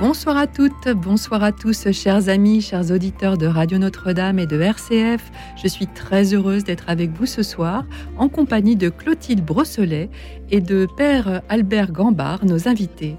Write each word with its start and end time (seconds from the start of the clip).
Bonsoir 0.00 0.36
à 0.36 0.48
toutes, 0.48 0.88
bonsoir 0.88 1.44
à 1.44 1.52
tous, 1.52 1.92
chers 1.92 2.28
amis, 2.28 2.60
chers 2.60 2.90
auditeurs 2.90 3.38
de 3.38 3.46
Radio 3.46 3.78
Notre-Dame 3.78 4.40
et 4.40 4.46
de 4.46 4.60
RCF. 4.60 5.30
Je 5.62 5.68
suis 5.68 5.86
très 5.86 6.34
heureuse 6.34 6.64
d'être 6.64 6.88
avec 6.88 7.12
vous 7.12 7.26
ce 7.26 7.44
soir 7.44 7.84
en 8.18 8.28
compagnie 8.28 8.74
de 8.74 8.88
Clotilde 8.88 9.44
Brosselet 9.44 10.10
et 10.50 10.60
de 10.60 10.88
Père 10.96 11.42
Albert 11.48 11.92
Gambard, 11.92 12.44
nos 12.44 12.66
invités. 12.66 13.16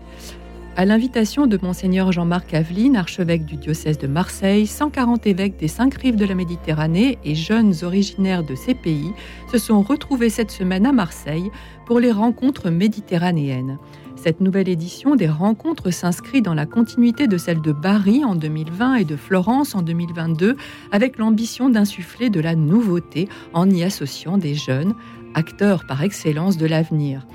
À 0.76 0.84
l'invitation 0.84 1.48
de 1.48 1.58
Monseigneur 1.62 2.12
Jean-Marc 2.12 2.54
Aveline, 2.54 2.98
archevêque 2.98 3.46
du 3.46 3.56
diocèse 3.56 3.98
de 3.98 4.08
Marseille, 4.08 4.68
140 4.68 5.26
évêques 5.28 5.58
des 5.58 5.70
cinq 5.70 5.94
rives 5.94 6.18
de 6.18 6.26
la 6.26 6.36
Méditerranée 6.36 7.18
et 7.24 7.36
jeunes 7.36 7.74
originaires 7.84 8.44
de 8.44 8.56
ces 8.56 8.74
pays 8.74 9.14
se 9.50 9.58
sont 9.58 9.82
retrouvés 9.82 10.30
cette 10.30 10.52
semaine 10.52 10.86
à 10.86 10.92
Marseille 10.92 11.50
pour 11.86 12.02
les 12.02 12.12
rencontres 12.12 12.70
méditerranéennes. 12.70 13.78
Cette 14.26 14.42
nouvelle 14.42 14.70
édition 14.70 15.16
des 15.16 15.30
rencontres 15.30 15.92
s'inscrit 15.92 16.42
dans 16.42 16.56
la 16.56 16.66
continuité 16.66 17.28
de 17.28 17.38
celle 17.38 17.62
de 17.62 17.72
Bari 17.72 18.26
en 18.26 18.34
2020 18.34 18.96
et 18.96 19.06
de 19.06 19.16
Florence 19.16 19.76
en 19.76 19.84
2022, 19.84 20.58
avec 20.92 21.20
l'ambition 21.20 21.70
d'insuffler 21.70 22.32
de 22.32 22.40
la 22.40 22.56
nouveauté 22.56 23.30
en 23.54 23.70
y 23.70 23.84
associant 23.84 24.40
des 24.40 24.56
jeunes, 24.56 24.96
acteurs 25.36 25.86
par 25.86 26.02
excellence 26.02 26.58
de 26.58 26.66
l'avenir. 26.66 27.28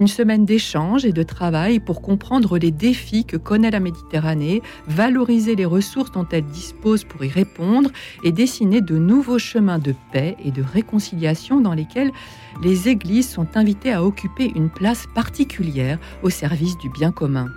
Une 0.00 0.06
semaine 0.06 0.44
d'échange 0.44 1.04
et 1.04 1.12
de 1.12 1.24
travail 1.24 1.80
pour 1.80 2.02
comprendre 2.02 2.56
les 2.56 2.70
défis 2.70 3.24
que 3.24 3.36
connaît 3.36 3.72
la 3.72 3.80
Méditerranée, 3.80 4.62
valoriser 4.86 5.56
les 5.56 5.64
ressources 5.64 6.12
dont 6.12 6.26
elle 6.30 6.46
dispose 6.46 7.02
pour 7.02 7.24
y 7.24 7.28
répondre 7.28 7.90
et 8.22 8.30
dessiner 8.30 8.80
de 8.80 8.96
nouveaux 8.96 9.40
chemins 9.40 9.80
de 9.80 9.94
paix 10.12 10.36
et 10.44 10.52
de 10.52 10.62
réconciliation 10.62 11.60
dans 11.60 11.74
lesquels 11.74 12.12
les 12.62 12.88
églises 12.88 13.28
sont 13.28 13.56
invitées 13.56 13.92
à 13.92 14.04
occuper 14.04 14.52
une 14.54 14.70
place 14.70 15.06
particulière 15.16 15.98
au 16.22 16.30
service 16.30 16.78
du 16.78 16.88
bien 16.90 17.10
commun. 17.10 17.48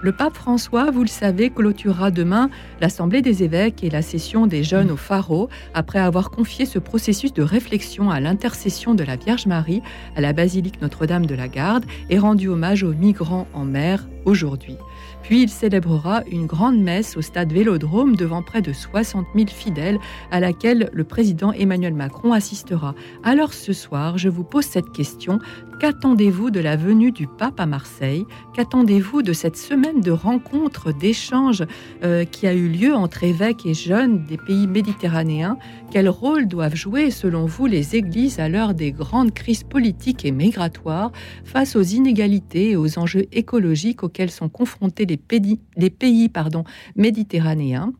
Le 0.00 0.12
pape 0.12 0.34
François, 0.34 0.92
vous 0.92 1.02
le 1.02 1.08
savez, 1.08 1.50
clôturera 1.50 2.12
demain 2.12 2.50
l'Assemblée 2.80 3.20
des 3.20 3.42
évêques 3.42 3.82
et 3.82 3.90
la 3.90 4.00
session 4.00 4.46
des 4.46 4.62
jeunes 4.62 4.92
au 4.92 4.96
Pharaon, 4.96 5.48
après 5.74 5.98
avoir 5.98 6.30
confié 6.30 6.66
ce 6.66 6.78
processus 6.78 7.32
de 7.32 7.42
réflexion 7.42 8.08
à 8.08 8.20
l'intercession 8.20 8.94
de 8.94 9.02
la 9.02 9.16
Vierge 9.16 9.46
Marie 9.46 9.82
à 10.14 10.20
la 10.20 10.32
basilique 10.32 10.80
Notre-Dame 10.80 11.26
de 11.26 11.34
la 11.34 11.48
Garde 11.48 11.84
et 12.10 12.18
rendu 12.20 12.46
hommage 12.46 12.84
aux 12.84 12.92
migrants 12.92 13.48
en 13.54 13.64
mer 13.64 14.06
aujourd'hui. 14.24 14.76
Puis 15.22 15.42
il 15.42 15.48
célébrera 15.48 16.22
une 16.30 16.46
grande 16.46 16.78
messe 16.78 17.16
au 17.16 17.22
stade 17.22 17.52
Vélodrome 17.52 18.14
devant 18.14 18.42
près 18.42 18.62
de 18.62 18.72
60 18.72 19.26
000 19.34 19.48
fidèles 19.48 19.98
à 20.30 20.38
laquelle 20.38 20.90
le 20.92 21.04
président 21.04 21.52
Emmanuel 21.52 21.94
Macron 21.94 22.32
assistera. 22.32 22.94
Alors 23.24 23.52
ce 23.52 23.72
soir, 23.72 24.16
je 24.16 24.28
vous 24.28 24.44
pose 24.44 24.64
cette 24.64 24.92
question. 24.92 25.40
Qu'attendez-vous 25.78 26.50
de 26.50 26.58
la 26.58 26.74
venue 26.74 27.12
du 27.12 27.28
pape 27.28 27.60
à 27.60 27.66
Marseille? 27.66 28.26
Qu'attendez-vous 28.52 29.22
de 29.22 29.32
cette 29.32 29.56
semaine 29.56 30.00
de 30.00 30.10
rencontres, 30.10 30.92
d'échanges 30.92 31.64
euh, 32.02 32.24
qui 32.24 32.48
a 32.48 32.52
eu 32.52 32.68
lieu 32.68 32.96
entre 32.96 33.22
évêques 33.22 33.64
et 33.64 33.74
jeunes 33.74 34.24
des 34.24 34.38
pays 34.38 34.66
méditerranéens? 34.66 35.56
Quel 35.92 36.08
rôle 36.08 36.48
doivent 36.48 36.74
jouer, 36.74 37.12
selon 37.12 37.46
vous, 37.46 37.66
les 37.66 37.94
églises 37.94 38.40
à 38.40 38.48
l'heure 38.48 38.74
des 38.74 38.90
grandes 38.90 39.32
crises 39.32 39.62
politiques 39.62 40.24
et 40.24 40.32
migratoires 40.32 41.12
face 41.44 41.76
aux 41.76 41.82
inégalités 41.82 42.70
et 42.70 42.76
aux 42.76 42.98
enjeux 42.98 43.26
écologiques 43.30 44.02
auxquels 44.02 44.32
sont 44.32 44.48
confrontés 44.48 45.06
les 45.06 45.16
pays, 45.16 46.30
méditerranéens? 46.96 47.92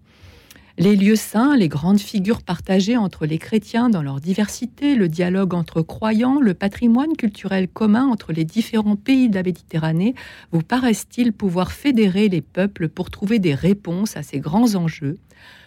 Les 0.78 0.94
lieux 0.94 1.16
saints, 1.16 1.56
les 1.56 1.68
grandes 1.68 1.98
figures 1.98 2.42
partagées 2.42 2.96
entre 2.96 3.26
les 3.26 3.38
chrétiens 3.38 3.90
dans 3.90 4.02
leur 4.02 4.20
diversité, 4.20 4.94
le 4.94 5.08
dialogue 5.08 5.52
entre 5.52 5.82
croyants, 5.82 6.40
le 6.40 6.54
patrimoine 6.54 7.16
culturel 7.16 7.66
commun 7.68 8.06
entre 8.06 8.32
les 8.32 8.44
différents 8.44 8.94
pays 8.96 9.28
de 9.28 9.34
la 9.34 9.42
Méditerranée, 9.42 10.14
vous 10.52 10.62
paraissent-ils 10.62 11.32
pouvoir 11.32 11.72
fédérer 11.72 12.28
les 12.28 12.42
peuples 12.42 12.88
pour 12.88 13.10
trouver 13.10 13.40
des 13.40 13.54
réponses 13.54 14.16
à 14.16 14.22
ces 14.22 14.38
grands 14.38 14.76
enjeux? 14.76 15.18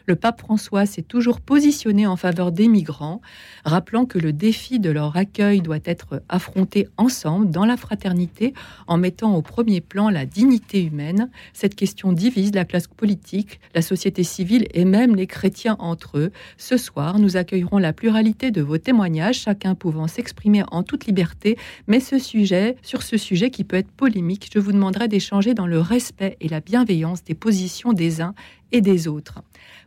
Le 0.06 0.16
pape 0.16 0.40
François 0.42 0.86
s'est 0.86 1.02
toujours 1.02 1.42
positionné 1.42 2.08
en 2.08 2.16
faveur 2.16 2.52
des 2.52 2.68
migrants, 2.68 3.22
rappelant 3.66 4.06
que 4.06 4.20
le 4.20 4.34
défi 4.34 4.80
de 4.80 4.90
leur 4.90 5.18
accueil 5.18 5.62
doit 5.62 5.80
être 5.86 6.22
affronté 6.30 6.88
ensemble 6.98 7.50
dans 7.50 7.66
la 7.66 7.78
fraternité 7.78 8.54
en 8.88 8.98
mettant 8.98 9.36
au 9.36 9.42
premier 9.42 9.82
plan 9.82 10.10
la 10.10 10.26
dignité 10.26 10.84
humaine. 10.84 11.30
Cette 11.54 11.76
question 11.76 12.14
divise 12.14 12.54
la 12.54 12.66
classe 12.66 12.88
politique, 12.88 13.60
la 13.76 13.82
société 13.82 14.24
civile 14.24 14.68
et 14.74 14.86
même 14.86 15.16
les 15.16 15.28
chrétiens 15.28 15.76
entre 15.80 16.18
eux. 16.18 16.32
Ce 16.58 16.78
soir, 16.78 17.20
nous 17.20 17.38
accueillerons 17.38 17.78
la 17.78 17.94
pluralité 17.94 18.52
de 18.52 18.62
vos 18.62 18.78
témoignages, 18.78 19.40
chacun 19.40 19.76
pouvant 19.76 20.08
s'exprimer 20.08 20.64
en 20.72 20.84
toute 20.84 21.06
liberté, 21.06 21.58
mais 21.88 22.00
sur 22.00 23.04
ce 23.04 23.18
sujet 23.18 23.50
qui 23.52 23.64
peut 23.64 23.78
être 23.78 23.92
polémique, 23.92 24.50
je 24.54 24.60
vous 24.60 24.72
demanderai 24.72 25.08
d'échanger 25.08 25.54
dans 25.54 25.68
le 25.68 25.80
respect 25.80 26.38
et 26.42 26.48
la 26.48 26.60
bienveillance 26.60 27.24
des 27.24 27.36
positions 27.36 27.94
des 27.94 28.22
uns 28.22 28.34
et 28.72 28.82
des 28.82 29.08
autres. 29.08 29.42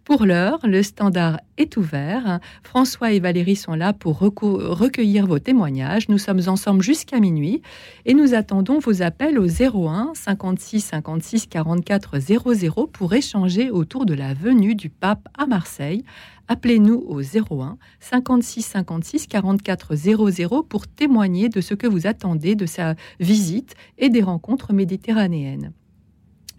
Pour 0.05 0.27
l'heure, 0.27 0.59
le 0.65 0.83
standard 0.83 1.41
est 1.57 1.79
ouvert. 1.79 2.39
François 2.63 3.13
et 3.13 3.21
Valérie 3.21 3.57
sont 3.57 3.73
là 3.73 3.95
pour 3.95 4.19
recueillir 4.19 5.27
vos 5.27 5.39
témoignages. 5.39 6.11
Nous 6.11 6.19
sommes 6.19 6.43
ensemble 6.47 6.83
jusqu'à 6.83 7.21
minuit 7.21 7.63
et 8.05 8.13
nous 8.13 8.35
attendons 8.35 8.81
vos 8.81 9.01
appels 9.01 9.39
au 9.39 9.47
01 9.47 10.13
56 10.15 10.81
56 10.81 11.47
44 11.47 12.19
00 12.19 12.87
pour 12.93 13.15
échanger 13.15 13.71
autour 13.71 14.05
de 14.05 14.13
la 14.13 14.35
venue 14.35 14.75
du 14.75 14.91
pape 14.91 15.27
à 15.39 15.47
Marseille. 15.47 16.05
Appelez-nous 16.49 17.03
au 17.07 17.23
01 17.23 17.79
56 18.01 18.61
56 18.61 19.27
44 19.27 19.95
00 19.97 20.63
pour 20.65 20.87
témoigner 20.87 21.49
de 21.49 21.63
ce 21.63 21.73
que 21.73 21.87
vous 21.87 22.07
attendez 22.07 22.57
de 22.57 22.67
sa 22.67 22.95
visite 23.21 23.75
et 23.97 24.11
des 24.11 24.23
rencontres 24.23 24.75
méditerranéennes. 24.75 25.73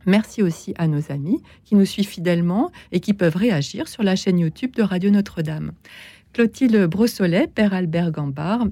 Merci 0.05 0.43
aussi 0.43 0.73
à 0.77 0.87
nos 0.87 1.11
amis 1.11 1.41
qui 1.63 1.75
nous 1.75 1.85
suivent 1.85 2.07
fidèlement 2.07 2.71
et 2.91 2.99
qui 2.99 3.13
peuvent 3.13 3.35
réagir 3.35 3.87
sur 3.87 4.03
la 4.03 4.15
chaîne 4.15 4.39
YouTube 4.39 4.75
de 4.75 4.83
Radio 4.83 5.09
Notre-Dame. 5.09 5.71
Clotilde 6.33 6.85
Brossolet, 6.85 7.47
Père 7.47 7.73
Albert 7.73 8.11
Gambard, 8.11 8.67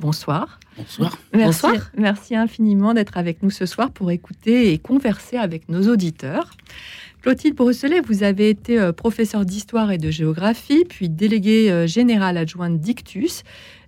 bonsoir. 0.00 0.58
Bonsoir. 0.76 1.16
Merci, 1.32 1.66
merci 1.96 2.36
infiniment 2.36 2.94
d'être 2.94 3.16
avec 3.16 3.42
nous 3.42 3.50
ce 3.50 3.64
soir 3.64 3.90
pour 3.90 4.10
écouter 4.10 4.72
et 4.72 4.78
converser 4.78 5.36
avec 5.36 5.68
nos 5.68 5.90
auditeurs. 5.90 6.50
Clotilde 7.22 7.56
Brosselet, 7.56 8.00
vous 8.00 8.22
avez 8.22 8.50
été 8.50 8.78
euh, 8.78 8.92
professeur 8.92 9.44
d'histoire 9.44 9.90
et 9.90 9.98
de 9.98 10.10
géographie, 10.10 10.84
puis 10.84 11.08
déléguée 11.08 11.70
euh, 11.72 11.86
générale 11.86 12.36
adjointe 12.36 12.78
d'Ictus, 12.78 13.42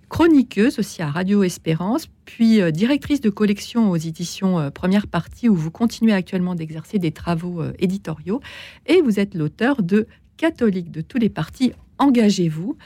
chroniqueuse 0.09 0.79
aussi 0.79 1.01
à 1.01 1.09
Radio 1.09 1.43
Espérance, 1.43 2.07
puis 2.25 2.61
euh, 2.61 2.71
directrice 2.71 3.21
de 3.21 3.29
collection 3.29 3.91
aux 3.91 3.95
éditions 3.95 4.59
euh, 4.59 4.69
Première 4.71 5.07
Partie, 5.07 5.47
où 5.47 5.55
vous 5.55 5.71
continuez 5.71 6.13
actuellement 6.13 6.55
d'exercer 6.55 6.99
des 6.99 7.11
travaux 7.11 7.61
euh, 7.61 7.71
éditoriaux. 7.79 8.41
Et 8.87 9.01
vous 9.01 9.19
êtes 9.19 9.35
l'auteur 9.35 9.81
de 9.83 10.07
Catholique 10.37 10.91
de 10.91 11.01
tous 11.01 11.17
les 11.17 11.29
partis, 11.29 11.73
engagez-vous, 11.97 12.77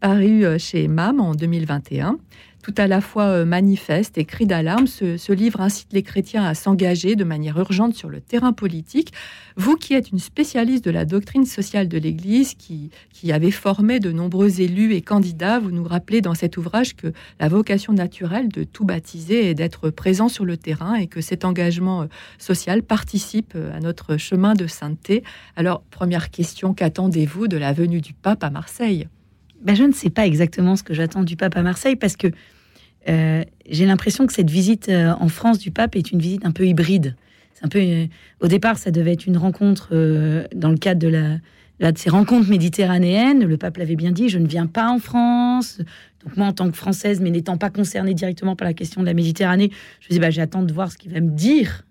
paru 0.00 0.44
chez 0.58 0.88
MAM 0.88 1.20
en 1.20 1.34
2021 1.34 2.18
tout 2.62 2.74
à 2.78 2.86
la 2.86 3.00
fois 3.00 3.24
euh, 3.24 3.44
manifeste 3.44 4.16
et 4.16 4.24
cri 4.24 4.46
d'alarme. 4.46 4.86
Ce, 4.86 5.32
livre 5.32 5.60
incite 5.60 5.92
les 5.92 6.02
chrétiens 6.02 6.44
à 6.44 6.54
s'engager 6.54 7.16
de 7.16 7.24
manière 7.24 7.58
urgente 7.58 7.94
sur 7.94 8.08
le 8.08 8.20
terrain 8.20 8.52
politique. 8.52 9.12
Vous 9.56 9.76
qui 9.76 9.94
êtes 9.94 10.10
une 10.10 10.18
spécialiste 10.18 10.84
de 10.84 10.90
la 10.90 11.04
doctrine 11.04 11.44
sociale 11.44 11.88
de 11.88 11.98
l'Église, 11.98 12.54
qui, 12.54 12.90
qui 13.12 13.32
avez 13.32 13.50
formé 13.50 13.98
de 13.98 14.12
nombreux 14.12 14.60
élus 14.60 14.94
et 14.94 15.02
candidats, 15.02 15.58
vous 15.58 15.70
nous 15.72 15.84
rappelez 15.84 16.20
dans 16.20 16.34
cet 16.34 16.56
ouvrage 16.56 16.94
que 16.94 17.12
la 17.40 17.48
vocation 17.48 17.92
naturelle 17.92 18.48
de 18.48 18.64
tout 18.64 18.84
baptiser 18.84 19.50
est 19.50 19.54
d'être 19.54 19.90
présent 19.90 20.28
sur 20.28 20.44
le 20.44 20.56
terrain 20.56 20.94
et 20.94 21.08
que 21.08 21.20
cet 21.20 21.44
engagement 21.44 22.02
euh, 22.02 22.06
social 22.38 22.82
participe 22.82 23.54
euh, 23.56 23.76
à 23.76 23.80
notre 23.80 24.16
chemin 24.16 24.54
de 24.54 24.66
sainteté. 24.66 25.24
Alors, 25.56 25.82
première 25.90 26.30
question, 26.30 26.74
qu'attendez-vous 26.74 27.48
de 27.48 27.56
la 27.56 27.72
venue 27.72 28.00
du 28.00 28.12
pape 28.12 28.44
à 28.44 28.50
Marseille? 28.50 29.08
Ben, 29.62 29.76
je 29.76 29.84
ne 29.84 29.92
sais 29.92 30.10
pas 30.10 30.26
exactement 30.26 30.76
ce 30.76 30.82
que 30.82 30.94
j'attends 30.94 31.22
du 31.22 31.36
pape 31.36 31.56
à 31.56 31.62
Marseille 31.62 31.96
parce 31.96 32.16
que 32.16 32.28
euh, 33.08 33.42
j'ai 33.68 33.86
l'impression 33.86 34.26
que 34.26 34.32
cette 34.32 34.50
visite 34.50 34.88
euh, 34.88 35.12
en 35.18 35.28
France 35.28 35.58
du 35.58 35.70
pape 35.70 35.96
est 35.96 36.12
une 36.12 36.20
visite 36.20 36.44
un 36.44 36.52
peu 36.52 36.66
hybride. 36.66 37.16
Un 37.62 37.68
peu, 37.68 37.78
euh, 37.80 38.06
au 38.40 38.48
départ, 38.48 38.78
ça 38.78 38.90
devait 38.90 39.12
être 39.12 39.26
une 39.26 39.36
rencontre 39.36 39.90
dans 40.54 40.70
le 40.70 40.76
cadre 40.76 41.00
de 41.00 41.08
la, 41.08 41.92
de 41.92 41.98
ces 41.98 42.10
rencontres 42.10 42.48
méditerranéennes. 42.48 43.44
Le 43.44 43.56
pape 43.56 43.76
l'avait 43.76 43.96
bien 43.96 44.12
dit, 44.12 44.28
je 44.28 44.38
ne 44.38 44.46
viens 44.46 44.66
pas 44.66 44.88
en 44.88 44.98
France. 44.98 45.78
Donc 46.24 46.36
moi, 46.36 46.46
en 46.46 46.52
tant 46.52 46.70
que 46.70 46.76
Française, 46.76 47.20
mais 47.20 47.30
n'étant 47.30 47.56
pas 47.56 47.70
concernée 47.70 48.14
directement 48.14 48.56
par 48.56 48.66
la 48.66 48.74
question 48.74 49.00
de 49.00 49.06
la 49.06 49.14
Méditerranée, 49.14 49.70
je 50.00 50.08
me 50.08 50.12
dis, 50.12 50.20
bah, 50.20 50.30
j'attends 50.30 50.62
de 50.62 50.72
voir 50.72 50.90
ce 50.90 50.96
qu'il 50.96 51.12
va 51.12 51.20
me 51.20 51.30
dire 51.30 51.84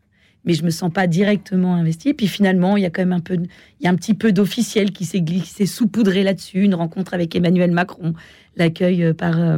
mais 0.46 0.54
je 0.54 0.64
me 0.64 0.70
sens 0.70 0.92
pas 0.92 1.08
directement 1.08 1.76
investi. 1.76 2.14
Puis 2.14 2.28
finalement, 2.28 2.78
il 2.78 2.84
y 2.84 2.86
a 2.86 2.90
quand 2.90 3.02
même 3.02 3.14
un 3.14 3.20
peu, 3.20 3.36
il 3.36 3.84
y 3.84 3.88
a 3.88 3.90
un 3.90 3.96
petit 3.96 4.14
peu 4.14 4.32
d'officiel 4.32 4.92
qui 4.92 5.06
s'est 5.06 5.22
glissé, 5.22 5.66
saupoudré 5.66 6.24
là-dessus. 6.24 6.64
Une 6.64 6.76
rencontre 6.76 7.14
avec 7.14 7.36
Emmanuel 7.36 7.72
Macron, 7.72 8.14
l'accueil 8.56 9.04
euh, 9.04 9.14
par 9.14 9.40
euh, 9.40 9.58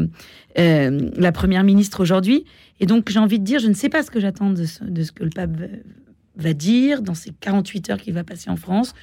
euh, 0.60 1.10
la 1.16 1.32
première 1.32 1.64
ministre 1.64 2.02
aujourd'hui. 2.02 2.46
Et 2.80 2.86
donc, 2.86 3.10
j'ai 3.10 3.20
envie 3.20 3.40
de 3.40 3.46
dire, 3.46 3.60
je 3.60 3.68
ne 3.68 3.74
sais 3.74 3.90
pas 3.90 4.04
ce 4.04 4.12
que 4.12 4.20
j'attends 4.20 4.50
de, 4.50 4.66
ce 4.66 5.12
que 5.12 5.24
le 5.24 5.30
pape 5.30 5.52
va 6.36 6.54
dire 6.54 7.02
dans 7.02 7.14
ces 7.14 7.32
48 7.40 7.90
heures 7.92 7.98
qu'il 7.98 8.14
va 8.14 8.24
passer 8.24 8.50
en 8.50 8.58
France. 8.58 8.94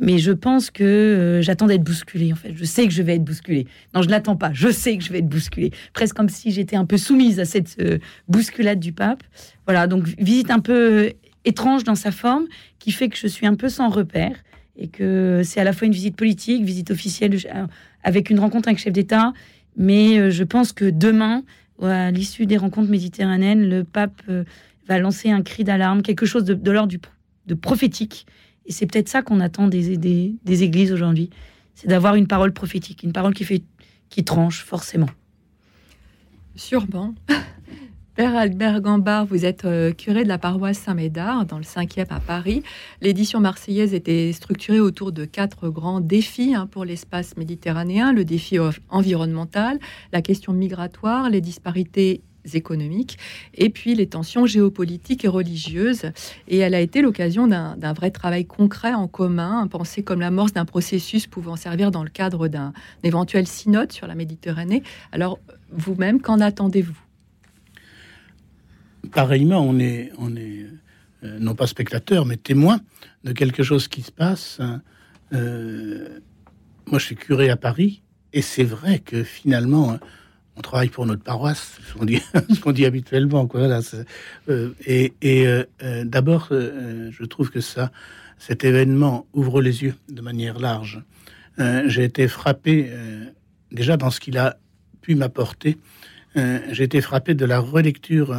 Mais 0.00 0.18
je 0.18 0.32
pense 0.32 0.70
que 0.70 0.82
euh, 0.82 1.42
j'attends 1.42 1.66
d'être 1.66 1.84
bousculée, 1.84 2.32
en 2.32 2.36
fait. 2.36 2.54
Je 2.56 2.64
sais 2.64 2.88
que 2.88 2.92
je 2.92 3.02
vais 3.02 3.16
être 3.16 3.24
bousculée. 3.24 3.66
Non, 3.94 4.00
je 4.00 4.08
n'attends 4.08 4.34
pas. 4.34 4.50
Je 4.54 4.70
sais 4.70 4.96
que 4.96 5.04
je 5.04 5.12
vais 5.12 5.18
être 5.18 5.28
bousculée. 5.28 5.72
Presque 5.92 6.16
comme 6.16 6.30
si 6.30 6.50
j'étais 6.50 6.76
un 6.76 6.86
peu 6.86 6.96
soumise 6.96 7.38
à 7.38 7.44
cette 7.44 7.76
euh, 7.80 7.98
bousculade 8.26 8.80
du 8.80 8.92
pape. 8.92 9.22
Voilà, 9.66 9.86
donc 9.86 10.04
visite 10.18 10.50
un 10.50 10.58
peu 10.58 11.12
étrange 11.44 11.84
dans 11.84 11.94
sa 11.94 12.12
forme, 12.12 12.46
qui 12.78 12.92
fait 12.92 13.10
que 13.10 13.16
je 13.16 13.26
suis 13.26 13.46
un 13.46 13.54
peu 13.54 13.68
sans 13.68 13.90
repère. 13.90 14.36
Et 14.76 14.88
que 14.88 15.42
c'est 15.44 15.60
à 15.60 15.64
la 15.64 15.74
fois 15.74 15.86
une 15.86 15.92
visite 15.92 16.16
politique, 16.16 16.64
visite 16.64 16.90
officielle, 16.90 17.36
avec 18.02 18.30
une 18.30 18.40
rencontre 18.40 18.68
avec 18.68 18.78
chef 18.78 18.94
d'État. 18.94 19.34
Mais 19.76 20.30
je 20.30 20.42
pense 20.44 20.72
que 20.72 20.86
demain, 20.86 21.42
à 21.82 22.10
l'issue 22.10 22.46
des 22.46 22.56
rencontres 22.56 22.88
méditerranéennes, 22.88 23.68
le 23.68 23.84
pape 23.84 24.22
va 24.88 24.98
lancer 24.98 25.30
un 25.30 25.42
cri 25.42 25.64
d'alarme, 25.64 26.00
quelque 26.00 26.24
chose 26.24 26.44
de, 26.44 26.70
l'ordre 26.70 26.94
de 27.46 27.54
prophétique. 27.54 28.24
Et 28.70 28.72
c'est 28.72 28.86
peut-être 28.86 29.08
ça 29.08 29.22
qu'on 29.22 29.40
attend 29.40 29.66
des, 29.66 29.96
des, 29.96 30.62
églises 30.62 30.92
aujourd'hui, 30.92 31.28
c'est 31.74 31.88
d'avoir 31.88 32.14
une 32.14 32.28
parole 32.28 32.52
prophétique, 32.52 33.02
une 33.02 33.12
parole 33.12 33.34
qui, 33.34 33.42
fait, 33.42 33.64
qui 34.10 34.22
tranche 34.22 34.62
forcément. 34.62 35.08
Sûrement. 36.54 37.16
Père 38.14 38.36
Albert 38.36 38.80
Gambard, 38.80 39.26
vous 39.26 39.44
êtes 39.44 39.64
euh, 39.64 39.90
curé 39.90 40.22
de 40.22 40.28
la 40.28 40.38
paroisse 40.38 40.78
Saint-Médard, 40.78 41.46
dans 41.46 41.58
le 41.58 41.64
5e 41.64 42.06
à 42.10 42.20
Paris. 42.20 42.62
L'édition 43.00 43.40
marseillaise 43.40 43.92
était 43.92 44.32
structurée 44.32 44.78
autour 44.78 45.10
de 45.10 45.24
quatre 45.24 45.68
grands 45.68 46.00
défis 46.00 46.54
hein, 46.54 46.68
pour 46.68 46.84
l'espace 46.84 47.36
méditerranéen. 47.36 48.12
Le 48.12 48.24
défi 48.24 48.56
environnemental, 48.88 49.80
la 50.12 50.22
question 50.22 50.52
migratoire, 50.52 51.28
les 51.28 51.40
disparités 51.40 52.22
économiques, 52.54 53.18
et 53.54 53.70
puis 53.70 53.94
les 53.94 54.06
tensions 54.06 54.46
géopolitiques 54.46 55.24
et 55.24 55.28
religieuses. 55.28 56.12
Et 56.48 56.58
elle 56.58 56.74
a 56.74 56.80
été 56.80 57.02
l'occasion 57.02 57.46
d'un 57.46 57.92
vrai 57.92 58.10
travail 58.10 58.44
concret 58.46 58.94
en 58.94 59.08
commun, 59.08 59.66
pensé 59.66 60.02
comme 60.02 60.20
l'amorce 60.20 60.52
d'un 60.52 60.64
processus 60.64 61.26
pouvant 61.26 61.56
servir 61.56 61.90
dans 61.90 62.02
le 62.02 62.10
cadre 62.10 62.48
d'un 62.48 62.72
éventuel 63.02 63.46
synode 63.46 63.92
sur 63.92 64.06
la 64.06 64.14
Méditerranée. 64.14 64.82
Alors, 65.12 65.38
vous-même, 65.70 66.20
qu'en 66.20 66.40
attendez-vous? 66.40 66.98
Pareillement, 69.12 69.60
on 69.60 69.78
est, 69.78 70.12
on 70.18 70.36
est 70.36 70.66
euh, 71.24 71.38
non 71.38 71.54
pas 71.54 71.66
spectateur, 71.66 72.26
mais 72.26 72.36
témoin 72.36 72.80
de 73.24 73.32
quelque 73.32 73.62
chose 73.62 73.88
qui 73.88 74.02
se 74.02 74.12
passe. 74.12 74.60
Euh, 75.32 76.20
moi, 76.86 76.98
je 76.98 77.04
suis 77.04 77.16
curé 77.16 77.50
à 77.50 77.56
Paris, 77.56 78.02
et 78.32 78.42
c'est 78.42 78.64
vrai 78.64 78.98
que 78.98 79.22
finalement, 79.22 79.98
on 80.60 80.62
travaille 80.62 80.90
pour 80.90 81.06
notre 81.06 81.22
paroisse, 81.22 81.78
ce 81.88 82.60
qu'on 82.60 82.72
dit, 82.72 82.84
habituellement. 82.84 83.46
Quoi, 83.46 83.60
euh, 84.50 84.70
et, 84.84 85.14
euh, 85.24 85.64
euh, 85.82 86.04
d'abord, 86.04 86.48
je 86.50 87.24
trouve 87.24 87.50
que 87.50 87.62
ça, 87.62 87.90
cet 88.36 88.62
événement 88.64 89.26
ouvre 89.32 89.62
les 89.62 89.84
yeux 89.84 89.94
de 90.10 90.20
manière 90.20 90.58
large. 90.58 91.02
j'ai 91.86 92.04
été 92.04 92.28
frappé 92.28 92.90
déjà 93.72 93.96
dans 93.96 94.10
ce 94.10 94.20
qu'il 94.20 94.36
a 94.36 94.58
pu 95.00 95.14
m'apporter. 95.14 95.78
j'ai 96.34 96.84
été 96.84 97.00
frappé 97.00 97.34
de 97.34 97.46
la 97.46 97.58
relecture 97.58 98.36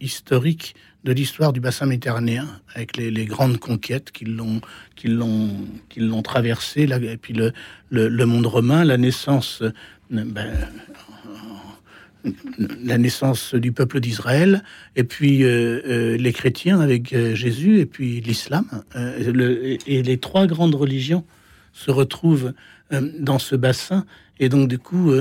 historique 0.00 0.74
de 1.04 1.12
l'histoire 1.12 1.52
du 1.52 1.60
bassin 1.60 1.86
méditerranéen, 1.86 2.46
avec 2.74 2.96
les, 2.98 3.24
grandes 3.24 3.58
conquêtes 3.58 4.12
qui 4.12 4.26
l'ont, 4.26 4.60
qui 4.94 5.08
l'ont, 5.08 5.50
qui 5.88 6.00
l'ont 6.00 6.22
traversé, 6.22 6.86
là, 6.86 6.98
et 6.98 7.16
puis 7.16 7.32
le, 7.32 7.52
le, 7.90 8.26
monde 8.26 8.46
romain, 8.46 8.84
la 8.84 8.98
naissance 8.98 9.62
ben, 10.10 10.54
la 12.82 12.98
naissance 12.98 13.54
du 13.54 13.72
peuple 13.72 14.00
d'Israël, 14.00 14.62
et 14.96 15.04
puis 15.04 15.42
euh, 15.42 15.80
euh, 15.86 16.16
les 16.16 16.32
chrétiens 16.32 16.80
avec 16.80 17.12
euh, 17.12 17.34
Jésus, 17.34 17.78
et 17.78 17.86
puis 17.86 18.20
l'islam. 18.20 18.66
et 19.86 20.02
les 20.02 20.18
trois 20.18 20.46
grandes 20.46 20.74
religions 20.74 21.24
se 21.72 21.90
retrouvent 21.90 22.52
dans 23.18 23.38
ce 23.38 23.56
bassin. 23.56 24.04
Et 24.38 24.48
donc, 24.50 24.68
du 24.68 24.78
coup, 24.78 25.12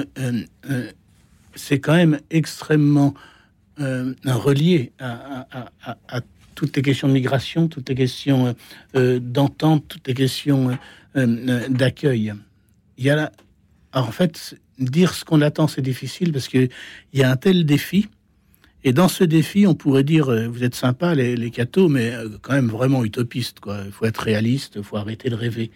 c'est 1.56 1.80
quand 1.80 1.96
même 1.96 2.20
extrêmement 2.30 3.14
relié 3.78 4.92
à, 5.00 5.58
toutes 6.56 6.76
les 6.76 6.82
questions 6.82 7.08
de 7.08 7.14
migration, 7.14 7.70
toutes 7.70 7.88
les 7.88 7.96
questions 7.96 8.54
d'entente, 8.94 9.86
toutes 9.88 10.08
les 10.08 10.14
questions 10.14 10.78
d'accueil. 11.16 12.34
Il 12.98 13.06
y 13.06 13.10
a 13.10 13.32
en 13.94 14.12
fait, 14.12 14.56
dire 14.82 15.14
ce 15.14 15.24
qu'on 15.24 15.42
attend, 15.42 15.68
c'est 15.68 15.82
difficile 15.82 16.32
parce 16.32 16.48
qu'il 16.48 16.70
y 17.14 17.24
a 17.24 17.32
un 17.32 17.36
tel 17.36 17.66
défi. 17.66 18.08
Et 18.84 18.94
dans 18.94 19.08
ce 19.08 19.24
défi, 19.24 19.68
on 19.68 19.76
pourrait 19.76 20.04
dire, 20.04 20.30
euh, 20.30 20.48
vous 20.48 20.64
êtes 20.64 20.74
sympas 20.74 21.14
les, 21.14 21.36
les 21.36 21.52
cathos, 21.52 21.88
mais 21.88 22.12
euh, 22.12 22.30
quand 22.42 22.54
même 22.54 22.70
vraiment 22.70 23.04
utopiste. 23.04 23.58
Il 23.86 23.92
faut 23.92 24.06
être 24.06 24.18
réaliste, 24.18 24.74
il 24.78 24.84
faut 24.84 24.98
arrêter 24.98 25.30
de 25.30 25.36
rêver. 25.36 25.72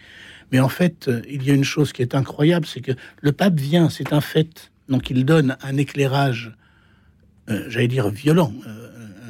Mais 0.52 0.60
en 0.60 0.70
fait, 0.70 1.08
euh, 1.08 1.22
il 1.30 1.44
y 1.44 1.52
a 1.52 1.54
une 1.54 1.64
chose 1.64 1.94
qui 1.94 2.02
est 2.02 2.16
incroyable, 2.16 2.66
c'est 2.66 2.82
que 2.82 2.94
le 3.22 3.32
pape 3.32 3.60
vient, 3.60 3.90
c'est 3.90 4.12
un 4.12 4.22
fait. 4.22 4.72
Donc 4.90 5.10
il 5.10 5.24
donne 5.26 5.58
un 5.62 5.78
éclairage, 5.78 6.56
j'allais 7.48 7.88
dire 7.88 8.10
violent, 8.10 8.54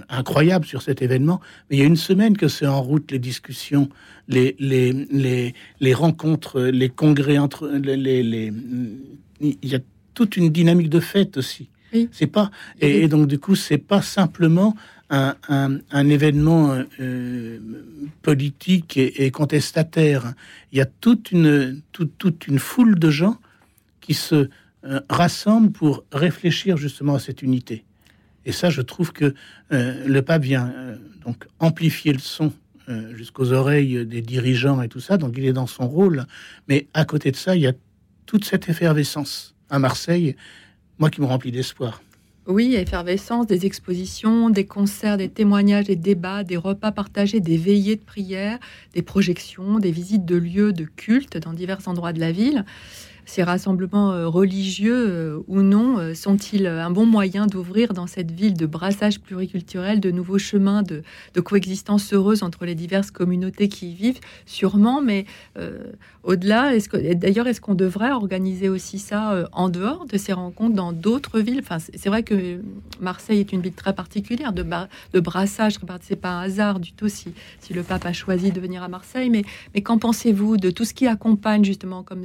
incroyable 0.10 0.66
sur 0.66 0.82
cet 0.82 1.02
événement. 1.02 1.40
Mais 1.70 1.78
il 1.78 1.80
y 1.80 1.84
a 1.84 1.86
une 1.86 1.96
semaine 1.96 2.36
que 2.36 2.50
c'est 2.50 2.68
en 2.68 2.82
route 2.82 3.10
les 3.10 3.20
discussions, 3.20 3.90
les, 4.28 5.54
rencontres, 5.94 6.60
les 6.62 6.90
congrès 6.90 7.38
entre 7.38 7.70
les 7.70 8.52
il 9.42 9.58
y 9.64 9.76
a 9.76 9.80
toute 10.14 10.38
une 10.38 10.50
dynamique 10.50 10.90
de 10.90 11.00
fête 11.00 11.38
aussi. 11.38 11.70
C'est 12.12 12.28
pas 12.28 12.52
et, 12.82 13.08
donc 13.08 13.28
du 13.28 13.40
coup 13.40 13.56
c'est 13.56 13.78
pas 13.78 14.02
simplement 14.02 14.76
un, 15.10 15.36
un, 15.48 16.10
événement 16.10 16.76
euh, 17.00 17.60
politique 18.22 18.98
et, 18.98 19.32
contestataire. 19.32 20.34
Il 20.72 20.78
y 20.78 20.82
a 20.82 20.86
toute 20.86 21.32
une 21.32 21.82
toute, 21.92 22.48
une 22.48 22.60
foule 22.60 22.98
de 22.98 23.10
gens 23.10 23.38
qui 24.02 24.14
se 24.14 24.50
euh, 24.84 25.00
rassemblent 25.10 25.72
pour 25.72 26.04
réfléchir 26.12 26.76
justement 26.76 27.16
à 27.16 27.20
cette 27.20 27.42
unité. 27.42 27.86
Et 28.46 28.52
ça, 28.52 28.70
je 28.70 28.82
trouve 28.82 29.12
que 29.14 29.34
euh, 29.72 30.08
le 30.08 30.22
pape 30.22 30.44
vient 30.44 30.74
donc 31.26 31.48
amplifier 31.60 32.14
le 32.14 32.20
son 32.20 32.52
jusqu'aux 33.16 33.52
oreilles 33.52 34.06
des 34.06 34.22
dirigeants 34.22 34.80
et 34.80 34.88
tout 34.88 35.00
ça. 35.00 35.18
Donc 35.18 35.34
il 35.38 35.46
est 35.46 35.54
dans 35.54 35.66
son 35.66 35.88
rôle. 35.88 36.26
Mais 36.68 36.88
à 36.94 37.04
côté 37.04 37.32
de 37.32 37.36
ça, 37.36 37.56
il 37.56 37.64
y 37.64 37.68
a 37.68 37.74
toute 38.26 38.46
cette 38.46 38.70
effervescence 38.70 39.56
à 39.70 39.80
Marseille, 39.80 40.36
moi 41.00 41.10
qui 41.10 41.22
me 41.22 41.26
remplit 41.26 41.52
d'espoir. 41.52 42.02
Oui, 42.48 42.76
effervescence, 42.76 43.48
des 43.48 43.66
expositions, 43.66 44.52
des 44.52 44.66
concerts, 44.66 45.18
des 45.18 45.30
témoignages, 45.30 45.86
des 45.86 45.96
débats, 45.96 46.44
des 46.44 46.58
repas 46.58 46.92
partagés, 46.92 47.40
des 47.40 47.58
veillées 47.58 47.96
de 47.96 48.04
prière, 48.04 48.60
des 48.94 49.02
projections, 49.02 49.80
des 49.80 49.90
visites 49.90 50.26
de 50.26 50.36
lieux 50.36 50.72
de 50.72 50.84
culte 50.84 51.38
dans 51.38 51.54
divers 51.54 51.88
endroits 51.88 52.14
de 52.14 52.20
la 52.20 52.32
ville 52.32 52.64
ces 53.26 53.44
rassemblements 53.44 54.12
euh, 54.12 54.28
religieux 54.28 55.08
euh, 55.10 55.44
ou 55.48 55.62
non 55.62 55.98
euh, 55.98 56.14
sont-ils 56.14 56.68
un 56.68 56.92
bon 56.92 57.06
moyen 57.06 57.48
d'ouvrir 57.48 57.94
dans 57.94 58.08
cette 58.08 58.32
ville 58.32 58.54
de 58.54 58.66
brassage 58.66 59.20
pluriculturel 59.20 60.00
de 60.00 60.12
nouveaux 60.12 60.38
chemins 60.38 60.84
de, 60.84 61.04
coexistence 61.42 62.14
heureuse 62.14 62.44
entre 62.44 62.66
les 62.66 62.76
diverses 62.76 63.12
communautés 63.12 63.68
qui 63.68 63.92
y 63.92 63.94
vivent? 63.94 64.20
Sûrement, 64.46 65.02
mais 65.02 65.26
au-delà, 66.26 66.72
d'ailleurs 67.14 67.48
est-ce 67.48 67.62
qu'on 67.62 67.76
devrait 67.76 68.12
organiser 68.12 68.68
aussi 68.68 69.00
ça 69.00 69.48
en 69.52 69.70
dehors 69.70 70.06
de 70.06 70.18
ces 70.18 70.34
rencontres 70.34 70.76
dans 70.76 70.92
d'autres 70.92 71.40
villes? 71.40 71.60
Enfin, 71.62 71.78
c'est 71.80 72.10
vrai 72.10 72.24
que 72.24 72.62
Marseille 73.00 73.40
est 73.40 73.52
une 73.52 73.62
ville 73.62 73.74
très 73.74 73.94
particulière 73.94 74.52
de, 74.52 74.66
de 75.14 75.20
brassage. 75.20 75.78
C'est 76.02 76.16
pas 76.16 76.32
un 76.32 76.42
hasard 76.42 76.80
du 76.80 76.94
tout 76.94 77.10
si, 77.10 77.34
si 77.60 77.74
le 77.74 77.84
pape 77.84 78.06
a 78.06 78.14
choisi 78.14 78.52
de 78.52 78.60
venir 78.60 78.84
à 78.84 78.88
Marseille. 78.88 79.30
Mais, 79.30 79.44
mais 79.74 79.82
qu'en 79.82 79.98
pensez-vous 79.98 80.58
de 80.58 80.72
tout 80.72 80.84
ce 80.84 80.94
qui 80.94 81.08
accompagne 81.08 81.64
justement 81.64 82.04
comme 82.04 82.24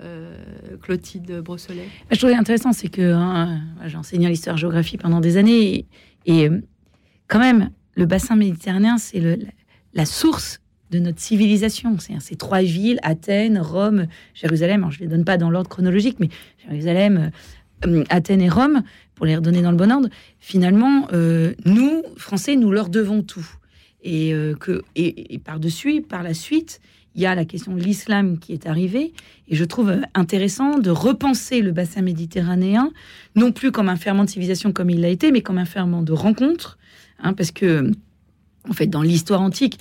euh, 0.00 0.38
Clotilde 0.82 1.40
Brosselet 1.40 1.88
Je 2.10 2.18
trouvais 2.18 2.34
intéressant, 2.34 2.72
c'est 2.72 2.88
que 2.88 3.12
hein, 3.12 3.60
j'ai 3.86 3.96
enseigné 3.96 4.28
l'histoire-géographie 4.28 4.96
pendant 4.96 5.20
des 5.20 5.36
années 5.36 5.86
et, 6.26 6.48
euh, 6.48 6.60
quand 7.28 7.38
même, 7.38 7.70
le 7.94 8.06
bassin 8.06 8.36
méditerranéen, 8.36 8.98
c'est 8.98 9.20
la 9.94 10.06
source 10.06 10.60
de 10.90 10.98
notre 10.98 11.20
civilisation. 11.20 11.98
C'est 11.98 12.20
ces 12.20 12.36
trois 12.36 12.62
villes, 12.62 12.98
Athènes, 13.02 13.58
Rome, 13.58 14.06
Jérusalem. 14.34 14.86
je 14.90 14.98
ne 14.98 15.04
les 15.04 15.10
donne 15.10 15.24
pas 15.24 15.36
dans 15.36 15.50
l'ordre 15.50 15.68
chronologique, 15.68 16.18
mais 16.20 16.28
Jérusalem, 16.68 17.30
euh, 17.86 18.04
Athènes 18.08 18.42
et 18.42 18.48
Rome, 18.48 18.82
pour 19.14 19.26
les 19.26 19.36
redonner 19.36 19.62
dans 19.62 19.70
le 19.70 19.76
bon 19.76 19.90
ordre. 19.90 20.08
Finalement, 20.40 21.08
nous, 21.64 22.02
Français, 22.16 22.54
nous 22.56 22.70
leur 22.70 22.90
devons 22.90 23.22
tout. 23.22 23.46
Et, 24.02 24.34
et 24.94 25.38
par-dessus, 25.38 26.02
par 26.02 26.22
la 26.22 26.34
suite, 26.34 26.80
il 27.16 27.22
y 27.22 27.26
a 27.26 27.34
la 27.34 27.46
question 27.46 27.74
de 27.74 27.80
l'islam 27.80 28.38
qui 28.38 28.52
est 28.52 28.66
arrivée. 28.66 29.14
Et 29.48 29.56
je 29.56 29.64
trouve 29.64 29.96
intéressant 30.14 30.78
de 30.78 30.90
repenser 30.90 31.62
le 31.62 31.72
bassin 31.72 32.02
méditerranéen, 32.02 32.92
non 33.34 33.52
plus 33.52 33.72
comme 33.72 33.88
un 33.88 33.96
ferment 33.96 34.24
de 34.24 34.28
civilisation 34.28 34.70
comme 34.70 34.90
il 34.90 35.00
l'a 35.00 35.08
été, 35.08 35.32
mais 35.32 35.40
comme 35.40 35.56
un 35.56 35.64
ferment 35.64 36.02
de 36.02 36.12
rencontre. 36.12 36.78
Hein, 37.18 37.32
parce 37.32 37.52
que, 37.52 37.90
en 38.68 38.74
fait, 38.74 38.86
dans 38.86 39.00
l'histoire 39.00 39.40
antique, 39.40 39.78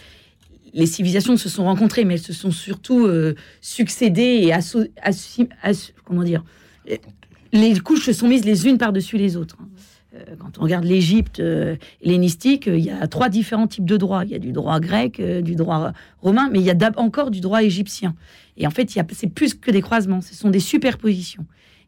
les 0.76 0.86
civilisations 0.86 1.38
se 1.38 1.50
sont 1.50 1.64
rencontrées, 1.64 2.04
mais 2.04 2.16
elles 2.16 2.20
se 2.20 2.34
sont 2.34 2.52
surtout 2.52 3.08
euh, 3.08 3.34
succédées 3.62 4.52
et 4.52 4.54
comment 6.04 6.24
dire 6.24 6.44
les 7.54 7.80
couches 7.80 8.06
se 8.06 8.14
sont 8.14 8.28
mises 8.28 8.44
les 8.44 8.68
unes 8.68 8.78
par-dessus 8.78 9.18
les 9.18 9.38
autres. 9.38 9.56
Hein. 9.62 9.70
euh, 10.16 10.36
quand 10.38 10.60
on 10.60 10.64
regarde 10.64 10.84
l'Égypte 10.84 11.40
euh, 11.40 11.78
hellénistique, 12.02 12.68
il 12.68 12.82
y 12.82 12.90
a 12.90 13.08
trois 13.08 13.30
différents 13.30 13.68
types 13.68 13.86
de 13.86 13.96
droits. 13.96 14.26
Il 14.26 14.32
y 14.32 14.36
a 14.36 14.40
du 14.40 14.52
droit 14.52 14.80
grec, 14.82 15.22
du 15.22 15.56
droit 15.56 15.94
romain, 16.22 16.50
mais 16.52 16.60
il 16.60 16.66
y 16.66 16.72
a 16.72 16.92
encore 16.98 17.32
du 17.32 17.40
droit 17.40 17.64
égyptien. 17.64 18.14
Et 18.58 18.68
en 18.68 18.72
fait, 18.72 18.90
c'est 19.14 19.28
plus 19.28 19.54
que 19.54 19.72
des 19.72 19.82
croisements, 19.82 20.20
ce 20.20 20.36
sont 20.36 20.50
des 20.50 20.60
superpositions. 20.60 21.46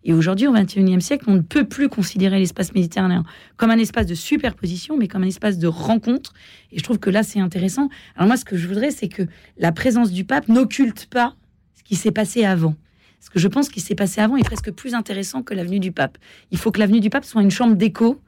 Et 0.07 0.13
aujourd'hui, 0.13 0.47
au 0.47 0.53
XXIe 0.53 1.01
siècle, 1.01 1.25
on 1.27 1.35
ne 1.35 1.41
peut 1.41 1.65
plus 1.65 1.89
considérer 1.89 2.39
l'espace 2.39 2.73
méditerranéen 2.73 3.25
comme 3.57 3.71
un 3.71 3.77
espace 3.77 4.05
de 4.05 4.15
superposition, 4.15 4.95
mais 4.97 5.09
comme 5.09 5.23
un 5.23 5.27
espace 5.27 5.59
de 5.59 5.67
rencontre. 5.67 6.33
Et 6.71 6.79
je 6.79 6.83
trouve 6.83 6.97
que 6.97 7.09
là, 7.09 7.23
c'est 7.23 7.41
intéressant. 7.41 7.89
Alors 8.15 8.27
moi, 8.27 8.37
ce 8.37 8.45
que 8.45 8.55
je 8.55 8.69
voudrais, 8.69 8.91
c'est 8.91 9.09
que 9.09 9.23
la 9.57 9.73
présence 9.73 10.13
du 10.13 10.23
pape 10.23 10.47
n'occulte 10.47 11.07
pas 11.07 11.35
ce 11.75 11.83
qui 11.83 11.95
s'est 11.95 12.11
passé 12.11 12.45
avant. 12.45 12.73
Parce 13.19 13.29
que 13.29 13.39
je 13.39 13.49
pense 13.49 13.67
qu'il 13.67 13.83
s'est 13.83 13.95
passé 13.95 14.21
avant 14.21 14.37
est 14.37 14.45
presque 14.45 14.71
plus 14.71 14.93
intéressant 14.93 15.43
que 15.43 15.53
l'avenue 15.53 15.81
du 15.81 15.91
pape. 15.91 16.17
Il 16.51 16.57
faut 16.57 16.71
que 16.71 16.79
l'avenue 16.79 17.01
du 17.01 17.09
pape 17.09 17.25
soit 17.25 17.41
une 17.41 17.51
chambre 17.51 17.75
d'écho 17.75 18.21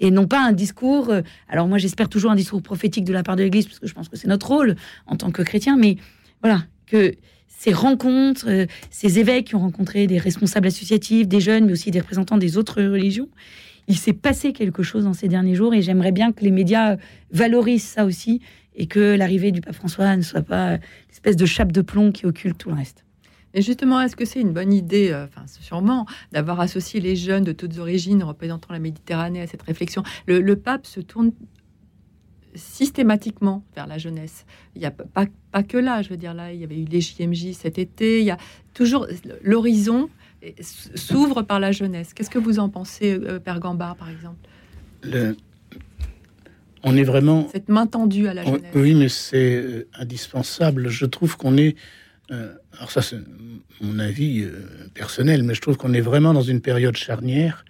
et 0.00 0.10
non 0.10 0.26
pas 0.26 0.40
un 0.40 0.52
discours. 0.52 1.10
Euh, 1.10 1.20
alors 1.50 1.68
moi, 1.68 1.76
j'espère 1.76 2.08
toujours 2.08 2.30
un 2.30 2.36
discours 2.36 2.62
prophétique 2.62 3.04
de 3.04 3.12
la 3.12 3.22
part 3.22 3.36
de 3.36 3.42
l'Église, 3.42 3.66
parce 3.66 3.78
que 3.78 3.86
je 3.86 3.92
pense 3.92 4.08
que 4.08 4.16
c'est 4.16 4.28
notre 4.28 4.48
rôle 4.48 4.74
en 5.06 5.16
tant 5.16 5.30
que 5.30 5.42
chrétien. 5.42 5.76
Mais 5.76 5.96
voilà, 6.40 6.62
que 6.86 7.12
ces 7.48 7.72
rencontres, 7.72 8.48
euh, 8.48 8.66
ces 8.90 9.18
évêques 9.18 9.48
qui 9.48 9.54
ont 9.54 9.60
rencontré 9.60 10.06
des 10.06 10.18
responsables 10.18 10.66
associatifs, 10.66 11.26
des 11.26 11.40
jeunes, 11.40 11.66
mais 11.66 11.72
aussi 11.72 11.90
des 11.90 12.00
représentants 12.00 12.38
des 12.38 12.56
autres 12.56 12.82
religions, 12.82 13.28
il 13.88 13.96
s'est 13.96 14.12
passé 14.12 14.52
quelque 14.52 14.82
chose 14.82 15.04
dans 15.04 15.12
ces 15.12 15.28
derniers 15.28 15.54
jours 15.54 15.74
et 15.74 15.82
j'aimerais 15.82 16.12
bien 16.12 16.32
que 16.32 16.42
les 16.42 16.50
médias 16.50 16.96
valorisent 17.30 17.84
ça 17.84 18.04
aussi 18.04 18.40
et 18.74 18.86
que 18.86 19.14
l'arrivée 19.16 19.52
du 19.52 19.60
pape 19.60 19.74
François 19.74 20.16
ne 20.16 20.22
soit 20.22 20.42
pas 20.42 20.78
l'espèce 21.08 21.36
de 21.36 21.46
chape 21.46 21.72
de 21.72 21.82
plomb 21.82 22.12
qui 22.12 22.26
occulte 22.26 22.58
tout 22.58 22.68
le 22.68 22.74
reste. 22.74 23.04
Et 23.54 23.62
justement, 23.62 24.00
est-ce 24.02 24.16
que 24.16 24.26
c'est 24.26 24.40
une 24.40 24.52
bonne 24.52 24.72
idée, 24.72 25.10
euh, 25.10 25.24
enfin 25.24 25.46
sûrement, 25.46 26.04
d'avoir 26.30 26.60
associé 26.60 27.00
les 27.00 27.16
jeunes 27.16 27.42
de 27.44 27.52
toutes 27.52 27.78
origines 27.78 28.22
représentant 28.22 28.72
la 28.72 28.78
Méditerranée 28.78 29.40
à 29.40 29.46
cette 29.46 29.62
réflexion? 29.62 30.02
Le, 30.26 30.56
pape 30.56 30.86
se 30.86 31.00
tourne 31.00 31.32
systématiquement 32.56 33.64
vers 33.74 33.86
la 33.86 33.98
jeunesse. 33.98 34.46
Il 34.74 34.80
n'y 34.80 34.86
a 34.86 34.90
pas, 34.90 35.26
pas 35.52 35.62
que 35.62 35.76
là, 35.76 36.02
je 36.02 36.08
veux 36.08 36.16
dire, 36.16 36.34
là, 36.34 36.52
il 36.52 36.60
y 36.60 36.64
avait 36.64 36.78
eu 36.78 36.84
les 36.84 37.00
JMJ 37.00 37.52
cet 37.52 37.78
été, 37.78 38.20
il 38.20 38.24
y 38.24 38.30
a 38.30 38.38
toujours 38.74 39.06
l'horizon 39.42 40.08
s'ouvre 40.94 41.42
par 41.42 41.60
la 41.60 41.72
jeunesse. 41.72 42.14
Qu'est-ce 42.14 42.30
que 42.30 42.38
vous 42.38 42.58
en 42.58 42.68
pensez, 42.68 43.12
euh, 43.12 43.38
Père 43.40 43.58
Gambard, 43.58 43.96
par 43.96 44.08
exemple? 44.10 44.48
On 46.82 46.96
est 46.96 47.02
vraiment... 47.02 47.48
Cette 47.52 47.68
main 47.68 47.86
tendue 47.86 48.28
à 48.28 48.34
la 48.34 48.44
jeunesse. 48.44 48.72
Oui, 48.74 48.94
mais 48.94 49.08
c'est 49.08 49.56
euh, 49.56 49.88
indispensable. 49.94 50.88
Je 50.88 51.06
trouve 51.06 51.36
qu'on 51.36 51.56
est 51.56 51.76
euh, 52.30 52.54
alors 52.76 52.90
ça 52.90 53.02
c'est 53.02 53.18
mon 53.80 53.98
avis 53.98 54.42
euh, 54.42 54.88
personnel, 54.94 55.42
mais 55.42 55.54
je 55.54 55.60
trouve 55.60 55.76
qu'on 55.76 55.92
est 55.92 56.00
vraiment 56.00 56.34
dans 56.34 56.42
une 56.42 56.60
période 56.60 56.96
charnière. 56.96 57.64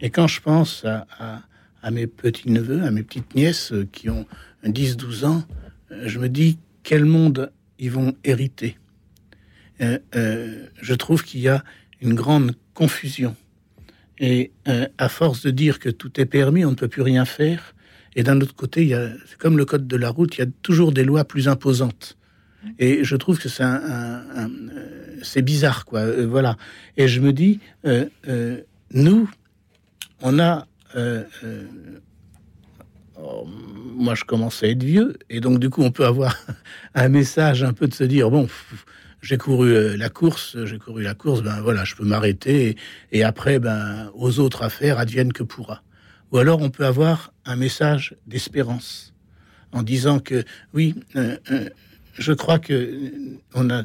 Et 0.00 0.10
quand 0.10 0.26
je 0.26 0.40
pense 0.40 0.84
à, 0.84 1.42
mes 1.90 2.06
petits-neveux, 2.06 2.82
à 2.82 2.90
mes 2.90 3.02
petites-nièces 3.02 3.72
euh, 3.72 3.88
qui 3.90 4.10
ont 4.10 4.26
10-12 4.64 5.24
ans, 5.24 5.44
je 6.04 6.18
me 6.18 6.28
dis 6.28 6.58
quel 6.82 7.04
monde 7.04 7.52
ils 7.78 7.90
vont 7.90 8.14
hériter? 8.24 8.78
je 9.78 10.94
trouve 10.94 11.22
qu'il 11.22 11.40
y 11.40 11.48
a 11.48 11.62
une 12.00 12.14
grande 12.14 12.56
confusion. 12.72 13.36
Et 14.18 14.50
à 14.64 15.08
force 15.10 15.42
de 15.42 15.50
dire 15.50 15.78
que 15.78 15.90
tout 15.90 16.18
est 16.18 16.24
permis, 16.24 16.64
on 16.64 16.70
ne 16.70 16.74
peut 16.74 16.88
plus 16.88 17.02
rien 17.02 17.26
faire. 17.26 17.74
Et 18.14 18.22
d'un 18.22 18.40
autre 18.40 18.54
côté, 18.56 18.96
c'est 19.26 19.36
comme 19.36 19.58
le 19.58 19.66
code 19.66 19.86
de 19.86 19.96
la 19.96 20.08
route, 20.08 20.34
il 20.36 20.40
y 20.40 20.44
a 20.44 20.50
toujours 20.62 20.92
des 20.92 21.04
lois 21.04 21.24
plus 21.24 21.46
imposantes. 21.46 22.16
Et 22.78 23.04
je 23.04 23.16
trouve 23.16 23.38
que 23.38 23.50
c'est 23.50 23.64
c'est 25.22 25.42
bizarre, 25.42 25.84
quoi. 25.84 26.00
Euh, 26.00 26.26
voilà. 26.26 26.56
Et 26.96 27.08
je 27.08 27.20
me 27.20 27.32
dis, 27.32 27.60
euh, 27.86 28.06
euh, 28.28 28.60
nous, 28.92 29.30
on 30.22 30.38
a. 30.38 30.66
Oh, 33.18 33.46
moi, 33.46 34.14
je 34.14 34.24
commence 34.24 34.62
à 34.62 34.68
être 34.68 34.82
vieux, 34.82 35.16
et 35.30 35.40
donc 35.40 35.58
du 35.58 35.70
coup, 35.70 35.82
on 35.82 35.90
peut 35.90 36.04
avoir 36.04 36.36
un 36.94 37.08
message 37.08 37.62
un 37.62 37.72
peu 37.72 37.86
de 37.86 37.94
se 37.94 38.04
dire 38.04 38.30
bon, 38.30 38.46
j'ai 39.22 39.38
couru 39.38 39.96
la 39.96 40.08
course, 40.10 40.56
j'ai 40.64 40.78
couru 40.78 41.02
la 41.02 41.14
course, 41.14 41.42
ben 41.42 41.60
voilà, 41.62 41.84
je 41.84 41.94
peux 41.94 42.04
m'arrêter, 42.04 42.76
et, 43.12 43.24
après, 43.24 43.58
ben 43.58 44.10
aux 44.14 44.38
autres 44.38 44.62
affaires 44.62 44.98
adviennent 44.98 45.32
que 45.32 45.42
pourra. 45.42 45.82
Ou 46.30 46.38
alors, 46.38 46.60
on 46.60 46.70
peut 46.70 46.84
avoir 46.84 47.32
un 47.46 47.56
message 47.56 48.16
d'espérance 48.26 49.14
en 49.72 49.82
disant 49.82 50.18
que 50.18 50.44
oui, 50.74 50.94
je 52.18 52.32
crois 52.32 52.58
que 52.58 53.10
on 53.54 53.70
a 53.70 53.84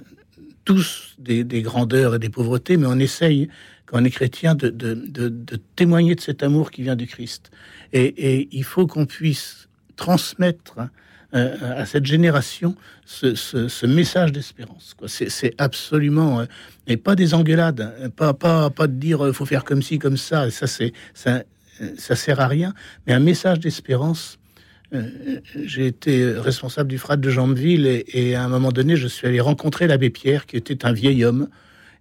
tous 0.66 1.16
des, 1.18 1.44
grandeurs 1.62 2.16
et 2.16 2.20
des 2.20 2.30
pauvretés, 2.30 2.78
mais 2.78 2.88
on 2.88 3.00
essaye, 3.00 3.50
quand 3.92 4.02
on 4.02 4.06
est 4.06 4.10
chrétien, 4.10 4.56
de, 4.56 5.62
témoigner 5.76 6.16
de 6.16 6.22
cet 6.22 6.44
amour 6.44 6.72
qui 6.72 6.82
vient 6.82 6.96
du 6.96 7.08
Christ. 7.08 7.52
Et, 7.92 8.48
il 8.52 8.64
faut 8.64 8.88
qu'on 8.88 9.06
puisse 9.06 9.68
transmettre 9.98 10.78
euh, 11.34 11.82
à 11.82 11.86
cette 11.86 12.06
génération 12.06 12.76
ce, 13.06 13.86
message 13.86 14.32
d'espérance. 14.32 14.96
C'est 15.08 15.54
absolument... 15.58 16.40
Euh, 16.40 16.46
et 16.88 16.98
pas 16.98 17.16
des 17.16 17.34
engueulades, 17.34 17.94
hein, 18.02 18.10
pas, 18.10 18.88
de 18.88 18.94
dire 18.94 19.28
il 19.28 19.34
faut 19.34 19.46
faire 19.46 19.66
comme 19.66 19.82
ci, 19.82 20.00
comme 20.00 20.18
ça, 20.18 20.50
ça, 20.50 20.68
sert 22.16 22.40
à 22.40 22.48
rien, 22.48 22.74
mais 23.06 23.14
un 23.14 23.20
message 23.20 23.60
d'espérance 23.60 24.38
euh, 24.94 25.40
j'ai 25.56 25.88
été 25.88 26.34
responsable 26.34 26.90
du 26.90 26.98
frat 26.98 27.16
de 27.16 27.30
Jambeville 27.30 28.04
et, 28.08 28.36
à 28.36 28.44
un 28.44 28.50
moment 28.50 28.74
donné, 28.74 28.98
je 28.98 29.08
suis 29.08 29.26
allé 29.26 29.40
rencontrer 29.40 29.88
l'abbé 29.88 30.10
Pierre, 30.10 30.46
qui 30.46 30.58
était 30.58 30.86
un 30.86 30.92
vieil 30.92 31.24
homme, 31.24 31.48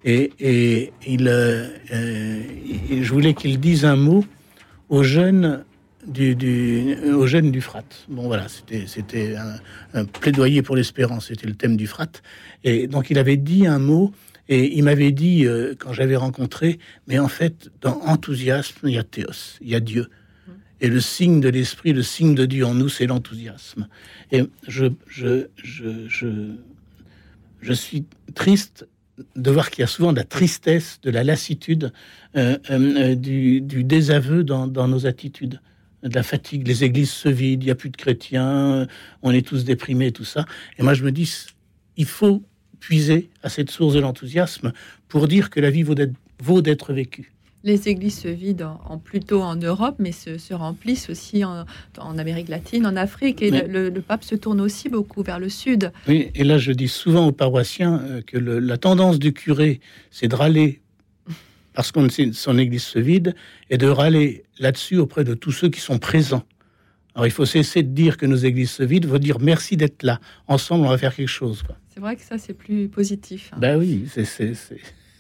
et, 0.04 0.92
il, 1.07 1.28
euh, 1.28 1.69
euh, 1.92 2.42
je 3.02 3.12
voulais 3.12 3.35
qu'il 3.35 3.61
dise 3.61 3.85
un 3.85 3.97
mot 3.97 4.25
aux 4.88 5.02
jeunes 5.02 5.64
du, 6.07 6.97
aux 7.12 7.26
jeunes 7.26 7.50
du 7.50 7.61
frat. 7.61 7.85
Bon 8.09 8.26
voilà, 8.26 8.49
c'était 8.49 8.87
c'était 8.87 9.37
un, 9.92 10.04
plaidoyer 10.07 10.62
pour 10.62 10.75
l'espérance, 10.75 11.28
c'était 11.28 11.47
le 11.47 11.54
thème 11.54 11.76
du 11.76 11.87
frat. 11.87 12.11
Et 12.64 12.87
donc 12.87 13.11
il 13.11 13.19
avait 13.19 13.37
dit 13.37 13.66
un 13.66 13.78
mot 13.78 14.12
et 14.49 14.76
il 14.76 14.85
m'avait 14.85 15.12
dit 15.12 15.47
quand 15.78 15.92
j'avais 15.92 16.16
rencontré, 16.16 16.78
mais 17.07 17.19
en 17.19 17.28
fait 17.28 17.71
dans 17.83 18.00
enthousiasme 18.00 18.88
il 18.88 18.95
y 18.95 18.99
a 18.99 19.04
théos, 19.04 19.59
il 19.61 19.69
y 19.69 19.75
a 19.75 19.80
Dieu. 19.80 20.09
Et 20.80 20.88
le 20.88 21.00
signe 21.00 21.40
de 21.40 21.50
l'esprit, 21.50 21.92
le 21.92 22.02
signe 22.02 22.35
de 22.35 22.47
Dieu 22.47 22.64
en 22.64 22.73
nous, 22.73 22.88
c'est 22.88 23.07
l'enthousiasme. 23.07 23.87
Et 24.33 24.45
je, 24.66 24.87
je, 25.07 25.49
je, 25.62 26.09
je, 26.09 26.54
je 27.61 27.73
suis 27.75 28.07
triste 28.35 28.88
de 29.37 29.50
voir 29.50 29.71
qu'il 29.71 29.83
y 29.83 29.85
a 29.85 29.89
souvent 29.89 30.12
de 30.12 30.19
la 30.19 30.25
tristesse, 30.25 31.00
de 31.03 31.11
la 31.11 31.25
lassitude, 31.25 31.93
euh, 32.37 32.59
euh, 32.71 33.15
du, 33.15 33.61
du, 33.61 33.85
désaveu 33.85 34.45
dans, 34.45 34.67
dans, 34.67 34.89
nos 34.89 35.07
attitudes, 35.07 35.61
de 36.03 36.15
la 36.15 36.23
fatigue. 36.23 36.67
Les 36.67 36.85
églises 36.85 37.11
se 37.11 37.29
vident, 37.29 37.62
il 37.62 37.67
n'y 37.67 37.71
a 37.71 37.75
plus 37.75 37.91
de 37.91 37.97
chrétiens, 37.97 38.87
on 39.23 39.31
est 39.31 39.47
tous 39.47 39.65
déprimés, 39.65 40.12
tout 40.12 40.25
ça. 40.25 40.45
Et 40.79 40.83
moi, 40.83 40.95
je 40.95 41.05
me 41.05 41.12
dis, 41.12 41.31
il 41.97 42.07
faut 42.07 42.43
puiser 42.79 43.31
à 43.43 43.49
cette 43.49 43.71
source 43.71 43.95
de 43.95 44.00
l'enthousiasme 44.00 44.73
pour 45.09 45.29
dire 45.29 45.50
que 45.50 45.61
la 45.61 45.71
vie 45.71 45.83
vaut 45.83 46.62
d'être 46.62 46.93
vécue 46.93 47.33
les 47.62 47.88
églises 47.88 48.19
se 48.19 48.29
vident 48.29 48.81
en, 48.88 48.99
plutôt 48.99 49.43
en 49.43 49.57
Europe, 49.57 49.97
mais 49.99 50.12
se, 50.12 50.55
remplissent 50.55 51.11
aussi 51.11 51.45
en, 51.45 51.67
Amérique 52.19 52.49
latine, 52.49 52.87
en 52.87 52.97
Afrique. 52.97 53.43
Et 53.43 53.50
le, 53.50 53.90
pape 54.00 54.25
se 54.25 54.35
tourne 54.35 54.61
aussi 54.61 54.88
beaucoup 54.88 55.23
vers 55.23 55.38
le 55.38 55.49
sud. 55.49 55.93
Oui, 56.09 56.31
et 56.35 56.45
là 56.45 56.59
je 56.59 56.73
dis 56.73 56.88
souvent 56.88 57.26
aux 57.26 57.33
paroissiens 57.33 58.00
euh, 58.02 58.23
que 58.23 58.38
la 58.38 58.79
tendance 58.79 59.19
du 59.19 59.33
curé, 59.33 59.81
c'est 60.11 60.29
de 60.29 60.35
râler 60.35 60.81
parce 61.75 61.93
que 61.93 62.33
son 62.33 62.59
église 62.59 62.83
se 62.83 62.99
vide, 62.99 63.35
et 63.69 63.79
de 63.79 63.87
râler 63.87 64.45
là-dessus 64.59 64.97
auprès 64.97 65.25
de 65.25 65.35
tous 65.35 65.52
ceux 65.52 65.69
qui 65.69 65.81
sont 65.81 65.99
présents. 65.99 66.45
Alors 67.14 67.26
il 67.26 67.33
faut 67.33 67.45
cesser 67.47 67.83
de 67.83 67.88
dire 67.88 68.17
que 68.17 68.26
nos 68.26 68.37
églises 68.37 68.71
se 68.71 68.83
vident, 68.83 69.09
il 69.09 69.12
faut 69.12 69.19
dire 69.19 69.40
merci 69.40 69.76
d'être 69.76 70.02
là. 70.02 70.21
Ensemble, 70.47 70.87
on 70.87 70.88
va 70.88 70.99
faire 70.99 71.14
quelque 71.14 71.29
chose. 71.29 71.62
C'est 71.93 72.00
vrai 72.00 72.17
que 72.17 72.23
ça, 72.23 72.38
c'est 72.38 72.55
plus 72.55 72.88
positif. 72.88 73.50
Hein. 73.52 73.59
Ben 73.61 73.79
oui, 73.79 74.07
c'est 74.09 74.25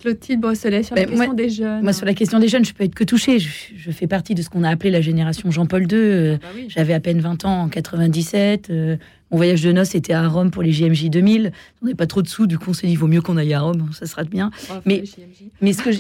Clotilde 0.00 0.40
Brosselet, 0.40 0.82
sur 0.82 0.96
la 0.96 1.04
ben, 1.04 1.10
question 1.10 1.34
des 1.34 1.50
jeunes. 1.50 1.82
Moi, 1.82 1.92
sur 1.92 2.06
la 2.06 2.14
question 2.14 2.38
des 2.38 2.48
jeunes, 2.48 2.64
je 2.64 2.72
peux 2.72 2.84
être 2.84 2.94
que 2.94 3.04
touchée. 3.04 3.38
Je, 3.38 3.90
fais 3.90 4.06
partie 4.06 4.34
de 4.34 4.42
ce 4.42 4.48
qu'on 4.48 4.64
a 4.64 4.70
appelé 4.70 4.90
la 4.90 5.00
génération 5.00 5.50
Jean-Paul 5.50 5.82
II. 5.82 5.88
Euh, 5.92 6.36
ah 6.42 6.46
bah 6.54 6.60
j'avais 6.68 6.94
à 6.94 7.00
peine 7.00 7.20
20 7.20 7.44
ans 7.44 7.62
en 7.62 7.68
97. 7.68 8.70
Euh, 8.70 8.96
mon 9.30 9.36
voyage 9.36 9.62
de 9.62 9.72
noces 9.72 9.94
était 9.94 10.12
à 10.12 10.26
Rome 10.26 10.50
pour 10.50 10.62
les 10.62 10.72
JMJ 10.72 11.10
2000. 11.10 11.52
On 11.80 11.84
n'avait 11.84 11.94
pas 11.94 12.06
trop 12.06 12.22
de 12.22 12.28
sous, 12.28 12.46
du 12.46 12.58
coup, 12.58 12.70
on 12.70 12.72
s'est 12.72 12.86
dit, 12.86 12.94
il 12.94 12.98
vaut 12.98 13.06
mieux 13.06 13.20
qu'on 13.20 13.36
aille 13.36 13.54
à 13.54 13.60
Rome, 13.60 13.90
ça 13.92 14.06
sera 14.06 14.24
bien. 14.24 14.50
mais, 14.86 15.04
mais 15.60 15.72
ce 15.72 15.82
que 15.82 15.90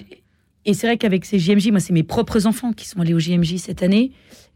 et 0.66 0.74
c'est 0.74 0.86
vrai 0.86 0.98
qu'avec 0.98 1.24
ces 1.24 1.38
JMJ, 1.38 1.70
moi, 1.70 1.80
c'est 1.80 1.92
mes 1.92 2.02
propres 2.02 2.46
enfants 2.46 2.72
qui 2.72 2.86
sont 2.86 3.00
allés 3.00 3.14
au 3.14 3.18
JMJ 3.18 3.56
cette 3.56 3.82
année. 3.82 4.12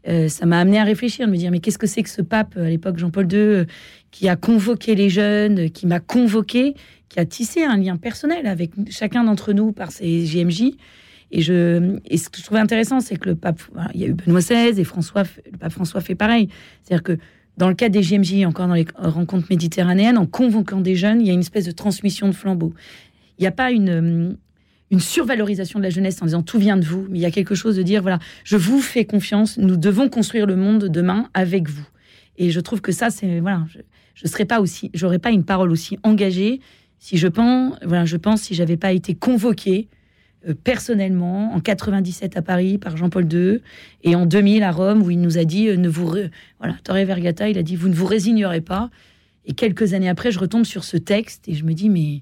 Euh, 0.07 0.29
ça 0.29 0.45
m'a 0.45 0.59
amené 0.59 0.77
à 0.77 0.83
réfléchir, 0.83 1.25
de 1.25 1.31
me 1.31 1.37
dire, 1.37 1.49
mais 1.49 1.59
qu'est-ce 1.59 1.79
que 1.79 1.87
c'est 1.87 2.03
que 2.03 2.09
ce 2.09 2.21
pape, 2.21 2.55
à 2.57 2.69
l'époque 2.69 2.97
Jean-Paul 2.97 3.31
II, 3.31 3.65
qui 4.11 4.29
a 4.29 4.35
convoqué 4.35 4.93
les 4.93 5.09
jeunes, 5.09 5.71
qui 5.71 5.87
m'a 5.87 5.99
convoqué 5.99 6.75
qui 7.09 7.19
a 7.19 7.25
tissé 7.25 7.63
un 7.63 7.77
lien 7.77 7.97
personnel 7.97 8.47
avec 8.47 8.71
chacun 8.89 9.23
d'entre 9.23 9.53
nous 9.53 9.71
par 9.71 9.91
ces 9.91 10.25
JMJ. 10.25 10.71
Et, 11.31 11.41
je, 11.41 11.99
et 12.05 12.17
ce 12.17 12.29
que 12.29 12.37
je 12.37 12.43
trouvais 12.43 12.59
intéressant, 12.59 12.99
c'est 12.99 13.17
que 13.17 13.29
le 13.29 13.35
pape, 13.35 13.61
il 13.93 14.01
y 14.01 14.03
a 14.03 14.07
eu 14.07 14.13
Benoît 14.13 14.39
XVI 14.39 14.79
et 14.79 14.83
François, 14.83 15.23
le 15.51 15.57
pape 15.57 15.71
François 15.71 16.01
fait 16.01 16.15
pareil. 16.15 16.49
C'est-à-dire 16.83 17.03
que 17.03 17.17
dans 17.57 17.69
le 17.69 17.75
cas 17.75 17.89
des 17.89 18.03
JMJ, 18.03 18.45
encore 18.45 18.67
dans 18.67 18.73
les 18.73 18.85
rencontres 18.95 19.47
méditerranéennes, 19.49 20.17
en 20.17 20.25
convoquant 20.25 20.81
des 20.81 20.95
jeunes, 20.95 21.21
il 21.21 21.27
y 21.27 21.29
a 21.29 21.33
une 21.33 21.39
espèce 21.39 21.65
de 21.65 21.71
transmission 21.71 22.27
de 22.27 22.33
flambeau. 22.33 22.73
Il 23.37 23.41
n'y 23.41 23.47
a 23.47 23.51
pas 23.51 23.71
une, 23.71 24.37
une 24.91 24.99
survalorisation 24.99 25.79
de 25.79 25.83
la 25.83 25.89
jeunesse 25.89 26.21
en 26.21 26.25
disant 26.25 26.41
tout 26.41 26.59
vient 26.59 26.77
de 26.77 26.85
vous, 26.85 27.07
mais 27.09 27.19
il 27.19 27.21
y 27.21 27.25
a 27.25 27.31
quelque 27.31 27.55
chose 27.55 27.75
de 27.75 27.83
dire 27.83 28.01
voilà, 28.01 28.19
je 28.43 28.57
vous 28.57 28.81
fais 28.81 29.05
confiance, 29.05 29.57
nous 29.57 29.77
devons 29.77 30.09
construire 30.09 30.45
le 30.45 30.55
monde 30.55 30.85
demain 30.85 31.29
avec 31.33 31.69
vous. 31.69 31.85
Et 32.37 32.51
je 32.51 32.59
trouve 32.59 32.81
que 32.81 32.91
ça, 32.91 33.09
c'est 33.09 33.39
voilà, 33.39 33.65
je, 33.69 33.79
je 34.13 34.27
serais 34.27 34.45
pas 34.45 34.59
aussi, 34.59 34.91
j'aurais 34.93 35.19
pas 35.19 35.31
une 35.31 35.43
parole 35.43 35.71
aussi 35.71 35.97
engagée 36.03 36.59
si 36.99 37.17
je 37.17 37.27
pense, 37.27 37.75
voilà, 37.83 38.05
je 38.05 38.17
pense 38.17 38.41
si 38.41 38.55
j'avais 38.55 38.77
pas 38.77 38.91
été 38.91 39.15
convoqué 39.15 39.87
euh, 40.47 40.53
personnellement 40.53 41.53
en 41.53 41.59
97 41.59 42.37
à 42.37 42.41
Paris 42.41 42.77
par 42.77 42.97
Jean-Paul 42.97 43.31
II 43.31 43.61
et 44.03 44.15
en 44.15 44.25
2000 44.25 44.63
à 44.63 44.71
Rome 44.71 45.01
où 45.01 45.09
il 45.09 45.19
nous 45.19 45.37
a 45.37 45.43
dit 45.43 45.69
euh, 45.69 45.77
ne 45.77 45.89
vous 45.89 46.05
voilà 46.59 46.75
Torre 46.83 47.03
Vergata 47.05 47.49
il 47.49 47.57
a 47.57 47.63
dit 47.63 47.75
vous 47.75 47.89
ne 47.89 47.95
vous 47.95 48.05
résignerez 48.05 48.61
pas. 48.61 48.89
Et 49.45 49.53
quelques 49.53 49.93
années 49.93 50.09
après 50.09 50.31
je 50.31 50.39
retombe 50.39 50.65
sur 50.65 50.83
ce 50.83 50.97
texte 50.97 51.47
et 51.47 51.53
je 51.53 51.63
me 51.63 51.73
dis 51.73 51.89
mais 51.89 52.21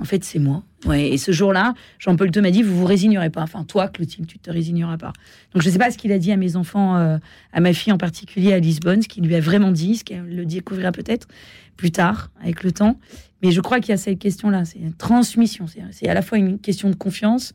en 0.00 0.04
fait 0.04 0.24
c'est 0.24 0.38
moi. 0.38 0.64
Ouais 0.86 1.10
et 1.10 1.18
ce 1.18 1.30
jour-là 1.30 1.74
Jean-Paul 1.98 2.30
II 2.34 2.42
m'a 2.42 2.50
dit 2.50 2.62
vous 2.62 2.76
vous 2.76 2.86
résignerez 2.86 3.30
pas. 3.30 3.42
Enfin 3.42 3.64
toi 3.64 3.88
Clotilde 3.88 4.26
tu 4.26 4.38
te 4.38 4.50
résigneras 4.50 4.98
pas. 4.98 5.12
Donc 5.52 5.62
je 5.62 5.70
sais 5.70 5.78
pas 5.78 5.90
ce 5.90 5.98
qu'il 5.98 6.10
a 6.10 6.18
dit 6.18 6.32
à 6.32 6.36
mes 6.36 6.56
enfants 6.56 6.96
euh, 6.96 7.18
à 7.52 7.60
ma 7.60 7.72
fille 7.72 7.92
en 7.92 7.98
particulier 7.98 8.52
à 8.52 8.58
Lisbonne 8.58 9.02
ce 9.02 9.08
qu'il 9.08 9.24
lui 9.24 9.36
a 9.36 9.40
vraiment 9.40 9.70
dit 9.70 9.96
ce 9.96 10.04
qu'elle 10.04 10.28
le 10.28 10.44
découvrira 10.46 10.90
peut-être 10.90 11.28
plus 11.76 11.92
tard 11.92 12.30
avec 12.42 12.64
le 12.64 12.72
temps 12.72 12.98
mais 13.42 13.50
je 13.50 13.60
crois 13.60 13.80
qu'il 13.80 13.90
y 13.90 13.94
a 13.94 13.98
cette 13.98 14.18
question-là, 14.18 14.64
c'est 14.64 14.78
une 14.78 14.94
transmission. 14.94 15.66
C'est 15.90 16.08
à 16.08 16.14
la 16.14 16.22
fois 16.22 16.38
une 16.38 16.58
question 16.58 16.90
de 16.90 16.94
confiance 16.94 17.52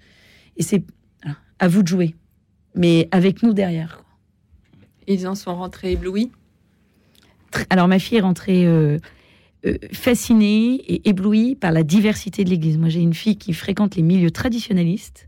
et 0.57 0.63
c'est 0.63 0.83
à 1.59 1.67
vous 1.67 1.81
de 1.81 1.87
jouer, 1.87 2.15
mais 2.75 3.07
avec 3.11 3.41
nous 3.41 3.53
derrière. 3.53 4.03
Ils 5.07 5.27
en 5.27 5.35
sont 5.35 5.55
rentrés 5.55 5.93
éblouis? 5.93 6.31
Alors 7.69 7.87
ma 7.87 7.99
fille 7.99 8.17
est 8.17 8.21
rentrée 8.21 8.65
euh, 8.65 8.97
euh, 9.65 9.77
fascinée 9.93 10.75
et 10.87 11.09
éblouie 11.09 11.55
par 11.55 11.71
la 11.71 11.83
diversité 11.83 12.43
de 12.43 12.49
l'Église. 12.49 12.77
Moi 12.77 12.89
j'ai 12.89 13.01
une 13.01 13.13
fille 13.13 13.37
qui 13.37 13.53
fréquente 13.53 13.95
les 13.95 14.01
milieux 14.01 14.31
traditionnalistes 14.31 15.27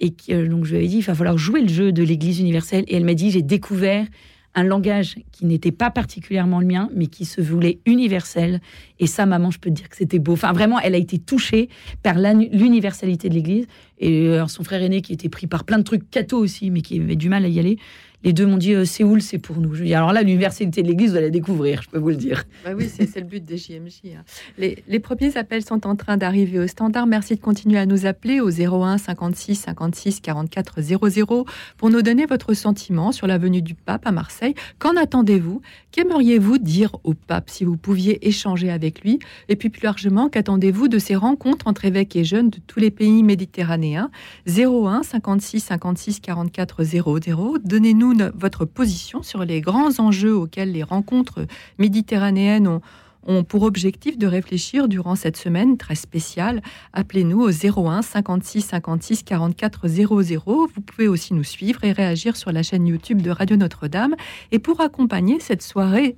et 0.00 0.10
qui, 0.10 0.34
euh, 0.34 0.48
donc 0.48 0.64
je 0.64 0.70
lui 0.70 0.78
avais 0.78 0.88
dit 0.88 0.96
il 0.96 1.04
va 1.04 1.14
falloir 1.14 1.38
jouer 1.38 1.62
le 1.62 1.68
jeu 1.68 1.92
de 1.92 2.02
l'Église 2.02 2.40
universelle 2.40 2.84
et 2.88 2.96
elle 2.96 3.04
m'a 3.04 3.14
dit 3.14 3.30
j'ai 3.30 3.42
découvert 3.42 4.06
un 4.54 4.64
langage 4.64 5.16
qui 5.32 5.46
n'était 5.46 5.72
pas 5.72 5.90
particulièrement 5.90 6.60
le 6.60 6.66
mien, 6.66 6.90
mais 6.94 7.06
qui 7.06 7.24
se 7.24 7.40
voulait 7.40 7.80
universel. 7.86 8.60
Et 8.98 9.06
ça, 9.06 9.26
maman, 9.26 9.50
je 9.50 9.58
peux 9.58 9.70
te 9.70 9.74
dire 9.74 9.88
que 9.88 9.96
c'était 9.96 10.18
beau. 10.18 10.32
Enfin, 10.32 10.52
vraiment, 10.52 10.78
elle 10.80 10.94
a 10.94 10.98
été 10.98 11.18
touchée 11.18 11.68
par 12.02 12.18
l'universalité 12.18 13.28
de 13.28 13.34
l'Église. 13.34 13.66
Et 13.98 14.28
euh, 14.28 14.46
son 14.48 14.64
frère 14.64 14.82
aîné, 14.82 15.00
qui 15.00 15.12
était 15.12 15.28
pris 15.28 15.46
par 15.46 15.64
plein 15.64 15.78
de 15.78 15.84
trucs 15.84 16.10
catho 16.10 16.38
aussi, 16.38 16.70
mais 16.70 16.82
qui 16.82 17.00
avait 17.00 17.16
du 17.16 17.28
mal 17.28 17.44
à 17.44 17.48
y 17.48 17.58
aller, 17.58 17.78
les 18.24 18.32
deux 18.32 18.46
m'ont 18.46 18.56
dit 18.56 18.74
euh, 18.74 18.84
Séoul, 18.84 19.20
c'est 19.22 19.38
pour 19.38 19.58
nous. 19.58 19.74
Je 19.74 19.84
dis, 19.84 19.94
alors 19.94 20.12
là, 20.12 20.22
l'universalité 20.22 20.82
de 20.82 20.88
l'Église, 20.88 21.10
vous 21.10 21.16
allez 21.16 21.26
la 21.26 21.30
découvrir, 21.30 21.82
je 21.82 21.88
peux 21.88 21.98
vous 21.98 22.10
le 22.10 22.16
dire. 22.16 22.44
Bah 22.64 22.70
oui, 22.76 22.88
c'est 22.88 23.14
le 23.16 23.26
but 23.26 23.44
des 23.44 23.56
JMJ. 23.56 24.16
Hein. 24.16 24.24
Les, 24.58 24.82
les, 24.86 25.00
premiers 25.00 25.36
appels 25.36 25.64
sont 25.64 25.86
en 25.86 25.96
train 25.96 26.16
d'arriver 26.16 26.58
au 26.58 26.66
standard. 26.66 27.06
Merci 27.06 27.34
de 27.34 27.40
continuer 27.40 27.78
à 27.78 27.86
nous 27.86 28.06
appeler 28.06 28.40
au 28.40 28.50
01 28.50 28.98
56 28.98 29.56
56 29.56 30.20
44 30.20 30.80
00 30.80 31.46
pour 31.76 31.90
nous 31.90 32.02
donner 32.02 32.26
votre 32.26 32.54
sentiment 32.54 33.12
sur 33.12 33.26
la 33.26 33.38
venue 33.38 33.62
du 33.62 33.74
pape 33.74 34.06
à 34.06 34.12
Marseille. 34.12 34.54
Qu'en 34.78 34.96
attendez-vous? 34.96 35.60
Qu'aimeriez-vous 35.90 36.58
dire 36.58 36.96
au 37.04 37.12
pape 37.12 37.50
si 37.50 37.64
vous 37.64 37.76
pouviez 37.76 38.26
échanger 38.26 38.70
avec 38.70 39.02
lui? 39.02 39.18
Et 39.48 39.56
puis 39.56 39.68
plus 39.68 39.82
largement, 39.82 40.28
qu'attendez-vous 40.28 40.88
de 40.88 40.98
ces 40.98 41.16
rencontres 41.16 41.66
entre 41.66 41.84
évêques 41.84 42.16
et 42.16 42.24
jeunes 42.24 42.50
de 42.50 42.58
tous 42.66 42.80
les 42.80 42.90
pays 42.90 43.22
méditerranéens? 43.22 44.10
01 44.48 45.02
56 45.02 45.60
56 45.60 46.20
44 46.20 46.84
00. 46.84 47.58
Donnez-nous 47.62 48.11
votre 48.34 48.64
position 48.64 49.22
sur 49.22 49.44
les 49.44 49.60
grands 49.60 49.98
enjeux 49.98 50.34
auxquels 50.34 50.72
les 50.72 50.82
rencontres 50.82 51.46
méditerranéennes 51.78 52.80
ont, 53.26 53.44
pour 53.44 53.62
objectif 53.62 54.18
de 54.18 54.26
réfléchir 54.26 54.88
durant 54.88 55.14
cette 55.14 55.36
semaine 55.36 55.76
très 55.76 55.94
spéciale. 55.94 56.62
Appelez-nous 56.92 57.40
au 57.40 57.50
01 57.50 58.02
56 58.02 58.62
56 58.62 59.22
44 59.22 59.88
00. 59.88 60.68
Vous 60.74 60.80
pouvez 60.80 61.08
aussi 61.08 61.34
nous 61.34 61.44
suivre 61.44 61.84
et 61.84 61.92
réagir 61.92 62.36
sur 62.36 62.52
la 62.52 62.62
chaîne 62.62 62.86
YouTube 62.86 63.22
de 63.22 63.30
Radio 63.30 63.56
Notre-Dame. 63.56 64.16
Et 64.50 64.58
pour 64.58 64.80
accompagner 64.80 65.40
cette 65.40 65.62
soirée 65.62 66.16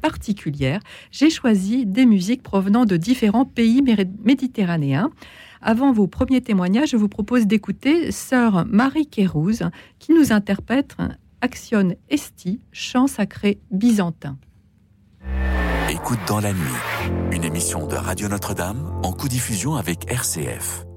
particulière, 0.00 0.80
j'ai 1.10 1.30
choisi 1.30 1.86
des 1.86 2.06
musiques 2.06 2.42
provenant 2.42 2.84
de 2.84 2.96
différents 2.96 3.44
pays 3.44 3.82
méditerranéens. 4.22 5.10
Avant 5.60 5.92
vos 5.92 6.06
premiers 6.06 6.40
témoignages, 6.40 6.90
je 6.90 6.96
vous 6.96 7.08
propose 7.08 7.46
d'écouter 7.46 8.12
sœur 8.12 8.64
Marie 8.66 9.06
Kérouz 9.06 9.64
qui 9.98 10.12
nous 10.12 10.32
interprète 10.32 10.96
Action 11.40 11.94
Esti, 12.08 12.60
chant 12.72 13.06
sacré 13.06 13.58
byzantin. 13.70 14.38
Écoute 15.90 16.18
dans 16.26 16.40
la 16.40 16.52
nuit, 16.52 17.32
une 17.32 17.44
émission 17.44 17.86
de 17.86 17.94
Radio 17.94 18.28
Notre-Dame 18.28 18.92
en 19.02 19.12
co-diffusion 19.12 19.74
avec 19.74 20.10
RCF. 20.10 20.87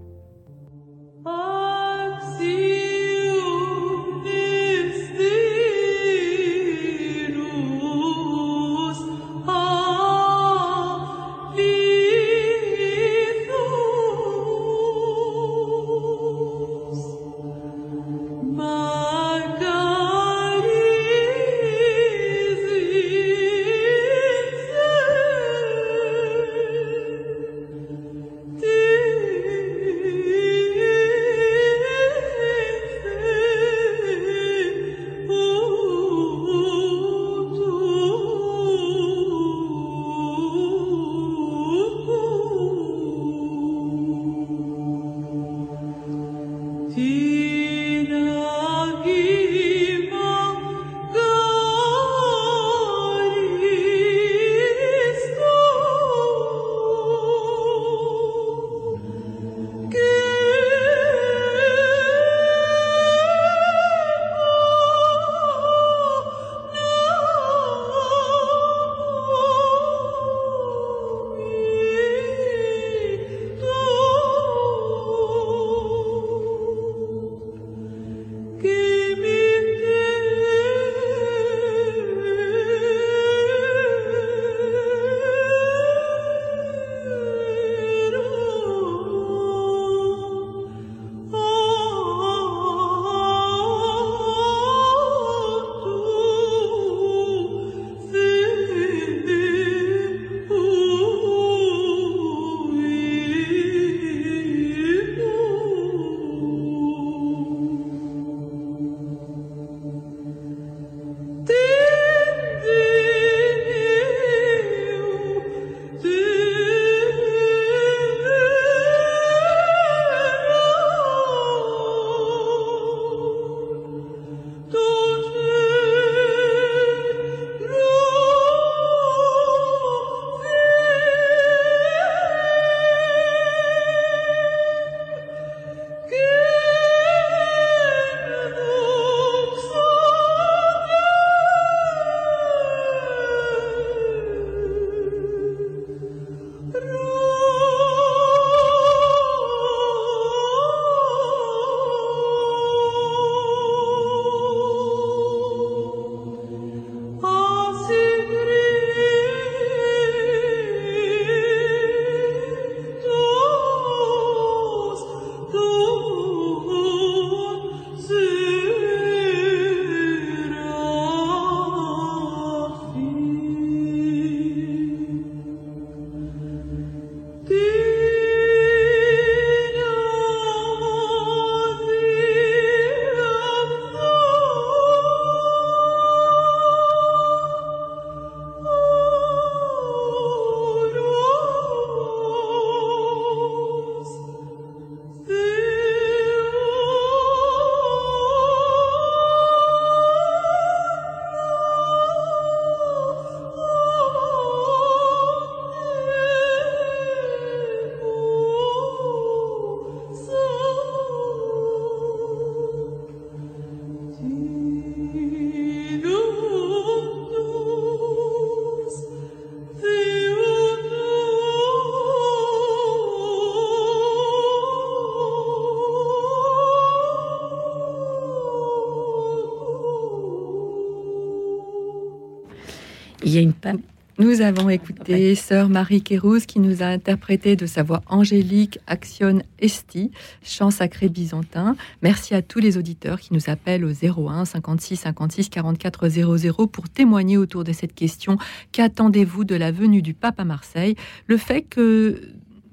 Nous 234.21 234.41
avons 234.41 234.69
écouté 234.69 235.34
Sœur 235.34 235.67
Marie 235.67 236.04
Kérouz 236.04 236.45
qui 236.45 236.60
nous 236.60 236.84
a 236.84 236.86
interprété 236.86 237.56
de 237.56 237.65
sa 237.65 237.82
voix 237.82 238.04
angélique 238.08 238.78
Action 238.86 239.41
Esti, 239.58 240.12
chant 240.43 240.69
sacré 240.69 241.10
byzantin. 241.10 241.76
Merci 242.04 242.36
à 242.36 242.41
tous 242.43 242.60
les 242.60 242.78
auditeurs 242.78 243.19
qui 243.19 243.34
nous 243.34 243.50
appellent 243.50 243.84
au 243.84 243.89
01 243.91 244.45
56 244.45 244.97
56 244.97 245.50
44 245.50 246.10
00 246.10 246.67
pour 246.67 246.89
témoigner 246.89 247.38
autour 247.38 247.63
de 247.63 247.71
cette 247.71 247.95
question. 247.95 248.38
Qu'attendez-vous 248.74 249.43
de 249.43 249.56
la 249.56 249.71
venue 249.71 250.02
du 250.02 250.13
pape 250.13 250.39
à 250.39 250.45
Marseille? 250.45 250.95
Le 251.26 251.38
fait 251.38 251.62
que 251.63 252.21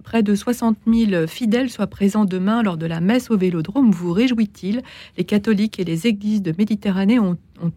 près 0.09 0.23
de 0.23 0.35
60 0.35 0.79
000 0.87 1.27
fidèles 1.27 1.69
soient 1.69 1.87
présents 1.87 2.25
demain 2.25 2.63
lors 2.63 2.79
de 2.79 2.87
la 2.87 2.99
messe 2.99 3.31
au 3.31 3.37
Vélodrome 3.37 3.91
vous 3.91 4.11
réjouit-il? 4.11 4.81
Les 5.19 5.25
catholiques 5.25 5.79
et 5.79 5.85
les 5.85 6.07
églises 6.07 6.41
de 6.41 6.55
Méditerranée 6.57 7.19
ont, 7.19 7.37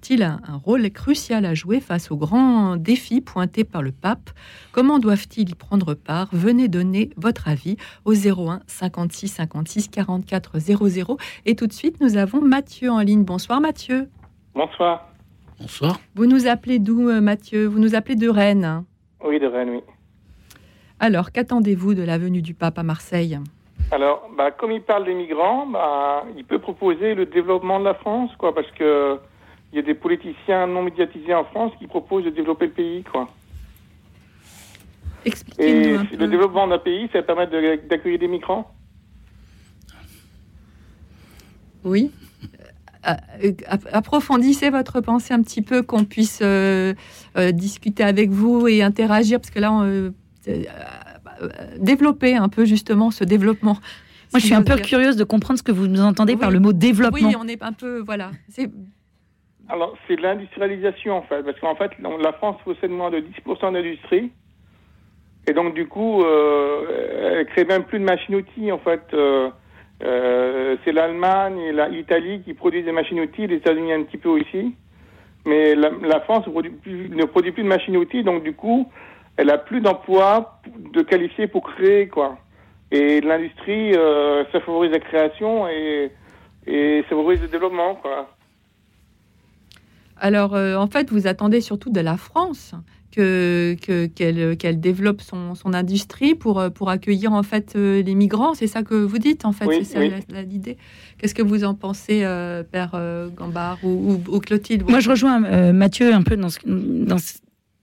ils 0.10 0.24
un, 0.24 0.40
rôle 0.64 0.90
crucial 0.92 1.46
à 1.46 1.54
jouer 1.56 1.82
face 1.82 2.10
aux 2.10 2.16
grands 2.16 2.78
défis 2.78 3.20
pointés 3.20 3.66
par 3.66 3.82
le 3.82 3.92
pape? 3.92 4.30
Comment 4.72 4.98
doivent-ils 4.98 5.50
y 5.50 5.56
prendre 5.56 5.94
part? 5.94 6.30
Venez 6.32 6.70
donner 6.70 7.10
votre 7.18 7.50
avis 7.50 7.76
au 8.06 8.14
01 8.14 8.62
56 8.66 9.28
56 9.28 9.90
44 9.90 10.58
00. 10.58 11.18
Et 11.46 11.56
tout 11.56 11.68
de 11.68 11.74
suite, 11.74 12.00
nous 12.00 12.16
avons 12.16 12.40
Mathieu 12.40 12.90
en 12.92 13.00
ligne. 13.00 13.26
Bonsoir 13.26 13.60
Mathieu. 13.60 14.08
Bonsoir. 14.56 15.06
Bonsoir. 15.60 16.00
Vous 16.16 16.28
nous 16.28 16.48
appelez 16.48 16.80
d'où 16.80 17.10
euh, 17.10 17.20
Mathieu? 17.20 17.66
Vous 17.66 17.80
nous 17.80 17.94
appelez 17.94 18.16
de 18.16 18.30
Rennes 18.30 18.86
Oui, 19.22 19.38
de 19.38 19.48
Rennes, 19.48 19.72
oui. 19.72 19.82
Alors, 21.04 21.32
qu'attendez-vous 21.32 21.96
de 21.96 22.04
la 22.04 22.20
venue 22.20 22.44
du 22.44 22.54
pape 22.54 22.78
à 22.78 22.84
Marseille? 22.84 23.40
Alors, 23.90 24.30
bah, 24.38 24.52
comme 24.52 24.72
il 24.72 24.84
parle 24.84 25.06
des 25.06 25.16
migrants, 25.16 25.66
bah, 25.66 26.24
il 26.38 26.46
peut 26.46 26.60
proposer 26.60 27.16
le 27.16 27.26
développement 27.26 27.80
de 27.80 27.86
la 27.86 27.96
France, 27.96 28.30
quoi, 28.38 28.54
parce 28.54 28.70
que 28.78 29.18
il 29.74 29.78
y 29.78 29.80
a 29.80 29.82
des 29.82 29.96
politiciens 29.96 30.68
non 30.68 30.84
médiatisés 30.84 31.34
en 31.34 31.46
France 31.46 31.72
qui 31.80 31.88
proposent 31.88 32.26
de 32.26 32.30
développer 32.30 32.68
le 32.68 32.72
pays, 32.74 33.04
quoi. 33.04 33.28
Expliquez-nous 35.26 36.02
un 36.02 36.06
peu. 36.06 36.18
Le 36.18 36.28
développement 36.28 36.68
d'un 36.68 36.78
pays, 36.78 37.10
ça 37.12 37.24
permet 37.24 37.48
d'accueillir 37.48 38.20
des 38.20 38.28
migrants? 38.28 38.72
Oui. 41.84 42.12
Euh, 43.08 43.14
euh, 43.44 43.52
approfondissez 43.92 44.70
votre 44.70 45.02
pensée 45.02 45.34
un 45.34 45.42
petit 45.42 45.64
peu, 45.64 45.82
qu'on 45.82 46.04
puisse 46.04 46.42
euh, 46.44 46.94
discuter 47.54 48.04
avec 48.04 48.30
vous 48.30 48.68
et 48.68 48.84
interagir, 48.84 49.40
parce 49.40 49.50
que 49.50 49.60
là, 49.60 49.72
on, 49.72 50.14
développer 51.78 52.36
un 52.36 52.50
peu 52.50 52.66
justement 52.66 53.12
ce 53.12 53.24
développement. 53.24 53.78
Moi, 54.34 54.40
je 54.40 54.46
suis 54.46 54.56
un 54.56 54.64
peu 54.64 54.78
curieuse 54.78 55.18
de 55.18 55.24
comprendre 55.24 55.60
ce 55.60 55.64
que 55.64 55.72
vous 55.72 55.88
nous 55.88 56.02
entendez 56.02 56.38
par 56.38 56.52
le 56.52 56.60
mot 56.60 56.72
développement. 56.72 57.28
Oui, 57.28 57.36
on 57.38 57.48
est 57.48 57.62
un 57.62 57.74
peu, 57.74 58.00
voilà. 58.00 58.32
Alors, 59.68 59.98
c'est 60.08 60.20
l'industrialisation, 60.20 61.18
en 61.18 61.22
fait, 61.24 61.44
parce 61.44 61.60
qu'en 61.60 61.76
fait, 61.76 61.92
la 62.00 62.34
France 62.34 62.58
possède 62.64 62.92
moins 62.92 63.10
de 63.10 63.20
10% 63.20 63.74
d'industrie. 63.74 64.32
Et 65.48 65.54
donc, 65.54 65.74
du 65.74 65.88
coup, 65.88 66.24
euh, 66.24 67.40
elle 67.40 67.46
crée 67.48 67.66
même 67.66 67.84
plus 67.84 68.00
de 68.00 68.06
machines-outils, 68.06 68.72
en 68.72 68.80
fait. 68.80 69.02
Euh, 69.14 69.50
euh, 70.04 70.78
c'est 70.84 70.92
l'Allemagne 70.92 71.60
et 71.60 71.74
l'Italie 71.90 72.42
qui 72.42 72.54
produisent 72.54 72.86
des 72.86 72.92
machines-outils, 72.92 73.48
les 73.48 73.58
États-Unis 73.58 73.94
un 73.94 74.04
petit 74.04 74.18
peu 74.18 74.30
aussi. 74.30 74.76
Mais 75.46 75.74
la, 75.76 76.20
France 76.22 76.46
ne 76.46 76.52
produit, 76.52 76.72
plus, 76.72 77.10
ne 77.10 77.26
produit 77.26 77.52
plus 77.52 77.64
de 77.64 77.68
machines-outils, 77.68 78.24
donc 78.24 78.44
du 78.44 78.54
coup, 78.54 78.92
elle 79.38 79.50
a 79.50 79.58
plus 79.58 79.82
d'emplois 79.82 80.62
de 80.94 81.02
qualifiés 81.02 81.48
pour 81.48 81.64
créer 81.64 82.08
quoi. 82.08 82.38
Et 82.92 83.22
l'industrie, 83.22 83.94
euh, 83.96 84.44
ça 84.52 84.60
favorise 84.60 84.92
la 84.92 85.00
création 85.00 85.68
et, 85.68 86.12
et 86.68 87.02
ça 87.04 87.10
favorise 87.10 87.42
le 87.42 87.48
développement 87.48 87.96
quoi. 87.96 88.30
Alors 90.18 90.56
euh, 90.56 90.76
en 90.76 90.88
fait, 90.88 91.10
vous 91.10 91.26
attendez 91.26 91.62
surtout 91.62 91.90
de 91.90 92.02
la 92.02 92.18
France 92.18 92.76
que 93.12 93.76
qu'elle 94.16 94.56
qu'elle 94.56 94.80
développe 94.80 95.22
son, 95.22 95.56
son, 95.56 95.74
industrie 95.74 96.36
pour 96.36 96.64
pour 96.74 96.90
accueillir 96.90 97.34
en 97.34 97.44
fait 97.44 97.74
euh, 97.76 98.02
les 98.04 98.16
migrants. 98.16 98.54
C'est 98.54 98.68
ça 98.68 98.84
que 98.84 98.96
vous 98.96 99.18
dites 99.18 99.46
en 99.46 99.52
fait. 99.52 99.66
c'est 99.84 99.84
ça 99.84 100.42
l'idée. 100.44 100.78
Qu'est-ce 101.18 101.34
que 101.34 101.42
vous 101.42 101.64
en 101.64 101.74
pensez, 101.74 102.20
Père 102.72 103.00
Gambard 103.36 103.80
ou, 103.84 104.22
ou, 104.30 104.40
Clotilde? 104.40 104.90
Moi, 104.90 105.00
je 105.00 105.10
rejoins 105.10 105.40
Mathieu 105.72 106.14
un 106.14 106.24
peu 106.24 106.36
dans 106.36 106.50
ce, 106.50 106.60
dans 106.66 107.18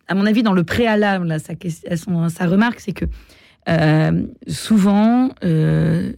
à 0.09 0.15
mon 0.15 0.27
avis, 0.27 0.43
dans 0.43 0.55
le 0.55 0.65
préalable 0.65 1.31
à 1.31 1.39
sa, 1.39 1.55
sa 1.55 2.47
remarque, 2.47 2.81
c'est 2.81 2.93
que 2.93 3.05
euh, 3.69 4.23
souvent, 4.47 5.31
euh, 5.45 6.13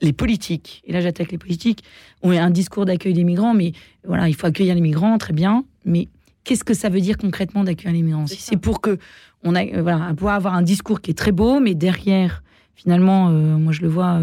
les 0.00 0.12
politiques, 0.12 0.82
et 0.86 0.92
là 0.92 1.00
j'attaque 1.00 1.32
les 1.32 1.38
politiques, 1.38 1.82
ont 2.22 2.30
un 2.30 2.50
discours 2.50 2.84
d'accueil 2.84 3.12
des 3.12 3.24
migrants, 3.24 3.54
mais 3.54 3.72
voilà, 4.06 4.28
il 4.28 4.34
faut 4.36 4.46
accueillir 4.46 4.74
les 4.74 4.80
migrants, 4.80 5.18
très 5.18 5.32
bien, 5.32 5.64
mais 5.84 6.08
qu'est-ce 6.44 6.62
que 6.62 6.74
ça 6.74 6.88
veut 6.88 7.00
dire 7.00 7.18
concrètement 7.18 7.64
d'accueillir 7.64 7.94
les 7.94 8.02
migrants? 8.02 8.28
Si 8.28 8.40
c'est 8.40 8.56
pour 8.56 8.80
que 8.80 8.98
on 9.42 9.56
a, 9.56 9.64
voilà, 9.80 10.14
pouvoir 10.14 10.36
avoir 10.36 10.54
un 10.54 10.62
discours 10.62 11.00
qui 11.00 11.10
est 11.10 11.18
très 11.18 11.32
beau, 11.32 11.58
mais 11.58 11.74
derrière, 11.74 12.43
finalement, 12.74 13.28
euh, 13.28 13.56
moi 13.56 13.72
je 13.72 13.82
le 13.82 13.88
vois, 13.88 14.20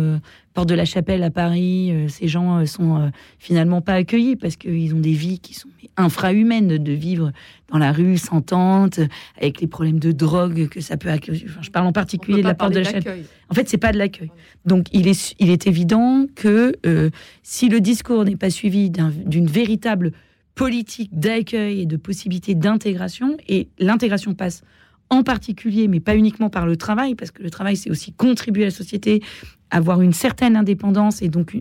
Porte 0.53 0.69
de 0.69 0.75
la 0.75 0.85
Chapelle 0.85 1.23
à 1.23 1.31
Paris, 1.31 1.93
ces 2.09 2.27
gens 2.27 2.65
sont 2.65 3.11
finalement 3.39 3.81
pas 3.81 3.93
accueillis 3.93 4.35
parce 4.35 4.57
qu'ils 4.57 4.93
ont 4.93 4.99
des 4.99 5.13
vies 5.13 5.39
qui 5.39 5.53
sont 5.53 5.69
infrahumaines 5.97 6.77
de 6.77 6.91
vivre 6.91 7.31
dans 7.69 7.77
la 7.77 7.91
rue 7.91 8.17
sans 8.17 8.41
tente, 8.41 8.99
avec 9.37 9.61
les 9.61 9.67
problèmes 9.67 9.99
de 9.99 10.11
drogue 10.11 10.67
que 10.67 10.81
ça 10.81 10.97
peut 10.97 11.09
accueillir. 11.09 11.59
je 11.61 11.69
parle 11.69 11.87
en 11.87 11.93
particulier 11.93 12.41
de 12.41 12.47
la 12.47 12.53
porte 12.53 12.73
de 12.73 12.79
la 12.79 12.91
chaîne. 12.91 13.03
En 13.49 13.53
fait, 13.53 13.69
c'est 13.69 13.77
pas 13.77 13.91
de 13.91 13.97
l'accueil. 13.97 14.31
Donc, 14.65 14.87
il 14.91 15.07
est, 15.07 15.35
il 15.39 15.49
est 15.49 15.67
évident 15.67 16.25
que 16.35 16.75
euh, 16.85 17.09
si 17.43 17.69
le 17.69 17.79
discours 17.79 18.25
n'est 18.25 18.35
pas 18.35 18.49
suivi 18.49 18.89
d'une 18.89 19.47
véritable 19.47 20.11
politique 20.55 21.17
d'accueil 21.17 21.81
et 21.81 21.85
de 21.85 21.97
possibilité 21.97 22.55
d'intégration, 22.55 23.37
et 23.47 23.69
l'intégration 23.79 24.33
passe 24.33 24.63
en 25.11 25.23
particulier, 25.23 25.87
mais 25.87 25.99
pas 25.99 26.15
uniquement 26.15 26.49
par 26.49 26.65
le 26.65 26.77
travail, 26.77 27.13
parce 27.13 27.29
que 27.29 27.43
le 27.43 27.51
travail, 27.51 27.75
c'est 27.75 27.91
aussi 27.91 28.13
contribuer 28.13 28.63
à 28.63 28.67
la 28.67 28.71
société, 28.71 29.21
avoir 29.69 30.01
une 30.01 30.13
certaine 30.13 30.55
indépendance, 30.55 31.21
et 31.21 31.27
donc, 31.27 31.55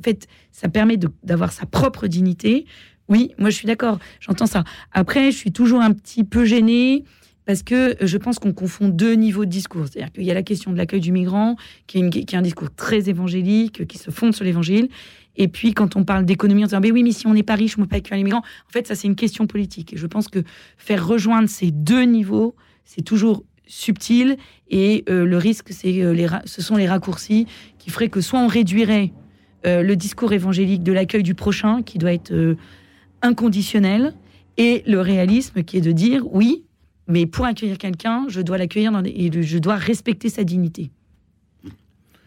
en 0.00 0.02
fait, 0.02 0.26
ça 0.52 0.68
permet 0.68 0.96
d'avoir 1.22 1.52
sa 1.52 1.66
propre 1.66 2.06
dignité. 2.06 2.64
Oui, 3.08 3.32
moi 3.36 3.50
je 3.50 3.56
suis 3.56 3.66
d'accord, 3.66 3.98
j'entends 4.20 4.46
ça. 4.46 4.64
Après, 4.92 5.30
je 5.30 5.36
suis 5.36 5.52
toujours 5.52 5.82
un 5.82 5.92
petit 5.92 6.24
peu 6.24 6.46
gênée 6.46 7.04
parce 7.44 7.62
que 7.62 7.96
je 8.00 8.16
pense 8.16 8.38
qu'on 8.38 8.52
confond 8.52 8.88
deux 8.88 9.14
niveaux 9.14 9.44
de 9.44 9.50
discours. 9.50 9.86
C'est-à-dire 9.86 10.12
qu'il 10.12 10.24
y 10.24 10.30
a 10.30 10.34
la 10.34 10.42
question 10.42 10.72
de 10.72 10.78
l'accueil 10.78 11.00
du 11.00 11.12
migrant, 11.12 11.56
qui 11.86 11.98
est, 11.98 12.34
un 12.34 12.42
discours 12.42 12.74
très 12.74 13.10
évangélique, 13.10 13.86
qui 13.86 13.98
se 13.98 14.10
fonde 14.10 14.34
sur 14.34 14.44
l'évangile. 14.44 14.88
Et 15.36 15.48
puis, 15.48 15.74
quand 15.74 15.96
on 15.96 16.04
parle 16.04 16.24
d'économie, 16.24 16.64
on 16.64 16.68
se 16.68 16.74
dit, 16.74 16.80
mais 16.80 16.90
oui, 16.90 17.02
mais 17.02 17.12
si 17.12 17.26
on 17.26 17.34
n'est 17.34 17.42
pas 17.42 17.56
riche, 17.56 17.76
on 17.76 17.82
ne 17.82 17.86
peut 17.86 17.90
pas 17.90 17.96
accueillir 17.96 18.18
les 18.18 18.24
migrants. 18.24 18.44
En 18.68 18.72
fait, 18.72 18.86
ça, 18.86 18.94
c'est 18.94 19.08
une 19.08 19.16
question 19.16 19.46
politique. 19.46 19.92
Et 19.92 19.96
je 19.98 20.06
pense 20.06 20.28
que 20.28 20.42
faire 20.78 21.06
rejoindre 21.06 21.48
ces 21.48 21.70
deux 21.70 22.04
niveaux, 22.04 22.54
c'est 22.84 23.02
toujours 23.02 23.44
subtil. 23.66 24.36
Et 24.70 25.04
euh, 25.08 25.24
le 25.24 25.36
risque, 25.36 25.68
c'est 25.70 26.02
euh, 26.02 26.12
les 26.12 26.26
ce 26.44 26.62
sont 26.62 26.76
les 26.76 26.88
raccourcis 26.88 27.46
qui 27.78 27.90
feraient 27.90 28.08
que 28.08 28.20
soit 28.20 28.40
on 28.40 28.46
réduirait 28.46 29.12
euh, 29.66 29.82
le 29.82 29.96
discours 29.96 30.32
évangélique 30.32 30.82
de 30.82 30.92
l'accueil 30.92 31.22
du 31.22 31.34
prochain, 31.34 31.82
qui 31.82 31.98
doit 31.98 32.12
être 32.12 32.56
inconditionnel 33.22 34.14
et 34.56 34.82
le 34.86 35.00
réalisme 35.00 35.62
qui 35.62 35.78
est 35.78 35.80
de 35.80 35.92
dire 35.92 36.22
oui, 36.32 36.64
mais 37.08 37.26
pour 37.26 37.44
accueillir 37.44 37.78
quelqu'un, 37.78 38.26
je 38.28 38.40
dois 38.40 38.58
l'accueillir 38.58 38.92
et 39.04 39.42
je 39.42 39.58
dois 39.58 39.76
respecter 39.76 40.28
sa 40.28 40.44
dignité. 40.44 40.90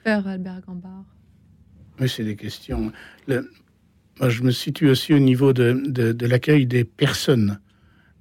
Père 0.04 0.28
Albert 0.28 0.62
Gambard. 0.66 1.06
Oui, 2.00 2.10
c'est 2.10 2.24
des 2.24 2.36
questions. 2.36 2.92
moi, 3.28 4.30
je 4.30 4.44
me 4.44 4.52
situe 4.52 4.90
aussi 4.90 5.14
au 5.14 5.20
niveau 5.20 5.54
de, 5.54 6.26
l'accueil 6.26 6.66
des 6.66 6.84
personnes. 6.84 7.60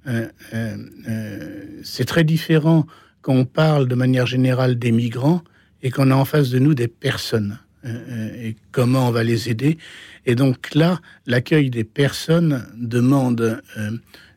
Euh, 0.07 0.27
euh, 0.53 0.77
euh, 1.07 1.63
c'est 1.83 2.05
très 2.05 2.23
différent 2.23 2.87
quand 3.21 3.33
on 3.33 3.45
parle 3.45 3.87
de 3.87 3.95
manière 3.95 4.25
générale 4.25 4.79
des 4.79 4.91
migrants 4.91 5.41
et 5.83 5.91
qu'on 5.91 6.11
a 6.11 6.15
en 6.15 6.25
face 6.25 6.49
de 6.49 6.59
nous 6.59 6.73
des 6.73 6.87
personnes. 6.87 7.59
et 7.85 8.55
comment 8.71 9.07
on 9.07 9.11
va 9.11 9.23
les 9.23 9.49
aider. 9.49 9.77
Et 10.25 10.35
donc 10.35 10.73
là, 10.75 10.99
l'accueil 11.25 11.69
des 11.69 11.85
personnes 11.85 12.65
demande 12.75 13.61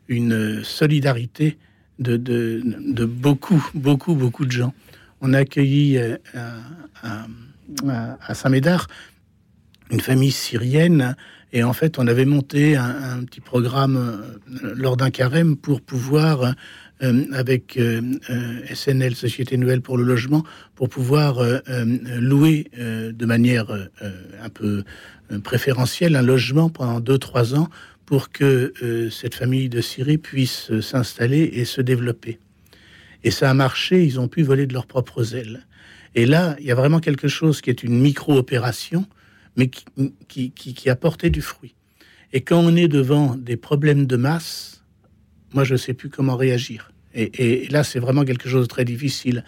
une 0.07 0.63
solidarité 0.63 1.57
de, 1.99 2.61
beaucoup, 3.05 3.61
beaucoup, 3.73 4.15
beaucoup 4.15 4.45
de 4.45 4.51
gens. 4.51 4.73
On 5.19 5.33
a 5.33 5.39
accueilli 5.39 5.99
à, 7.03 8.33
Saint-Médard 8.33 8.87
une 9.89 9.99
famille 9.99 10.31
syrienne 10.31 11.17
et 11.53 11.63
en 11.63 11.73
fait, 11.73 11.99
on 11.99 12.07
avait 12.07 12.25
monté 12.25 12.75
un, 12.75 13.23
petit 13.25 13.41
programme 13.41 13.97
euh, 13.97 14.73
lors 14.75 14.97
d'un 14.97 15.09
carême 15.09 15.55
pour 15.55 15.81
pouvoir, 15.81 16.53
avec 17.33 17.79
SNL, 18.71 19.15
Société 19.15 19.57
Nouvelle 19.57 19.81
pour 19.81 19.97
le 19.97 20.03
Logement, 20.03 20.43
pour 20.75 20.87
pouvoir 20.87 21.43
louer 22.19 22.69
de 22.77 23.25
manière 23.25 23.71
un 23.71 24.49
peu 24.49 24.83
euh, 25.31 25.39
préférentiel, 25.39 26.15
un 26.15 26.21
logement 26.21 26.69
pendant 26.69 26.99
2-3 26.99 27.55
ans 27.55 27.69
pour 28.05 28.31
que 28.31 28.73
euh, 28.81 29.09
cette 29.09 29.35
famille 29.35 29.69
de 29.69 29.81
Syrie 29.81 30.17
puisse 30.17 30.71
euh, 30.71 30.81
s'installer 30.81 31.49
et 31.53 31.65
se 31.65 31.81
développer. 31.81 32.39
Et 33.23 33.31
ça 33.31 33.49
a 33.49 33.53
marché, 33.53 34.03
ils 34.03 34.19
ont 34.19 34.27
pu 34.27 34.41
voler 34.41 34.67
de 34.67 34.73
leurs 34.73 34.87
propres 34.87 35.35
ailes. 35.35 35.65
Et 36.15 36.25
là, 36.25 36.55
il 36.59 36.65
y 36.65 36.71
a 36.71 36.75
vraiment 36.75 36.99
quelque 36.99 37.27
chose 37.27 37.61
qui 37.61 37.69
est 37.69 37.83
une 37.83 37.99
micro-opération, 37.99 39.05
mais 39.55 39.69
qui, 39.69 40.51
qui, 40.51 40.89
a 40.89 40.95
porté 40.95 41.29
du 41.29 41.41
fruit. 41.41 41.75
Et 42.33 42.41
quand 42.41 42.59
on 42.59 42.75
est 42.75 42.87
devant 42.87 43.35
des 43.35 43.57
problèmes 43.57 44.05
de 44.05 44.15
masse, 44.15 44.83
moi, 45.53 45.63
je 45.63 45.73
ne 45.73 45.77
sais 45.77 45.93
plus 45.93 46.09
comment 46.09 46.37
réagir. 46.37 46.91
Et, 47.13 47.67
là, 47.69 47.83
c'est 47.83 47.99
vraiment 47.99 48.23
quelque 48.23 48.47
chose 48.47 48.63
de 48.63 48.67
très 48.67 48.85
difficile. 48.85 49.43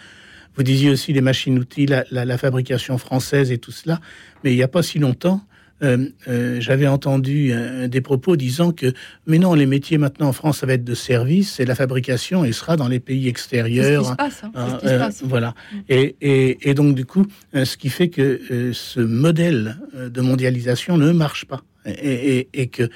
Vous 0.55 0.63
disiez 0.63 0.89
aussi 0.89 1.13
les 1.13 1.21
machines-outils, 1.21 1.85
la, 1.85 2.37
fabrication 2.37 2.97
française 2.97 3.51
et 3.51 3.57
tout 3.57 3.71
cela. 3.71 4.01
Mais 4.43 4.51
il 4.51 4.57
n'y 4.57 4.63
a 4.63 4.67
pas 4.67 4.83
si 4.83 4.99
longtemps, 4.99 5.41
euh, 5.83 6.09
euh, 6.27 6.61
j'avais 6.61 6.87
entendu 6.87 7.51
euh, 7.51 7.87
des 7.87 8.01
propos 8.01 8.35
disant 8.35 8.71
que, 8.71 8.93
mais 9.27 9.37
non, 9.37 9.53
les 9.53 9.65
métiers 9.65 9.97
maintenant 9.97 10.29
en 10.29 10.33
France, 10.33 10.59
ça 10.59 10.65
va 10.65 10.73
être 10.73 10.83
de 10.83 10.95
service 10.95 11.59
et 11.59 11.65
la 11.65 11.75
fabrication, 11.75 12.45
elle 12.45 12.53
sera 12.53 12.77
dans 12.77 12.87
les 12.87 12.99
pays 12.99 13.27
extérieurs. 13.27 14.05
Ce 14.05 14.09
qui 14.09 14.11
se 14.11 14.15
passe. 14.15 14.43
Hein. 14.43 14.51
ce 14.69 14.81
qui 14.81 14.87
se 14.87 14.97
passe. 14.97 15.23
Voilà. 15.23 15.53
Mm. 15.71 15.77
Et, 15.89 16.69
et, 16.69 16.73
donc, 16.73 16.95
du 16.95 17.05
coup, 17.05 17.25
ce 17.53 17.77
qui 17.77 17.89
fait 17.89 18.09
que 18.09 18.71
ce 18.73 18.99
modèle 18.99 19.77
de 19.93 20.21
mondialisation 20.21 20.97
ne 20.97 21.11
marche 21.11 21.45
pas. 21.45 21.63
Et, 21.85 22.47
et 22.53 22.67
que 22.67 22.89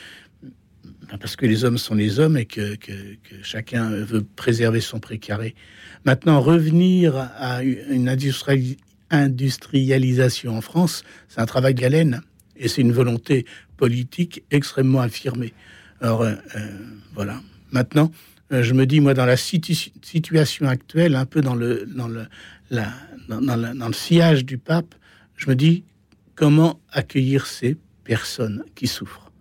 parce 1.20 1.36
que 1.36 1.46
les 1.46 1.64
hommes 1.64 1.78
sont 1.78 1.96
les 1.96 2.20
hommes 2.20 2.38
et 2.38 2.46
que, 2.46 2.76
que, 2.76 2.92
que 2.92 3.36
chacun 3.42 3.90
veut 3.90 4.24
préserver 4.36 4.82
son 4.82 5.00
précaré. 5.00 5.56
Maintenant, 6.06 6.42
revenir 6.42 7.16
à 7.38 7.64
une 7.64 8.10
industrialisation 9.10 10.58
en 10.58 10.62
France, 10.62 11.04
c'est 11.30 11.40
un 11.40 11.46
travail 11.46 11.74
de 11.74 11.82
galène 11.82 12.22
et 12.60 12.68
c'est 12.68 12.82
une 12.82 12.92
volonté 12.92 13.46
politique 13.78 14.44
extrêmement 14.52 15.02
affirmée. 15.02 15.54
Alors, 16.02 16.22
euh, 16.22 16.34
euh, 16.56 16.60
voilà. 17.14 17.42
Maintenant, 17.72 18.12
euh, 18.52 18.64
je 18.64 18.74
me 18.74 18.86
dis, 18.86 19.00
moi, 19.00 19.14
dans 19.14 19.26
la 19.26 19.38
situation 19.38 20.68
actuelle, 20.68 21.16
un 21.16 21.26
peu 21.26 21.42
dans 21.42 21.56
le, 21.56 21.86
dans 21.86 22.08
le, 22.08 22.28
la, 22.70 22.88
dans, 23.28 23.42
dans 23.42 23.88
le 23.88 23.94
sillage 23.94 24.46
du 24.46 24.58
pape, 24.58 24.96
je 25.36 25.50
me 25.50 25.56
dis, 25.56 25.84
comment 26.36 26.80
accueillir 26.92 27.46
ces 27.46 27.78
personnes 28.04 28.64
qui 28.76 28.88
souffrent? 28.88 29.32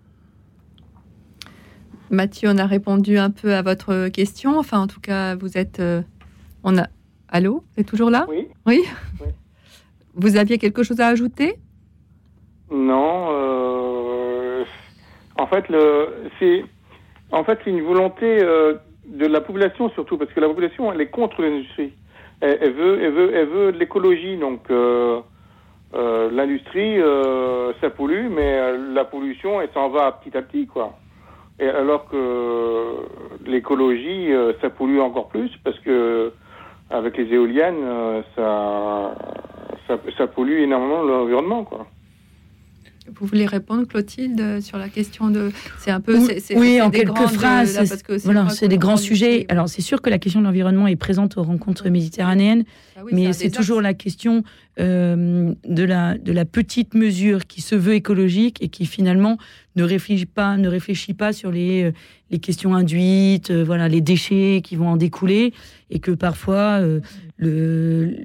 Mathieu, 2.11 2.49
on 2.51 2.59
a 2.59 2.67
répondu 2.67 3.19
un 3.19 3.31
peu 3.31 3.55
à 3.55 3.63
votre 3.63 4.09
question. 4.09 4.59
Enfin, 4.59 4.79
en 4.79 4.87
tout 4.87 5.01
cas, 5.01 5.35
vous 5.35 5.59
êtes. 5.59 5.81
Euh, 5.81 6.03
on 6.63 6.79
a. 6.79 6.89
Allô? 7.29 7.65
Vous 7.75 7.81
êtes 7.81 7.87
toujours 7.87 8.11
là? 8.11 8.27
Oui? 8.29 8.47
oui. 8.65 8.83
Vous 10.15 10.37
aviez 10.37 10.59
quelque 10.59 10.83
chose 10.83 11.01
à 11.01 11.09
ajouter? 11.09 11.57
Non. 12.71 13.29
Euh, 13.31 14.65
en 15.39 15.47
fait, 15.47 15.65
c'est 16.39 16.65
en 17.33 17.45
fait 17.45 17.59
une 17.67 17.83
volonté 17.83 18.43
euh, 18.43 18.75
de 19.07 19.27
la 19.27 19.41
population 19.41 19.91
surtout 19.91 20.17
parce 20.19 20.33
que 20.33 20.41
la 20.41 20.49
population 20.49 20.93
elle 20.93 21.01
est 21.01 21.11
contre 21.11 21.43
l'industrie. 21.43 21.93
Elle, 22.41 22.73
veut, 22.73 23.03
elle 23.03 23.13
veut, 23.13 23.35
elle 23.35 23.49
veut 23.49 23.73
de 23.73 23.79
l'écologie. 23.79 24.37
Donc 24.37 24.69
l'industrie, 25.93 26.99
ça 27.81 27.91
pollue, 27.91 28.29
mais 28.29 28.77
la 28.93 29.05
pollution, 29.05 29.61
elle 29.61 29.71
s'en 29.73 29.89
va 29.89 30.13
petit 30.13 30.37
à 30.37 30.43
petit, 30.43 30.67
quoi. 30.67 30.99
Et 31.59 31.69
alors 31.69 32.07
que 32.09 32.97
l'écologie, 33.47 34.33
euh, 34.33 34.53
ça 34.61 34.69
pollue 34.69 34.99
encore 35.01 35.29
plus 35.29 35.51
parce 35.65 35.79
que 35.81 36.33
avec 36.91 37.17
les 37.17 37.33
éoliennes, 37.33 37.83
euh, 37.83 38.23
ça, 38.35 39.15
ça, 39.87 39.99
ça 40.19 40.27
pollue 40.27 40.61
énormément 40.61 41.03
l'environnement, 41.03 41.65
quoi. 41.65 41.87
Vous 43.15 43.27
voulez 43.27 43.47
répondre, 43.47 43.87
Clotilde, 43.87 44.61
sur 44.61 44.79
la 44.79 44.89
question 44.89 45.31
de. 45.31 45.51
C'est 45.79 45.91
un 45.91 46.01
peu. 46.01 46.19
Oui, 46.57 46.81
en 46.81 46.91
quelques 46.91 47.27
phrases. 47.29 47.79
voilà, 48.25 48.49
c'est 48.49 48.69
des 48.69 48.79
grands 48.79 48.97
sujets. 48.97 49.47
Alors, 49.49 49.69
c'est 49.69 49.83
sûr 49.83 50.03
que 50.03 50.11
la 50.11 50.19
question 50.19 50.41
de 50.41 50.47
l'environnement 50.47 50.87
est 50.87 50.97
présente 50.97 51.37
aux 51.37 51.43
rencontres 51.43 51.89
méditerranéennes, 51.89 52.65
ah 52.97 53.01
mais 53.13 53.33
c'est 53.33 53.51
toujours 53.51 53.81
la 53.81 53.95
question 53.95 54.43
euh, 54.79 55.55
de, 55.67 55.85
la, 55.85 56.19
de 56.19 56.33
la 56.33 56.45
petite 56.45 56.95
mesure 56.95 57.47
qui 57.47 57.63
se 57.63 57.75
veut 57.75 57.95
écologique 57.95 58.59
et 58.61 58.69
qui 58.69 58.85
finalement 58.85 59.39
ne 59.75 59.83
réfléchit 59.85 60.27
pas, 60.27 60.59
ne 60.59 60.69
réfléchit 60.69 61.15
pas 61.15 61.33
sur 61.33 61.51
les, 61.51 61.85
euh, 61.85 61.93
les 62.31 62.39
questions 62.41 62.75
induites, 62.75 63.51
euh, 63.51 63.65
voilà, 63.65 63.89
les 63.89 64.03
déchets 64.03 64.61
qui 64.63 64.77
vont 64.77 64.89
en 64.89 64.97
découler, 64.99 65.55
et 65.89 65.99
que 65.99 66.11
parfois 66.11 66.83
le, 67.39 68.17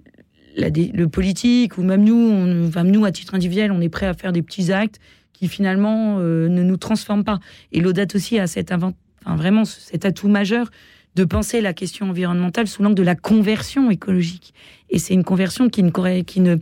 le 0.58 1.06
politique 1.08 1.78
ou 1.78 1.84
même 1.84 2.04
nous, 2.04 2.68
enfin, 2.68 2.84
nous 2.84 3.06
à 3.06 3.12
titre 3.12 3.36
individuel, 3.36 3.72
on 3.72 3.82
est 3.82 3.90
prêt 3.90 4.06
à 4.06 4.14
faire 4.14 4.32
des 4.32 4.42
petits 4.42 4.72
actes 4.72 5.00
qui 5.34 5.48
finalement 5.48 6.18
euh, 6.20 6.48
ne 6.50 6.64
nous 6.64 6.78
transforment 6.78 7.24
pas. 7.24 7.40
Et 7.72 7.80
l'audat 7.80 8.06
aussi 8.14 8.40
a 8.40 8.48
cet 8.48 8.72
enfin, 8.72 8.94
vraiment 9.26 9.66
cet 9.66 10.06
atout 10.06 10.28
majeur 10.28 10.70
de 11.16 11.26
penser 11.26 11.62
la 11.62 11.74
question 11.74 12.10
environnementale 12.10 12.68
sous 12.68 12.84
l'angle 12.84 12.96
de 12.96 13.04
la 13.04 13.16
conversion 13.16 13.92
écologique. 13.92 14.54
Et 14.90 15.00
c'est 15.00 15.14
une 15.14 15.24
conversion 15.24 15.70
qui 15.70 15.84
ne, 15.84 16.22
qui 16.22 16.40
ne, 16.40 16.58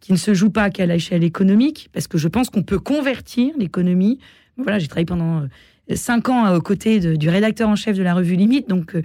qui 0.00 0.12
ne 0.12 0.16
se 0.16 0.34
joue 0.34 0.50
pas 0.50 0.70
qu'à 0.70 0.86
l'échelle 0.86 1.24
économique, 1.24 1.88
parce 1.92 2.06
que 2.06 2.18
je 2.18 2.28
pense 2.28 2.50
qu'on 2.50 2.62
peut 2.62 2.78
convertir 2.78 3.54
l'économie. 3.58 4.18
Voilà, 4.56 4.78
j'ai 4.78 4.86
travaillé 4.86 5.06
pendant 5.06 5.40
euh, 5.40 5.46
cinq 5.94 6.28
ans 6.28 6.46
euh, 6.46 6.58
aux 6.58 6.60
côtés 6.62 7.00
du 7.16 7.28
rédacteur 7.28 7.68
en 7.68 7.76
chef 7.76 7.96
de 7.96 8.02
la 8.02 8.14
revue 8.14 8.36
Limite. 8.36 8.68
Donc 8.68 8.94
euh, 8.94 9.02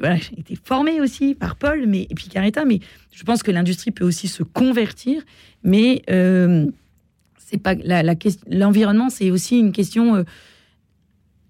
voilà, 0.00 0.16
j'ai 0.16 0.38
été 0.38 0.56
formée 0.62 1.00
aussi 1.00 1.34
par 1.34 1.56
Paul 1.56 1.86
mais, 1.86 2.02
et 2.10 2.14
puis 2.14 2.28
Caretta. 2.28 2.64
Mais 2.64 2.80
je 3.12 3.22
pense 3.24 3.42
que 3.42 3.50
l'industrie 3.50 3.90
peut 3.90 4.04
aussi 4.04 4.28
se 4.28 4.42
convertir. 4.42 5.22
Mais 5.62 6.02
euh, 6.10 6.66
c'est 7.38 7.62
pas 7.62 7.74
la, 7.74 8.02
l'environnement, 8.48 9.10
c'est 9.10 9.30
aussi 9.30 9.58
une 9.58 9.72
question 9.72 10.24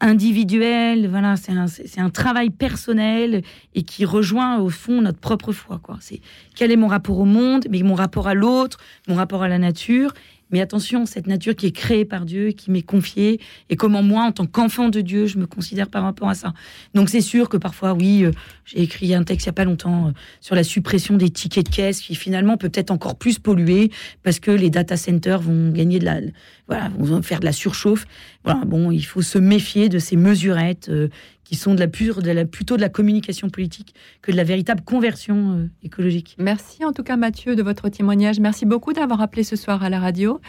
individuelle. 0.01 1.09
Voilà, 1.09 1.37
c'est 1.37 1.53
un, 1.53 1.67
un 1.97 2.11
travail 2.11 2.51
personnel 2.51 3.43
et 3.75 3.83
qui 3.83 4.05
rejoint 4.05 4.59
au 4.59 4.69
fond 4.69 5.01
notre 5.01 5.19
propre 5.19 5.53
foi. 5.53 5.81
Quoi. 5.83 5.97
C'est 6.01 6.21
quel 6.55 6.71
est 6.71 6.77
mon 6.77 6.89
rapport 6.89 7.19
au 7.19 7.25
monde, 7.25 7.67
mais 7.71 7.83
mon 7.83 7.95
rapport 7.95 8.29
à 8.29 8.35
l'autre, 8.35 8.79
mon 9.09 9.15
rapport 9.15 9.43
à 9.43 9.49
la 9.49 9.59
nature 9.59 10.13
mais 10.51 10.61
attention, 10.61 11.07
cette 11.07 11.27
nature 11.27 11.57
qui 11.57 11.67
est 11.67 11.73
créée 11.73 12.05
par 12.05 12.25
Dieu, 12.25 12.51
qui 12.51 12.71
m'est 12.71 12.83
confiée, 12.83 13.41
et 13.71 13.77
comment 13.77 14.03
moi, 14.03 14.25
en 14.25 14.33
tant 14.33 14.47
qu'enfant 14.47 14.89
de 14.89 15.01
Dieu, 15.01 15.27
je 15.27 15.39
me 15.39 15.47
considère 15.47 15.89
par 15.89 16.03
rapport 16.03 16.29
à 16.29 16.35
ça. 16.35 16.53
Donc 16.95 17.09
c'est 17.09 17.21
sûr 17.21 17.49
que 17.49 17.57
parfois, 17.57 17.95
oui, 17.95 18.25
euh, 18.25 18.31
j'ai 18.65 18.83
écrit 18.83 19.15
un 19.15 19.25
texte 19.25 19.47
il 19.47 19.49
n'y 19.49 19.51
a 19.51 19.55
pas 19.55 19.65
longtemps 19.65 20.09
euh, 20.09 20.11
sur 20.41 20.55
la 20.55 20.65
suppression 20.65 21.17
des 21.17 21.31
tickets 21.31 21.67
de 21.67 21.75
caisse, 21.75 22.01
qui 22.01 22.15
finalement 22.15 22.57
peut 22.57 22.73
être 22.75 22.91
encore 22.91 23.17
plus 23.17 23.39
polluer 23.39 23.91
parce 24.23 24.39
que 24.39 24.51
les 24.51 24.71
data 24.71 24.97
centers 24.97 25.41
vont 25.41 25.71
gagner 25.71 25.99
de 25.99 26.05
la, 26.05 26.21
voilà, 26.69 26.91
vont 26.99 27.23
faire 27.23 27.41
de 27.41 27.45
la 27.45 27.53
surchauffe. 27.53 28.07
Voilà, 28.45 28.65
bon, 28.65 28.91
il 28.91 29.05
faut 29.05 29.23
se 29.23 29.39
méfier 29.39 29.89
de 29.89 29.99
ces 29.99 30.17
mesurettes 30.17 30.89
euh, 30.89 31.09
qui 31.45 31.57
sont 31.57 31.75
de 31.75 31.81
la 31.81 31.89
pure, 31.89 32.23
de 32.23 32.31
la, 32.31 32.45
plutôt 32.45 32.77
de 32.77 32.81
la 32.81 32.89
communication 32.89 33.49
politique 33.51 33.95
que 34.23 34.33
de 34.33 34.37
la 34.37 34.45
véritable 34.45 34.83
conversion 34.83 35.59
euh, 35.59 35.71
écologique. 35.83 36.37
Merci 36.39 36.85
en 36.85 36.93
tout 36.93 37.03
cas 37.03 37.17
Mathieu 37.17 37.55
de 37.55 37.63
votre 37.63 37.89
témoignage. 37.89 38.41
Merci 38.41 38.67
beaucoup 38.67 38.93
d'avoir 38.93 39.21
appelé 39.21 39.45
ce 39.45 39.57
soir 39.57 39.83
à 39.83 39.91
la 39.91 40.01
radio. 40.01 40.41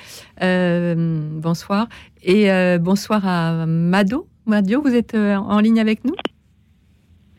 Euh, 0.41 1.19
bonsoir. 1.34 1.88
Et 2.23 2.51
euh, 2.51 2.77
bonsoir 2.79 3.27
à 3.27 3.65
Mado. 3.65 4.27
Mado, 4.45 4.81
vous 4.81 4.93
êtes 4.93 5.15
en 5.15 5.60
ligne 5.60 5.79
avec 5.79 6.05
nous? 6.05 6.15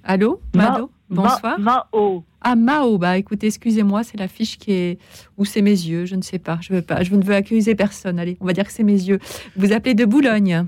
Allô? 0.04 0.40
Mado? 0.54 0.90
Bonsoir. 1.08 1.58
Mao. 1.60 2.24
Ah, 2.40 2.56
Mao. 2.56 2.98
Bah 2.98 3.16
écoutez, 3.16 3.46
excusez-moi, 3.46 4.02
c'est 4.02 4.18
la 4.18 4.28
fiche 4.28 4.58
qui 4.58 4.72
est. 4.72 4.98
Ou 5.36 5.44
c'est 5.44 5.62
mes 5.62 5.70
yeux, 5.70 6.04
je 6.04 6.16
ne 6.16 6.22
sais 6.22 6.38
pas. 6.38 6.58
Je, 6.60 6.72
veux 6.72 6.82
pas. 6.82 7.02
je 7.02 7.14
ne 7.14 7.22
veux 7.22 7.34
accuser 7.34 7.74
personne. 7.74 8.18
Allez, 8.18 8.36
on 8.40 8.46
va 8.46 8.52
dire 8.52 8.64
que 8.64 8.72
c'est 8.72 8.82
mes 8.82 8.92
yeux. 8.92 9.18
Vous 9.56 9.72
appelez 9.72 9.94
de 9.94 10.04
Boulogne 10.04 10.66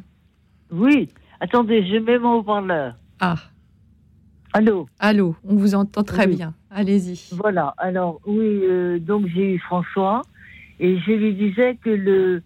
Oui. 0.70 1.09
Attendez, 1.40 1.87
je 1.87 1.96
mets 1.98 2.18
mon 2.18 2.35
haut-parleur. 2.35 2.94
Ah. 3.20 3.37
Allô 4.53 4.88
Allô, 4.98 5.37
on 5.44 5.57
vous 5.57 5.74
entend 5.74 6.03
très 6.03 6.27
bien. 6.27 6.55
Allez-y. 6.70 7.35
Voilà, 7.35 7.74
alors 7.79 8.20
oui, 8.27 8.61
euh, 8.64 8.98
donc 8.98 9.27
j'ai 9.27 9.55
eu 9.55 9.59
François 9.59 10.22
et 10.81 10.98
je 10.98 11.12
lui 11.12 11.35
disais 11.35 11.77
que 11.77 11.90
le, 11.90 12.42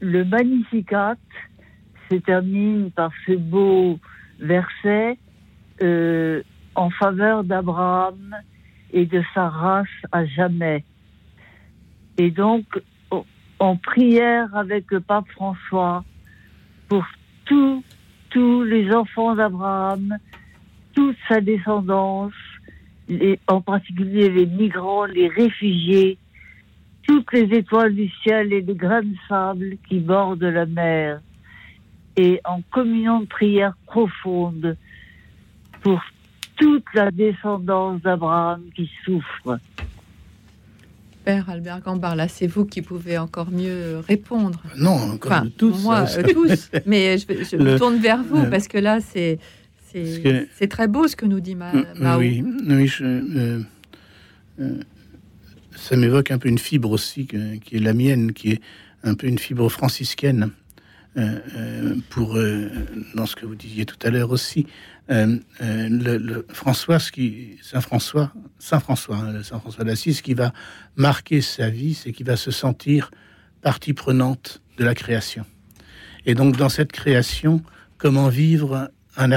le 0.00 0.24
Magnificat 0.24 1.16
se 2.10 2.16
termine 2.16 2.90
par 2.90 3.10
ce 3.26 3.32
beau 3.32 3.98
verset 4.40 5.18
euh, 5.82 6.42
en 6.74 6.90
faveur 6.90 7.44
d'Abraham 7.44 8.36
et 8.92 9.06
de 9.06 9.22
sa 9.34 9.48
race 9.48 9.86
à 10.12 10.26
jamais. 10.26 10.84
Et 12.18 12.30
donc, 12.30 12.64
en 13.58 13.76
prière 13.76 14.54
avec 14.54 14.90
le 14.90 15.00
pape 15.00 15.28
François 15.30 16.04
pour 16.88 17.04
tout 17.46 17.82
tous 18.36 18.64
les 18.64 18.92
enfants 18.92 19.34
d'Abraham, 19.34 20.18
toute 20.92 21.16
sa 21.26 21.40
descendance, 21.40 22.34
en 23.48 23.62
particulier 23.62 24.28
les 24.28 24.44
migrants, 24.44 25.06
les 25.06 25.28
réfugiés, 25.28 26.18
toutes 27.04 27.32
les 27.32 27.44
étoiles 27.56 27.94
du 27.94 28.10
ciel 28.22 28.52
et 28.52 28.60
les 28.60 28.74
grains 28.74 29.00
de 29.00 29.16
sable 29.26 29.78
qui 29.88 30.00
bordent 30.00 30.42
la 30.42 30.66
mer, 30.66 31.22
et 32.18 32.38
en 32.44 32.60
communion 32.70 33.20
de 33.20 33.24
prière 33.24 33.72
profonde 33.86 34.76
pour 35.80 36.02
toute 36.56 36.84
la 36.92 37.10
descendance 37.10 38.02
d'Abraham 38.02 38.64
qui 38.74 38.90
souffre. 39.02 39.58
Père 41.26 41.50
Albert 41.50 41.80
Gambard, 41.80 42.14
là, 42.14 42.28
c'est 42.28 42.46
vous 42.46 42.64
qui 42.64 42.82
pouvez 42.82 43.18
encore 43.18 43.50
mieux 43.50 43.98
répondre. 44.06 44.62
Non, 44.78 45.18
comme 45.18 45.50
tous. 45.50 45.82
Moi, 45.82 46.04
euh, 46.18 46.22
tous. 46.22 46.70
Mais 46.86 47.18
je, 47.18 47.56
me 47.56 47.76
tourne 47.76 47.98
vers 47.98 48.22
vous 48.22 48.44
parce 48.48 48.68
que 48.68 48.78
là, 48.78 49.00
c'est 49.00 49.40
c'est 49.92 50.68
très 50.68 50.86
beau 50.86 51.08
ce 51.08 51.16
que 51.16 51.26
nous 51.26 51.40
dit 51.40 51.56
ma, 51.56 51.72
Mao. 51.96 52.20
Oui, 52.20 52.44
oui 52.68 52.92
euh, 53.00 53.60
euh, 54.60 54.74
ça 55.74 55.96
m'évoque 55.96 56.30
un 56.30 56.38
peu 56.38 56.48
une 56.48 56.58
fibre 56.58 56.92
aussi 56.92 57.26
qui 57.26 57.76
est 57.76 57.80
la 57.80 57.92
mienne, 57.92 58.32
qui 58.32 58.52
est 58.52 58.60
un 59.02 59.14
peu 59.14 59.26
une 59.26 59.38
fibre 59.38 59.68
franciscaine. 59.68 60.50
Pour 62.10 62.38
dans 63.14 63.26
ce 63.26 63.36
que 63.36 63.46
vous 63.46 63.54
disiez 63.54 63.86
tout 63.86 63.98
à 64.02 64.10
l'heure 64.10 64.30
aussi. 64.30 64.66
le, 65.08 66.46
François, 66.50 66.98
qui 66.98 67.56
Saint 67.62 67.80
François, 67.80 68.32
Saint 68.58 68.80
François, 68.80 69.16
hein, 69.16 69.42
Saint 69.42 69.60
François 69.60 69.84
d'Assise, 69.84 70.20
qui 70.20 70.34
va 70.34 70.52
marquer 70.96 71.40
sa 71.40 71.70
vie, 71.70 71.94
c'est 71.94 72.12
qu'il 72.12 72.26
va 72.26 72.36
se 72.36 72.50
sentir 72.50 73.10
partie 73.62 73.94
prenante 73.94 74.60
de 74.78 74.84
la 74.84 74.94
création. 74.94 75.44
Et 76.26 76.34
donc 76.34 76.56
dans 76.56 76.68
cette 76.68 76.92
création, 76.92 77.62
comment 77.98 78.28
vivre 78.28 78.90
un, 79.16 79.32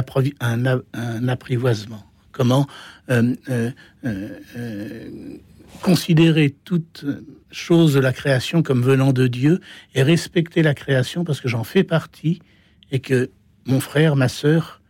apprivoisement? 1.28 2.04
Comment 2.32 2.68
euh, 3.10 3.36
euh, 3.50 3.72
euh, 4.06 5.38
considérer 5.82 6.56
toute 6.64 7.06
chose 7.52 7.94
de 7.94 8.00
la 8.00 8.14
création 8.14 8.62
comme 8.62 8.82
venant 8.82 9.14
de 9.14 9.28
Dieu 9.28 9.60
et 9.96 10.04
respecter 10.04 10.62
la 10.62 10.74
création 10.74 11.24
parce 11.24 11.42
que 11.42 11.48
j'en 11.48 11.64
fais 11.64 11.84
partie 11.84 12.40
et 12.92 13.00
que 13.00 13.32
mon 13.66 13.80
frère, 13.80 14.16
ma 14.16 14.30
sœur, 14.30 14.82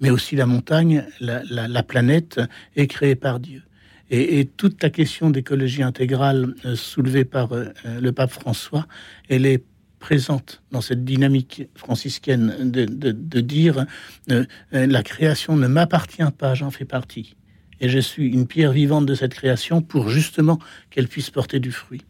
mais 0.00 0.10
aussi 0.10 0.36
la 0.36 0.46
montagne, 0.46 1.04
la, 1.20 1.82
planète 1.82 2.40
est 2.76 2.86
créée 2.86 3.16
par 3.16 3.38
Dieu. 3.40 3.62
Et, 4.10 4.44
toute 4.56 4.82
la 4.82 4.90
question 4.90 5.30
d'écologie 5.30 5.82
intégrale 5.82 6.54
soulevée 6.74 7.24
par 7.24 7.50
le 7.84 8.10
pape 8.12 8.30
François, 8.30 8.86
elle 9.28 9.46
est 9.46 9.62
présente 10.00 10.62
dans 10.72 10.80
cette 10.80 11.04
dynamique 11.04 11.68
franciscaine 11.76 12.70
de, 12.70 13.40
dire 13.40 13.84
euh, 14.30 14.44
euh, 14.72 14.86
la 14.86 15.02
création 15.02 15.56
ne 15.56 15.68
m'appartient 15.68 16.22
pas, 16.36 16.54
j'en 16.54 16.70
fais 16.70 16.86
partie. 16.86 17.36
Et 17.80 17.88
je 17.88 17.98
suis 17.98 18.28
une 18.28 18.46
pierre 18.46 18.72
vivante 18.72 19.06
de 19.06 19.14
cette 19.14 19.34
création 19.34 19.82
pour 19.82 20.08
justement 20.08 20.58
qu'elle 20.90 21.08
puisse 21.08 21.30
porter 21.30 21.60
du 21.60 21.72
fruit. 21.72 22.02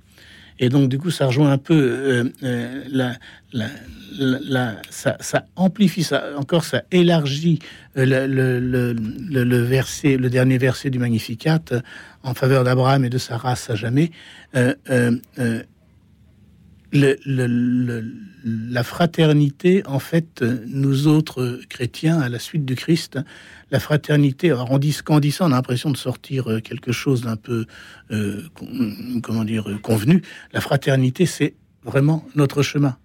Et 0.59 0.69
donc, 0.69 0.91
du 0.91 0.99
coup, 0.99 1.11
ça 1.11 1.27
rejoint 1.27 1.51
un 1.51 1.59
peu 1.59 2.31
euh, 2.43 2.85
la, 2.91 3.17
la, 3.53 4.77
ça, 4.91 5.17
amplifie, 5.57 6.03
ça, 6.03 6.25
encore, 6.37 6.65
ça 6.65 6.83
élargit 6.91 7.61
le, 7.95 8.27
le, 8.27 9.57
verset, 9.63 10.19
le 10.19 10.29
dernier 10.29 10.59
verset 10.59 10.91
du 10.91 10.99
Magnificat 10.99 11.61
en 12.23 12.35
faveur 12.35 12.65
d'Abraham 12.65 13.07
et 13.07 13.11
de 13.11 13.17
sa 13.17 13.39
race 13.39 13.71
à 13.71 13.75
jamais 13.75 14.11
le, 16.93 18.03
la 18.45 18.83
fraternité, 18.83 19.83
en 19.87 19.99
fait, 19.99 20.43
nous 20.67 21.07
autres 21.07 21.61
chrétiens, 21.69 22.21
à 22.21 22.29
la 22.29 22.39
suite 22.39 22.65
du 22.65 22.75
Christ, 22.75 23.19
la 23.71 23.81
fraternité, 23.81 24.51
alors 24.51 24.79
dit, 24.79 24.97
quand 25.05 25.21
on 25.41 25.45
a 25.47 25.49
l'impression 25.49 25.91
de 25.91 25.97
sortir 25.97 26.51
euh, 26.51 26.61
quelque 26.61 26.93
chose 26.93 27.23
d'un 27.23 27.37
peu, 27.37 27.67
euh, 28.11 28.43
comment 29.23 29.45
dire, 29.45 29.79
convenu. 29.83 30.23
La 30.53 30.61
fraternité, 30.61 31.27
c'est 31.27 31.55
vraiment 31.85 32.27
notre 32.35 32.63
chemin. 32.63 32.97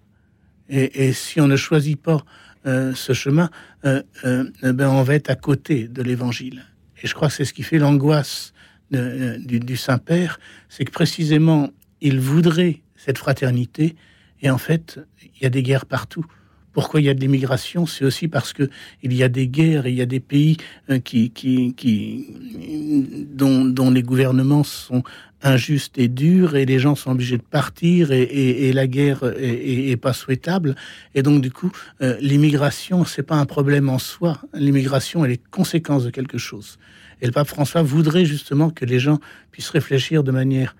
Et, 0.67 1.13
si 1.13 1.39
on 1.39 1.47
ne 1.47 1.55
choisit 1.55 2.01
pas 2.01 2.25
euh, 2.65 2.95
ce 2.95 3.13
chemin, 3.13 3.51
ben 3.83 4.89
on 4.89 5.03
va 5.03 5.13
être 5.13 5.29
à 5.29 5.35
côté 5.35 5.87
de 5.87 6.01
l'évangile. 6.01 6.63
Et 7.03 7.07
je 7.07 7.13
crois 7.13 7.27
que 7.27 7.35
c'est 7.35 7.45
ce 7.45 7.53
qui 7.53 7.61
fait 7.61 7.77
l'angoisse 7.77 8.53
du 8.89 9.77
Saint-Père, 9.77 10.39
c'est 10.69 10.85
que 10.85 10.91
précisément, 10.91 11.69
il 12.01 12.19
voudrait 12.19 12.81
cette 13.05 13.17
fraternité. 13.17 13.95
Et 14.41 14.49
en 14.49 14.57
fait, 14.57 14.99
il 15.23 15.43
y 15.43 15.45
a 15.45 15.49
des 15.49 15.63
guerres 15.63 15.85
partout. 15.85 16.25
Pourquoi 16.73 16.99
il 16.99 17.05
y 17.05 17.09
a 17.09 17.13
de 17.13 17.21
l'immigration? 17.21 17.85
C'est 17.85 18.03
aussi 18.03 18.27
parce 18.27 18.51
que 18.51 18.69
il 19.01 19.13
y 19.13 19.23
a 19.23 19.29
des 19.29 19.47
guerres 19.47 19.87
il 19.87 19.95
y 19.95 20.01
a 20.01 20.05
des 20.05 20.19
pays 20.19 20.57
euh, 20.89 20.99
qui, 20.99 21.29
qui, 21.29 21.73
qui 21.73 23.25
dont, 23.31 23.63
dont, 23.63 23.91
les 23.91 24.03
gouvernements 24.03 24.65
sont 24.65 25.03
injustes 25.41 25.97
et 25.97 26.09
durs 26.09 26.57
et 26.57 26.65
les 26.65 26.79
gens 26.79 26.95
sont 26.95 27.11
obligés 27.11 27.37
de 27.37 27.43
partir 27.43 28.11
et, 28.11 28.73
la 28.73 28.87
guerre 28.87 29.23
est, 29.37 29.95
pas 29.95 30.11
souhaitable. 30.11 30.75
Et 31.13 31.21
donc 31.21 31.41
du 31.41 31.51
coup, 31.51 31.71
euh, 32.01 32.17
l'immigration 32.19 33.05
c'est 33.05 33.23
pas 33.23 33.37
un 33.37 33.45
problème 33.45 33.87
en 33.87 33.99
soi. 33.99 34.41
L'immigration 34.53 35.23
elle 35.23 35.31
est 35.31 35.47
conséquence 35.49 36.03
de 36.03 36.09
quelque 36.09 36.37
chose. 36.37 36.77
Et 37.21 37.25
le 37.25 37.31
pape 37.31 37.47
François 37.47 37.83
voudrait 37.83 38.25
justement 38.25 38.69
que 38.69 38.83
les 38.83 38.99
gens 38.99 39.19
puissent 39.51 39.69
réfléchir 39.69 40.23
de 40.23 40.31
manière 40.31 40.75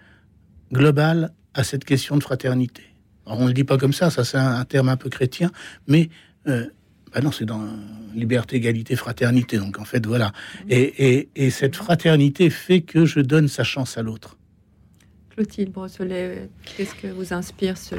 globale 0.73 1.31
à 1.55 1.63
cette 1.63 1.85
question 1.85 2.17
de 2.17 2.21
fraternité. 2.21 2.83
on 3.25 3.43
ne 3.43 3.47
le 3.47 3.53
dit 3.53 3.63
pas 3.63 3.77
comme 3.77 3.93
ça, 3.93 4.11
ça 4.11 4.23
c'est 4.23 4.37
un, 4.37 4.63
terme 4.65 4.89
un 4.89 4.97
peu 4.97 5.09
chrétien, 5.09 5.51
mais 5.87 6.09
euh, 6.47 6.65
bah 7.13 7.21
non, 7.21 7.31
c'est 7.31 7.45
dans 7.45 7.63
liberté, 8.13 8.57
égalité, 8.57 8.95
fraternité. 8.95 9.57
Donc 9.57 9.79
en 9.79 9.85
fait, 9.85 10.05
voilà. 10.05 10.33
Et, 10.69 11.29
cette 11.49 11.75
fraternité 11.75 12.49
fait 12.49 12.81
que 12.81 13.05
je 13.05 13.21
donne 13.21 13.47
sa 13.47 13.63
chance 13.63 13.97
à 13.97 14.03
l'autre. 14.03 14.37
Clotilde 15.29 15.71
Brosselet, 15.71 16.49
qu'est-ce 16.77 16.95
que 16.95 17.07
vous 17.07 17.33
inspire 17.33 17.77
ce, 17.77 17.95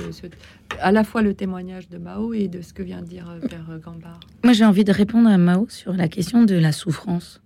à 0.80 0.92
la 0.92 1.04
fois 1.04 1.20
le 1.20 1.34
témoignage 1.34 1.88
de 1.88 1.98
Mao 1.98 2.32
et 2.32 2.48
de 2.48 2.62
ce 2.62 2.72
que 2.72 2.82
vient 2.82 3.02
de 3.02 3.06
dire 3.06 3.28
euh, 3.28 3.46
Père 3.46 3.78
Gambard? 3.82 4.20
Moi, 4.42 4.52
j'ai 4.52 4.64
envie 4.64 4.84
de 4.84 4.92
répondre 4.92 5.28
à 5.28 5.36
Mao 5.36 5.66
sur 5.68 5.92
la 5.92 6.08
question 6.08 6.44
de 6.44 6.54
la 6.54 6.72
souffrance. 6.72 7.42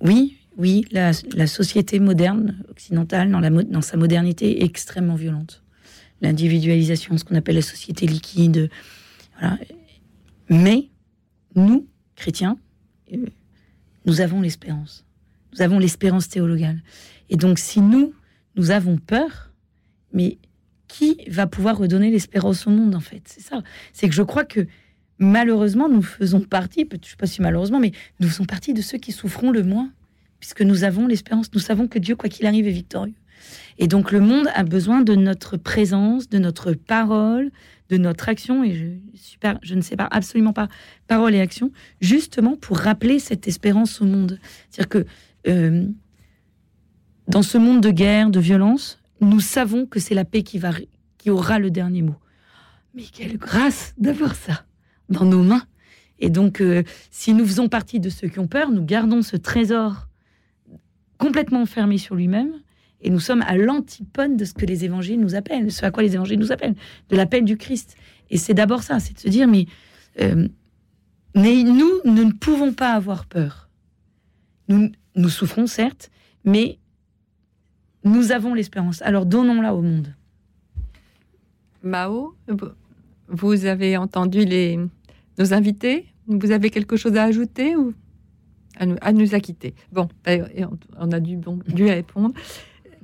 oui, 0.00 0.36
oui, 0.56 0.86
la, 0.90 1.12
société 1.46 2.00
moderne 2.00 2.64
occidentale, 2.70 3.30
dans, 3.30 3.82
sa 3.82 3.96
modernité, 3.96 4.62
est 4.62 4.64
extrêmement 4.64 5.14
violente. 5.14 5.62
L'individualisation, 6.22 7.18
ce 7.18 7.24
qu'on 7.24 7.34
appelle 7.34 7.56
la 7.56 7.62
société 7.62 8.06
liquide. 8.06 8.70
Mais 10.48 10.88
nous, 11.54 11.86
chrétiens, 12.14 12.58
euh, 13.12 13.26
nous 14.06 14.20
avons 14.20 14.40
l'espérance. 14.40 15.04
Nous 15.52 15.62
avons 15.62 15.78
l'espérance 15.78 16.28
théologale. 16.28 16.82
Et 17.28 17.36
donc, 17.36 17.58
si 17.58 17.80
nous, 17.80 18.14
nous 18.54 18.70
avons 18.70 18.96
peur, 18.96 19.52
mais 20.12 20.38
qui 20.88 21.18
va 21.28 21.46
pouvoir 21.46 21.76
redonner 21.76 22.10
l'espérance 22.10 22.66
au 22.66 22.70
monde, 22.70 22.94
en 22.94 23.00
fait? 23.00 23.22
C'est 23.26 23.42
ça. 23.42 23.62
C'est 23.92 24.08
que 24.08 24.14
je 24.14 24.22
crois 24.22 24.44
que 24.44 24.66
malheureusement, 25.18 25.88
nous 25.88 26.02
faisons 26.02 26.40
partie, 26.40 26.86
je 26.90 26.96
ne 26.96 27.04
sais 27.04 27.16
pas 27.16 27.26
si 27.26 27.42
malheureusement, 27.42 27.80
mais 27.80 27.92
nous 28.20 28.28
faisons 28.28 28.44
partie 28.44 28.72
de 28.72 28.80
ceux 28.80 28.98
qui 28.98 29.12
souffront 29.12 29.50
le 29.50 29.62
moins 29.62 29.90
puisque 30.40 30.62
nous 30.62 30.84
avons 30.84 31.06
l'espérance, 31.06 31.52
nous 31.52 31.60
savons 31.60 31.88
que 31.88 31.98
Dieu, 31.98 32.16
quoi 32.16 32.28
qu'il 32.28 32.46
arrive, 32.46 32.66
est 32.66 32.72
victorieux. 32.72 33.14
Et 33.78 33.88
donc 33.88 34.12
le 34.12 34.20
monde 34.20 34.48
a 34.54 34.64
besoin 34.64 35.02
de 35.02 35.14
notre 35.14 35.56
présence, 35.56 36.28
de 36.28 36.38
notre 36.38 36.72
parole, 36.72 37.50
de 37.88 37.96
notre 37.96 38.28
action, 38.28 38.64
et 38.64 38.74
je, 38.74 39.74
ne 39.74 39.80
sais 39.80 39.96
pas 39.96 40.08
absolument 40.10 40.52
pas 40.52 40.68
parole 41.06 41.34
et 41.34 41.40
action, 41.40 41.70
justement 42.00 42.56
pour 42.56 42.78
rappeler 42.78 43.18
cette 43.18 43.46
espérance 43.46 44.00
au 44.00 44.06
monde. 44.06 44.40
C'est-à-dire 44.70 44.88
que 44.88 45.06
euh, 45.48 45.86
dans 47.28 47.42
ce 47.42 47.58
monde 47.58 47.82
de 47.82 47.90
guerre, 47.90 48.30
de 48.30 48.40
violence, 48.40 48.98
nous 49.20 49.40
savons 49.40 49.86
que 49.86 50.00
c'est 50.00 50.14
la 50.14 50.24
paix 50.24 50.42
qui 50.42 50.60
aura 51.30 51.58
le 51.58 51.70
dernier 51.70 52.02
mot. 52.02 52.16
Mais 52.94 53.04
quelle 53.12 53.36
grâce 53.36 53.94
d'avoir 53.98 54.34
ça 54.34 54.64
dans 55.08 55.24
nos 55.24 55.42
mains. 55.42 55.64
Et 56.18 56.30
donc, 56.30 56.60
euh, 56.60 56.82
si 57.10 57.34
nous 57.34 57.46
faisons 57.46 57.68
partie 57.68 58.00
de 58.00 58.08
ceux 58.08 58.28
qui 58.28 58.38
ont 58.38 58.46
peur, 58.46 58.70
nous 58.70 58.84
gardons 58.84 59.22
ce 59.22 59.36
trésor 59.36 60.08
complètement 61.18 61.66
fermé 61.66 61.98
sur 61.98 62.14
lui-même. 62.14 62.52
Et 63.00 63.10
nous 63.10 63.20
sommes 63.20 63.42
à 63.42 63.56
l'antipode 63.56 64.36
de 64.36 64.44
ce 64.44 64.54
que 64.54 64.64
les 64.64 64.84
évangiles 64.84 65.20
nous 65.20 65.34
appellent, 65.34 65.70
ce 65.70 65.84
à 65.84 65.90
quoi 65.90 66.02
les 66.02 66.14
évangiles 66.14 66.38
nous 66.38 66.52
appellent, 66.52 66.74
de 67.10 67.16
l'appel 67.16 67.44
du 67.44 67.56
Christ. 67.56 67.96
Et 68.30 68.38
c'est 68.38 68.54
d'abord 68.54 68.82
ça, 68.82 69.00
c'est 69.00 69.14
de 69.14 69.20
se 69.20 69.28
dire, 69.28 69.46
mais, 69.46 69.66
euh, 70.20 70.48
nous, 71.34 72.00
nous 72.04 72.24
ne 72.24 72.32
pouvons 72.32 72.72
pas 72.72 72.92
avoir 72.92 73.26
peur. 73.26 73.68
Nous, 74.68 74.90
nous 75.14 75.28
souffrons, 75.28 75.66
certes, 75.66 76.10
mais 76.44 76.78
nous 78.04 78.32
avons 78.32 78.54
l'espérance. 78.54 79.02
Alors 79.02 79.26
donnons-la 79.26 79.74
au 79.74 79.82
monde. 79.82 80.14
Mao, 81.82 82.34
vous 83.28 83.64
avez 83.66 83.96
entendu 83.96 84.44
les, 84.44 84.78
nos 85.38 85.52
invités? 85.52 86.06
Vous 86.26 86.50
avez 86.50 86.70
quelque 86.70 86.96
chose 86.96 87.16
à 87.16 87.24
ajouter 87.24 87.76
ou? 87.76 87.94
À 88.76 88.86
nous, 88.86 88.96
à 89.00 89.12
nous 89.12 89.34
acquitter. 89.34 89.74
Bon, 89.92 90.08
on 90.98 91.12
a 91.12 91.20
dû, 91.20 91.36
bon, 91.36 91.58
dû 91.68 91.86
répondre. 91.86 92.34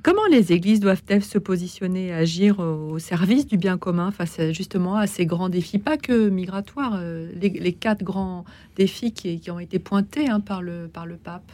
Comment 0.03 0.25
les 0.29 0.51
églises 0.51 0.81
doivent-elles 0.81 1.23
se 1.23 1.37
positionner, 1.37 2.11
agir 2.11 2.59
au 2.59 2.99
service 2.99 3.47
du 3.47 3.55
bien 3.55 3.77
commun 3.77 4.11
face 4.11 4.51
justement 4.51 4.97
à 4.97 5.07
ces 5.07 5.25
grands 5.25 5.47
défis, 5.47 5.79
pas 5.79 5.95
que 5.95 6.27
migratoires, 6.27 6.97
euh, 6.99 7.31
les, 7.39 7.71
quatre 7.71 8.03
grands 8.03 8.43
défis 8.75 9.13
qui, 9.13 9.39
qui 9.39 9.49
ont 9.49 9.59
été 9.59 9.79
pointés 9.79 10.27
hein, 10.27 10.41
par, 10.41 10.61
le, 10.61 10.89
par 10.91 11.05
le 11.05 11.15
pape? 11.15 11.49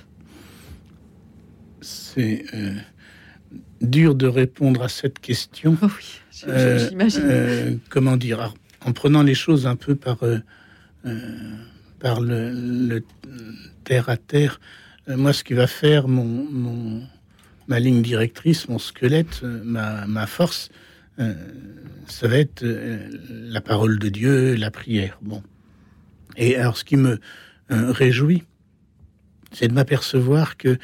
C'est 1.82 2.44
euh, 2.56 2.74
dur 3.82 4.16
de 4.16 4.26
répondre 4.26 4.82
à 4.82 4.90
cette 4.90 5.20
question. 5.20 5.78
Oh 5.84 5.88
oui, 5.96 6.20
j'imagine. 6.90 7.22
Euh, 7.26 7.76
comment 7.90 8.18
dire 8.18 8.56
En 8.84 8.94
prenant 8.94 9.22
les 9.22 9.36
choses 9.36 9.68
un 9.68 9.76
peu 9.76 9.94
par, 9.94 10.18
par 12.00 12.22
le, 12.22 13.04
terre 13.84 14.10
à 14.10 14.18
terre. 14.18 14.60
Euh, 15.08 15.18
moi, 15.18 15.34
ce 15.34 15.44
qui 15.44 15.54
va 15.54 15.68
faire 15.68 16.08
mon, 16.08 17.04
ma 17.68 17.80
ligne 17.80 18.02
directrice, 18.02 18.70
mon 18.70 18.80
squelette, 18.80 19.42
euh, 19.44 19.62
ma, 19.64 20.28
force, 20.28 20.70
euh, 21.20 21.34
ça 22.08 22.28
va 22.28 22.38
être 22.38 22.64
la 22.64 23.62
parole 23.62 24.00
de 24.00 24.10
Dieu, 24.10 24.56
la 24.56 24.72
prière. 24.72 25.20
Bon. 25.22 25.44
Et 26.38 26.56
alors, 26.56 26.78
ce 26.78 26.84
qui 26.84 26.98
me 26.98 27.20
réjouit, 27.70 28.44
c'est 29.52 29.68
de 29.68 29.74
m'apercevoir 29.74 30.58
que 30.58 30.78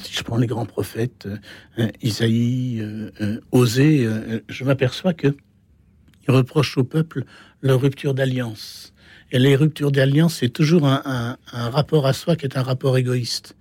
si 0.00 0.12
je 0.12 0.22
prends 0.22 0.36
les 0.36 0.46
grands 0.46 0.66
prophètes, 0.66 1.28
Isaïe, 2.02 2.84
Osée, 3.52 4.06
je 4.48 4.64
m'aperçois 4.64 5.14
que 5.14 5.34
il 6.26 6.34
reproche 6.34 6.76
au 6.78 6.84
peuple 6.84 7.24
leur 7.62 7.80
rupture 7.80 8.14
d'alliance. 8.14 8.93
Et 9.32 9.38
les 9.38 9.56
ruptures 9.56 9.90
d'alliance, 9.90 10.36
c'est 10.36 10.48
toujours 10.48 10.86
un, 10.86 11.36
rapport 11.52 12.06
à 12.06 12.12
soi 12.12 12.36
qui 12.36 12.46
est 12.46 12.56
un 12.56 12.62
rapport 12.62 12.96
égoïste. 12.96 13.56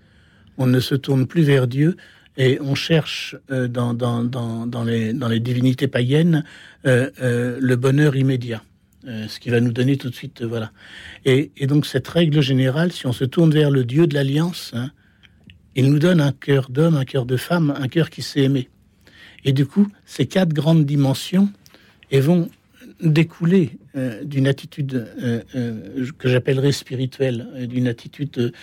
On 0.57 0.67
ne 0.67 0.79
se 0.79 0.95
tourne 0.95 1.25
plus 1.25 1.41
vers 1.41 1.67
Dieu 1.67 1.97
et 2.37 2.59
on 2.61 2.75
cherche 2.75 3.35
euh, 3.51 3.67
dans, 3.67 4.83
les, 4.83 5.39
divinités 5.39 5.87
païennes 5.87 6.43
euh, 6.85 7.09
euh, 7.21 7.57
le 7.59 7.75
bonheur 7.75 8.15
immédiat. 8.15 8.63
ce 9.03 9.39
qui 9.39 9.49
va 9.49 9.61
nous 9.61 9.71
donner 9.71 9.97
tout 9.97 10.09
de 10.09 10.15
suite, 10.15 10.43
voilà. 10.43 10.71
Et, 11.25 11.51
donc 11.67 11.85
cette 11.85 12.07
règle 12.07 12.41
générale, 12.41 12.91
si 12.91 13.07
on 13.07 13.13
se 13.13 13.25
tourne 13.25 13.51
vers 13.51 13.71
le 13.71 13.83
Dieu 13.83 14.07
de 14.07 14.13
l'alliance, 14.13 14.71
hein, 14.75 14.91
il 15.75 15.89
nous 15.89 15.99
donne 15.99 16.21
un 16.21 16.31
cœur 16.31 16.69
d'homme, 16.69 16.97
un 16.97 17.05
cœur 17.05 17.25
de 17.25 17.37
femme, 17.37 17.73
un 17.75 17.87
cœur 17.87 18.09
qui 18.09 18.21
sait 18.21 18.41
aimer. 18.41 18.69
Et 19.43 19.53
du 19.53 19.65
coup, 19.65 19.87
ces 20.05 20.25
quatre 20.27 20.53
grandes 20.53 20.85
dimensions 20.85 21.49
et 22.11 22.19
vont 22.19 22.49
découler 23.01 23.77
euh, 23.95 24.23
d'une 24.23 24.47
attitude 24.47 25.07
euh, 25.21 25.41
euh, 25.55 26.05
que 26.17 26.29
j'appellerais 26.29 26.71
spirituelle, 26.71 27.67
d'une 27.67 27.87
attitude 27.87 28.53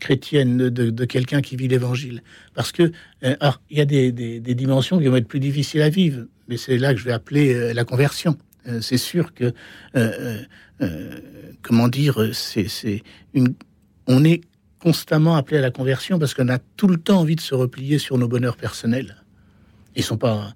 chrétienne 0.00 0.70
de, 0.70 1.04
quelqu'un 1.04 1.42
qui 1.42 1.56
vit 1.56 1.68
l'Évangile. 1.68 2.22
Parce 2.54 2.72
que 2.72 2.92
alors, 3.22 3.60
il 3.70 3.78
y 3.78 3.80
a 3.80 3.84
des, 3.84 4.40
dimensions 4.40 4.98
qui 4.98 5.06
vont 5.06 5.16
être 5.16 5.28
plus 5.28 5.40
difficiles 5.40 5.82
à 5.82 5.88
vivre, 5.88 6.24
mais 6.48 6.56
c'est 6.56 6.78
là 6.78 6.94
que 6.94 7.00
je 7.00 7.04
vais 7.04 7.12
appeler 7.12 7.74
la 7.74 7.84
conversion. 7.84 8.36
c'est 8.80 8.98
sûr 8.98 9.34
que 9.34 9.52
comment 11.62 11.88
dire, 11.88 12.30
c'est 12.32 13.02
une, 13.34 13.54
on 14.06 14.24
est 14.24 14.42
constamment 14.78 15.36
appelé 15.36 15.58
à 15.58 15.62
la 15.62 15.70
conversion 15.70 16.18
parce 16.18 16.34
qu'on 16.34 16.48
a 16.48 16.58
tout 16.58 16.88
le 16.88 16.96
temps 16.96 17.20
envie 17.20 17.36
de 17.36 17.40
se 17.40 17.54
replier 17.54 17.98
sur 17.98 18.18
nos 18.18 18.28
bonheurs 18.28 18.56
personnels. 18.56 19.16
Ils 19.96 20.02
sont 20.02 20.18
pas 20.18 20.54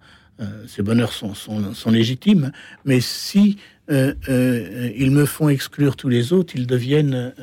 ces 0.66 0.82
bonheurs 0.82 1.12
sont, 1.12 1.90
légitimes, 1.90 2.52
mais 2.84 3.00
si 3.00 3.58
euh, 3.90 4.14
euh, 4.28 4.90
ils 4.96 5.10
me 5.10 5.26
font 5.26 5.48
exclure 5.48 5.96
tous 5.96 6.08
les 6.08 6.32
autres, 6.32 6.54
ils 6.56 6.66
deviennent 6.66 7.34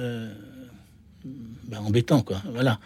ben, 1.67 1.79
embêtants, 1.79 2.21
quoi. 2.21 2.41
Voilà. 2.53 2.79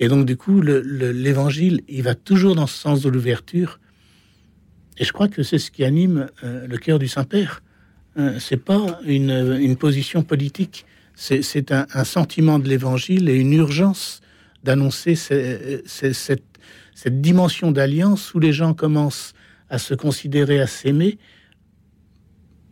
Et 0.00 0.08
donc, 0.08 0.26
du 0.26 0.36
coup, 0.36 0.62
l'évangile, 0.62 1.82
il 1.88 2.02
va 2.02 2.14
toujours 2.14 2.54
dans 2.54 2.66
ce 2.66 2.76
sens 2.76 3.02
de 3.02 3.08
l'ouverture. 3.08 3.78
Et 4.98 5.04
je 5.04 5.12
crois 5.12 5.28
que 5.28 5.42
c'est 5.42 5.58
ce 5.58 5.70
qui 5.70 5.84
anime 5.84 6.28
le 6.42 6.76
cœur 6.78 6.98
du 6.98 7.08
Saint-Père. 7.08 7.62
c'est 8.38 8.62
pas 8.62 9.00
une, 9.04 9.76
position 9.76 10.22
politique, 10.22 10.86
c'est 11.14 11.72
un, 11.72 11.86
un, 11.92 12.04
sentiment 12.04 12.58
de 12.58 12.68
l'évangile 12.68 13.28
et 13.28 13.34
une 13.34 13.52
urgence 13.52 14.22
d'annoncer 14.64 15.14
cette, 15.14 16.52
cette 16.94 17.20
dimension 17.20 17.72
d'alliance 17.72 18.32
où 18.34 18.38
les 18.38 18.52
gens 18.52 18.74
commencent 18.74 19.34
à 19.72 19.78
se 19.78 19.94
considérer, 19.94 20.60
à 20.60 20.66
s'aimer, 20.66 21.18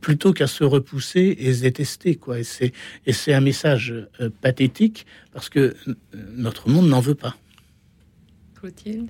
plutôt 0.03 0.35
qu'à 0.35 0.47
se 0.47 0.65
repousser 0.65 1.35
et 1.41 1.55
se 1.55 1.63
détester. 1.63 2.17
Quoi. 2.17 2.41
Et, 2.41 2.45
c'est, 2.45 2.73
et 3.07 3.15
c'est 3.15 3.33
un 3.33 3.41
message 3.41 3.95
euh, 4.21 4.29
pathétique 4.43 5.07
parce 5.33 5.49
que 5.49 5.75
euh, 5.89 5.95
notre 6.37 6.69
monde 6.69 6.89
n'en 6.89 7.01
veut 7.01 7.15
pas. 7.15 7.37
Clotilde? 8.55 9.09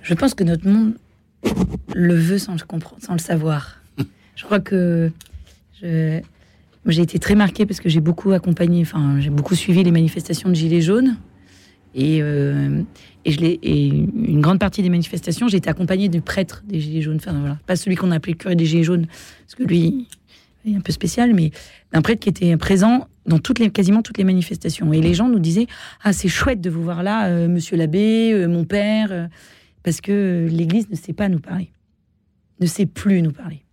Je 0.00 0.14
pense 0.14 0.32
que 0.34 0.42
notre 0.42 0.66
monde 0.66 0.94
le 1.94 2.14
veut 2.14 2.38
sans 2.38 2.54
le 2.54 2.64
comprendre, 2.66 3.02
sans 3.02 3.12
le 3.12 3.18
savoir. 3.18 3.82
Je 4.36 4.44
crois 4.44 4.60
que 4.60 5.12
je, 5.80 6.20
j'ai 6.86 7.02
été 7.02 7.18
très 7.18 7.34
marquée 7.34 7.66
parce 7.66 7.80
que 7.80 7.90
j'ai 7.90 8.00
beaucoup 8.00 8.32
accompagné, 8.32 8.80
enfin, 8.82 9.20
j'ai 9.20 9.30
beaucoup 9.30 9.54
suivi 9.54 9.84
les 9.84 9.90
manifestations 9.90 10.48
de 10.48 10.54
Gilets 10.54 10.80
jaunes. 10.80 11.16
Et, 11.94 12.20
euh, 12.22 12.82
et, 13.24 13.30
je 13.30 13.40
et 13.40 13.86
une 13.88 14.40
grande 14.40 14.58
partie 14.58 14.82
des 14.82 14.90
manifestations, 14.90 15.48
j'ai 15.48 15.58
été 15.58 15.70
accompagnée 15.70 16.08
du 16.08 16.20
prêtre 16.20 16.62
des 16.66 16.80
Gilets 16.80 17.02
jaunes. 17.02 17.16
Enfin, 17.16 17.38
voilà. 17.38 17.58
Pas 17.66 17.76
celui 17.76 17.96
qu'on 17.96 18.10
appelait 18.10 18.32
le 18.32 18.38
curé 18.38 18.56
des 18.56 18.66
Gilets 18.66 18.82
jaunes, 18.82 19.06
parce 19.06 19.54
que 19.54 19.62
lui, 19.62 20.08
est 20.66 20.76
un 20.76 20.80
peu 20.80 20.92
spécial, 20.92 21.34
mais 21.34 21.50
d'un 21.92 22.02
prêtre 22.02 22.20
qui 22.20 22.28
était 22.28 22.56
présent 22.56 23.06
dans 23.26 23.38
toutes 23.38 23.58
les, 23.58 23.70
quasiment 23.70 24.02
toutes 24.02 24.18
les 24.18 24.24
manifestations. 24.24 24.92
Et 24.92 25.00
les 25.00 25.14
gens 25.14 25.28
nous 25.28 25.38
disaient 25.38 25.66
Ah, 26.02 26.12
c'est 26.12 26.28
chouette 26.28 26.60
de 26.60 26.70
vous 26.70 26.82
voir 26.82 27.02
là, 27.02 27.28
euh, 27.28 27.48
monsieur 27.48 27.76
l'abbé, 27.76 28.32
euh, 28.32 28.48
mon 28.48 28.64
père, 28.64 29.28
parce 29.82 30.00
que 30.00 30.48
l'Église 30.50 30.88
ne 30.90 30.96
sait 30.96 31.12
pas 31.12 31.28
nous 31.28 31.40
parler, 31.40 31.70
ne 32.60 32.66
sait 32.66 32.86
plus 32.86 33.22
nous 33.22 33.32
parler. 33.32 33.63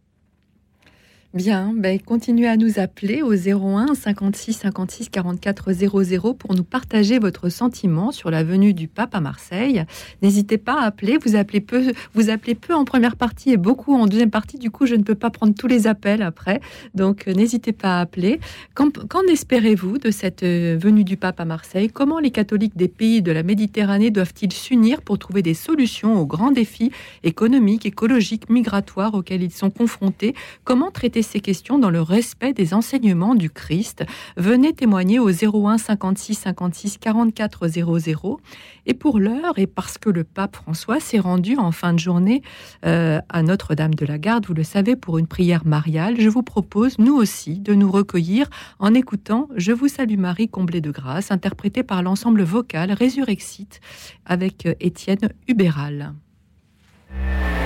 Bien, 1.34 1.72
ben, 1.74 1.98
continuez 1.98 2.50
à 2.50 2.58
nous 2.58 2.78
appeler 2.78 3.22
au 3.22 3.32
01 3.32 3.96
56 3.96 4.52
56 4.52 5.08
44 5.08 5.72
00 5.72 6.34
pour 6.34 6.54
nous 6.54 6.66
partager 6.66 7.20
votre 7.20 7.48
sentiment 7.48 8.12
sur 8.12 8.30
la 8.30 8.44
venue 8.44 8.74
du 8.74 8.90
pape 8.90 9.16
à 9.16 9.22
Marseille. 9.22 9.86
N'hésitez 10.22 10.58
pas 10.58 10.82
à 10.82 10.88
appeler, 10.88 11.18
vous 11.26 11.38
appelez 11.38 11.62
peu, 11.62 11.94
vous 12.16 12.30
appelez 12.30 12.54
peu 12.54 12.74
en 12.74 12.84
première 12.84 13.16
partie 13.16 13.52
et 13.52 13.56
beaucoup 13.56 13.96
en 13.96 14.08
deuxième 14.08 14.30
partie. 14.30 14.58
Du 14.58 14.72
coup, 14.72 14.86
je 14.86 14.96
ne 14.96 15.04
peux 15.04 15.16
pas 15.16 15.30
prendre 15.30 15.56
tous 15.56 15.68
les 15.68 15.88
appels 15.88 16.22
après, 16.22 16.60
donc 16.96 17.30
euh, 17.30 17.34
n'hésitez 17.34 17.72
pas 17.72 18.00
à 18.00 18.02
appeler. 18.02 18.42
Qu'en 18.74 19.22
espérez-vous 19.32 20.00
de 20.00 20.12
cette 20.12 20.44
euh, 20.44 20.78
venue 20.78 21.06
du 21.06 21.16
pape 21.16 21.40
à 21.40 21.46
Marseille? 21.46 21.88
Comment 21.88 22.20
les 22.20 22.32
catholiques 22.32 22.76
des 22.76 22.90
pays 22.90 23.22
de 23.22 23.32
la 23.32 23.44
Méditerranée 23.44 24.12
doivent-ils 24.12 24.52
s'unir 24.52 25.02
pour 25.02 25.18
trouver 25.18 25.44
des 25.44 25.54
solutions 25.54 26.20
aux 26.20 26.26
grands 26.26 26.52
défis 26.52 26.92
économiques, 27.24 27.86
écologiques, 27.86 28.50
migratoires 28.50 29.14
auxquels 29.14 29.44
ils 29.44 29.54
sont 29.54 29.70
confrontés? 29.70 30.36
Comment 30.66 30.92
traiter 30.92 31.21
ces 31.22 31.40
questions 31.40 31.80
dans 31.80 31.90
le 31.90 32.02
respect 32.02 32.54
des 32.54 32.74
enseignements 32.74 33.36
du 33.36 33.50
Christ. 33.50 34.04
Venez 34.38 34.74
témoigner 34.74 35.20
au 35.20 35.30
01 35.30 35.78
56 35.78 36.36
56 36.36 36.98
44 36.98 37.68
00. 37.68 38.40
Et 38.86 38.94
pour 38.94 39.20
l'heure, 39.20 39.58
et 39.58 39.68
parce 39.68 39.98
que 39.98 40.10
le 40.10 40.24
pape 40.24 40.56
François 40.56 41.00
s'est 41.00 41.20
rendu 41.20 41.58
en 41.58 41.72
fin 41.72 41.94
de 41.94 42.00
journée 42.00 42.42
euh, 42.86 43.20
à 43.30 43.44
Notre-Dame 43.44 43.94
de 43.94 44.06
la 44.06 44.18
Garde, 44.18 44.46
vous 44.46 44.54
le 44.54 44.64
savez, 44.64 44.96
pour 44.96 45.18
une 45.18 45.28
prière 45.28 45.66
mariale, 45.66 46.20
je 46.20 46.30
vous 46.30 46.44
propose, 46.44 46.98
nous 47.00 47.16
aussi, 47.16 47.60
de 47.60 47.74
nous 47.74 47.92
recueillir 47.92 48.50
en 48.80 48.94
écoutant 48.94 49.48
Je 49.56 49.72
vous 49.72 49.88
salue 49.88 50.18
Marie, 50.18 50.50
comblée 50.50 50.82
de 50.82 50.92
grâce, 50.92 51.32
interprété 51.32 51.84
par 51.84 52.04
l'ensemble 52.04 52.44
vocal 52.44 52.92
Résurrexite 52.92 53.82
avec 54.26 54.66
euh, 54.66 54.74
Étienne 54.80 55.30
Hubéral. 55.48 56.14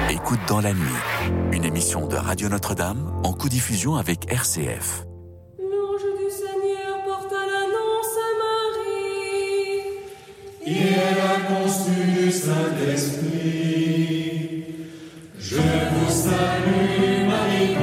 Écoute 0.10 0.40
dans 0.48 0.62
la 0.62 0.72
nuit, 0.72 1.02
une 1.52 1.66
émission 1.66 2.06
de 2.08 2.16
Radio 2.16 2.48
Notre-Dame 2.48 3.12
en 3.24 3.34
co-diffusion 3.34 3.96
avec 3.96 4.32
RCF. 4.32 5.04
L'ange 5.58 6.04
du 6.20 6.30
Seigneur 6.30 7.04
porta 7.06 7.36
l'annonce 7.36 8.16
à 8.22 8.30
Marie. 8.78 9.98
Et 10.68 10.94
elle 10.94 11.20
a 11.20 11.40
conçu 11.48 11.96
du 12.20 12.32
Saint-Esprit. 12.32 13.66
Je 15.40 15.56
vous 15.58 16.12
salue, 16.12 17.28
Marie, 17.28 17.74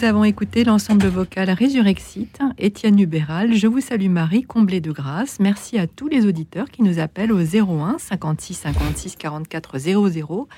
Nous 0.00 0.06
avons 0.06 0.24
écouté 0.24 0.64
l'ensemble 0.64 1.08
vocal 1.08 1.50
Résurrexite, 1.50 2.38
Étienne 2.56 2.98
Hubéral. 2.98 3.52
Je 3.52 3.66
vous 3.66 3.82
salue 3.82 4.08
Marie, 4.08 4.44
comblée 4.44 4.80
de 4.80 4.92
grâce. 4.92 5.40
Merci 5.40 5.78
à 5.78 5.86
tous 5.86 6.08
les 6.08 6.24
auditeurs 6.24 6.70
qui 6.70 6.82
nous 6.82 6.98
appellent 7.00 7.32
au 7.32 7.38
01 7.38 7.98
56 7.98 8.54
56 8.54 9.16
44 9.16 9.78
00 9.78 10.48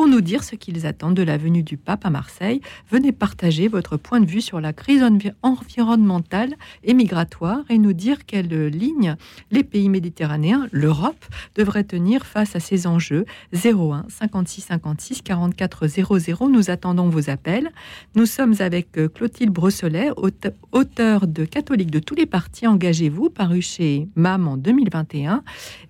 pour 0.00 0.08
nous 0.08 0.22
dire 0.22 0.44
ce 0.44 0.54
qu'ils 0.56 0.86
attendent 0.86 1.14
de 1.14 1.22
la 1.22 1.36
venue 1.36 1.62
du 1.62 1.76
pape 1.76 2.06
à 2.06 2.10
Marseille. 2.10 2.62
Venez 2.90 3.12
partager 3.12 3.68
votre 3.68 3.98
point 3.98 4.18
de 4.18 4.24
vue 4.24 4.40
sur 4.40 4.58
la 4.58 4.72
crise 4.72 5.02
envi- 5.02 5.32
environnementale 5.42 6.54
et 6.84 6.94
migratoire 6.94 7.64
et 7.68 7.76
nous 7.76 7.92
dire 7.92 8.24
quelle 8.24 8.48
ligne 8.68 9.16
les 9.50 9.62
pays 9.62 9.90
méditerranéens, 9.90 10.68
l'Europe, 10.72 11.22
devraient 11.54 11.84
tenir 11.84 12.24
face 12.24 12.56
à 12.56 12.60
ces 12.60 12.86
enjeux. 12.86 13.26
01 13.52 14.06
56 14.08 14.62
56 14.62 15.20
44 15.20 15.86
00. 15.86 16.48
Nous 16.48 16.70
attendons 16.70 17.10
vos 17.10 17.28
appels. 17.28 17.68
Nous 18.14 18.24
sommes 18.24 18.54
avec 18.60 18.96
euh, 18.96 19.06
Clotilde 19.08 19.50
Brosselet, 19.52 20.12
aute- 20.16 20.54
auteure 20.72 21.26
de 21.26 21.44
Catholiques 21.44 21.90
de 21.90 21.98
tous 21.98 22.14
les 22.14 22.24
partis, 22.24 22.66
engagez-vous, 22.66 23.28
paru 23.28 23.60
chez 23.60 24.08
MAM 24.16 24.48
en 24.48 24.56
2021, 24.56 25.42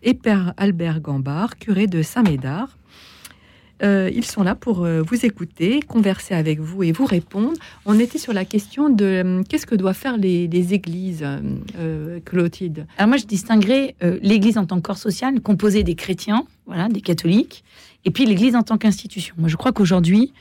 et 0.03 0.15
Père 0.15 0.53
Albert 0.57 1.01
Gambard, 1.01 1.59
curé 1.59 1.87
de 1.87 2.03
Saint-Médard. 2.03 2.77
Euh, 3.83 4.11
ils 4.15 4.25
sont 4.25 4.43
là 4.43 4.55
pour 4.55 4.85
euh, 4.85 5.03
vous 5.03 5.25
écouter, 5.25 5.81
converser 5.81 6.35
avec 6.35 6.61
vous 6.61 6.83
et 6.83 6.93
vous 6.93 7.07
répondre. 7.07 7.53
On 7.87 7.99
était 7.99 8.19
sur 8.19 8.33
la 8.33 8.45
question 8.45 8.91
de 8.91 9.05
euh, 9.05 9.43
qu'est-ce 9.49 9.67
que 9.67 9.75
doivent 9.75 9.97
faire 9.97 10.19
les, 10.19 10.75
églises, 10.75 11.27
Clotilde? 12.25 12.87
Alors 12.99 13.09
moi, 13.09 13.17
je 13.17 13.27
distinguerais 13.27 13.95
l'Église 14.23 14.59
en 14.59 14.67
tant 14.67 14.77
que 14.77 14.83
corps 14.83 14.99
social, 14.99 15.41
composé 15.41 15.83
des 15.83 15.95
chrétiens, 15.95 16.45
voilà, 16.67 16.89
des 16.89 17.01
catholiques, 17.01 17.65
et 18.05 18.11
puis 18.11 18.27
l'Église 18.27 18.55
en 18.55 18.63
tant 18.63 18.79
qu'institution. 18.79 19.35
Moi, 19.39 19.49
je 19.49 19.57
crois 19.57 19.73
qu'aujourd'hui, 19.73 20.33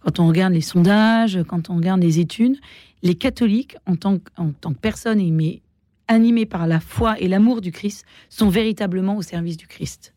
quand 0.00 0.20
on 0.20 0.28
regarde 0.28 0.52
les 0.52 0.60
sondages, 0.60 1.40
quand 1.48 1.70
on 1.70 1.76
regarde 1.76 2.00
les 2.00 2.20
études, 2.20 2.56
les 3.02 3.14
catholiques, 3.14 3.76
en 3.86 3.96
tant 3.96 4.18
que, 4.18 4.30
en 4.36 4.52
tant 4.52 4.72
que 4.72 4.78
personnes 4.78 5.20
aimées, 5.20 5.62
animées 6.08 6.46
par 6.46 6.66
la 6.66 6.80
foi 6.80 7.18
et 7.18 7.28
l'amour 7.28 7.60
du 7.60 7.72
Christ, 7.72 8.04
sont 8.28 8.48
véritablement 8.48 9.16
au 9.16 9.22
service 9.22 9.56
du 9.56 9.66
Christ. 9.66 10.14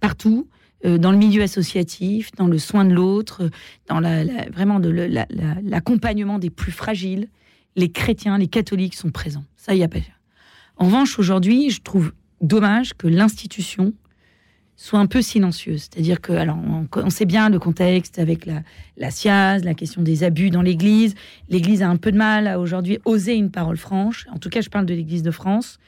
Partout, 0.00 0.46
dans 0.84 1.12
le 1.12 1.18
milieu 1.18 1.42
associatif, 1.42 2.30
dans 2.36 2.46
le 2.46 2.58
soin 2.58 2.84
de 2.84 2.94
l'autre, 2.94 3.44
euh, 3.44 3.50
dans 3.86 4.00
la, 4.00 4.24
vraiment 4.50 4.80
de 4.80 4.88
l'accompagnement 5.62 6.38
des 6.38 6.50
plus 6.50 6.72
fragiles, 6.72 7.28
les 7.76 7.90
chrétiens, 7.90 8.38
les 8.38 8.48
catholiques 8.48 8.94
sont 8.94 9.10
présents. 9.10 9.44
Ça, 9.56 9.74
il 9.74 9.78
y 9.78 9.84
a 9.84 9.88
pas. 9.88 9.98
En 10.76 10.86
revanche, 10.86 11.18
aujourd'hui, 11.18 11.70
je 11.70 11.82
trouve 11.82 12.12
dommage 12.40 12.94
que 12.94 13.06
l'institution 13.06 13.92
soit 14.76 14.98
un 14.98 15.06
peu 15.06 15.20
silencieuse. 15.20 15.82
C'est-à-dire 15.82 16.22
que, 16.22 16.32
alors, 16.32 16.56
on, 16.56 16.88
on 16.94 17.10
sait 17.10 17.26
bien 17.26 17.50
le 17.50 17.58
contexte 17.58 18.18
avec 18.18 18.46
la, 18.46 18.62
la 18.96 19.10
SIAZ, 19.10 19.62
la 19.62 19.74
question 19.74 20.00
des 20.00 20.24
abus 20.24 20.48
dans 20.48 20.62
l'Église. 20.62 21.14
L'Église 21.50 21.82
a 21.82 21.88
un 21.90 21.96
peu 21.96 22.10
de 22.10 22.16
mal 22.16 22.46
à 22.46 22.58
aujourd'hui 22.58 22.98
oser 23.04 23.34
une 23.34 23.50
parole 23.50 23.76
franche. 23.76 24.26
En 24.32 24.38
tout 24.38 24.48
cas, 24.48 24.62
je 24.62 24.70
parle 24.70 24.86
de 24.86 24.94
l'Église 24.94 25.22
de 25.22 25.30
France. 25.30 25.78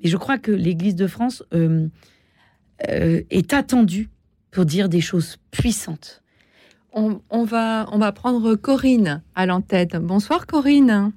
Et 0.00 0.08
je 0.08 0.16
crois 0.16 0.38
que 0.38 0.50
l'Église 0.50 0.94
de 0.94 1.06
France 1.06 1.44
euh, 1.52 1.88
euh, 2.88 3.20
est 3.28 3.52
attendue 3.52 4.08
pour 4.50 4.64
dire 4.64 4.88
des 4.88 5.00
choses 5.00 5.36
puissantes. 5.50 6.22
On, 6.92 7.20
on 7.30 7.44
va, 7.44 7.86
on 7.92 7.98
va 7.98 8.12
prendre 8.12 8.54
Corinne 8.54 9.22
à 9.34 9.46
l'entête. 9.46 9.96
Bonsoir 9.96 10.46
Corinne. 10.46 11.12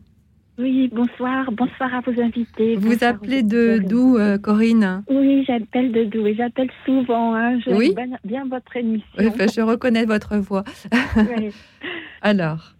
Oui, 0.59 0.89
bonsoir, 0.93 1.49
bonsoir 1.53 1.95
à 1.95 2.01
vos 2.01 2.21
invités. 2.21 2.75
Vous 2.75 2.89
bonsoir 2.89 3.13
appelez 3.15 3.41
de 3.41 3.79
d'où 3.87 4.17
euh, 4.17 4.37
Corinne? 4.37 5.03
Oui, 5.09 5.43
j'appelle 5.47 5.91
de 5.91 6.03
d'où 6.03 6.27
et 6.27 6.35
j'appelle 6.35 6.69
souvent. 6.85 7.33
Hein. 7.33 7.59
J'aime 7.61 7.77
Oui. 7.77 7.93
bien, 7.95 8.17
bien 8.23 8.45
votre 8.45 8.75
émission. 8.75 9.07
Oui, 9.17 9.31
Je 9.55 9.61
reconnais 9.61 10.05
votre 10.05 10.37
voix. 10.37 10.63
Alors, 12.21 12.73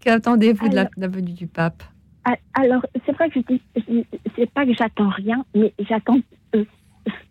qu'attendez-vous 0.00 0.68
de 0.68 0.74
la, 0.74 0.88
venue 1.08 1.32
du 1.32 1.46
pape? 1.46 1.82
Ah, 2.24 2.34
Alors, 2.54 2.84
c'est 3.06 3.12
vrai 3.12 3.28
que 3.30 3.40
je 3.40 3.54
dis, 3.54 3.62
je- 3.76 4.18
c'est 4.36 4.50
pas 4.50 4.64
que 4.66 4.72
j'attends 4.74 5.10
rien, 5.10 5.44
mais 5.54 5.72
j'attends 5.88 6.18
euh, 6.56 6.64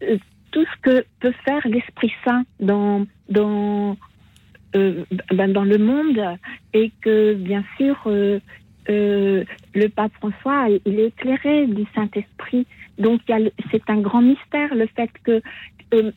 euh, 0.03 0.17
tout 0.51 0.65
ce 0.65 0.81
que 0.81 1.05
peut 1.19 1.33
faire 1.45 1.65
l'Esprit 1.67 2.13
Saint 2.23 2.43
dans 2.59 3.05
dans 3.29 3.97
euh, 4.75 5.03
ben, 5.33 5.51
dans 5.51 5.63
le 5.63 5.77
monde 5.77 6.21
et 6.73 6.91
que 7.01 7.33
bien 7.33 7.63
sûr 7.77 7.95
euh, 8.05 8.39
euh, 8.89 9.43
le 9.73 9.87
pape 9.89 10.13
François 10.13 10.67
il 10.85 10.99
est 10.99 11.07
éclairé 11.07 11.67
du 11.67 11.85
Saint 11.93 12.09
Esprit. 12.15 12.65
Donc 12.97 13.21
c'est 13.71 13.89
un 13.89 14.01
grand 14.01 14.21
mystère 14.21 14.73
le 14.73 14.87
fait 14.87 15.11
que 15.23 15.41
euh, 15.93 16.11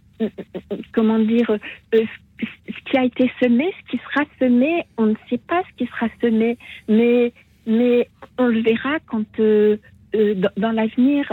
comment 0.92 1.18
dire 1.18 1.50
euh, 1.50 2.04
ce 2.42 2.90
qui 2.90 2.96
a 2.96 3.04
été 3.04 3.30
semé, 3.40 3.72
ce 3.80 3.90
qui 3.90 3.98
sera 3.98 4.24
semé, 4.38 4.84
on 4.96 5.06
ne 5.06 5.14
sait 5.28 5.38
pas 5.38 5.62
ce 5.68 5.76
qui 5.76 5.90
sera 5.90 6.08
semé, 6.20 6.58
mais 6.88 7.32
mais 7.66 8.08
on 8.38 8.46
le 8.46 8.60
verra 8.62 8.98
quand 9.06 9.26
euh, 9.38 9.76
dans, 10.12 10.50
dans 10.56 10.72
l'avenir, 10.72 11.30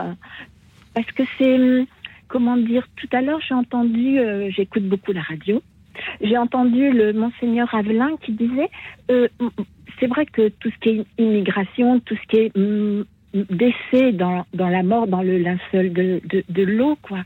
parce 0.93 1.11
que 1.13 1.23
c'est 1.37 1.57
comment 2.27 2.57
dire. 2.57 2.87
Tout 2.95 3.09
à 3.11 3.21
l'heure, 3.21 3.39
j'ai 3.47 3.55
entendu, 3.55 4.19
euh, 4.19 4.49
j'écoute 4.51 4.83
beaucoup 4.83 5.11
la 5.11 5.21
radio, 5.21 5.61
j'ai 6.21 6.37
entendu 6.37 6.91
le 6.91 7.13
monseigneur 7.13 7.73
Avelin 7.73 8.11
qui 8.21 8.33
disait, 8.33 8.69
euh, 9.11 9.27
c'est 9.99 10.07
vrai 10.07 10.25
que 10.25 10.49
tout 10.49 10.69
ce 10.69 10.77
qui 10.79 10.89
est 10.89 11.05
immigration, 11.17 11.99
tout 12.01 12.15
ce 12.15 12.27
qui 12.27 12.37
est 12.37 12.57
hum, 12.57 13.05
décès 13.33 14.11
dans, 14.13 14.45
dans 14.53 14.69
la 14.69 14.83
mort, 14.83 15.07
dans 15.07 15.23
le 15.23 15.37
linceul 15.37 15.91
de, 15.93 16.21
de, 16.25 16.43
de 16.47 16.63
l'eau, 16.63 16.97
quoi. 17.01 17.19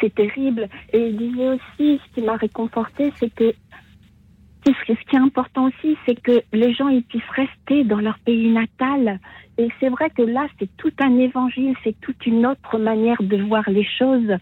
C'est 0.00 0.14
terrible. 0.14 0.68
Et 0.92 1.08
il 1.08 1.16
disait 1.16 1.50
aussi, 1.50 2.00
ce 2.04 2.14
qui 2.14 2.22
m'a 2.22 2.36
réconforté, 2.36 3.12
c'est 3.16 3.32
que 3.32 3.54
ce 4.64 4.72
ce 4.94 5.10
qui 5.10 5.16
est 5.16 5.18
important 5.18 5.66
aussi, 5.66 5.96
c'est 6.06 6.20
que 6.20 6.42
les 6.52 6.72
gens 6.72 6.88
ils 6.88 7.02
puissent 7.02 7.22
rester 7.34 7.84
dans 7.84 7.98
leur 7.98 8.18
pays 8.20 8.50
natal. 8.50 9.18
Et 9.58 9.68
c'est 9.80 9.88
vrai 9.88 10.08
que 10.10 10.22
là, 10.22 10.46
c'est 10.58 10.68
tout 10.76 10.92
un 11.00 11.18
évangile, 11.18 11.74
c'est 11.84 12.00
toute 12.00 12.24
une 12.26 12.46
autre 12.46 12.78
manière 12.78 13.22
de 13.22 13.36
voir 13.36 13.68
les 13.68 13.84
choses. 13.98 14.36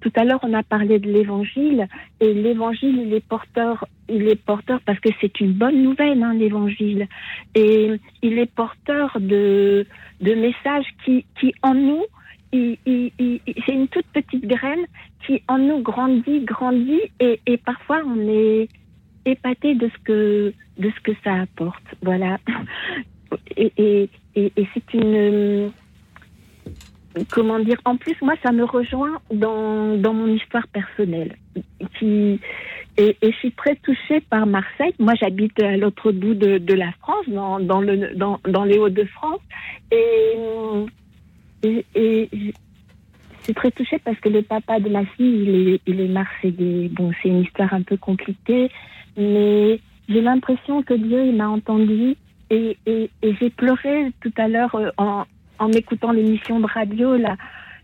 Tout 0.00 0.12
à 0.14 0.24
l'heure, 0.24 0.40
on 0.42 0.52
a 0.52 0.62
parlé 0.62 0.98
de 0.98 1.10
l'évangile, 1.10 1.88
et 2.20 2.32
l'évangile, 2.32 2.98
il 3.06 3.14
est 3.14 3.26
porteur, 3.26 3.86
il 4.08 4.28
est 4.28 4.40
porteur 4.40 4.80
parce 4.84 5.00
que 5.00 5.08
c'est 5.20 5.40
une 5.40 5.52
bonne 5.52 5.82
nouvelle, 5.82 6.22
hein, 6.22 6.34
l'évangile. 6.34 7.08
Et 7.54 7.92
il 8.22 8.38
est 8.38 8.52
porteur 8.52 9.16
de, 9.20 9.86
de 10.20 10.34
messages 10.34 10.86
qui, 11.04 11.24
qui 11.40 11.54
en 11.62 11.74
nous, 11.74 12.04
c'est 12.52 13.72
une 13.72 13.88
toute 13.88 14.06
petite 14.12 14.46
graine 14.46 14.84
qui 15.26 15.42
en 15.48 15.58
nous 15.58 15.80
grandit, 15.80 16.40
grandit, 16.40 17.00
et, 17.20 17.40
et 17.46 17.56
parfois 17.56 18.02
on 18.04 18.18
est 18.28 18.68
épaté 19.24 19.74
de 19.74 19.88
ce 19.88 19.98
que 20.04 20.52
de 20.78 20.90
ce 20.90 21.00
que 21.00 21.12
ça 21.24 21.42
apporte. 21.42 21.82
Voilà. 22.02 22.38
Et, 23.56 23.72
et, 23.76 24.08
et, 24.36 24.68
c'est 24.74 24.94
une 24.94 25.70
comment 27.30 27.58
dire. 27.58 27.78
En 27.84 27.96
plus, 27.96 28.14
moi, 28.22 28.34
ça 28.42 28.52
me 28.52 28.64
rejoint 28.64 29.20
dans 29.32 29.96
dans 29.96 30.14
mon 30.14 30.28
histoire 30.28 30.66
personnelle. 30.68 31.36
Qui 31.98 32.40
et, 32.98 33.16
je 33.22 33.30
suis 33.38 33.52
très 33.52 33.76
touchée 33.76 34.20
par 34.20 34.46
Marseille. 34.46 34.94
Moi, 34.98 35.14
j'habite 35.14 35.58
à 35.62 35.76
l'autre 35.76 36.12
bout 36.12 36.34
de, 36.34 36.58
de 36.58 36.74
la 36.74 36.92
France, 37.00 37.26
dans, 37.28 37.58
dans 37.58 37.80
le 37.80 38.14
dans, 38.14 38.38
dans 38.46 38.64
les 38.64 38.78
Hauts-de-France, 38.78 39.40
et 39.90 40.36
je- 43.42 43.46
suis 43.46 43.54
très 43.54 43.70
touchée 43.70 43.98
parce 43.98 44.18
que 44.20 44.28
le 44.28 44.42
papa 44.42 44.80
de 44.80 44.88
ma 44.88 45.04
fille, 45.04 45.42
il 45.42 45.68
est, 45.74 45.80
il 45.86 46.00
est 46.00 46.08
marseillais. 46.08 46.88
Bon, 46.88 47.10
c'est 47.22 47.28
une 47.28 47.42
histoire 47.42 47.72
un 47.74 47.82
peu 47.82 47.96
compliquée, 47.96 48.70
mais 49.16 49.80
j'ai 50.08 50.20
l'impression 50.20 50.82
que 50.82 50.94
Dieu, 50.94 51.26
il 51.26 51.36
m'a 51.36 51.48
entendu 51.48 52.16
et, 52.50 52.76
et, 52.86 53.10
j'ai 53.22 53.50
pleuré 53.50 54.12
tout 54.20 54.32
à 54.36 54.46
l'heure 54.48 54.74
euh, 54.74 54.90
en, 54.98 55.24
en 55.58 55.72
écoutant 55.72 56.12
l'émission 56.12 56.60
de 56.60 56.66
radio, 56.66 57.16
là. 57.16 57.36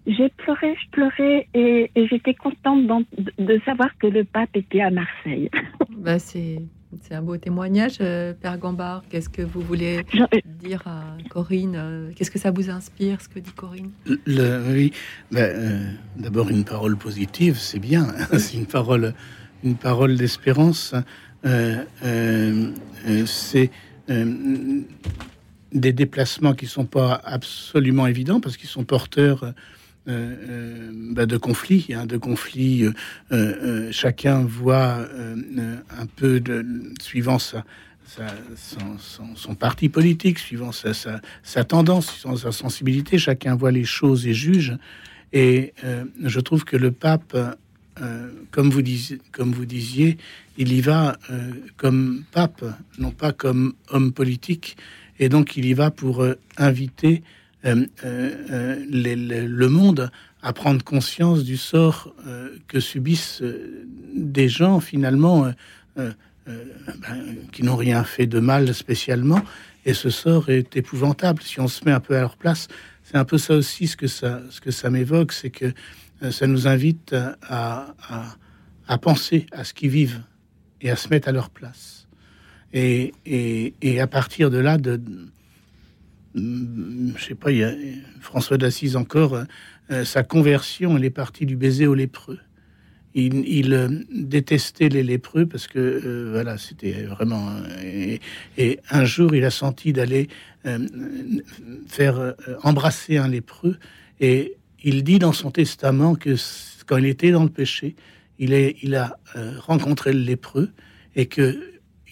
J'ai 0.07 0.29
pleuré, 0.31 0.75
je 0.83 0.91
pleurais 0.91 1.47
et, 1.55 1.91
j'étais 1.97 2.35
contente 2.35 2.87
de, 2.87 3.45
de 3.45 3.61
savoir 3.65 3.89
que 3.99 4.07
le 4.07 4.25
pape 4.25 4.57
était 4.57 4.81
à 4.81 4.91
Marseille. 4.91 5.51
Bah, 5.91 6.19
c'est 6.19 6.59
C'est 7.03 7.15
un 7.15 7.23
beau 7.23 7.37
témoignage, 7.37 7.99
euh, 8.01 8.33
Père 8.33 8.57
Gambard. 8.59 9.03
Qu'est-ce 9.11 9.29
que 9.29 9.43
vous 9.43 9.61
voulez 9.61 10.05
dire 10.45 10.83
à 10.87 11.17
Corinne 11.29 11.75
euh, 11.77 12.11
Qu'est-ce 12.17 12.31
que 12.31 12.39
ça 12.39 12.51
vous 12.51 12.71
inspire, 12.71 13.21
ce 13.21 13.29
que 13.29 13.39
dit 13.39 13.53
Corinne? 13.53 13.91
Le- 14.25 14.63
oui, 14.73 14.93
ben, 15.31 15.41
euh, 15.55 15.93
d'abord 16.17 16.49
une 16.49 16.65
parole 16.65 16.97
positive, 16.97 17.59
c'est 17.59 17.79
bien. 17.79 18.07
c'est 18.39 18.57
une 18.57 18.67
parole, 18.67 19.13
une 19.65 19.75
parole 19.77 20.17
d'espérance. 20.17 20.95
Euh, 21.45 21.85
euh, 22.05 22.71
euh, 23.07 23.27
c'est 23.27 23.71
euh, 24.09 24.81
des 25.73 25.93
déplacements 25.93 26.55
qui 26.55 26.67
sont 26.67 26.87
pas 26.87 27.21
absolument 27.23 28.07
évidents 28.07 28.41
parce 28.41 28.57
qu'ils 28.57 28.69
sont 28.71 28.85
porteurs. 28.85 29.53
Euh, 30.09 30.35
euh, 30.49 30.91
ben, 30.93 31.27
de 31.27 31.37
conflits, 31.37 31.89
hein, 31.95 32.07
de 32.07 32.17
conflits. 32.17 32.89
euh, 33.31 33.89
chacun 33.93 34.41
voit 34.41 35.07
un 35.99 36.07
peu 36.17 36.41
suivant 37.01 37.39
son, 37.39 37.65
parti 39.55 39.91
politique, 39.91 40.39
suivant 40.39 40.71
sa, 40.73 41.65
tendance, 41.65 42.11
suivant 42.11 42.37
sa 42.37 42.53
sensibilité, 42.53 43.19
chacun 43.19 43.55
voit 43.55 43.71
les 43.71 43.85
choses 43.85 44.27
et 44.27 44.33
juge. 44.33 44.79
Et 45.35 45.75
je 46.25 46.41
trouve 46.41 46.65
que 46.65 46.79
le 46.79 46.91
pape, 46.91 47.37
comme, 48.51 48.71
vous 48.71 48.83
disiez, 49.67 50.17
il 50.57 50.73
y 50.73 50.81
va 50.81 51.19
comme 51.77 52.25
pape, 52.33 52.65
non 52.99 53.11
pas 53.11 53.33
comme 53.33 53.75
homme 53.91 54.13
politique. 54.13 54.79
Et 55.19 55.29
donc 55.29 55.59
il 55.59 55.67
y 55.67 55.75
va 55.75 55.91
pour 55.91 56.25
inviter 56.57 57.23
euh, 57.65 57.87
euh, 58.05 58.35
euh, 58.51 59.47
le 59.49 59.69
monde 59.69 60.11
à 60.43 60.53
prendre 60.53 60.85
conscience 60.85 61.43
du 61.43 61.57
sort 61.57 62.15
que 62.69 62.79
subissent 62.79 63.43
des 64.15 64.49
gens 64.49 64.79
finalement 64.79 65.53
ben, 65.97 66.15
qui 67.51 67.65
n'ont 67.65 67.75
rien 67.75 68.05
fait 68.05 68.29
de 68.29 68.39
mal 68.39 68.73
spécialement. 68.73 69.41
Et 69.85 69.95
ce 69.95 70.11
sort 70.11 70.49
est 70.49 70.77
épouvantable. 70.77 71.43
Si 71.43 71.59
on 71.59 71.67
se 71.67 71.85
met 71.85 71.91
un 71.91 71.99
peu 71.99 72.17
à 72.17 72.21
leur 72.21 72.37
place, 72.37 72.69
c'est 73.03 73.17
un 73.17 73.25
peu 73.25 73.37
ça 73.37 73.55
aussi 73.55 73.89
ce 73.89 73.97
que 73.97 74.07
ça, 74.07 74.43
ce 74.51 74.61
que 74.61 74.71
ça 74.71 74.91
m'évoque, 74.91 75.33
c'est 75.33 75.51
que 75.51 75.73
ça 76.31 76.47
nous 76.47 76.69
invite 76.69 77.13
à, 77.43 77.95
à, 78.09 78.37
à 78.87 78.99
penser 78.99 79.47
à 79.51 79.65
ce 79.65 79.75
qu'ils 79.75 79.91
vivent 79.91 80.23
et 80.81 80.91
à 80.93 80.97
se 80.97 81.09
mettre 81.09 81.27
à 81.27 81.33
leur 81.33 81.51
place. 81.51 82.07
Et, 82.73 83.13
et, 83.27 83.75
et 83.83 84.01
à 84.01 84.07
partir 84.07 84.51
de 84.51 84.59
là, 84.59 84.79
de, 84.79 85.01
je 86.35 87.25
sais 87.25 87.35
pas, 87.35 87.51
il 87.51 87.59
y 87.59 87.65
a 87.65 87.73
François 88.21 88.59
d'Assise 88.59 88.97
encore, 88.97 89.35
euh, 89.35 89.45
euh, 89.91 90.05
sa 90.05 90.23
conversion, 90.23 90.97
elle 90.97 91.05
est 91.05 91.11
partie 91.11 91.47
du 91.47 91.57
baiser 91.57 91.87
aux 91.87 91.95
lépreux. 91.95 92.39
Il, 93.15 93.73
euh, 93.73 93.89
détestait 94.13 94.91
les 94.91 95.03
lépreux 95.03 95.47
parce 95.47 95.67
que 95.67 96.31
voilà, 96.31 96.57
c'était 96.57 97.05
vraiment. 97.05 97.51
et, 97.83 98.21
et 98.57 98.79
un 98.91 99.05
jour, 99.05 99.35
il 99.35 99.45
a 99.45 99.51
senti 99.51 99.93
d'aller 99.93 100.29
faire 101.89 102.35
embrasser 102.63 103.17
un 103.17 103.27
lépreux, 103.27 103.79
et 104.21 104.57
il 104.85 105.03
dit 105.03 105.19
dans 105.19 105.33
son 105.33 105.51
testament 105.51 106.15
que 106.15 106.37
quand 106.87 106.99
il 106.99 107.07
était 107.07 107.31
dans 107.31 107.43
le 107.43 107.49
péché, 107.49 107.97
il, 108.39 108.53
est, 108.53 108.77
il 108.83 108.95
a 108.95 109.19
rencontré 109.61 110.13
le 110.13 110.21
lépreux 110.21 110.71
et 111.17 111.27
que 111.27 111.59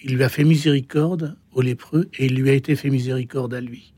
il 0.03 0.15
lui 0.15 0.23
a 0.23 0.29
fait 0.29 0.43
miséricorde 0.43 1.37
au 1.53 1.61
lépreux 1.61 2.09
et 2.17 2.25
il 2.25 2.35
lui 2.35 2.49
a 2.49 2.53
été 2.53 2.75
fait 2.75 2.89
miséricorde 2.89 3.53
à 3.53 3.61
lui. 3.61 3.93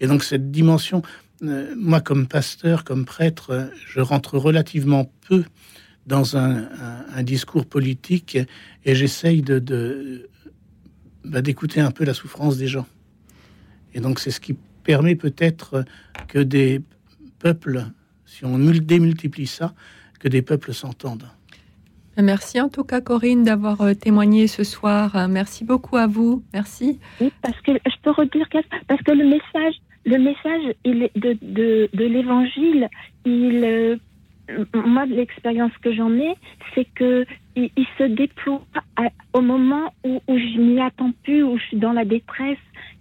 Et 0.00 0.06
donc 0.06 0.22
cette 0.24 0.50
dimension, 0.50 1.02
euh, 1.42 1.74
moi 1.76 2.00
comme 2.00 2.26
pasteur, 2.26 2.84
comme 2.84 3.04
prêtre, 3.04 3.50
euh, 3.50 3.64
je 3.86 4.00
rentre 4.00 4.38
relativement 4.38 5.10
peu 5.28 5.44
dans 6.06 6.36
un, 6.36 6.56
un- 6.64 7.04
un 7.14 7.22
discours 7.22 7.66
politique 7.66 8.38
et 8.84 8.94
j'essaye 8.94 9.42
de, 9.42 9.58
de- 9.58 10.28
bah, 11.24 11.42
d'écouter 11.42 11.80
un 11.80 11.90
peu 11.90 12.04
la 12.04 12.14
souffrance 12.14 12.56
des 12.58 12.68
gens. 12.68 12.86
Et 13.94 14.00
donc 14.00 14.20
c'est 14.20 14.30
ce 14.30 14.40
qui 14.40 14.54
permet 14.84 15.16
peut-être 15.16 15.84
que 16.28 16.38
des 16.38 16.80
peuples, 17.38 17.86
si 18.24 18.44
on 18.44 18.56
mul- 18.58 18.84
démultiplie 18.84 19.46
ça, 19.48 19.74
que 20.20 20.28
des 20.28 20.42
peuples 20.42 20.72
s'entendent. 20.72 21.28
Merci 22.18 22.60
en 22.62 22.70
tout 22.70 22.84
cas, 22.84 23.02
Corinne, 23.02 23.44
d'avoir 23.44 23.82
euh, 23.82 23.92
témoigné 23.92 24.46
ce 24.46 24.64
soir. 24.64 25.28
Merci 25.28 25.64
beaucoup 25.64 25.96
à 25.98 26.06
vous. 26.06 26.42
Merci. 26.54 26.98
Oui, 27.20 27.30
parce 27.42 27.60
que 27.60 27.72
je 27.72 27.94
peux 28.02 28.10
redire 28.10 28.48
parce 28.88 29.02
que 29.02 29.10
le 29.10 29.24
message, 29.24 29.74
le 30.06 30.18
message 30.18 30.74
il 30.84 31.10
de, 31.16 31.36
de, 31.42 31.90
de 31.92 32.04
l'évangile, 32.04 32.88
il, 33.24 33.64
euh, 33.64 33.96
moi, 34.74 35.04
l'expérience 35.06 35.72
que 35.82 35.92
j'en 35.92 36.12
ai, 36.12 36.34
c'est 36.74 36.86
que 36.94 37.26
il, 37.56 37.70
se 37.98 38.04
déploie 38.04 38.62
au 39.32 39.40
moment 39.40 39.92
où, 40.04 40.20
où 40.28 40.38
je 40.38 40.58
m'y 40.58 40.80
attends 40.80 41.12
plus, 41.24 41.42
où 41.42 41.58
je 41.58 41.64
suis 41.64 41.76
dans 41.78 41.92
la 41.92 42.04
détresse, 42.04 42.58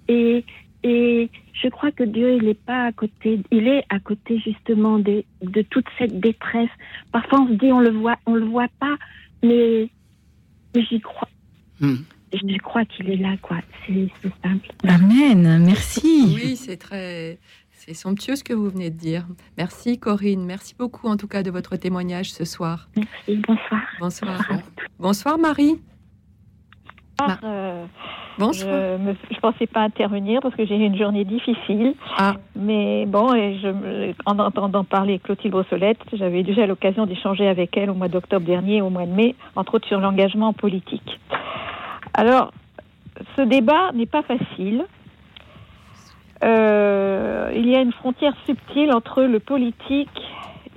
et, 0.08 0.44
et 0.84 1.30
je 1.54 1.68
crois 1.68 1.92
que 1.92 2.04
Dieu, 2.04 2.38
il 2.38 2.44
n'est 2.44 2.54
pas 2.54 2.86
à 2.86 2.92
côté, 2.92 3.40
il 3.52 3.68
est 3.68 3.84
à 3.90 4.00
côté 4.00 4.40
justement 4.40 4.98
des, 4.98 5.26
de 5.42 5.62
toute 5.62 5.86
cette 6.00 6.20
détresse. 6.20 6.70
Parfois, 7.12 7.42
on 7.42 7.48
se 7.50 7.54
dit, 7.54 7.72
on 7.72 7.82
le 7.82 7.92
voit, 7.92 8.18
on 8.26 8.34
le 8.34 8.46
voit 8.46 8.70
pas, 8.80 8.96
mais, 9.44 9.90
mais 10.76 10.84
j'y 10.84 11.00
crois. 11.02 11.30
Hmm. 11.80 11.98
Je 12.36 12.58
crois 12.60 12.86
qu'il 12.86 13.10
est 13.10 13.18
là, 13.18 13.36
quoi. 13.42 13.58
C'est 13.88 14.10
simple. 14.44 14.70
Amen. 14.88 15.64
Merci. 15.64 16.34
Oui, 16.36 16.56
c'est 16.56 16.78
très. 16.78 17.40
C'est 17.72 17.94
somptueux 17.94 18.36
ce 18.36 18.44
que 18.44 18.54
vous 18.54 18.70
venez 18.70 18.90
de 18.90 18.98
dire. 18.98 19.28
Merci 19.60 20.00
Corinne, 20.00 20.44
merci 20.44 20.74
beaucoup 20.78 21.08
en 21.08 21.18
tout 21.18 21.28
cas 21.28 21.44
de 21.44 21.52
votre 21.52 21.76
témoignage 21.76 22.32
ce 22.32 22.44
soir. 22.44 22.90
Merci. 22.96 23.42
Bonsoir. 23.48 23.82
Bonsoir. 24.00 24.48
Bonsoir 24.98 25.38
Marie. 25.38 25.76
Euh, 27.44 27.86
Bonsoir. 28.40 28.98
Je 28.98 29.36
ne 29.36 29.40
pensais 29.40 29.68
pas 29.68 29.82
intervenir 29.82 30.42
parce 30.42 30.56
que 30.56 30.66
j'ai 30.66 30.76
eu 30.76 30.86
une 30.86 30.98
journée 30.98 31.26
difficile. 31.26 31.94
Ah. 32.18 32.34
Mais 32.56 33.06
bon, 33.06 33.34
et 33.36 33.60
je, 33.60 34.14
en 34.26 34.40
entendant 34.40 34.84
parler 34.84 35.20
Clotilde 35.20 35.52
Brossolette, 35.52 36.00
j'avais 36.14 36.42
déjà 36.42 36.66
l'occasion 36.66 37.06
d'échanger 37.06 37.48
avec 37.48 37.78
elle 37.78 37.92
au 37.92 37.94
mois 37.94 38.10
d'octobre 38.10 38.46
dernier, 38.46 38.82
au 38.82 38.90
mois 38.90 39.06
de 39.06 39.12
mai, 39.12 39.36
entre 39.56 39.76
autres 39.76 39.88
sur 39.88 40.00
l'engagement 40.00 40.54
politique. 40.54 41.20
Alors, 42.18 42.54
ce 43.36 43.42
débat 43.42 43.92
n'est 43.94 44.06
pas 44.06 44.24
facile. 44.24 44.86
Euh, 46.46 47.52
il 47.54 47.68
y 47.68 47.76
a 47.76 47.82
une 47.82 47.92
frontière 47.92 48.34
subtile 48.46 48.94
entre 48.94 49.24
le 49.24 49.40
politique 49.42 50.22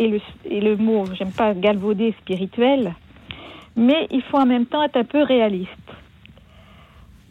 et 0.00 0.08
le, 0.08 0.20
et 0.44 0.76
mot, 0.76 1.04
j'aime 1.14 1.30
pas 1.30 1.54
galvauder, 1.54 2.12
spirituel, 2.20 2.94
mais 3.76 4.08
il 4.10 4.22
faut 4.22 4.38
en 4.38 4.46
même 4.46 4.66
temps 4.66 4.82
être 4.82 4.96
un 4.96 5.04
peu 5.04 5.22
réaliste. 5.22 5.70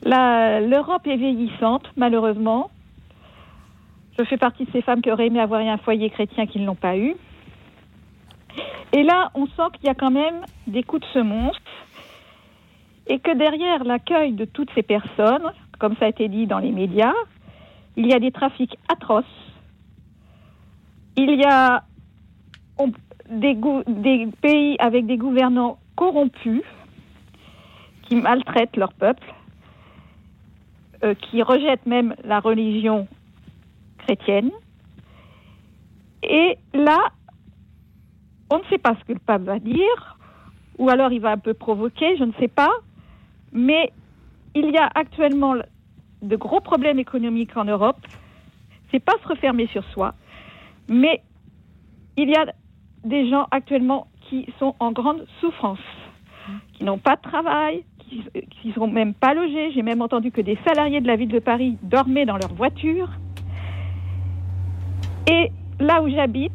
L'Europe 0.05 1.05
est 1.05 1.18
vieillissante, 1.18 1.84
malheureusement. 1.97 2.70
Je 4.18 4.24
fais 4.24 4.38
partie 4.38 4.64
de 4.64 4.72
ces 4.72 4.82
femmes 4.82 5.01
qui 5.01 5.12
auraient 5.12 5.28
aimé 5.28 5.41
avoir 5.41 5.60
un 5.60 5.78
foyer 5.78 6.10
chrétien 6.10 6.47
qui 6.47 6.60
ne 6.60 6.66
l'ont 6.66 6.76
pas 6.76 6.97
eu. 6.97 7.16
Et 8.93 9.03
là, 9.03 9.32
on 9.36 9.47
sent 9.47 9.70
qu'il 9.74 9.86
y 9.86 9.89
a 9.89 9.95
quand 9.95 10.12
même 10.12 10.45
des 10.66 10.84
coups 10.84 11.01
de 11.01 11.08
semonce 11.08 11.58
et 13.08 13.20
que 13.20 13.36
derrière 13.36 13.84
l'accueil 13.84 14.34
de 14.34 14.45
toutes 14.45 14.70
ces 14.76 14.84
personnes, 14.84 15.51
comme 15.80 15.95
ça 15.97 16.05
a 16.05 16.10
été 16.10 16.28
dit 16.28 16.45
dans 16.45 16.60
les 16.60 16.72
médias, 16.72 17.14
il 17.95 18.08
y 18.08 18.14
a 18.14 18.20
des 18.20 18.32
trafics 18.32 18.78
atroces. 18.89 19.26
Il 21.16 21.32
y 21.36 21.45
a 21.45 21.84
des 23.30 24.28
pays 24.41 24.76
avec 24.80 25.05
des 25.08 25.18
gouvernants 25.18 25.80
corrompus 25.95 26.64
qui 28.03 28.16
maltraitent 28.16 28.78
leur 28.78 28.93
peuple, 28.93 29.34
euh, 31.03 31.14
qui 31.16 31.41
rejettent 31.41 31.86
même 31.86 32.16
la 32.24 32.39
religion 32.39 33.08
chrétienne. 33.97 34.51
Et 36.24 36.58
là, 36.74 36.97
on 38.49 38.60
ne 38.60 38.64
sait 38.70 38.78
pas 38.78 38.95
ce 38.99 39.05
que 39.05 39.14
le 39.14 39.20
pape 39.20 39.43
va 39.43 39.60
dire, 39.60 40.18
ou 40.78 40.89
alors 40.89 41.12
il 41.12 41.20
va 41.20 41.32
un 41.32 41.38
peu 41.38 41.53
provoquer, 41.53 42.16
je 42.18 42.24
ne 42.24 42.34
sais 42.39 42.47
pas, 42.47 42.72
mais 43.51 43.91
il 44.55 44.71
y 44.71 44.77
a 44.77 44.89
actuellement 44.95 45.55
de 46.21 46.35
gros 46.35 46.61
problèmes 46.61 46.99
économiques 46.99 47.55
en 47.55 47.65
Europe. 47.65 47.99
C'est 48.91 49.03
pas 49.03 49.13
se 49.21 49.27
refermer 49.27 49.67
sur 49.67 49.83
soi, 49.85 50.13
mais 50.87 51.21
il 52.15 52.29
y 52.29 52.35
a 52.35 52.45
des 53.03 53.29
gens 53.29 53.47
actuellement 53.51 54.07
qui 54.21 54.47
sont 54.59 54.75
en 54.79 54.91
grande 54.91 55.25
souffrance, 55.39 55.79
qui 56.73 56.83
n'ont 56.83 56.97
pas 56.97 57.15
de 57.15 57.21
travail, 57.21 57.83
qui 58.09 58.67
ne 58.69 58.73
sont 58.73 58.87
même 58.87 59.13
pas 59.13 59.33
logés. 59.33 59.71
J'ai 59.73 59.81
même 59.81 60.01
entendu 60.01 60.31
que 60.31 60.41
des 60.41 60.57
salariés 60.65 61.01
de 61.01 61.07
la 61.07 61.15
ville 61.15 61.29
de 61.29 61.39
Paris 61.39 61.77
dormaient 61.83 62.25
dans 62.25 62.37
leur 62.37 62.53
voiture. 62.53 63.09
Et 65.29 65.51
là 65.79 66.01
où 66.01 66.09
j'habite, 66.09 66.53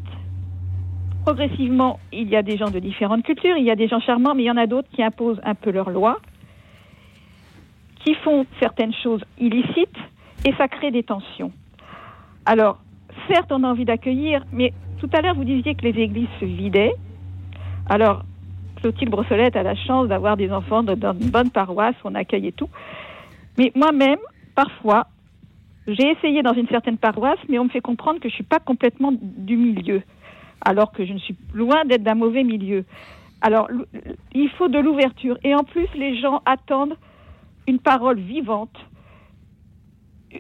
progressivement, 1.25 2.01
il 2.13 2.29
y 2.29 2.37
a 2.37 2.43
des 2.43 2.57
gens 2.57 2.71
de 2.71 2.79
différentes 2.79 3.23
cultures, 3.23 3.57
il 3.57 3.65
y 3.65 3.71
a 3.71 3.77
des 3.77 3.89
gens 3.89 4.01
charmants, 4.01 4.35
mais 4.35 4.43
il 4.43 4.47
y 4.47 4.51
en 4.51 4.57
a 4.57 4.67
d'autres 4.67 4.89
qui 4.93 5.03
imposent 5.03 5.41
un 5.45 5.55
peu 5.55 5.71
leurs 5.71 5.91
lois, 5.91 6.19
qui 8.05 8.15
font 8.17 8.47
certaines 8.61 8.93
choses 9.03 9.23
illicites, 9.39 9.97
et 10.45 10.53
ça 10.55 10.69
crée 10.69 10.91
des 10.91 11.03
tensions. 11.03 11.53
Alors, 12.47 12.79
certes, 13.29 13.53
on 13.53 13.63
a 13.63 13.69
envie 13.69 13.85
d'accueillir, 13.85 14.45
mais 14.53 14.73
tout 14.99 15.09
à 15.13 15.21
l'heure, 15.21 15.35
vous 15.35 15.45
disiez 15.45 15.75
que 15.75 15.83
les 15.83 16.01
églises 16.01 16.29
se 16.41 16.45
vidaient. 16.45 16.95
Alors, 17.89 18.23
Clotilde 18.81 19.11
Brossolette 19.11 19.57
a 19.57 19.63
la 19.63 19.77
chance 19.77 20.09
d'avoir 20.09 20.37
des 20.37 20.51
enfants 20.51 20.83
dans 20.83 21.13
une 21.13 21.31
bonne 21.31 21.51
paroisse, 21.51 21.95
on 22.05 22.15
accueille 22.15 22.49
et 22.49 22.53
tout. 22.53 22.69
Mais 23.57 23.71
moi-même, 23.77 24.19
parfois, 24.55 25.07
j'ai 25.87 26.11
essayé 26.11 26.43
dans 26.43 26.55
une 26.55 26.69
certaine 26.69 26.99
paroisse, 26.99 27.39
mais 27.49 27.59
on 27.59 27.65
me 27.65 27.69
fait 27.69 27.81
comprendre 27.81 28.21
que 28.21 28.29
je 28.29 28.35
suis 28.35 28.45
pas 28.45 28.61
complètement 28.61 29.13
du 29.21 29.57
milieu, 29.57 30.03
alors 30.61 30.93
que 30.93 31.05
je 31.05 31.13
ne 31.13 31.19
suis 31.19 31.37
loin 31.55 31.85
d'être 31.85 32.03
d'un 32.03 32.15
mauvais 32.15 32.45
milieu. 32.45 32.85
Alors, 33.41 33.69
il 34.33 34.49
faut 34.51 34.69
de 34.69 34.79
l'ouverture. 34.79 35.37
Et 35.43 35.55
en 35.55 35.65
plus, 35.65 35.89
les 35.97 36.21
gens 36.21 36.43
attendent 36.47 36.97
une 37.67 37.79
parole 37.79 38.19
vivante, 38.19 38.77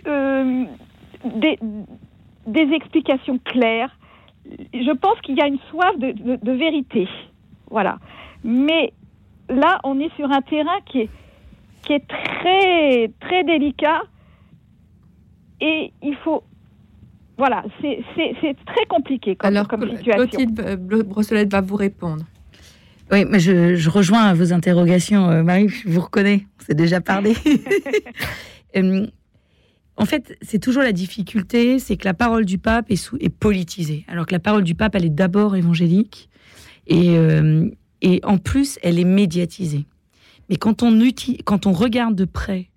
euh, 0.07 0.65
des, 1.37 1.59
des 2.47 2.75
explications 2.75 3.39
claires. 3.39 3.97
Je 4.75 4.93
pense 4.97 5.21
qu'il 5.21 5.37
y 5.37 5.41
a 5.41 5.47
une 5.47 5.59
soif 5.71 5.97
de, 5.99 6.13
de- 6.13 6.39
de 6.43 6.53
vérité. 6.53 7.09
Voilà. 7.71 7.99
Mais 8.43 8.93
là, 9.49 9.79
on 9.85 10.01
est 10.01 10.13
sur 10.17 10.31
un 10.31 10.41
terrain 10.43 10.81
qui 10.87 11.01
est, 11.03 11.11
qui 11.83 11.93
est 11.93 12.07
très, 12.09 13.11
très 13.21 13.45
délicat. 13.45 14.03
Et 15.61 15.93
il 16.03 16.17
faut. 16.17 16.43
Voilà, 17.39 17.65
c'est 17.81 18.03
très 18.67 18.85
compliqué 18.89 19.37
comme, 19.37 19.49
Alors, 19.49 19.67
comme 19.69 19.89
situation. 19.89 20.27
Clotilde 20.39 21.07
Brossolette 21.09 21.51
va 21.53 21.61
vous 21.61 21.77
répondre. 21.77 22.25
Oui, 23.13 23.25
mais 23.29 23.41
je, 23.41 23.75
je 23.77 23.91
rejoins 23.91 24.33
vos 24.33 24.53
interrogations, 24.53 25.29
euh, 25.29 25.43
Marie, 25.43 25.69
je 25.69 25.89
vous 25.89 26.01
reconnais, 26.01 26.47
on 26.61 26.65
s'est 26.65 26.75
déjà 26.75 27.01
parlé. 27.01 27.35
Euh, 28.75 29.07
en 29.99 30.07
fait, 30.07 30.35
c'est 30.41 30.59
toujours 30.59 30.83
la 30.83 30.93
difficulté, 30.93 31.79
c'est 31.79 31.99
que 31.99 32.07
la 32.07 32.15
parole 32.15 32.47
du 32.47 32.57
pape 32.57 32.91
est, 32.91 32.97
sous- 32.97 33.19
est 33.19 33.29
politisée, 33.29 34.07
alors 34.09 34.25
que 34.25 34.33
la 34.33 34.39
parole 34.39 34.65
du 34.65 34.75
pape, 34.75 34.95
elle 34.95 35.05
est 35.05 35.11
d'abord 35.15 35.57
évangélique, 35.57 36.31
et, 36.87 37.11
euh, 37.19 37.69
et 38.01 38.21
en 38.25 38.39
plus, 38.39 38.79
elle 38.83 38.99
est 38.99 39.05
médiatisée. 39.05 39.85
Mais 40.49 40.57
quand 40.57 40.83
on, 40.83 40.91
uti- 41.01 41.43
quand 41.45 41.67
on 41.67 41.73
regarde 41.73 42.15
de 42.15 42.25
près 42.25 42.71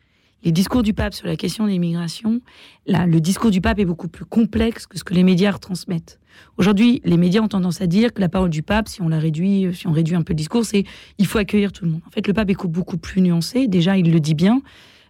les 0.43 0.51
discours 0.51 0.83
du 0.83 0.93
pape 0.93 1.13
sur 1.13 1.27
la 1.27 1.37
question 1.37 1.63
de 1.63 1.69
l'immigration, 1.69 2.41
là, 2.87 3.05
le 3.05 3.21
discours 3.21 3.51
du 3.51 3.61
pape 3.61 3.79
est 3.79 3.85
beaucoup 3.85 4.09
plus 4.09 4.25
complexe 4.25 4.85
que 4.85 4.97
ce 4.97 5.05
que 5.05 5.13
les 5.13 5.23
médias 5.23 5.51
retransmettent. 5.51 6.19
Aujourd'hui, 6.57 7.01
les 7.03 7.17
médias 7.17 7.41
ont 7.41 7.47
tendance 7.47 7.81
à 7.81 7.87
dire 7.87 8.13
que 8.13 8.21
la 8.21 8.29
parole 8.29 8.49
du 8.49 8.63
pape, 8.63 8.87
si 8.87 9.01
on 9.01 9.09
la 9.09 9.19
réduit, 9.19 9.67
si 9.73 9.87
on 9.87 9.91
réduit 9.91 10.15
un 10.15 10.21
peu 10.21 10.33
le 10.33 10.37
discours, 10.37 10.65
c'est 10.65 10.85
il 11.17 11.27
faut 11.27 11.37
accueillir 11.37 11.71
tout 11.71 11.85
le 11.85 11.91
monde. 11.91 12.01
En 12.07 12.11
fait, 12.11 12.25
le 12.27 12.33
pape 12.33 12.49
est 12.49 12.67
beaucoup 12.67 12.97
plus 12.97 13.21
nuancé. 13.21 13.67
Déjà, 13.67 13.97
il 13.97 14.11
le 14.11 14.19
dit 14.19 14.35
bien. 14.35 14.61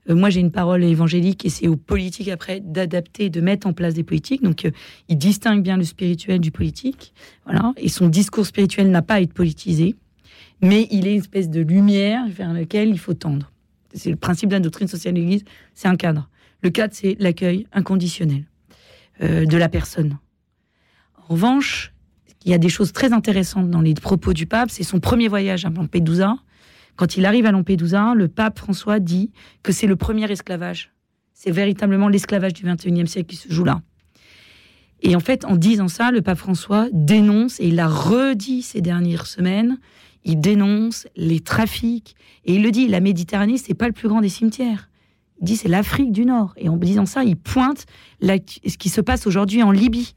Euh, 0.09 0.15
moi, 0.15 0.29
j'ai 0.29 0.39
une 0.39 0.51
parole 0.51 0.83
évangélique 0.83 1.45
et 1.45 1.49
c'est 1.49 1.67
aux 1.67 1.75
politiques 1.75 2.29
après 2.29 2.59
d'adapter, 2.59 3.29
de 3.29 3.41
mettre 3.41 3.67
en 3.67 3.73
place 3.73 3.93
des 3.93 4.03
politiques. 4.03 4.43
Donc, 4.43 4.65
euh, 4.65 4.71
il 5.09 5.17
distingue 5.17 5.63
bien 5.63 5.77
le 5.77 5.83
spirituel 5.83 6.39
du 6.39 6.51
politique. 6.51 7.13
Voilà. 7.45 7.73
Et 7.77 7.89
son 7.89 8.07
discours 8.07 8.45
spirituel 8.45 8.91
n'a 8.91 9.01
pas 9.01 9.15
à 9.15 9.21
être 9.21 9.33
politisé, 9.33 9.95
mais 10.61 10.87
il 10.91 11.07
est 11.07 11.13
une 11.13 11.21
espèce 11.21 11.49
de 11.49 11.61
lumière 11.61 12.27
vers 12.27 12.53
laquelle 12.53 12.89
il 12.89 12.99
faut 12.99 13.13
tendre. 13.13 13.51
C'est 13.93 14.09
le 14.09 14.17
principe 14.17 14.49
de 14.49 14.55
la 14.55 14.59
doctrine 14.59 14.87
sociale 14.87 15.13
de 15.13 15.19
l'Église. 15.19 15.45
C'est 15.73 15.87
un 15.87 15.95
cadre. 15.95 16.29
Le 16.61 16.69
cadre, 16.69 16.93
c'est 16.93 17.15
l'accueil 17.19 17.67
inconditionnel 17.71 18.43
euh, 19.21 19.45
de 19.45 19.57
la 19.57 19.69
personne. 19.69 20.17
En 21.27 21.33
revanche, 21.33 21.91
il 22.43 22.51
y 22.51 22.53
a 22.53 22.59
des 22.59 22.69
choses 22.69 22.93
très 22.93 23.11
intéressantes 23.11 23.71
dans 23.71 23.81
les 23.81 23.95
propos 23.95 24.33
du 24.33 24.45
pape. 24.45 24.69
C'est 24.69 24.83
son 24.83 24.99
premier 24.99 25.27
voyage 25.27 25.65
à 25.65 25.69
Lampedusa. 25.69 26.35
Quand 26.95 27.17
il 27.17 27.25
arrive 27.25 27.47
à 27.47 27.51
Lampedusa, 27.51 28.13
le 28.13 28.27
pape 28.27 28.59
François 28.59 28.99
dit 28.99 29.31
que 29.63 29.71
c'est 29.71 29.87
le 29.87 29.95
premier 29.95 30.31
esclavage. 30.31 30.93
C'est 31.33 31.49
véritablement 31.49 32.09
l'esclavage 32.09 32.53
du 32.53 32.63
21e 32.63 33.07
siècle 33.07 33.27
qui 33.27 33.37
se 33.37 33.51
joue 33.51 33.63
là. 33.63 33.81
Et 35.01 35.15
en 35.15 35.19
fait, 35.19 35.45
en 35.45 35.55
disant 35.55 35.87
ça, 35.87 36.11
le 36.11 36.21
pape 36.21 36.37
François 36.37 36.87
dénonce, 36.93 37.59
et 37.59 37.67
il 37.67 37.75
l'a 37.75 37.87
redit 37.87 38.61
ces 38.61 38.81
dernières 38.81 39.25
semaines, 39.25 39.79
il 40.23 40.39
dénonce 40.39 41.07
les 41.15 41.39
trafics. 41.39 42.15
Et 42.45 42.55
il 42.55 42.63
le 42.63 42.71
dit, 42.71 42.87
la 42.87 42.99
Méditerranée, 42.99 43.57
c'est 43.57 43.73
pas 43.73 43.87
le 43.87 43.93
plus 43.93 44.07
grand 44.07 44.21
des 44.21 44.29
cimetières. 44.29 44.89
Il 45.41 45.45
dit, 45.45 45.57
c'est 45.57 45.67
l'Afrique 45.67 46.11
du 46.11 46.25
Nord. 46.25 46.53
Et 46.57 46.69
en 46.69 46.77
disant 46.77 47.07
ça, 47.07 47.23
il 47.23 47.35
pointe 47.35 47.87
ce 48.21 48.77
qui 48.77 48.89
se 48.89 49.01
passe 49.01 49.25
aujourd'hui 49.25 49.63
en 49.63 49.71
Libye. 49.71 50.13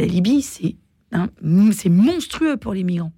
La 0.00 0.06
Libye, 0.06 0.40
c'est 0.40 0.76
hein, 1.12 1.28
monstrueux 1.42 2.56
pour 2.56 2.72
les 2.72 2.84
migrants. 2.84 3.12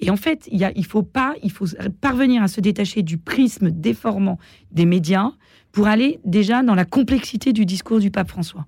Et 0.00 0.10
en 0.10 0.16
fait, 0.16 0.46
il, 0.52 0.84
faut 0.84 1.02
pas, 1.02 1.34
il 1.42 1.50
faut 1.50 1.64
parvenir 2.02 2.42
à 2.42 2.48
se 2.48 2.60
détacher 2.60 3.02
du 3.02 3.16
prisme 3.16 3.70
déformant 3.70 4.38
des 4.70 4.84
médias 4.84 5.32
pour 5.72 5.86
aller 5.86 6.20
déjà 6.26 6.62
dans 6.62 6.74
la 6.74 6.84
complexité 6.84 7.54
du 7.54 7.64
discours 7.64 8.00
du 8.00 8.10
pape 8.10 8.28
François, 8.28 8.66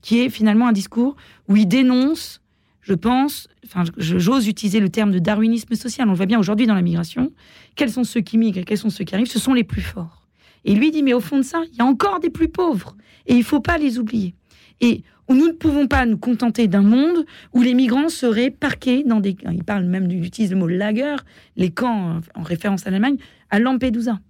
qui 0.00 0.20
est 0.20 0.28
finalement 0.28 0.68
un 0.68 0.72
discours 0.72 1.16
où 1.48 1.56
il 1.56 1.66
dénonce, 1.66 2.40
je 2.82 2.94
pense, 2.94 3.48
enfin, 3.64 3.82
j'ose 3.96 4.46
utiliser 4.46 4.78
le 4.78 4.88
terme 4.88 5.10
de 5.10 5.18
darwinisme 5.18 5.74
social. 5.74 6.06
On 6.06 6.12
le 6.12 6.16
voit 6.16 6.26
bien 6.26 6.38
aujourd'hui 6.38 6.66
dans 6.66 6.74
la 6.74 6.82
migration. 6.82 7.32
Quels 7.74 7.90
sont 7.90 8.04
ceux 8.04 8.20
qui 8.20 8.38
migrent 8.38 8.64
quels 8.64 8.78
sont 8.78 8.90
ceux 8.90 9.04
qui 9.04 9.14
arrivent? 9.16 9.26
Ce 9.26 9.40
sont 9.40 9.54
les 9.54 9.64
plus 9.64 9.82
forts. 9.82 10.28
Et 10.64 10.74
lui 10.76 10.92
dit, 10.92 11.02
mais 11.02 11.14
au 11.14 11.20
fond 11.20 11.38
de 11.38 11.42
ça, 11.42 11.62
il 11.72 11.78
y 11.78 11.80
a 11.80 11.84
encore 11.84 12.20
des 12.20 12.30
plus 12.30 12.48
pauvres. 12.48 12.96
Et 13.26 13.34
il 13.34 13.42
faut 13.42 13.60
pas 13.60 13.78
les 13.78 13.98
oublier. 13.98 14.36
Et 14.80 15.02
nous 15.30 15.46
ne 15.46 15.52
pouvons 15.52 15.86
pas 15.86 16.04
nous 16.06 16.18
contenter 16.18 16.66
d'un 16.68 16.82
monde 16.82 17.24
où 17.52 17.62
les 17.62 17.74
migrants 17.74 18.08
seraient 18.08 18.50
parqués 18.50 19.02
dans 19.04 19.20
des... 19.20 19.36
Il 19.50 19.64
parle 19.64 19.84
même, 19.84 20.10
il 20.10 20.24
utilise 20.24 20.50
le 20.50 20.56
mot 20.58 20.66
lager, 20.68 21.16
les 21.56 21.70
camps, 21.70 22.16
euh, 22.16 22.20
en 22.34 22.42
référence 22.42 22.86
à 22.86 22.90
l'Allemagne, 22.90 23.16
à 23.50 23.58
Lampedusa. 23.58 24.20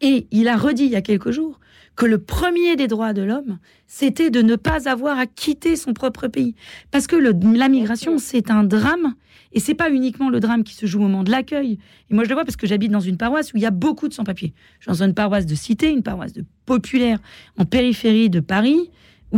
Et 0.00 0.26
il 0.30 0.48
a 0.48 0.56
redit 0.56 0.84
il 0.86 0.90
y 0.92 0.96
a 0.96 1.02
quelques 1.02 1.30
jours 1.30 1.60
que 1.94 2.04
le 2.04 2.18
premier 2.18 2.76
des 2.76 2.88
droits 2.88 3.14
de 3.14 3.22
l'homme, 3.22 3.58
c'était 3.86 4.28
de 4.30 4.42
ne 4.42 4.56
pas 4.56 4.86
avoir 4.90 5.18
à 5.18 5.26
quitter 5.26 5.76
son 5.76 5.94
propre 5.94 6.28
pays. 6.28 6.54
Parce 6.90 7.06
que 7.06 7.16
le- 7.16 7.32
la 7.56 7.70
migration, 7.70 8.18
c'est 8.18 8.50
un 8.50 8.64
drame. 8.64 9.14
Et 9.52 9.60
c'est 9.60 9.74
pas 9.74 9.90
uniquement 9.90 10.28
le 10.28 10.38
drame 10.38 10.64
qui 10.64 10.74
se 10.74 10.84
joue 10.84 10.98
au 10.98 11.02
moment 11.02 11.22
de 11.22 11.30
l'accueil. 11.30 11.78
Et 12.10 12.14
moi, 12.14 12.24
je 12.24 12.28
le 12.28 12.34
vois 12.34 12.44
parce 12.44 12.56
que 12.56 12.66
j'habite 12.66 12.92
dans 12.92 13.00
une 13.00 13.16
paroisse 13.16 13.54
où 13.54 13.56
il 13.56 13.62
y 13.62 13.66
a 13.66 13.70
beaucoup 13.70 14.08
de 14.08 14.12
sans-papiers. 14.12 14.52
Je 14.80 14.84
suis 14.92 14.98
dans 14.98 15.06
une 15.06 15.14
paroisse 15.14 15.46
de 15.46 15.54
cité, 15.54 15.90
une 15.90 16.02
paroisse 16.02 16.34
de 16.34 16.44
populaire 16.66 17.18
en 17.56 17.64
périphérie 17.64 18.28
de 18.28 18.40
Paris, 18.40 18.90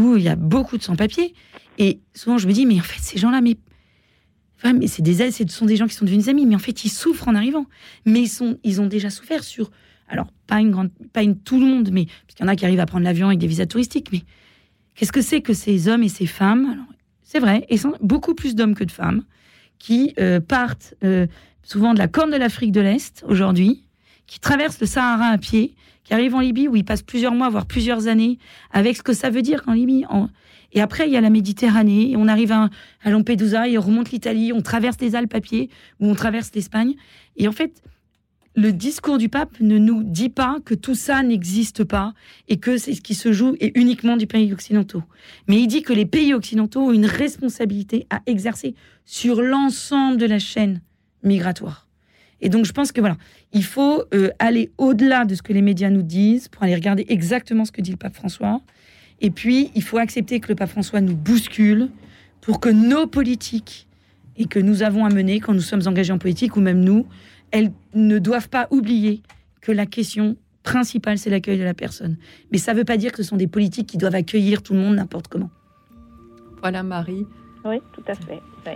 où 0.06 0.16
il 0.16 0.22
y 0.22 0.28
a 0.28 0.36
beaucoup 0.36 0.78
de 0.78 0.82
sans-papiers. 0.82 1.34
Et 1.78 2.00
souvent, 2.14 2.38
je 2.38 2.46
me 2.46 2.52
dis, 2.52 2.66
mais 2.66 2.78
en 2.78 2.84
fait, 2.84 3.00
ces 3.00 3.18
gens-là, 3.18 3.40
mais, 3.40 3.56
enfin, 4.56 4.72
mais 4.72 4.86
c'est 4.86 5.02
des, 5.02 5.30
ce 5.30 5.46
sont 5.48 5.66
des 5.66 5.76
gens 5.76 5.86
qui 5.86 5.94
sont 5.94 6.04
devenus 6.04 6.24
des 6.24 6.30
amis, 6.30 6.46
mais 6.46 6.54
en 6.54 6.60
fait, 6.60 6.84
ils 6.84 6.90
souffrent 6.90 7.28
en 7.28 7.34
arrivant. 7.34 7.66
Mais 8.04 8.22
ils, 8.22 8.28
sont, 8.28 8.58
ils 8.64 8.80
ont 8.80 8.86
déjà 8.86 9.10
souffert 9.10 9.44
sur, 9.44 9.70
alors, 10.08 10.28
pas 10.46 10.60
une 10.60 10.70
grande, 10.70 10.90
pas 11.12 11.22
une 11.22 11.38
tout 11.38 11.60
le 11.60 11.66
monde, 11.66 11.90
mais, 11.92 12.06
parce 12.06 12.34
qu'il 12.36 12.44
y 12.44 12.48
en 12.48 12.52
a 12.52 12.56
qui 12.56 12.64
arrivent 12.64 12.80
à 12.80 12.86
prendre 12.86 13.04
l'avion 13.04 13.28
avec 13.28 13.38
des 13.38 13.46
visas 13.46 13.66
touristiques, 13.66 14.10
mais 14.12 14.22
qu'est-ce 14.94 15.12
que 15.12 15.22
c'est 15.22 15.42
que 15.42 15.52
ces 15.52 15.88
hommes 15.88 16.02
et 16.02 16.08
ces 16.08 16.26
femmes? 16.26 16.86
C'est 17.22 17.40
vrai, 17.40 17.66
et 17.68 17.76
sont 17.76 17.94
beaucoup 18.00 18.34
plus 18.34 18.54
d'hommes 18.54 18.74
que 18.74 18.84
de 18.84 18.90
femmes 18.90 19.22
qui 19.78 20.14
euh, 20.18 20.40
partent 20.40 20.94
euh, 21.04 21.26
souvent 21.62 21.94
de 21.94 21.98
la 21.98 22.08
corne 22.08 22.30
de 22.30 22.36
l'Afrique 22.36 22.72
de 22.72 22.80
l'Est 22.80 23.24
aujourd'hui, 23.28 23.84
qui 24.28 24.38
traversent 24.38 24.80
le 24.80 24.86
Sahara 24.86 25.26
à 25.26 25.38
pied, 25.38 25.74
qui 26.04 26.14
arrivent 26.14 26.36
en 26.36 26.40
Libye 26.40 26.68
où 26.68 26.76
ils 26.76 26.84
passent 26.84 27.02
plusieurs 27.02 27.34
mois, 27.34 27.48
voire 27.48 27.66
plusieurs 27.66 28.06
années, 28.06 28.38
avec 28.70 28.96
ce 28.96 29.02
que 29.02 29.12
ça 29.12 29.30
veut 29.30 29.42
dire 29.42 29.64
qu'en 29.64 29.72
Libye. 29.72 30.04
Et 30.72 30.80
après, 30.80 31.08
il 31.08 31.12
y 31.12 31.16
a 31.16 31.20
la 31.20 31.30
Méditerranée, 31.30 32.12
et 32.12 32.16
on 32.16 32.28
arrive 32.28 32.52
à, 32.52 32.70
à 33.02 33.10
Lampedusa, 33.10 33.68
et 33.68 33.76
on 33.76 33.80
remonte 33.80 34.12
l'Italie, 34.12 34.52
on 34.52 34.62
traverse 34.62 34.98
les 35.00 35.16
Alpes 35.16 35.34
à 35.34 35.40
pied, 35.40 35.70
ou 35.98 36.06
on 36.06 36.14
traverse 36.14 36.50
l'Espagne. 36.54 36.94
Et 37.36 37.48
en 37.48 37.52
fait, 37.52 37.82
le 38.54 38.72
discours 38.72 39.18
du 39.18 39.28
pape 39.28 39.60
ne 39.60 39.78
nous 39.78 40.02
dit 40.02 40.30
pas 40.30 40.58
que 40.64 40.74
tout 40.74 40.94
ça 40.94 41.22
n'existe 41.22 41.84
pas 41.84 42.12
et 42.48 42.58
que 42.58 42.76
c'est 42.76 42.94
ce 42.94 43.00
qui 43.00 43.14
se 43.14 43.32
joue 43.32 43.54
est 43.60 43.76
uniquement 43.76 44.16
du 44.16 44.26
pays 44.26 44.52
occidentaux. 44.52 45.04
Mais 45.46 45.60
il 45.60 45.68
dit 45.68 45.82
que 45.82 45.92
les 45.92 46.06
pays 46.06 46.34
occidentaux 46.34 46.80
ont 46.80 46.92
une 46.92 47.06
responsabilité 47.06 48.06
à 48.10 48.20
exercer 48.26 48.74
sur 49.04 49.42
l'ensemble 49.42 50.16
de 50.16 50.26
la 50.26 50.40
chaîne 50.40 50.80
migratoire. 51.22 51.87
Et 52.40 52.48
donc 52.48 52.64
je 52.64 52.72
pense 52.72 52.92
que 52.92 53.00
voilà, 53.00 53.16
il 53.52 53.64
faut 53.64 54.04
euh, 54.14 54.30
aller 54.38 54.70
au-delà 54.78 55.24
de 55.24 55.34
ce 55.34 55.42
que 55.42 55.52
les 55.52 55.62
médias 55.62 55.90
nous 55.90 56.02
disent 56.02 56.48
pour 56.48 56.62
aller 56.62 56.74
regarder 56.74 57.04
exactement 57.08 57.64
ce 57.64 57.72
que 57.72 57.80
dit 57.80 57.90
le 57.90 57.96
pape 57.96 58.14
François. 58.14 58.60
Et 59.20 59.30
puis 59.30 59.70
il 59.74 59.82
faut 59.82 59.98
accepter 59.98 60.40
que 60.40 60.48
le 60.48 60.54
pape 60.54 60.70
François 60.70 61.00
nous 61.00 61.16
bouscule 61.16 61.88
pour 62.40 62.60
que 62.60 62.68
nos 62.68 63.06
politiques 63.06 63.88
et 64.36 64.46
que 64.46 64.58
nous 64.58 64.82
avons 64.82 65.04
à 65.04 65.10
mener 65.10 65.40
quand 65.40 65.52
nous 65.52 65.60
sommes 65.60 65.82
engagés 65.86 66.12
en 66.12 66.18
politique 66.18 66.56
ou 66.56 66.60
même 66.60 66.80
nous, 66.80 67.06
elles 67.50 67.72
ne 67.94 68.18
doivent 68.18 68.48
pas 68.48 68.68
oublier 68.70 69.22
que 69.60 69.72
la 69.72 69.86
question 69.86 70.36
principale, 70.62 71.18
c'est 71.18 71.30
l'accueil 71.30 71.58
de 71.58 71.64
la 71.64 71.74
personne. 71.74 72.16
Mais 72.52 72.58
ça 72.58 72.72
ne 72.72 72.78
veut 72.78 72.84
pas 72.84 72.96
dire 72.96 73.10
que 73.10 73.22
ce 73.22 73.28
sont 73.28 73.36
des 73.36 73.46
politiques 73.46 73.88
qui 73.88 73.96
doivent 73.96 74.14
accueillir 74.14 74.62
tout 74.62 74.74
le 74.74 74.80
monde 74.80 74.96
n'importe 74.96 75.28
comment. 75.28 75.50
Voilà, 76.60 76.82
Marie. 76.82 77.26
Oui, 77.64 77.80
tout 77.92 78.04
à 78.06 78.14
fait. 78.14 78.40
oui. 78.66 78.72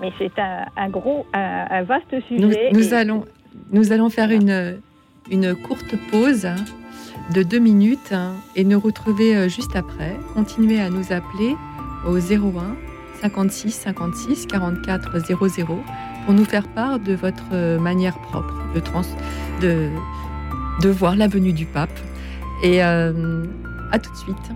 Mais 0.00 0.12
c'est 0.18 0.38
un, 0.38 0.66
un 0.76 0.88
gros, 0.90 1.26
un, 1.32 1.66
un 1.70 1.82
vaste 1.84 2.14
sujet. 2.28 2.70
nous 2.72 2.88
et- 2.88 2.94
allons, 2.94 3.24
nous 3.72 3.92
allons 3.92 4.10
faire 4.10 4.30
une, 4.30 4.78
une 5.30 5.54
courte 5.54 5.94
pause 6.10 6.46
de 7.34 7.42
deux 7.42 7.58
minutes 7.58 8.12
hein, 8.12 8.34
et 8.54 8.64
nous 8.64 8.78
retrouver 8.78 9.34
euh, 9.36 9.48
juste 9.48 9.74
après. 9.74 10.14
Continuez 10.34 10.80
à 10.80 10.90
nous 10.90 11.12
appeler 11.12 11.56
au 12.06 12.16
01 12.18 12.76
56 13.22 13.70
56 13.70 14.46
44 14.46 15.18
00 15.20 15.78
pour 16.26 16.34
nous 16.34 16.44
faire 16.44 16.68
part 16.68 16.98
de 16.98 17.14
votre 17.14 17.44
euh, 17.52 17.78
manière 17.78 18.18
propre 18.18 18.54
de, 18.74 18.80
trans, 18.80 19.00
de, 19.62 19.88
de 20.82 20.88
voir 20.90 21.16
la 21.16 21.26
venue 21.26 21.52
du 21.54 21.64
pape. 21.64 21.88
Et 22.62 22.84
euh, 22.84 23.44
à 23.92 23.98
tout 23.98 24.10
de 24.12 24.16
suite. 24.16 24.52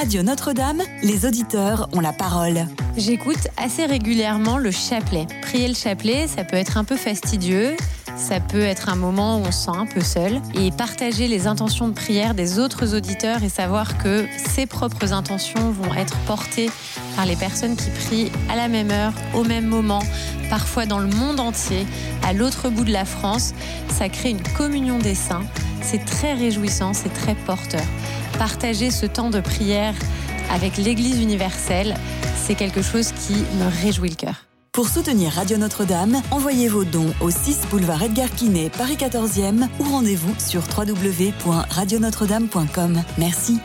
Radio 0.00 0.22
Notre-Dame, 0.22 0.80
les 1.02 1.26
auditeurs 1.26 1.90
ont 1.92 2.00
la 2.00 2.14
parole. 2.14 2.66
J'écoute 2.96 3.48
assez 3.58 3.84
régulièrement 3.84 4.56
le 4.56 4.70
chapelet. 4.70 5.26
Prier 5.42 5.68
le 5.68 5.74
chapelet, 5.74 6.26
ça 6.26 6.42
peut 6.42 6.56
être 6.56 6.78
un 6.78 6.84
peu 6.84 6.96
fastidieux, 6.96 7.76
ça 8.16 8.40
peut 8.40 8.62
être 8.62 8.88
un 8.88 8.96
moment 8.96 9.36
où 9.36 9.40
on 9.40 9.52
se 9.52 9.66
sent 9.66 9.76
un 9.76 9.84
peu 9.84 10.00
seul. 10.00 10.40
Et 10.54 10.70
partager 10.70 11.28
les 11.28 11.46
intentions 11.46 11.86
de 11.86 11.92
prière 11.92 12.32
des 12.32 12.58
autres 12.58 12.96
auditeurs 12.96 13.44
et 13.44 13.50
savoir 13.50 13.98
que 13.98 14.24
ses 14.38 14.64
propres 14.64 15.12
intentions 15.12 15.70
vont 15.70 15.92
être 15.92 16.16
portées 16.20 16.70
par 17.14 17.26
les 17.26 17.36
personnes 17.36 17.76
qui 17.76 17.90
prient 17.90 18.32
à 18.48 18.56
la 18.56 18.68
même 18.68 18.90
heure, 18.90 19.12
au 19.34 19.44
même 19.44 19.66
moment, 19.66 20.02
parfois 20.48 20.86
dans 20.86 20.98
le 20.98 21.08
monde 21.08 21.40
entier, 21.40 21.86
à 22.26 22.32
l'autre 22.32 22.70
bout 22.70 22.84
de 22.84 22.92
la 22.92 23.04
France, 23.04 23.52
ça 23.90 24.08
crée 24.08 24.30
une 24.30 24.42
communion 24.56 24.98
des 24.98 25.14
saints. 25.14 25.44
C'est 25.82 26.06
très 26.06 26.32
réjouissant, 26.32 26.94
c'est 26.94 27.12
très 27.12 27.34
porteur. 27.34 27.84
Partager 28.40 28.90
ce 28.90 29.04
temps 29.04 29.28
de 29.28 29.40
prière 29.40 29.92
avec 30.50 30.78
l'Église 30.78 31.20
universelle, 31.20 31.94
c'est 32.42 32.54
quelque 32.54 32.80
chose 32.80 33.12
qui 33.12 33.34
me 33.34 33.82
réjouit 33.82 34.08
le 34.08 34.14
cœur. 34.14 34.46
Pour 34.72 34.88
soutenir 34.88 35.32
Radio 35.32 35.58
Notre-Dame, 35.58 36.22
envoyez 36.30 36.68
vos 36.68 36.84
dons 36.84 37.12
au 37.20 37.30
6 37.30 37.66
boulevard 37.70 38.02
Edgar 38.02 38.30
Quinet, 38.30 38.70
Paris 38.70 38.96
14e 38.96 39.68
ou 39.78 39.84
rendez-vous 39.84 40.34
sur 40.38 40.62
www.radionotre-dame.com. 40.74 43.02
Merci. 43.18 43.60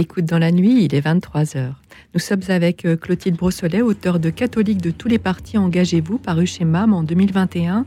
Écoute 0.00 0.26
dans 0.26 0.38
la 0.38 0.52
nuit, 0.52 0.84
il 0.84 0.94
est 0.94 1.04
23h. 1.04 1.72
Nous 2.14 2.20
sommes 2.20 2.42
avec 2.46 2.84
euh, 2.84 2.94
Clotilde 2.94 3.34
Brossolet, 3.36 3.82
auteur 3.82 4.20
de 4.20 4.30
Catholiques 4.30 4.80
de 4.80 4.92
tous 4.92 5.08
les 5.08 5.18
partis, 5.18 5.58
engagez-vous, 5.58 6.18
paru 6.18 6.46
chez 6.46 6.64
MAM 6.64 6.92
en 6.92 7.02
2021, 7.02 7.84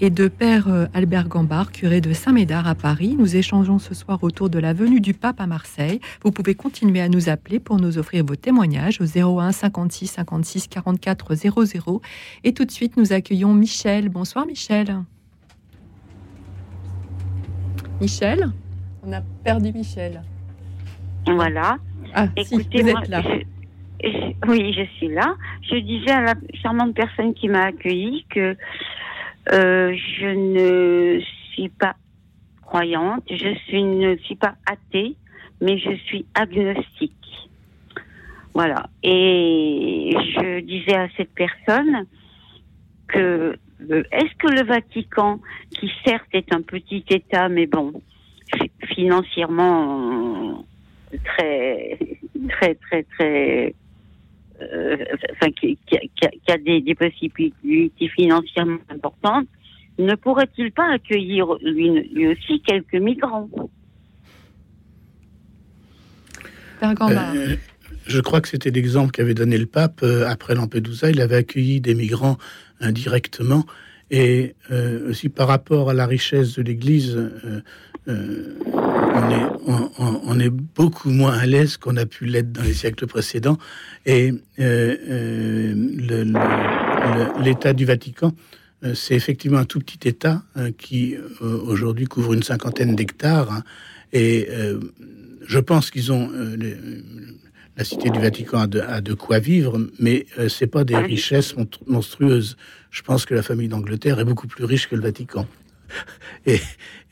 et 0.00 0.10
de 0.10 0.26
Père 0.26 0.66
euh, 0.66 0.86
Albert 0.92 1.28
Gambard, 1.28 1.70
curé 1.70 2.00
de 2.00 2.12
Saint-Médard 2.12 2.66
à 2.66 2.74
Paris. 2.74 3.14
Nous 3.16 3.36
échangeons 3.36 3.78
ce 3.78 3.94
soir 3.94 4.24
autour 4.24 4.50
de 4.50 4.58
la 4.58 4.72
venue 4.72 5.00
du 5.00 5.14
pape 5.14 5.40
à 5.40 5.46
Marseille. 5.46 6.00
Vous 6.24 6.32
pouvez 6.32 6.56
continuer 6.56 7.00
à 7.00 7.08
nous 7.08 7.28
appeler 7.28 7.60
pour 7.60 7.76
nous 7.76 7.96
offrir 7.96 8.24
vos 8.24 8.34
témoignages 8.34 9.00
au 9.00 9.38
01 9.38 9.52
56 9.52 10.08
56 10.08 10.66
44 10.66 11.36
00. 11.36 12.02
Et 12.42 12.54
tout 12.54 12.64
de 12.64 12.72
suite, 12.72 12.96
nous 12.96 13.12
accueillons 13.12 13.54
Michel. 13.54 14.08
Bonsoir 14.08 14.46
Michel. 14.46 14.96
Michel? 18.00 18.50
On 19.06 19.12
a 19.12 19.20
perdu 19.44 19.72
Michel. 19.72 20.22
Voilà. 21.26 21.76
Ah, 22.14 22.26
si, 22.36 22.54
Écoutez, 22.54 22.82
vous 22.82 22.90
moi, 22.90 23.00
êtes 23.02 23.08
là. 23.08 23.22
je- 23.22 24.08
je- 24.08 24.48
oui, 24.50 24.72
je 24.76 24.84
suis 24.96 25.08
là. 25.08 25.34
Je 25.62 25.76
disais 25.76 26.10
à 26.10 26.20
la 26.22 26.34
charmante 26.62 26.94
personne 26.94 27.34
qui 27.34 27.48
m'a 27.48 27.64
accueillie 27.66 28.24
que 28.30 28.56
euh, 29.52 29.96
je 30.18 30.26
ne 30.26 31.20
suis 31.52 31.68
pas 31.68 31.96
croyante, 32.62 33.24
je 33.30 33.54
suis, 33.66 33.82
ne 33.82 34.16
suis 34.18 34.36
pas 34.36 34.54
athée, 34.66 35.16
mais 35.60 35.78
je 35.78 35.94
suis 36.06 36.26
agnostique. 36.34 37.12
Voilà. 38.54 38.86
Et 39.02 40.10
je 40.34 40.60
disais 40.60 40.96
à 40.96 41.08
cette 41.16 41.32
personne 41.34 42.06
que 43.08 43.56
euh, 43.90 44.02
est-ce 44.12 44.34
que 44.38 44.48
le 44.48 44.64
Vatican, 44.64 45.40
qui 45.70 45.90
certes 46.04 46.28
est 46.32 46.52
un 46.54 46.62
petit 46.62 47.04
État, 47.10 47.48
mais 47.48 47.66
bon, 47.66 47.92
fi- 48.56 48.70
financièrement 48.94 50.64
très, 51.24 51.98
très, 52.48 52.74
très, 52.74 53.02
très, 53.04 53.74
euh, 54.60 54.96
enfin, 55.32 55.50
qui, 55.52 55.78
qui 55.86 55.96
a, 55.96 56.00
qui 56.00 56.24
a- 56.26 56.30
qui 56.30 56.52
a 56.52 56.58
des, 56.58 56.80
des 56.80 56.94
possibilités 56.94 58.08
financièrement 58.08 58.78
importantes, 58.88 59.48
ne 59.98 60.14
pourrait-il 60.14 60.72
pas 60.72 60.90
accueillir 60.92 61.46
lui, 61.62 61.90
lui 62.14 62.28
aussi 62.28 62.60
quelques 62.62 62.94
migrants? 62.94 63.48
Euh, 66.82 67.56
je 68.06 68.20
crois 68.20 68.40
que 68.40 68.48
c'était 68.48 68.70
l'exemple 68.70 69.12
qu'avait 69.12 69.34
donné 69.34 69.56
le 69.56 69.66
pape 69.66 70.00
euh, 70.02 70.26
après 70.26 70.54
Lampedusa. 70.54 71.10
Il 71.10 71.20
avait 71.20 71.36
accueilli 71.36 71.80
des 71.80 71.94
migrants 71.94 72.38
indirectement. 72.80 73.64
Et 74.10 74.54
euh, 74.70 75.08
aussi 75.10 75.28
par 75.28 75.48
rapport 75.48 75.90
à 75.90 75.94
la 75.94 76.06
richesse 76.06 76.56
de 76.56 76.62
l'Église, 76.62 77.16
euh, 77.16 77.60
euh, 78.08 78.58
on, 78.66 79.30
est, 79.30 79.46
on- 79.66 79.90
on- 79.98 80.20
on 80.24 80.40
est 80.40 80.50
beaucoup 80.50 81.10
moins 81.10 81.36
à 81.38 81.46
l'aise 81.46 81.76
qu'on 81.76 81.96
a 81.96 82.06
pu 82.06 82.24
l'être 82.26 82.52
dans 82.52 82.62
les 82.62 82.74
siècles 82.74 83.06
précédents. 83.06 83.58
Et 84.06 84.32
euh, 84.58 84.96
euh, 85.08 85.74
l'État 87.42 87.72
du 87.72 87.84
Vatican, 87.84 88.32
c'est 88.94 89.14
effectivement 89.14 89.58
un 89.58 89.64
tout 89.64 89.78
petit 89.78 90.08
État 90.08 90.42
qui 90.78 91.14
aujourd'hui 91.42 92.06
couvre 92.06 92.32
une 92.34 92.42
cinquantaine 92.42 92.96
d'hectares. 92.96 93.52
hein. 93.52 93.62
et 94.12 94.48
je 95.46 95.58
pense 95.58 95.90
qu'ils 95.90 96.12
ont 96.12 96.30
les- 96.56 96.76
la 97.76 97.84
cité 97.84 98.10
du 98.10 98.18
Vatican 98.18 98.60
a 98.60 98.66
de, 98.66 98.80
a 98.80 99.00
de 99.00 99.14
quoi 99.14 99.38
vivre, 99.38 99.80
mais 99.98 100.26
euh, 100.38 100.48
c'est 100.50 100.66
pas 100.66 100.84
des 100.84 100.94
richesses 101.06 101.56
mont- 101.56 101.66
monstrueuses. 101.86 102.58
Je 102.90 103.00
pense 103.00 103.24
que 103.24 103.32
la 103.34 103.42
famille 103.42 103.68
d'Angleterre 103.68 104.20
est 104.20 104.26
beaucoup 104.26 104.46
plus 104.46 104.64
riche 104.64 104.90
que 104.90 104.94
le 104.94 105.00
Vatican. 105.00 105.46
Et, 106.46 106.60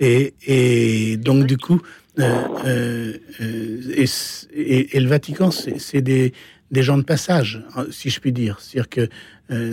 et, 0.00 0.34
et 0.46 1.16
donc 1.16 1.46
du 1.46 1.56
coup, 1.56 1.80
euh, 2.18 2.44
euh, 2.66 3.12
euh, 3.40 4.06
et, 4.52 5.00
le 5.00 5.08
Vatican, 5.08 5.50
c'est 5.50 6.02
des, 6.02 6.32
des 6.70 6.82
gens 6.82 6.98
de 6.98 7.02
passage, 7.02 7.62
hein, 7.76 7.86
si 7.90 8.10
je 8.10 8.20
puis 8.20 8.32
dire. 8.32 8.58
C'est-à-dire 8.60 8.88
que 8.88 9.08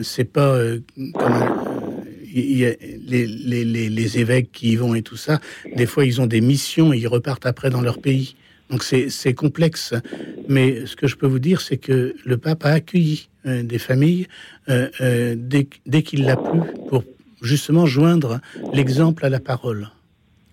c'est 0.01 0.23
pas 0.23 0.59
comme 1.13 2.03
les, 2.33 2.77
les, 3.05 3.65
les, 3.89 4.19
évêques 4.19 4.51
qui 4.51 4.71
y 4.71 4.75
vont 4.75 4.95
et 4.95 5.03
tout 5.03 5.17
ça. 5.17 5.39
Des 5.75 5.85
fois, 5.85 6.03
ils 6.03 6.19
ont 6.19 6.25
des 6.25 6.41
missions 6.41 6.93
et 6.93 6.97
ils 6.97 7.07
repartent 7.07 7.45
après 7.45 7.69
dans 7.69 7.81
leur 7.81 7.99
pays. 7.99 8.35
Donc 8.71 8.83
c'est 8.83 9.33
complexe. 9.33 9.93
Mais 10.49 10.85
ce 10.87 10.95
que 10.95 11.05
je 11.05 11.15
peux 11.15 11.27
vous 11.27 11.39
dire, 11.39 11.61
c'est 11.61 11.77
que 11.77 12.15
le 12.25 12.37
pape 12.37 12.65
a 12.65 12.71
accueilli 12.71 13.29
des 13.45 13.77
familles 13.77 14.27
dès, 14.67 15.67
dès 15.85 16.01
qu'il 16.01 16.25
l'a 16.25 16.37
pu 16.37 16.57
pour 16.89 17.03
justement 17.41 17.85
joindre 17.85 18.39
l'exemple 18.73 19.25
à 19.25 19.29
la 19.29 19.39
parole. 19.39 19.89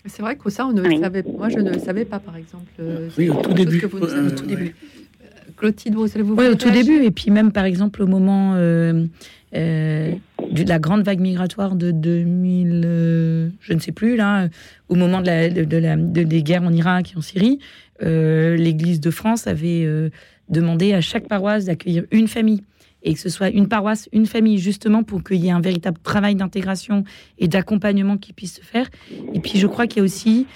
C'est 0.06 0.20
vrai 0.22 0.36
que 0.36 0.50
ça, 0.50 0.66
on 0.66 0.72
ne 0.72 0.82
le 0.82 1.00
savait. 1.00 1.24
Moi, 1.38 1.48
je 1.48 1.58
ne 1.58 1.70
le 1.72 1.78
savais 1.78 2.04
pas, 2.04 2.18
par 2.18 2.36
exemple. 2.36 2.66
Euh, 2.80 3.08
Oui, 3.16 3.30
au 3.30 3.36
tout 3.40 3.54
début. 3.54 3.80
que 3.80 3.86
vous 3.86 4.00
nous 4.00 4.04
avez- 4.06 4.20
Euh, 4.20 4.26
au 4.26 4.30
tout 4.30 4.46
début. 4.46 4.74
Euh, 5.22 5.26
Clotilde, 5.56 5.94
vous 5.94 6.04
allez 6.14 6.22
vous 6.22 6.34
Oui, 6.34 6.46
au 6.48 6.54
tout 6.56 6.70
début. 6.70 7.04
Et 7.04 7.10
puis 7.10 7.30
même, 7.30 7.52
par 7.52 7.64
exemple, 7.64 8.02
au 8.02 8.06
moment 8.06 8.52
euh, 8.56 9.06
euh, 9.54 10.12
de 10.52 10.68
la 10.68 10.78
grande 10.78 11.04
vague 11.04 11.20
migratoire 11.20 11.74
de 11.74 11.90
2000, 11.90 12.82
euh, 12.84 13.48
je 13.60 13.72
ne 13.72 13.78
sais 13.78 13.92
plus, 13.92 14.16
là, 14.16 14.48
au 14.90 14.94
moment 14.94 15.20
de 15.22 15.26
la, 15.26 15.48
de, 15.48 15.64
de 15.64 15.76
la, 15.78 15.96
de- 15.96 16.22
des 16.22 16.42
guerres 16.42 16.64
en 16.64 16.72
Irak 16.72 17.12
et 17.14 17.18
en 17.18 17.22
Syrie, 17.22 17.58
euh, 18.02 18.56
l'Église 18.56 19.00
de 19.00 19.10
France 19.10 19.46
avait 19.46 19.84
euh, 19.86 20.10
demandé 20.50 20.92
à 20.92 21.00
chaque 21.00 21.28
paroisse 21.28 21.64
d'accueillir 21.64 22.04
une 22.10 22.28
famille. 22.28 22.62
Et 23.04 23.14
que 23.14 23.20
ce 23.20 23.28
soit 23.28 23.50
une 23.50 23.68
paroisse, 23.68 24.08
une 24.12 24.26
famille, 24.26 24.58
justement 24.58 25.02
pour 25.02 25.22
qu'il 25.22 25.36
y 25.36 25.48
ait 25.48 25.52
un 25.52 25.60
véritable 25.60 25.98
travail 26.02 26.34
d'intégration 26.34 27.04
et 27.38 27.46
d'accompagnement 27.46 28.16
qui 28.16 28.32
puisse 28.32 28.56
se 28.56 28.62
faire. 28.62 28.88
Et 29.32 29.40
puis 29.40 29.58
je 29.58 29.66
crois 29.66 29.86
qu'il 29.86 29.98
y 29.98 30.00
a 30.00 30.04
aussi, 30.04 30.46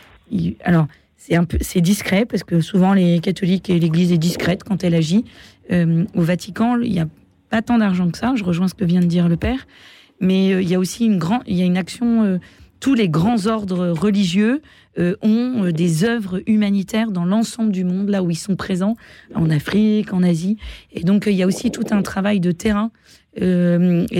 alors 0.65 0.87
c'est 1.17 1.37
un 1.37 1.45
peu, 1.45 1.59
c'est 1.61 1.81
discret 1.81 2.25
parce 2.25 2.43
que 2.43 2.61
souvent 2.61 2.95
les 2.95 3.21
catholiques 3.21 3.69
et 3.71 3.79
l'Église 3.79 4.13
est 4.13 4.19
discrète 4.19 4.65
quand 4.65 4.83
elle 4.83 4.95
agit. 4.95 5.25
Euh, 5.71 6.05
au 6.15 6.23
Vatican, 6.23 6.79
il 6.81 6.91
n'y 6.91 7.01
a 7.01 7.09
pas 7.51 7.61
tant 7.61 7.79
d'argent 7.79 8.11
que 8.11 8.17
ça. 8.17 8.33
Je 8.35 8.45
rejoins 8.45 8.69
ce 8.69 8.75
que 8.75 8.85
vient 8.85 9.01
de 9.01 9.07
dire 9.07 9.29
le 9.29 9.37
père, 9.37 9.67
mais 10.21 10.53
euh, 10.53 10.63
il 10.63 10.69
y 10.69 10.75
a 10.75 10.79
aussi 10.79 11.05
une 11.05 11.19
grande, 11.19 11.43
il 11.47 11.57
y 11.57 11.63
a 11.63 11.67
une 11.67 11.77
action. 11.77 12.41
Tous 12.81 12.95
les 12.95 13.09
grands 13.09 13.47
ordres 13.47 13.89
religieux 13.91 14.63
euh, 14.99 15.15
ont 15.23 15.65
euh, 15.65 15.73
des 15.73 16.05
œuvres 16.05 16.43
humanitaires 16.47 17.11
dans 17.11 17.25
l'ensemble 17.25 17.73
du 17.73 17.85
monde, 17.85 18.09
là 18.09 18.23
où 18.23 18.31
ils 18.31 18.37
sont 18.37 18.57
présents, 18.57 18.97
en 19.35 19.51
Afrique, 19.51 20.13
en 20.13 20.23
Asie. 20.23 20.57
Et 20.93 21.03
donc, 21.05 21.27
euh, 21.27 21.31
il 21.31 21.37
y 21.37 21.43
a 21.43 21.47
aussi 21.47 21.71
tout 21.71 21.85
un 21.91 22.03
travail 22.03 22.41
de 22.41 22.53
terrain. 22.53 22.91
Et 23.37 23.41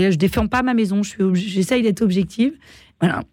là, 0.01 0.11
je 0.11 0.17
défends 0.17 0.47
pas 0.47 0.63
ma 0.63 0.73
maison, 0.73 1.01
j'essaye 1.33 1.81
d'être 1.83 2.01
objective. 2.01 2.53
Voilà. 3.01 3.23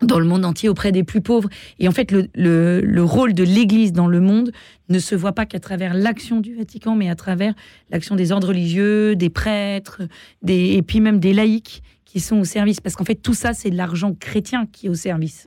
Dans 0.00 0.20
le 0.20 0.24
monde 0.24 0.44
entier, 0.44 0.68
auprès 0.68 0.92
des 0.92 1.02
plus 1.02 1.20
pauvres. 1.20 1.50
Et 1.80 1.88
en 1.88 1.90
fait, 1.90 2.12
le, 2.12 2.28
le- 2.34 2.80
le 2.80 3.04
rôle 3.04 3.34
de 3.34 3.42
l'Église 3.42 3.92
dans 3.92 4.06
le 4.06 4.20
monde 4.20 4.52
ne 4.88 4.98
se 5.00 5.14
voit 5.16 5.32
pas 5.32 5.44
qu'à 5.44 5.58
travers 5.58 5.92
l'action 5.92 6.40
du 6.40 6.54
Vatican, 6.54 6.94
mais 6.94 7.10
à 7.10 7.16
travers 7.16 7.52
l'action 7.90 8.14
des 8.16 8.30
ordres 8.32 8.48
religieux, 8.48 9.16
des 9.16 9.28
prêtres, 9.28 10.02
et 10.46 10.80
puis 10.82 11.00
même 11.00 11.18
des 11.18 11.32
laïcs 11.32 11.82
qui 12.08 12.20
sont 12.20 12.38
au 12.38 12.44
service. 12.44 12.80
Parce 12.80 12.96
qu'en 12.96 13.04
fait, 13.04 13.16
tout 13.16 13.34
ça, 13.34 13.52
c'est 13.52 13.70
de 13.70 13.76
l'argent 13.76 14.14
chrétien 14.14 14.66
qui 14.66 14.86
est 14.86 14.88
au 14.88 14.94
service. 14.94 15.46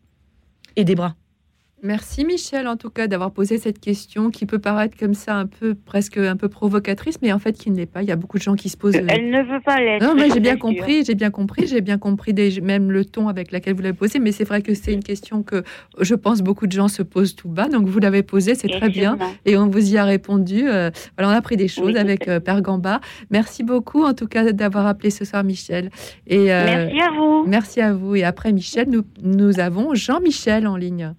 Et 0.76 0.86
des 0.86 0.96
bras. 0.96 1.16
Merci 1.84 2.26
Michel 2.26 2.68
en 2.68 2.78
tout 2.78 2.90
cas 2.92 3.08
d'avoir 3.08 3.32
posé 3.32 3.58
cette 3.58 3.80
question 3.80 4.30
qui 4.30 4.46
peut 4.46 4.60
paraître 4.60 4.96
comme 4.98 5.16
ça 5.16 5.36
un 5.36 5.48
peu 5.48 5.74
presque 5.74 6.18
un 6.18 6.36
peu 6.36 6.48
provocatrice 6.48 7.16
mais 7.24 7.32
en 7.34 7.40
fait 7.40 7.54
qui 7.54 7.72
ne 7.72 7.78
l'est 7.78 7.86
pas. 7.88 8.04
Il 8.04 8.08
y 8.08 8.12
a 8.12 8.16
beaucoup 8.16 8.38
de 8.38 8.44
gens 8.44 8.54
qui 8.56 8.70
se 8.70 8.78
posent. 8.78 8.96
euh, 8.96 9.06
Elle 9.08 9.32
ne 9.32 9.42
veut 9.42 9.60
pas 9.66 9.80
l'être. 9.80 10.04
Non, 10.06 10.14
mais 10.16 10.30
j'ai 10.30 10.40
bien 10.50 10.58
compris, 10.58 11.04
j'ai 11.06 11.16
bien 11.16 11.32
compris, 11.32 11.66
j'ai 11.66 11.82
bien 11.82 11.98
compris 11.98 12.34
des- 12.34 12.62
même 12.62 12.92
le 12.92 13.04
ton 13.04 13.28
avec 13.30 13.52
lequel 13.52 13.74
vous 13.74 13.82
l'avez 13.82 13.98
posé, 13.98 14.20
mais 14.20 14.32
c'est 14.32 14.44
vrai 14.44 14.62
que 14.62 14.74
c'est 14.76 14.94
une 14.94 15.04
question 15.04 15.42
que 15.42 15.64
je 16.00 16.14
pense 16.14 16.42
beaucoup 16.42 16.68
de 16.68 16.72
gens 16.72 16.88
se 16.88 17.02
posent 17.02 17.36
tout 17.36 17.50
bas. 17.50 17.68
Donc 17.68 17.88
vous 17.88 18.00
l'avez 18.00 18.22
posée, 18.24 18.54
c'est 18.54 18.68
très 18.68 18.90
bien, 18.90 19.18
et 19.46 19.58
on 19.58 19.68
vous 19.68 19.94
y 19.94 19.98
a 19.98 20.04
répondu. 20.06 20.68
euh, 20.68 20.92
voilà, 21.18 21.32
on 21.32 21.34
a 21.34 21.38
appris 21.38 21.58
des 21.58 21.68
choses 21.68 21.94
Oui, 21.94 21.98
avec 21.98 22.28
euh, 22.28 22.40
Père 22.40 22.62
Gamba. 22.62 23.02
Merci 23.32 23.64
beaucoup 23.64 24.04
en 24.04 24.14
tout 24.14 24.28
cas 24.28 24.52
d'avoir 24.54 24.86
appelé 24.86 25.10
ce 25.10 25.26
soir 25.26 25.44
Michel. 25.44 25.90
Et 26.28 26.54
euh, 26.54 26.66
Merci 26.66 27.02
à 27.02 27.10
vous. 27.12 27.44
Merci 27.48 27.82
à 27.82 27.94
vous. 27.94 28.16
Et 28.16 28.24
après 28.24 28.52
Michel, 28.54 28.88
nous 28.90 29.02
nous 29.24 29.60
avons 29.60 29.96
Jean-Michel 29.96 30.68
en 30.68 30.76
ligne. 30.76 31.14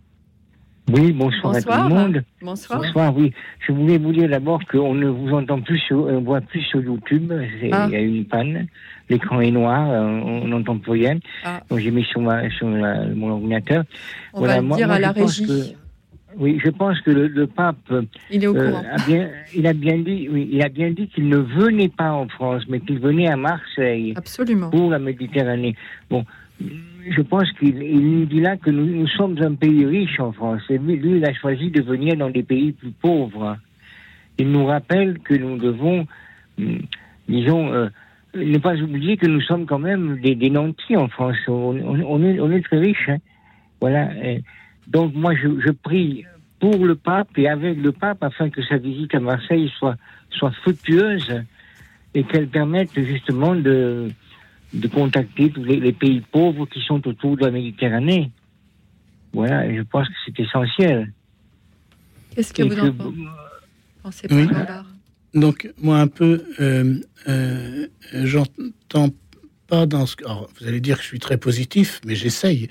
Oui, 0.91 1.13
bonsoir, 1.13 1.53
Bonsoir. 1.55 1.79
à 1.79 1.83
tout 1.85 1.89
le 1.89 1.95
monde. 1.95 2.23
Bonsoir. 2.43 2.81
Bonsoir, 2.81 3.17
oui. 3.17 3.33
Je 3.67 3.73
voulais 3.73 3.99
vous 3.99 4.13
dire 4.13 4.29
d'abord 4.29 4.61
qu'on 4.71 4.95
ne 4.95 5.07
vous 5.07 5.31
entend 5.33 5.61
plus, 5.61 5.79
sur, 5.79 5.99
on 5.99 6.21
voit 6.21 6.41
plus 6.41 6.61
sur 6.63 6.83
YouTube. 6.83 7.33
C'est- 7.61 7.69
Il 7.69 7.73
Ah. 7.75 7.89
y 7.91 7.97
a 7.97 8.01
eu 8.01 8.09
une 8.09 8.25
panne. 8.25 8.67
L'écran 9.09 9.41
est 9.41 9.51
noir, 9.53 9.89
euh, 9.91 10.01
on 10.03 10.49
n'entend 10.49 10.79
plus 10.79 10.93
rien. 10.93 11.19
Ah. 11.45 11.61
Donc 11.71 11.79
j'ai 11.79 11.91
mis 11.93 12.05
sur, 12.05 12.21
ma, 12.21 12.51
sur 12.51 12.69
la- 12.69 13.07
mon 13.15 13.31
ordinateur. 13.31 13.85
On 14.35 14.41
va 14.41 14.61
le 14.61 14.69
dire 14.77 14.91
à 14.91 14.99
la 14.99 15.13
régie. 15.13 15.47
que- 15.47 15.77
oui, 16.37 16.59
je 16.65 16.71
pense 16.71 16.99
que 17.03 17.11
le, 17.11 17.29
le 17.29 17.47
pape 17.47 17.93
Il 18.31 18.43
est 18.43 18.47
au 18.47 18.57
euh, 18.57 18.71
courant. 18.71 18.83
a 18.91 19.07
bien, 19.07 19.29
il 19.55 19.67
a 19.67 19.75
bien 19.75 19.99
dit, 19.99 20.29
oui, 20.33 20.49
il 20.51 20.63
a 20.63 20.69
bien 20.69 20.91
dit 20.91 21.07
qu'il 21.09 21.29
ne 21.29 21.37
venait 21.37 21.91
pas 21.91 22.11
en 22.13 22.27
France, 22.29 22.63
mais 22.69 22.81
qu'il 22.81 22.99
venait 22.99 23.29
à 23.29 23.37
Marseille 23.37 24.15
Absolument. 24.17 24.71
pour 24.71 24.91
la 24.91 24.99
Méditerranée. 24.99 25.77
Bon, 26.11 26.25
je 27.11 27.23
pense 27.23 27.51
qu'il 27.53 27.83
il 27.83 28.01
nous 28.21 28.25
dit 28.27 28.41
là 28.41 28.57
que 28.57 28.71
nous, 28.71 28.87
nous 28.87 29.09
sommes 29.09 29.37
un 29.43 29.55
pays 29.55 29.85
riche 29.85 30.21
en 30.21 30.33
France. 30.33 30.63
Et 30.71 30.79
lui, 30.79 31.17
il 31.17 31.25
a 31.25 31.33
choisi 31.35 31.71
de 31.71 31.83
venir 31.83 32.17
dans 32.17 32.31
des 32.31 32.43
pays 32.43 32.73
plus 32.73 32.91
pauvres. 32.91 33.57
Il 34.39 34.51
nous 34.51 34.65
rappelle 34.67 35.19
que 35.19 35.35
nous 35.35 35.59
devons, 35.59 36.07
hum, 36.59 36.79
disons, 37.29 37.73
euh, 37.73 37.89
ne 38.35 38.59
pas 38.59 38.77
oublier 38.77 39.17
que 39.17 39.27
nous 39.27 39.41
sommes 39.43 39.67
quand 39.67 39.79
même 39.79 40.21
des, 40.21 40.35
des 40.35 40.51
nantis 40.51 40.97
en 40.97 41.09
France. 41.09 41.37
On, 41.49 41.77
on- 41.77 42.01
on 42.07 42.23
est, 42.25 42.41
on 42.41 42.51
est 42.51 42.63
très 42.63 42.79
riches. 42.79 43.09
hein. 43.09 43.19
Voilà. 43.81 44.09
Donc 44.89 45.15
moi, 45.15 45.35
je, 45.35 45.49
je 45.61 45.71
prie 45.73 46.25
pour 46.61 46.85
le 46.87 46.95
pape 46.95 47.37
et 47.37 47.49
avec 47.49 47.77
le 47.83 47.93
pape 47.93 48.23
afin 48.23 48.49
que 48.49 48.63
sa 48.63 48.79
visite 48.79 49.15
à 49.15 49.21
Marseille 49.21 49.71
soit, 49.79 49.97
soit 50.31 50.53
fructueuse 50.63 51.43
et 52.15 52.23
qu'elle 52.25 52.47
permette 52.47 52.91
justement 52.95 53.55
de, 53.57 54.09
de 54.73 54.89
contacter 54.89 55.51
tous 55.51 55.65
les, 55.65 55.79
les 55.81 55.93
pays 55.93 56.21
pauvres 56.33 56.67
qui 56.67 56.81
sont 56.81 57.07
autour 57.07 57.37
de 57.37 57.45
la 57.45 57.51
Méditerranée. 57.51 58.31
Voilà, 59.33 59.67
et 59.67 59.77
je 59.77 59.83
pense 59.83 60.09
que 60.09 60.15
c'est 60.27 60.41
essentiel. 60.41 61.13
Qu'est-ce 62.35 62.53
que 62.53 62.63
Et 62.63 62.69
vous 62.69 62.75
que- 62.75 62.81
en 62.81 62.93
pensez 64.03 64.29
pensez, 64.29 64.35
Oui. 64.35 64.49
Donc, 65.35 65.71
moi, 65.81 65.99
un 66.01 66.09
peu, 66.09 66.43
euh, 66.61 66.99
euh, 67.29 67.87
j'entends 68.13 69.09
pas 69.67 69.87
dans 69.87 70.05
ce 70.05 70.17
que. 70.17 70.25
alors, 70.27 70.51
vous 70.61 70.67
allez 70.67 70.81
dire 70.81 70.97
que 70.99 71.03
je 71.03 71.09
suis 71.09 71.19
très 71.19 71.39
positif, 71.39 72.01
mais 72.07 72.15
j'essaye 72.15 72.69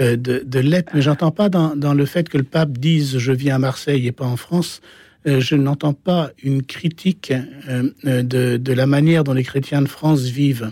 euh, 0.00 0.16
de, 0.16 0.42
de 0.46 0.58
l'être, 0.60 0.92
mais 0.94 1.02
j'entends 1.02 1.32
pas 1.32 1.48
dans, 1.48 1.74
dans 1.74 1.94
le 1.94 2.06
fait 2.06 2.28
que 2.28 2.38
le 2.38 2.44
pape 2.44 2.78
dise 2.78 3.18
je 3.18 3.32
viens 3.32 3.56
à 3.56 3.58
Marseille 3.58 4.06
et 4.06 4.12
pas 4.12 4.26
en 4.26 4.36
France. 4.36 4.80
euh, 5.26 5.40
je 5.40 5.56
n'entends 5.56 5.94
pas 5.94 6.30
une 6.44 6.62
critique 6.62 7.32
euh, 7.68 7.90
de, 8.22 8.56
de 8.56 8.72
la 8.72 8.86
manière 8.86 9.24
dont 9.24 9.32
les 9.32 9.42
chrétiens 9.42 9.82
de 9.82 9.88
France 9.88 10.22
vivent. 10.24 10.70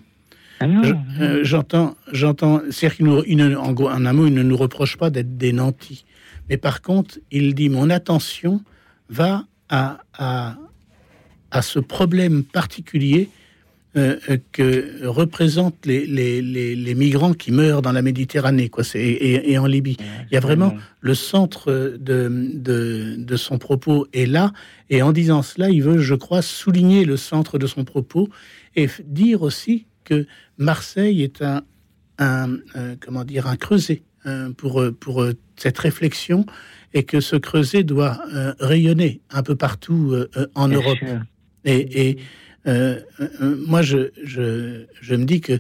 Je- 0.83 1.23
euh, 1.23 1.45
J'entends, 1.45 1.95
j'entends, 2.13 2.61
c'est-à-dire 2.71 2.97
qu'il 2.97 3.07
nous, 3.07 3.23
il 3.27 3.37
ne- 3.37 3.57
en, 3.57 3.73
gros, 3.73 3.89
en 3.91 4.05
un 4.07 4.13
mot, 4.13 4.27
il 4.27 4.35
ne 4.35 4.43
nous 4.43 4.57
reproche 4.57 4.97
pas 4.97 5.11
d'être 5.11 5.37
des 5.37 5.53
nantis. 5.53 6.05
Mais 6.49 6.57
par 6.57 6.83
contre, 6.83 7.19
il 7.31 7.55
dit 7.55 7.69
mon 7.69 7.91
attention 7.91 8.61
va 9.09 9.45
à, 9.69 9.99
à, 10.19 10.57
à 11.51 11.63
ce 11.63 11.79
problème 11.79 12.43
particulier 12.45 13.29
euh, 13.95 14.17
euh, 14.31 14.39
que 14.53 15.07
représentent 15.07 15.85
les, 15.85 16.07
les, 16.07 16.41
les, 16.41 16.75
les 16.75 16.95
migrants 16.95 17.35
qui 17.35 17.53
meurent 17.53 17.83
dans 17.83 17.93
la 17.93 18.01
Méditerranée 18.01 18.71
quoi, 18.71 18.85
c'est- 18.85 19.01
et, 19.01 19.53
et 19.53 19.59
en 19.59 19.67
Libye. 19.67 19.99
Il 20.31 20.35
y 20.35 20.37
a 20.39 20.41
vraiment 20.41 20.71
le 21.01 21.15
centre 21.15 21.71
de, 22.01 22.51
de, 22.55 23.17
de 23.19 23.37
son 23.37 23.59
propos 23.59 24.07
est 24.15 24.25
là, 24.25 24.53
et 24.89 25.03
en 25.03 25.13
disant 25.13 25.43
cela, 25.43 25.69
il 25.69 25.83
veut, 25.83 25.99
je 25.99 26.15
crois, 26.15 26.41
souligner 26.41 27.05
le 27.05 27.19
centre 27.19 27.59
de 27.59 27.67
son 27.67 27.85
propos 27.85 28.31
et 28.77 28.89
dire 29.05 29.43
aussi 29.43 29.85
que 30.13 30.27
Marseille 30.59 31.23
est 31.23 31.43
un, 31.43 31.63
un 32.19 32.59
euh, 32.77 32.97
comment 33.01 33.25
dire, 33.25 33.47
un 33.47 33.57
creuset 33.57 34.03
euh, 34.27 34.51
pour, 34.53 34.81
euh, 34.81 34.93
pour 34.93 35.25
cette 35.57 35.79
réflexion 35.79 36.45
et 36.95 37.05
que 37.05 37.21
ce 37.21 37.37
creuset 37.37 37.85
doit 37.85 38.21
rayonner 38.61 39.21
un 39.31 39.43
peu 39.43 39.57
partout 39.57 40.15
en 40.55 40.69
Bien 40.69 40.77
Europe. 40.77 40.99
sûr. 40.99 41.21
Et, 41.65 42.09
et, 42.11 42.19
euh, 42.67 43.01
euh, 43.21 43.57
moi, 43.67 43.81
je, 43.83 44.11
je, 44.23 44.85
je 45.01 45.15
me 45.15 45.25
dis 45.25 45.41
que 45.41 45.55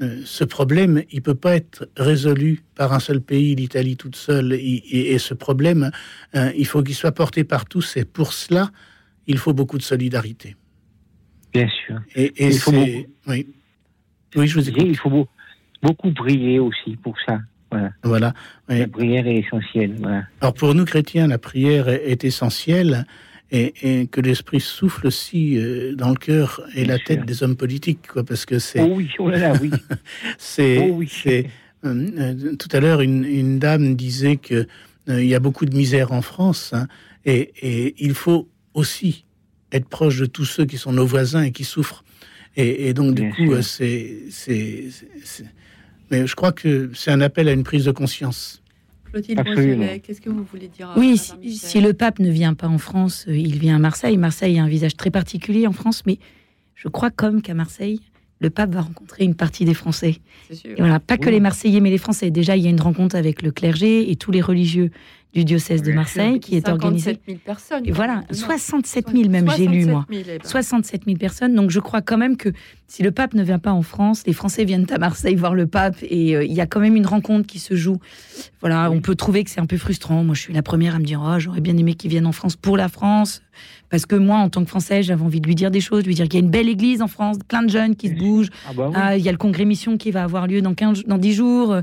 euh, 0.00 0.22
ce 0.24 0.44
problème, 0.44 1.02
il 1.10 1.20
peut 1.20 1.34
pas 1.34 1.56
être 1.56 1.88
résolu 1.96 2.62
par 2.74 2.92
un 2.94 3.00
seul 3.00 3.20
pays, 3.20 3.54
l'Italie 3.54 3.96
toute 3.98 4.16
seule. 4.16 4.54
Et, 4.54 4.56
et- 4.58 5.12
et 5.12 5.18
ce 5.18 5.34
problème, 5.34 5.90
il 6.34 6.66
faut 6.66 6.82
qu'il 6.82 6.94
soit 6.94 7.12
porté 7.12 7.44
par 7.44 7.66
tous. 7.66 7.96
Et 7.98 8.04
pour 8.06 8.32
cela, 8.32 8.70
il 9.26 9.36
faut 9.36 9.52
beaucoup 9.52 9.76
de 9.76 9.82
solidarité. 9.82 10.56
Bien 11.52 11.68
sûr. 11.68 12.00
Et, 12.14 12.32
et 12.44 12.48
Il 12.48 12.58
faut 12.58 12.72
beaucoup- 12.72 13.06
oui. 13.26 13.46
Oui, 14.36 14.46
je 14.46 14.54
vous 14.54 14.68
écoute. 14.68 14.82
Il 14.86 14.96
faut 14.96 15.10
beau- 15.10 15.28
beaucoup 15.82 16.12
prier 16.12 16.58
aussi 16.58 16.96
pour 17.02 17.14
ça. 17.26 17.40
Voilà. 17.70 17.90
Voilà. 18.02 18.34
La 18.68 18.88
prière 18.88 19.26
est 19.26 19.36
essentielle. 19.36 19.94
Voilà. 19.98 20.24
Alors 20.40 20.54
pour 20.54 20.74
nous 20.74 20.84
chrétiens, 20.84 21.26
la 21.26 21.38
prière 21.38 21.88
est, 21.88 22.24
essentielle 22.24 23.06
et, 23.50 23.74
et 23.82 24.06
que 24.06 24.20
l'esprit 24.20 24.60
souffle 24.60 25.06
aussi 25.06 25.58
euh, 25.58 25.94
dans 25.94 26.08
le 26.10 26.16
cœur 26.16 26.62
et 26.74 26.84
la 26.84 26.98
tête 26.98 27.24
des 27.26 27.42
hommes 27.42 27.56
politiques, 27.56 28.06
quoi, 28.12 28.24
parce 28.24 28.46
que 28.46 28.58
c'est. 28.58 28.80
Oh 28.80 28.92
oui, 28.96 29.10
oh 29.18 29.28
là 29.28 29.38
là, 29.38 29.52
oui. 29.60 29.70
c'est. 30.38 30.78
Oh 30.78 30.94
oui. 30.94 31.08
c'est, 31.10 31.46
euh, 31.84 32.08
euh, 32.18 32.56
tout 32.56 32.68
à 32.72 32.80
l'heure, 32.80 33.00
une, 33.02 33.24
une 33.24 33.58
dame 33.58 33.94
disait 33.96 34.36
que 34.36 34.66
euh, 35.08 35.22
il 35.22 35.28
y 35.28 35.34
a 35.34 35.40
beaucoup 35.40 35.64
de 35.66 35.76
misère 35.76 36.12
en 36.12 36.22
France 36.22 36.72
hein, 36.74 36.86
et, 37.24 37.52
et 37.62 37.94
il 37.98 38.14
faut 38.14 38.48
aussi 38.74 39.24
être 39.72 39.88
proche 39.88 40.18
de 40.18 40.26
tous 40.26 40.44
ceux 40.44 40.64
qui 40.64 40.76
sont 40.78 40.92
nos 40.92 41.06
voisins 41.06 41.42
et 41.42 41.52
qui 41.52 41.64
souffrent. 41.64 42.02
Et, 42.58 42.88
et 42.88 42.92
donc 42.94 43.14
du 43.14 43.32
coup, 43.32 43.62
c'est, 43.62 44.24
mais 46.10 46.26
je 46.26 46.34
crois 46.34 46.52
que 46.52 46.90
c'est 46.92 47.12
un 47.12 47.20
appel 47.20 47.48
à 47.48 47.52
une 47.52 47.62
prise 47.62 47.84
de 47.84 47.92
conscience. 47.92 48.62
Clotilde 49.12 49.40
qu'est-ce 50.02 50.20
que 50.20 50.28
vous 50.28 50.42
voulez 50.42 50.68
dire 50.68 50.90
à 50.90 50.98
Oui, 50.98 51.16
si, 51.16 51.80
le 51.80 51.92
pape 51.94 52.18
ne 52.18 52.30
vient 52.30 52.54
pas 52.54 52.68
en 52.68 52.76
France, 52.78 53.24
euh, 53.28 53.36
il 53.36 53.58
vient 53.58 53.76
à 53.76 53.78
Marseille. 53.78 54.18
Marseille 54.18 54.58
a 54.58 54.64
un 54.64 54.68
visage 54.68 54.96
très 54.96 55.10
particulier 55.10 55.66
en 55.66 55.72
France, 55.72 56.02
mais 56.04 56.18
je 56.74 56.88
crois 56.88 57.10
comme 57.10 57.40
qu'à 57.40 57.54
Marseille, 57.54 58.00
le 58.40 58.50
pape 58.50 58.74
va 58.74 58.82
rencontrer 58.82 59.24
une 59.24 59.34
partie 59.34 59.64
des 59.64 59.72
Français. 59.72 60.18
C'est 60.48 60.56
sûr. 60.56 60.70
Et 60.72 60.74
voilà, 60.76 61.00
pas 61.00 61.16
que 61.16 61.30
les 61.30 61.40
Marseillais, 61.40 61.80
mais 61.80 61.90
les 61.90 61.98
Français. 61.98 62.30
Déjà, 62.30 62.56
il 62.56 62.64
y 62.64 62.66
a 62.66 62.70
une 62.70 62.80
rencontre 62.80 63.16
avec 63.16 63.40
le 63.40 63.50
clergé 63.50 64.10
et 64.10 64.16
tous 64.16 64.30
les 64.30 64.42
religieux 64.42 64.90
du 65.34 65.44
diocèse 65.44 65.82
de 65.82 65.92
Marseille 65.92 66.40
qui 66.40 66.56
est 66.56 66.68
organisé. 66.68 67.12
57 67.12 67.20
000 67.26 67.38
personnes. 67.44 67.82
Et 67.86 67.92
voilà, 67.92 68.16
Non, 68.16 68.34
67 68.34 69.10
000 69.12 69.28
même, 69.28 69.48
j'ai 69.56 69.66
lu 69.66 69.84
moi. 69.84 70.06
67 70.08 70.24
000, 70.24 70.24
eh 70.26 70.38
ben. 70.38 70.48
67 70.48 71.04
000 71.04 71.16
personnes. 71.18 71.54
Donc 71.54 71.70
je 71.70 71.80
crois 71.80 72.00
quand 72.00 72.16
même 72.16 72.36
que 72.36 72.50
si 72.86 73.02
le 73.02 73.10
pape 73.10 73.34
ne 73.34 73.42
vient 73.42 73.58
pas 73.58 73.72
en 73.72 73.82
France, 73.82 74.22
les 74.26 74.32
Français 74.32 74.64
viennent 74.64 74.86
à 74.90 74.98
Marseille 74.98 75.34
voir 75.34 75.54
le 75.54 75.66
pape 75.66 75.96
et 76.02 76.34
euh, 76.34 76.44
il 76.44 76.52
y 76.52 76.60
a 76.60 76.66
quand 76.66 76.80
même 76.80 76.96
une 76.96 77.06
rencontre 77.06 77.46
qui 77.46 77.58
se 77.58 77.74
joue. 77.74 77.98
Voilà, 78.60 78.90
on 78.90 79.00
peut 79.00 79.14
trouver 79.14 79.44
que 79.44 79.50
c'est 79.50 79.60
un 79.60 79.66
peu 79.66 79.76
frustrant. 79.76 80.24
Moi, 80.24 80.34
je 80.34 80.40
suis 80.40 80.54
la 80.54 80.62
première 80.62 80.94
à 80.94 80.98
me 80.98 81.04
dire, 81.04 81.22
oh, 81.22 81.38
j'aurais 81.38 81.60
bien 81.60 81.76
aimé 81.76 81.94
qu'il 81.94 82.10
vienne 82.10 82.26
en 82.26 82.32
France 82.32 82.56
pour 82.56 82.76
la 82.76 82.88
France. 82.88 83.42
Parce 83.90 84.06
que 84.06 84.16
moi, 84.16 84.38
en 84.38 84.48
tant 84.48 84.62
que 84.62 84.68
Français, 84.68 85.02
j'avais 85.02 85.22
envie 85.22 85.40
de 85.40 85.46
lui 85.46 85.54
dire 85.54 85.70
des 85.70 85.80
choses, 85.80 86.02
de 86.02 86.08
lui 86.08 86.14
dire 86.14 86.24
qu'il 86.26 86.34
y 86.34 86.42
a 86.42 86.44
une 86.44 86.50
belle 86.50 86.68
église 86.68 87.02
en 87.02 87.08
France, 87.08 87.36
plein 87.46 87.62
de 87.62 87.70
jeunes 87.70 87.96
qui 87.96 88.08
se 88.08 88.14
bougent. 88.14 88.50
Ah 88.68 88.72
bah 88.74 88.88
oui. 88.88 88.94
Ah, 88.96 89.16
il 89.16 89.24
y 89.24 89.28
a 89.28 89.32
le 89.32 89.38
congrès 89.38 89.64
mission 89.64 89.96
qui 89.96 90.10
va 90.10 90.24
avoir 90.24 90.46
lieu 90.46 90.62
dans, 90.62 90.74
15, 90.74 91.04
dans 91.04 91.18
10 91.18 91.34
jours. 91.34 91.80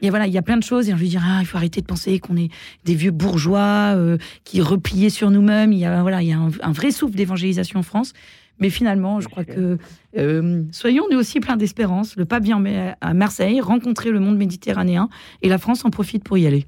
Et 0.00 0.10
voilà, 0.10 0.26
il 0.26 0.32
y 0.32 0.38
a 0.38 0.42
plein 0.42 0.56
de 0.56 0.62
choses. 0.62 0.88
Et 0.88 0.92
je 0.92 0.96
lui 0.96 1.08
dire, 1.08 1.22
ah, 1.24 1.38
il 1.40 1.46
faut 1.46 1.56
arrêter 1.56 1.80
de 1.80 1.86
penser 1.86 2.18
qu'on 2.20 2.36
est 2.36 2.50
des 2.84 2.94
vieux 2.94 3.10
bourgeois 3.10 3.94
euh, 3.96 4.16
qui 4.44 4.60
repliés 4.60 5.10
sur 5.10 5.30
nous-mêmes. 5.30 5.72
Il 5.72 5.78
y 5.78 5.84
a, 5.84 6.02
voilà, 6.02 6.22
il 6.22 6.28
y 6.28 6.32
a 6.32 6.38
un, 6.38 6.50
un 6.62 6.72
vrai 6.72 6.90
souffle 6.90 7.14
d'évangélisation 7.16 7.80
en 7.80 7.82
France. 7.82 8.12
Mais 8.60 8.70
finalement, 8.70 9.20
je 9.20 9.28
crois 9.28 9.44
que 9.44 9.78
euh, 10.16 10.62
soyons 10.72 11.04
nous 11.12 11.18
aussi 11.18 11.38
pleins 11.38 11.56
d'espérance. 11.56 12.16
Le 12.16 12.24
pape 12.24 12.42
vient 12.42 12.60
à 13.00 13.14
Marseille 13.14 13.60
rencontrer 13.60 14.10
le 14.10 14.18
monde 14.18 14.36
méditerranéen 14.36 15.08
et 15.42 15.48
la 15.48 15.58
France 15.58 15.84
en 15.84 15.90
profite 15.90 16.24
pour 16.24 16.38
y 16.38 16.46
aller. 16.46 16.66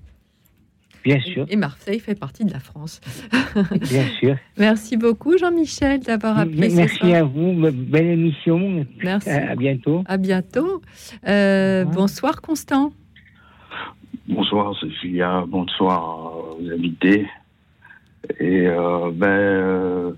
Bien 1.02 1.19
sûr, 1.20 1.47
Et 1.48 1.57
Marseille 1.57 1.98
fait 1.98 2.15
partie 2.15 2.44
de 2.44 2.52
la 2.52 2.61
France. 2.61 3.01
bien 3.90 4.05
sûr. 4.20 4.36
Merci 4.59 4.98
beaucoup, 4.98 5.36
Jean-Michel, 5.39 6.01
d'avoir 6.01 6.39
appelé 6.39 6.69
ce 6.70 6.77
Merci 6.77 6.97
soir. 6.98 7.15
à 7.15 7.23
vous, 7.23 7.52
be- 7.55 7.70
belle 7.73 8.07
émission. 8.09 8.85
Merci. 9.02 9.31
À 9.31 9.52
à 9.52 9.57
bientôt. 9.57 10.02
À 10.07 10.16
bientôt. 10.19 10.82
Euh, 11.27 11.85
bonsoir, 11.86 12.43
Constant. 12.43 12.93
Bonsoir 14.31 14.74
Sophia, 14.77 15.44
bonsoir 15.47 16.57
aux 16.59 16.70
invités. 16.70 17.27
Et 18.39 18.66
euh, 18.69 19.11
ben, 19.12 19.27
euh, 19.27 20.12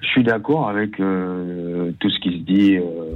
je 0.00 0.06
suis 0.08 0.24
d'accord 0.24 0.68
avec 0.70 0.98
euh, 1.00 1.92
tout 2.00 2.08
ce 2.08 2.18
qui 2.20 2.38
se 2.38 2.44
dit. 2.44 2.76
euh, 2.76 3.12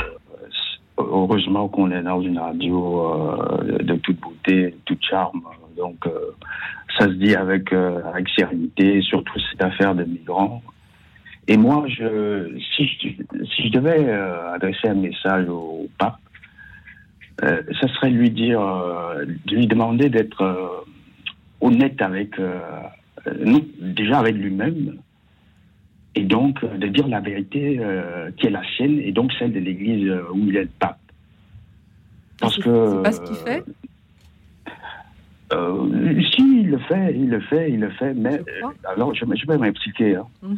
heureusement 0.99 1.69
qu'on 1.69 1.91
est 1.91 2.03
dans 2.03 2.21
une 2.21 2.39
radio 2.39 3.15
euh, 3.15 3.79
de 3.79 3.95
toute 3.97 4.21
beauté, 4.21 4.71
de 4.71 4.77
tout 4.85 4.99
charme. 5.01 5.43
Donc 5.77 6.07
euh, 6.07 6.33
ça 6.99 7.07
se 7.07 7.13
dit 7.13 7.35
avec 7.35 7.73
euh, 7.73 8.01
avec 8.05 8.29
sérénité, 8.31 9.01
surtout 9.03 9.39
cette 9.51 9.63
affaire 9.63 9.95
de 9.95 10.05
migrants. 10.05 10.63
Et 11.49 11.57
moi, 11.57 11.85
je, 11.87 12.59
si, 12.75 12.89
je, 13.63 13.69
devais 13.71 14.05
euh, 14.05 14.53
adresser 14.53 14.89
un 14.89 14.95
message 14.95 15.49
au 15.49 15.87
pape, 15.97 16.19
euh, 17.43 17.63
ça 17.81 17.89
serait 17.89 18.11
lui 18.11 18.31
dire, 18.31 18.61
euh, 18.61 19.25
lui 19.51 19.67
demander 19.67 20.09
d'être 20.09 20.41
euh, 20.43 20.69
honnête 21.61 22.01
avec, 22.01 22.41
nous, 23.45 23.67
déjà 23.81 24.19
avec 24.21 24.37
lui-même, 24.37 24.97
et 26.15 26.23
donc 26.23 26.65
de 26.65 26.87
dire 26.87 27.09
la 27.09 27.21
vérité 27.21 27.81
qui 28.37 28.47
est 28.47 28.51
la 28.51 28.63
sienne, 28.77 29.01
et 29.01 29.13
donc 29.13 29.33
celle 29.39 29.53
de 29.53 29.59
l'Église 29.59 30.11
où 30.33 30.39
il 30.49 30.57
est 30.57 30.63
le 30.65 30.71
pape. 30.79 30.99
Parce 32.41 32.57
que 32.59 32.63
C'est 32.97 33.03
pas 33.03 33.13
ce 33.13 33.21
qu'il 33.23 33.37
fait 33.37 33.65
si, 36.33 36.61
il 36.61 36.71
le 36.71 36.79
fait, 36.79 37.15
il 37.15 37.31
le 37.31 37.41
fait, 37.41 37.71
il 37.71 37.81
le 37.81 37.91
fait, 37.91 38.15
mais 38.15 38.41
alors 38.85 39.15
je, 39.15 39.25
je 39.25 39.47
vais 39.47 39.59
m'expliquer. 39.59 40.17
hein. 40.17 40.27
Mm. 40.43 40.55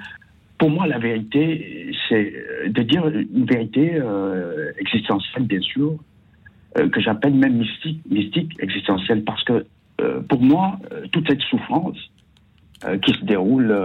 Pour 0.58 0.70
moi, 0.70 0.86
la 0.86 0.98
vérité, 0.98 1.92
c'est 2.08 2.32
de 2.66 2.82
dire 2.82 3.06
une 3.06 3.46
vérité 3.46 4.02
existentielle, 4.78 5.44
bien 5.44 5.60
sûr, 5.60 5.96
euh, 6.76 6.88
que 6.90 7.00
j'appelle 7.00 7.34
même 7.34 7.56
mystique, 7.56 8.02
mystique 8.10 8.52
existentielle, 8.60 9.24
parce 9.24 9.42
que 9.44 9.64
euh, 10.00 10.20
pour 10.28 10.42
moi, 10.42 10.78
euh, 10.92 11.06
toute 11.12 11.26
cette 11.28 11.40
souffrance 11.42 11.98
qui 13.02 13.12
se 13.12 13.24
déroule, 13.24 13.76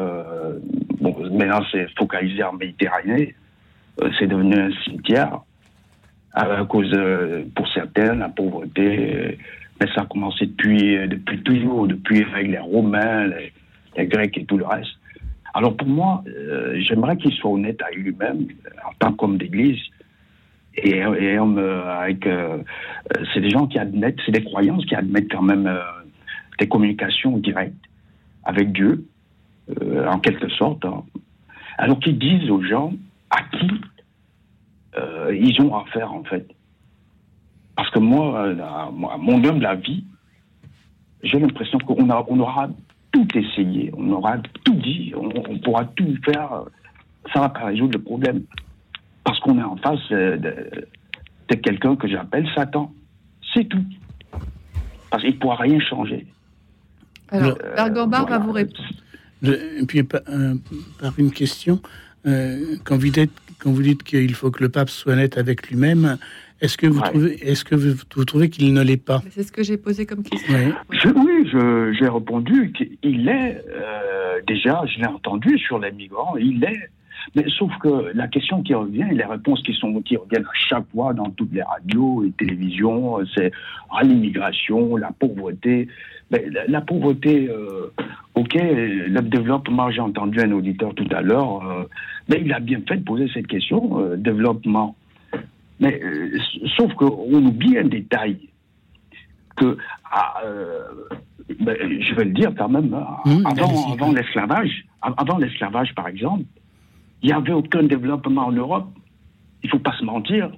bon, 1.02 1.16
maintenant 1.32 1.66
c'est 1.72 1.88
focalisé 1.98 2.44
en 2.44 2.54
Méditerranée, 2.54 3.34
c'est 4.20 4.28
devenu 4.28 4.54
un 4.54 4.72
cimetière 4.84 5.40
à 6.34 6.64
cause, 6.66 6.96
pour 7.56 7.68
certains, 7.70 8.14
la 8.14 8.30
pauvreté. 8.30 9.40
mais 9.82 9.88
ça 9.96 10.02
a 10.02 10.06
commencé 10.06 10.46
depuis, 10.46 10.96
depuis 11.08 11.42
toujours, 11.42 11.88
depuis 11.88 12.24
avec 12.36 12.50
les 12.50 12.60
Romains, 12.60 13.32
les, 13.98 14.06
Grecs 14.06 14.38
et 14.38 14.46
tout 14.46 14.60
le 14.60 14.66
reste. 14.68 14.94
Alors 15.56 15.76
pour 15.76 15.88
moi, 15.88 16.24
j'aimerais 16.76 17.18
qu'il 17.18 17.34
soit 17.34 17.50
honnête 17.50 17.82
avec 17.82 17.98
lui-même, 17.98 18.46
en 18.88 18.94
tant 19.00 19.14
qu'homme 19.14 19.40
d'église, 19.40 19.82
et, 20.76 21.38
homme 21.38 21.58
avec. 21.58 22.26
euh, 22.28 22.60
c'est 23.34 23.42
des 23.42 23.50
gens 23.50 23.68
qui 23.68 23.78
admettent, 23.80 24.20
c'est 24.26 24.32
des 24.32 24.44
croyances 24.44 24.86
qui 24.86 24.96
admettent 24.96 25.32
quand 25.32 25.42
même 25.42 25.68
euh, 25.68 25.82
des 26.60 26.68
communications 26.68 27.38
directes 27.38 27.76
avec 28.44 28.72
Dieu, 28.72 29.06
euh, 29.82 30.08
en 30.08 30.20
quelque 30.20 30.50
sorte. 30.50 30.86
hein. 30.86 31.04
Alors 31.78 32.00
qu'ils 32.00 32.20
disent 32.20 32.50
aux 32.50 32.62
gens 32.62 32.94
à 33.30 33.42
qui 33.58 33.70
ils 35.32 35.60
ont 35.60 35.76
affaire 35.76 36.14
en 36.14 36.24
fait. 36.24 36.48
Parce 37.76 37.90
que 37.90 37.98
moi, 37.98 38.48
à 38.48 38.92
moi, 38.92 39.18
mon 39.18 39.44
humble 39.44 39.66
avis, 39.66 40.04
j'ai 41.24 41.40
l'impression 41.40 41.80
qu'on 41.80 42.08
on 42.08 42.40
aura 42.40 42.70
tout 43.12 43.28
essayé, 43.36 43.92
on 43.98 44.12
aura 44.12 44.38
tout 44.64 44.76
dit, 44.76 45.14
on, 45.16 45.58
pourra 45.60 45.86
tout 45.86 46.16
faire. 46.26 46.64
Ça 47.34 47.40
va 47.40 47.50
pas 47.50 47.66
résoudre 47.66 47.98
le 47.98 48.04
problème. 48.04 48.44
Parce 49.24 49.40
qu'on 49.40 49.58
est 49.60 49.64
en 49.64 49.78
face 49.78 50.00
euh, 50.12 50.38
de, 50.38 50.54
de 51.50 51.56
quelqu'un 51.56 51.96
que 51.96 52.08
j'appelle 52.08 52.48
Satan. 52.56 52.94
C'est 53.54 53.66
tout. 53.66 53.84
Parce 55.10 55.24
qu'il 55.24 55.34
ne 55.36 55.40
pourra 55.40 55.56
rien 55.58 55.80
changer. 55.80 56.26
Alors, 57.30 57.58
Euh, 57.64 57.76
Bergambar 57.76 58.28
va 58.28 58.38
vous 58.40 58.52
répondre. 58.52 58.80
Et 59.44 59.86
puis, 59.88 60.04
par, 60.04 60.22
euh, 60.30 60.56
par 61.00 61.14
une 61.20 61.32
question, 61.32 61.82
euh, 62.26 62.76
quand, 62.84 62.98
vous 62.98 63.10
dites, 63.10 63.32
quand 63.60 63.72
vous 63.72 63.82
dites 63.82 64.04
qu'il 64.04 64.34
faut 64.34 64.52
que 64.52 64.64
le 64.64 64.70
pape 64.70 64.90
soit 64.90 65.16
net 65.16 65.38
avec 65.38 65.70
lui-même, 65.70 66.18
est-ce 66.62 66.78
que 66.78 66.88
vous 66.88 67.00
Ouais. 67.02 67.10
trouvez, 67.10 67.48
est-ce 67.50 67.66
que 67.66 67.76
vous, 67.76 67.94
vous 68.16 68.26
trouvez 68.26 68.50
qu'il 68.50 68.74
ne 68.74 68.82
l'est 68.82 68.96
pas? 68.98 69.22
C'est 69.32 69.44
ce 69.44 69.52
que 69.52 69.64
j'ai 69.64 69.78
posé 69.78 70.06
comme 70.06 70.24
question. 70.24 70.54
Ouais. 70.54 70.72
Je- 70.92 71.10
oui, 71.10 71.50
je- 71.52 71.94
j'ai 72.00 72.08
répondu 72.08 72.72
qu'il 72.72 73.28
est 73.28 73.62
euh, 73.70 74.40
déjà, 74.48 74.82
je 74.86 75.00
l'ai 75.00 75.08
entendu 75.08 75.58
sur 75.60 75.78
les 75.80 75.92
migrants, 75.92 76.36
il 76.38 76.64
est. 76.64 76.90
Mais 77.36 77.46
sauf 77.58 77.72
que 77.80 78.12
la 78.14 78.28
question 78.28 78.62
qui 78.64 78.74
revient 78.74 79.06
et 79.12 79.16
les 79.16 79.26
réponses 79.26 79.62
qui 79.64 79.74
sont 79.74 80.02
qui 80.02 80.18
reviennent 80.18 80.46
à 80.46 80.58
chaque 80.70 80.86
fois 80.94 81.14
dans 81.14 81.30
toutes 81.32 81.54
les 81.54 81.62
radios 81.64 82.24
et 82.26 82.32
télévisions, 82.32 83.20
euh, 83.20 83.24
c'est 83.34 83.52
ah, 83.92 84.04
l'immigration, 84.04 84.96
la 84.98 85.12
pauvreté. 85.12 85.88
Mais 86.32 86.46
la, 86.52 86.66
la 86.68 86.82
pauvreté, 86.82 87.48
euh, 87.50 87.92
ok, 88.36 88.54
le 88.56 89.22
développement, 89.22 89.90
j'ai 89.92 90.02
entendu 90.02 90.40
un 90.42 90.52
auditeur 90.52 90.94
tout 90.96 91.08
à 91.12 91.22
l'heure, 91.22 91.66
euh, 91.70 91.84
mais 92.30 92.42
il 92.44 92.52
a 92.54 92.60
bien 92.60 92.82
fait 92.88 92.98
de 92.98 93.04
poser 93.04 93.28
cette 93.34 93.48
question, 93.48 94.00
euh, 94.00 94.16
développement. 94.18 94.96
Mais 95.80 96.00
sauf 96.78 96.94
qu'on 96.94 97.34
oublie 97.46 97.78
un 97.78 97.86
détail 97.86 98.38
que, 99.56 99.78
ah, 100.12 100.42
ben, 101.60 101.76
je 102.02 102.16
vais 102.16 102.26
le 102.26 102.32
dire 102.32 102.52
quand 102.58 102.70
même, 102.70 102.94
hein, 102.94 103.08
Mmh, 103.26 103.46
avant, 103.46 104.12
l'esclavage, 104.12 104.86
av- 105.02 105.14
avant 105.18 105.38
l'esclavage 105.38 105.94
par 105.94 106.08
exemple, 106.08 106.44
il 107.24 107.28
n'y 107.28 107.34
avait 107.34 107.54
aucun 107.54 107.84
développement 107.84 108.48
en 108.48 108.52
Europe. 108.52 108.90
Il 109.64 109.70
faut 109.70 109.80
pas 109.80 109.94
se 109.98 110.04
mentir. 110.04 110.52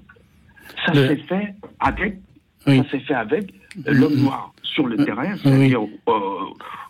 Ça 0.86 0.94
Le- 0.94 1.08
s'est 1.08 1.18
fait 1.28 1.54
avec, 1.80 2.18
Oui. 2.68 2.78
ça 2.78 2.90
s'est 2.92 3.00
fait 3.02 3.14
avec 3.14 3.54
euh, 3.88 3.94
l'homme 3.94 4.16
noir 4.16 4.52
sur 4.64 4.88
le 4.88 5.00
Euh, 5.00 5.06
terrain, 5.06 5.32
oui. 5.34 5.40
c'est-à-dire 5.44 5.82
euh, 5.82 6.12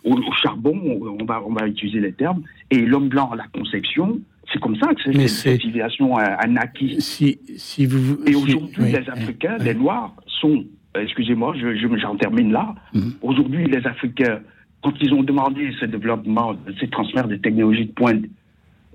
au, 0.05 0.13
au 0.13 0.31
charbon, 0.41 0.75
on 1.19 1.25
va, 1.25 1.41
on 1.45 1.51
va 1.53 1.67
utiliser 1.67 1.99
les 1.99 2.13
termes, 2.13 2.41
et 2.71 2.77
l'homme 2.79 3.09
blanc 3.09 3.29
à 3.31 3.35
la 3.35 3.47
conception. 3.53 4.19
C'est 4.53 4.59
comme 4.59 4.75
ça 4.77 4.93
que 4.93 5.01
c'est 5.03 5.11
cette 5.13 5.29
c'est- 5.29 5.57
civilisation 5.59 6.15
a, 6.15 6.23
a 6.23 6.47
naquis. 6.47 7.01
Si, 7.01 7.39
si 7.57 7.85
vous, 7.85 8.23
Et 8.25 8.31
si- 8.31 8.35
aujourd'hui, 8.35 8.75
oui, 8.79 8.91
les 8.91 9.09
Africains, 9.09 9.57
les. 9.57 9.73
Noirs, 9.73 10.13
sont, 10.39 10.63
euh, 10.95 11.01
excusez-moi, 11.01 11.53
je, 11.59 11.75
je- 11.75 11.97
j'en 11.97 12.15
termine 12.15 12.51
là. 12.53 12.73
Mhm. 12.93 13.13
Aujourd'hui, 13.23 13.65
les 13.65 13.85
Africains, 13.85 14.39
quand 14.81 14.93
ils 15.01 15.13
ont 15.13 15.23
demandé 15.23 15.71
ce 15.79 15.85
développement, 15.85 16.55
ces 16.79 16.87
transferts 16.87 17.27
de 17.27 17.35
technologies 17.35 17.87
de 17.87 17.91
pointe, 17.91 18.23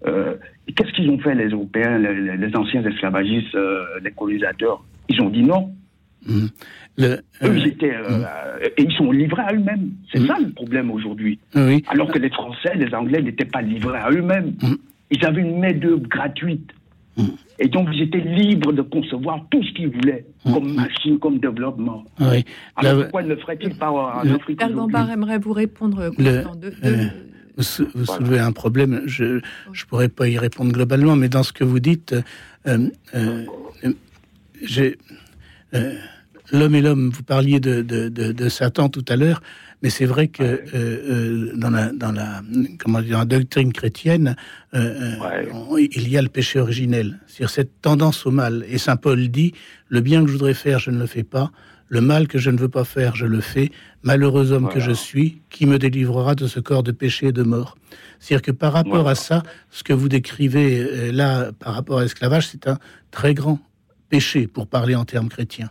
euh, 0.06 0.34
qu'est-ce 0.74 0.92
qu'ils 0.92 1.10
ont 1.10 1.18
fait, 1.18 1.34
les 1.34 1.48
Européens, 1.48 1.98
les, 1.98 2.56
anciens 2.56 2.84
esclavagistes, 2.84 3.54
euh, 3.54 3.84
les 4.02 4.10
colonisateurs? 4.12 4.82
Ils 5.08 5.20
ont 5.20 5.30
dit 5.30 5.42
non. 5.42 5.70
Mhm. 6.26 6.48
Le, 6.98 7.06
Eux, 7.06 7.20
euh, 7.44 7.56
ils 7.56 7.66
étaient, 7.68 7.94
euh, 7.94 8.24
et 8.76 8.82
ils 8.82 8.92
sont 8.92 9.10
livrés 9.10 9.42
à 9.42 9.52
eux-mêmes. 9.54 9.90
C'est 10.12 10.20
Mhm. 10.20 10.26
ça 10.26 10.36
le 10.40 10.50
problème 10.50 10.90
aujourd'hui. 10.90 11.38
oui. 11.54 11.82
Alors 11.88 12.08
que 12.12 12.18
les 12.18 12.30
Français, 12.30 12.72
les 12.76 12.92
Anglais 12.94 13.22
n'étaient 13.22 13.44
pas 13.46 13.62
livrés 13.62 13.98
à 13.98 14.10
eux-mêmes. 14.10 14.52
Mhm. 14.62 14.76
Ils 15.12 15.24
avaient 15.24 15.40
une 15.42 15.58
main-d'œuvre 15.60 16.06
gratuite. 16.08 16.70
Et 17.58 17.68
donc, 17.68 17.88
ils 17.92 18.02
étaient 18.04 18.20
libres 18.20 18.72
de 18.72 18.80
concevoir 18.80 19.44
tout 19.50 19.62
ce 19.62 19.72
qu'ils 19.74 19.88
voulaient, 19.88 20.24
comme 20.44 20.72
machine, 20.74 21.18
comme 21.18 21.38
développement. 21.38 22.02
oui. 22.18 22.44
Alors, 22.76 23.02
pourquoi 23.02 23.22
ne 23.24 23.28
le 23.28 23.36
ferait-il 23.36 23.74
pas 23.74 23.90
en 23.90 24.22
Le- 24.24 24.36
Afrique 24.36 24.58
Bergambar 24.58 25.10
aimerait 25.10 25.38
vous 25.38 25.52
répondre, 25.52 26.10
Le-. 26.18 26.24
De, 26.24 26.68
de- 26.70 26.74
euh, 26.84 27.04
vous, 27.60 27.64
sou- 27.64 27.88
vous 27.94 28.06
soulevez 28.06 28.38
un 28.38 28.52
problème. 28.52 29.02
Je 29.06 29.24
ne 29.24 29.40
pourrais 29.88 30.08
pas 30.08 30.28
y 30.28 30.38
répondre 30.38 30.72
globalement, 30.72 31.14
mais 31.16 31.28
dans 31.28 31.42
ce 31.42 31.52
que 31.52 31.62
vous 31.64 31.78
dites, 31.80 32.14
euh, 32.66 32.88
euh, 33.14 33.44
euh, 33.84 33.92
j'ai, 34.62 34.96
l'homme 36.52 36.74
et 36.74 36.80
l'homme, 36.82 37.10
vous 37.10 37.22
parliez 37.22 37.60
de, 37.60 37.82
de, 37.82 38.08
de, 38.08 38.32
de 38.32 38.48
Satan 38.48 38.88
tout 38.88 39.04
à 39.08 39.16
l'heure, 39.16 39.42
mais 39.82 39.90
c'est 39.90 40.04
vrai 40.06 40.28
que 40.28 40.42
euh, 40.74 41.52
dans, 41.56 41.70
la, 41.70 41.92
dans, 41.92 42.12
la, 42.12 42.42
comment 42.78 43.00
dire, 43.00 43.12
dans 43.12 43.18
la 43.20 43.24
doctrine 43.24 43.72
chrétienne, 43.72 44.36
euh, 44.74 45.14
on- 45.52 45.76
il 45.78 46.08
y 46.08 46.16
a 46.18 46.22
le 46.22 46.28
péché 46.28 46.58
originel, 46.60 47.18
c'est-à-dire 47.26 47.50
cette 47.50 47.80
tendance 47.82 48.26
au 48.26 48.30
mal. 48.30 48.64
Et 48.68 48.78
Saint 48.78 48.96
Paul 48.96 49.28
dit, 49.28 49.52
le 49.88 50.00
bien 50.00 50.22
que 50.22 50.28
je 50.28 50.32
voudrais 50.32 50.54
faire, 50.54 50.78
je 50.78 50.90
ne 50.90 50.98
le 50.98 51.06
fais 51.06 51.22
pas, 51.24 51.50
le 51.90 52.00
mal 52.00 52.26
que 52.28 52.38
je 52.38 52.50
ne 52.50 52.56
veux 52.56 52.68
pas 52.68 52.84
faire, 52.84 53.14
je 53.16 53.26
le 53.26 53.40
fais. 53.40 53.70
Malheureux 54.02 54.52
homme 54.52 54.68
que 54.70 54.80
je 54.80 54.92
suis, 54.92 55.42
qui 55.50 55.66
me 55.66 55.78
délivrera 55.78 56.34
de 56.34 56.46
ce 56.46 56.60
corps 56.60 56.82
de 56.82 56.92
péché 56.92 57.26
et 57.26 57.32
de 57.32 57.42
mort? 57.42 57.76
C'est-à-dire 58.20 58.42
que 58.42 58.52
par 58.52 58.72
rapport 58.72 59.08
à 59.08 59.14
ça, 59.16 59.42
ce 59.70 59.82
que 59.82 59.92
vous 59.92 60.08
décrivez 60.08 60.80
euh, 60.80 61.12
là, 61.12 61.50
par 61.52 61.74
rapport 61.74 61.98
à 61.98 62.02
l'esclavage, 62.02 62.46
c'est 62.48 62.66
un 62.68 62.78
très 63.10 63.34
grand 63.34 63.58
péché, 64.08 64.46
pour 64.46 64.66
parler 64.66 64.94
en 64.94 65.04
termes 65.04 65.28
chrétiens. 65.28 65.70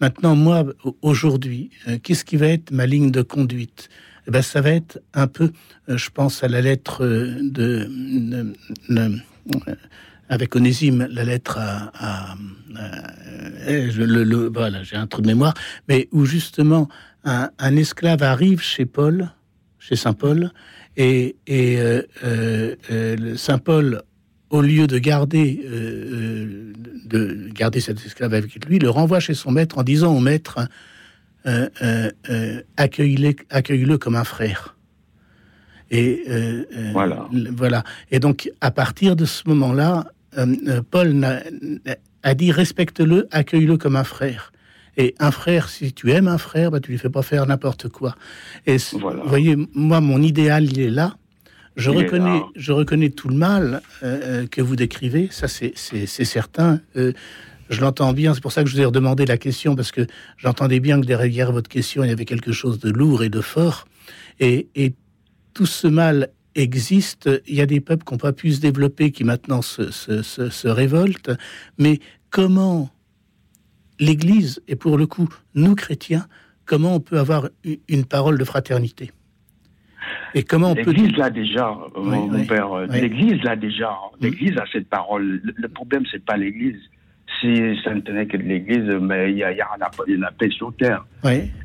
Maintenant, 0.00 0.34
moi, 0.34 0.64
au- 0.84 0.96
aujourd'hui, 1.02 1.70
euh, 1.88 1.98
qu'est-ce 2.02 2.24
qui 2.24 2.36
va 2.36 2.46
être 2.48 2.70
ma 2.70 2.86
ligne 2.86 3.10
de 3.10 3.22
conduite? 3.22 3.88
Eh 4.26 4.30
ben, 4.30 4.42
Ça 4.42 4.60
va 4.62 4.70
être 4.70 4.98
un 5.14 5.26
peu, 5.26 5.50
euh, 5.90 5.96
je 5.98 6.08
pense 6.10 6.42
à 6.42 6.48
la 6.48 6.60
lettre 6.62 7.04
de... 7.04 7.86
de- 7.90 8.54
de- 8.88 9.18
avec 10.30 10.54
Onésime, 10.56 11.06
la 11.10 11.24
lettre 11.24 11.58
à... 11.58 11.90
à- 11.94 12.32
à- 12.32 13.10
euh, 13.68 13.90
je- 13.90 14.02
le- 14.02 14.24
le- 14.24 14.48
voilà, 14.52 14.82
j'ai 14.82 14.96
un 14.96 15.06
trou 15.06 15.20
de 15.20 15.26
mémoire, 15.26 15.52
mais 15.88 16.08
où 16.12 16.24
justement 16.24 16.88
un, 17.24 17.50
un 17.58 17.76
esclave 17.76 18.22
arrive 18.22 18.62
chez 18.62 18.86
Paul, 18.86 19.28
chez 19.78 19.96
Saint 19.96 20.14
Paul, 20.14 20.50
et, 20.96 21.36
et 21.46 21.78
euh, 21.80 22.02
euh, 22.24 23.36
Saint 23.36 23.58
Paul, 23.58 24.02
au 24.50 24.62
lieu 24.62 24.86
de 24.86 24.98
garder, 24.98 25.62
euh, 25.66 26.72
de 27.06 27.48
garder 27.52 27.80
cet 27.80 28.04
esclave 28.06 28.32
avec 28.34 28.64
lui, 28.66 28.78
le 28.78 28.88
renvoie 28.88 29.20
chez 29.20 29.34
son 29.34 29.50
maître 29.50 29.78
en 29.78 29.82
disant 29.82 30.14
au 30.16 30.20
maître 30.20 30.60
accueille-le 32.76 33.34
accueille-le 33.50 33.98
comme 33.98 34.16
un 34.16 34.24
frère. 34.24 34.76
Et 35.90 36.22
euh, 36.28 36.64
Voilà. 36.92 37.28
voilà. 37.56 37.82
Et 38.10 38.20
donc, 38.20 38.50
à 38.60 38.70
partir 38.70 39.16
de 39.16 39.24
ce 39.24 39.42
moment-là, 39.48 40.06
Paul 40.90 41.08
n'a- 41.12 41.42
a 42.22 42.34
dit 42.34 42.52
respecte-le, 42.52 43.28
accueille-le 43.30 43.76
comme 43.76 43.96
un 43.96 44.04
frère. 44.04 44.52
Et 44.96 45.14
un 45.18 45.30
frère, 45.30 45.68
si 45.68 45.92
tu 45.92 46.10
aimes 46.10 46.28
un 46.28 46.38
frère, 46.38 46.70
bah, 46.70 46.80
tu 46.80 46.90
lui 46.90 46.98
fais 46.98 47.08
pas 47.10 47.22
faire 47.22 47.46
n'importe 47.46 47.88
quoi. 47.88 48.16
Et 48.66 48.76
vous 48.92 49.10
voyez, 49.24 49.56
moi, 49.74 50.00
mon 50.00 50.20
idéal, 50.20 50.64
il 50.64 50.80
est 50.80 50.90
là. 50.90 51.16
Je 51.76 51.90
Il 51.90 51.98
reconnais, 51.98 52.40
là. 52.40 52.46
je 52.56 52.72
reconnais 52.72 53.10
tout 53.10 53.28
le 53.28 53.36
mal 53.36 53.80
euh, 54.02 54.20
euh, 54.42 54.46
que 54.46 54.60
vous 54.60 54.74
décrivez, 54.76 55.28
ça 55.30 55.46
c'est 55.48 55.74
certain. 56.24 56.80
Euh, 56.96 57.12
je 57.70 57.80
l'entends 57.80 58.12
bien, 58.12 58.34
c'est 58.34 58.42
pour 58.42 58.50
ça 58.52 58.64
que 58.64 58.68
je 58.68 58.74
vous 58.74 58.82
ai 58.82 58.84
redemandé 58.84 59.24
la 59.24 59.38
question, 59.38 59.76
parce 59.76 59.92
que 59.92 60.04
j'entendais 60.36 60.80
bien 60.80 61.00
que 61.00 61.06
derrière 61.06 61.52
votre 61.52 61.68
question, 61.70 62.02
il 62.02 62.08
y 62.08 62.12
avait 62.12 62.24
quelque 62.24 62.50
chose 62.52 62.80
de 62.80 62.90
lourd 62.90 63.22
et 63.22 63.28
de 63.30 63.40
fort. 63.40 63.86
Et, 64.40 64.68
et 64.74 64.94
tout 65.54 65.66
ce 65.66 65.86
mal 65.86 66.28
existe. 66.54 67.28
Il 67.46 67.54
y 67.54 67.60
a 67.60 67.66
des 67.66 67.80
peuples 67.80 68.04
qui 68.04 68.14
n'ont 68.14 68.18
pas 68.18 68.32
pu 68.32 68.52
se 68.52 68.60
développer, 68.60 69.10
qui 69.10 69.24
maintenant 69.24 69.62
se, 69.62 69.90
se- 69.90 70.22
se- 70.22 70.50
se 70.50 70.68
révoltent. 70.68 71.30
Mais 71.78 71.98
comment 72.30 72.90
l'Église, 73.98 74.62
et 74.68 74.76
pour 74.76 74.96
le 74.98 75.06
coup, 75.06 75.28
nous 75.54 75.74
chrétiens, 75.74 76.26
comment 76.64 76.94
on 76.94 77.00
peut 77.00 77.18
avoir 77.18 77.48
une 77.88 78.04
parole 78.04 78.38
de 78.38 78.44
fraternité? 78.44 79.10
Et 80.34 80.42
comment 80.44 80.70
on 80.72 80.74
peut... 80.74 80.90
L'Église 80.92 81.16
l'a 81.16 81.30
déjà, 81.30 81.68
euh, 81.68 81.88
Oui, 81.96 82.04
mon, 82.10 82.30
oui, 82.30 82.46
père. 82.46 82.72
euh, 82.72 82.86
oui. 82.88 83.00
L'Église 83.00 83.42
l'a 83.42 83.56
déjà. 83.56 83.90
L'Église 84.20 84.56
a 84.56 84.64
cette 84.72 84.88
parole. 84.88 85.40
Le, 85.56 85.68
problème, 85.68 86.04
c'est 86.10 86.24
pas 86.24 86.36
l'Église. 86.36 86.80
Si 87.40 87.54
ça 87.84 87.94
ne 87.94 88.00
tenait 88.00 88.26
que 88.26 88.36
de 88.36 88.42
l'Église, 88.42 88.88
mais 89.00 89.30
il 89.30 89.38
y 89.38 89.44
a, 89.44 89.52
il 89.52 89.58
y 89.58 89.60
a 89.60 89.68
un 89.76 89.80
appel, 89.84 90.14
une 90.14 90.24
appel 90.24 90.52
sur 90.52 90.74
terre. 90.76 91.04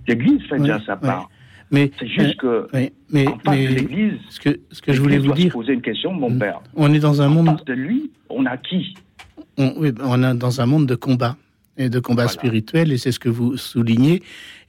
L'Église 0.07 0.41
fait 0.48 0.60
déjà 0.60 0.80
sa 0.86 0.95
part. 0.98 1.30
Mais 1.71 1.91
C'est 1.99 2.07
juste 2.07 2.37
que 2.37 2.67
mais, 2.73 2.91
face 3.09 3.35
mais 3.47 3.67
de 3.67 3.73
l'Église, 3.73 4.19
ce 4.29 4.39
que, 4.39 4.59
ce 4.71 4.81
que 4.81 4.93
je 4.93 5.01
voulais 5.01 5.17
vous 5.17 5.27
doit 5.27 5.35
se 5.35 5.41
dire, 5.41 5.51
poser 5.51 5.73
une 5.73 5.81
question, 5.81 6.13
mon 6.13 6.37
père. 6.37 6.61
on 6.75 6.93
est 6.93 6.99
dans 6.99 7.21
un 7.21 7.27
En 7.27 7.29
monde... 7.29 7.57
face 7.57 7.65
de 7.65 7.73
lui, 7.73 8.11
on 8.29 8.45
a 8.45 8.57
qui? 8.57 8.93
On, 9.57 9.79
ben, 9.79 9.95
on 10.03 10.23
est 10.23 10.37
dans 10.37 10.61
un 10.61 10.65
monde 10.65 10.85
de 10.85 10.95
combat 10.95 11.37
et 11.77 11.89
de 11.89 11.99
combat 11.99 12.27
spirituel, 12.27 12.91
et 12.91 12.97
c'est 12.97 13.11
ce 13.11 13.19
que 13.19 13.29
vous 13.29 13.57
soulignez. 13.57 14.21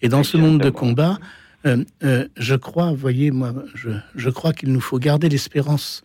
Et 0.03 0.09
dans 0.09 0.25
ce 0.25 0.37
monde 0.37 0.61
de 0.61 0.71
combat, 0.71 1.19
euh, 1.67 1.85
euh, 2.03 2.27
je 2.37 2.55
crois, 2.55 2.93
voyez, 2.93 3.31
moi, 3.31 3.53
je, 3.75 3.91
je 4.15 4.31
crois 4.31 4.53
qu'il 4.53 4.73
nous 4.73 4.81
faut 4.81 4.99
garder 4.99 5.29
l'espérance 5.29 6.03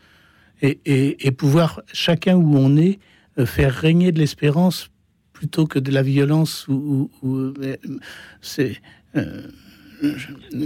et, 0.62 0.80
et, 0.86 1.28
et 1.28 1.32
pouvoir, 1.32 1.82
chacun 1.92 2.36
où 2.36 2.56
on 2.58 2.78
est, 2.78 3.00
euh, 3.40 3.46
faire 3.46 3.74
régner 3.74 4.12
de 4.12 4.20
l'espérance 4.20 4.90
plutôt 5.32 5.66
que 5.66 5.80
de 5.80 5.92
la 5.92 6.04
violence 6.04 6.68
ou, 6.68 7.10
euh, 7.24 7.78
c'est 8.42 8.76
euh, 9.16 9.48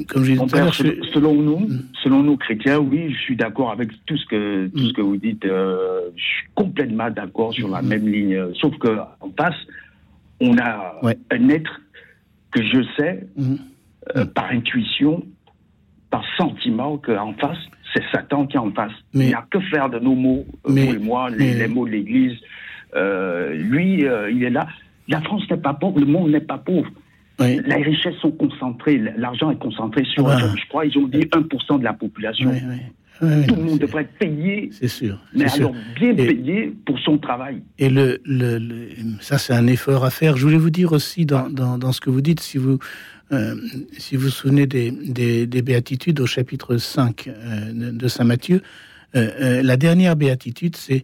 comme 0.07 0.23
disais 0.23 0.35
Mon 0.35 0.47
tout 0.47 0.55
à 0.55 0.57
père, 0.57 0.65
l'heure, 0.65 0.73
selon, 1.13 1.33
nous, 1.35 1.67
selon 2.03 2.23
nous 2.23 2.37
chrétiens, 2.37 2.79
oui, 2.79 3.11
je 3.13 3.17
suis 3.19 3.35
d'accord 3.35 3.71
avec 3.71 3.89
tout 4.05 4.17
ce 4.17 4.25
que 4.27 4.67
tout 4.67 4.87
ce 4.89 4.93
que 4.93 5.01
vous 5.01 5.17
dites. 5.17 5.45
euh, 5.45 6.09
je 6.15 6.21
suis 6.23 6.47
complètement 6.55 7.09
d'accord 7.09 7.53
sur 7.53 7.67
la 7.69 7.81
même 7.81 8.07
ligne. 8.07 8.53
Sauf 8.59 8.77
que 8.77 8.97
en 9.19 9.31
face, 9.37 9.55
on 10.39 10.57
a 10.57 11.01
un 11.31 11.49
être 11.49 11.81
que 12.51 12.63
je 12.63 12.81
sais 12.97 13.27
euh, 14.15 14.25
par 14.25 14.45
intuition, 14.51 15.23
par 16.09 16.23
sentiment 16.37 16.97
qu'en 16.97 17.33
face, 17.33 17.57
c'est 17.93 18.03
Satan 18.11 18.45
qui 18.47 18.55
est 18.57 18.59
en 18.59 18.71
face. 18.71 18.91
Il 19.13 19.29
n'a 19.31 19.45
que 19.49 19.59
faire 19.59 19.89
de 19.89 19.99
nos 19.99 20.15
mots, 20.15 20.45
euh, 20.67 20.71
Mais- 20.73 20.85
vous 20.87 20.95
et 20.95 20.99
moi, 20.99 21.29
les, 21.29 21.37
mais- 21.37 21.53
les 21.55 21.67
mots 21.67 21.85
de 21.85 21.91
l'Église. 21.91 22.37
Euh, 22.95 23.53
lui, 23.53 24.05
euh, 24.05 24.31
il 24.31 24.43
est 24.43 24.49
là. 24.49 24.67
La 25.09 25.21
France 25.21 25.43
n'est 25.51 25.57
pas 25.57 25.73
pauvre, 25.73 25.99
le 25.99 26.05
monde 26.05 26.31
n'est 26.31 26.39
pas 26.39 26.57
pauvre. 26.57 26.89
Les 27.39 27.83
richesses 27.83 28.15
sont 28.21 28.31
concentrées, 28.31 29.01
l'argent 29.17 29.51
est 29.51 29.59
concentré 29.59 30.03
sur, 30.05 30.27
Ah. 30.27 30.37
je 30.55 30.67
crois, 30.69 30.85
ils 30.85 30.97
ont 30.97 31.07
dit 31.07 31.25
1% 31.31 31.77
de 31.79 31.83
la 31.83 31.93
population. 31.93 32.49
Ouais, 33.21 33.45
Tout 33.47 33.55
le 33.55 33.63
monde 33.63 33.79
devrait 33.79 34.01
être 34.03 34.17
payé, 34.19 34.69
c'est 34.73 34.89
sûr. 34.89 35.17
mais 35.33 35.47
sûr. 35.47 35.69
alors 35.69 35.75
bien 35.95 36.11
Et- 36.11 36.27
payé 36.27 36.73
pour 36.85 36.99
son 36.99 37.17
travail. 37.17 37.61
Et 37.79 37.89
le, 37.89 38.19
le- 38.25 38.57
le- 38.57 38.89
ça, 39.21 39.37
c'est 39.37 39.53
un 39.53 39.67
effort 39.67 40.03
à 40.03 40.09
faire. 40.09 40.35
Je 40.35 40.43
voulais 40.43 40.57
vous 40.57 40.69
dire 40.69 40.91
aussi 40.91 41.25
dans, 41.25 41.49
dans, 41.49 41.77
dans 41.77 41.93
ce 41.93 42.01
que 42.01 42.09
vous 42.09 42.21
dites, 42.21 42.41
si 42.41 42.57
vous 42.57 42.77
euh, 43.31 43.55
si 43.97 44.15
vous 44.17 44.23
vous 44.23 44.29
souvenez 44.29 44.67
des, 44.67 44.91
des, 44.91 45.47
des 45.47 45.61
béatitudes 45.61 46.19
au 46.19 46.25
chapitre 46.27 46.77
5 46.77 47.27
euh, 47.27 47.91
de 47.91 48.07
Saint 48.07 48.23
Matthieu, 48.25 48.61
euh, 49.15 49.29
euh, 49.41 49.63
la 49.63 49.77
dernière 49.77 50.15
béatitude, 50.17 50.75
c'est 50.75 51.03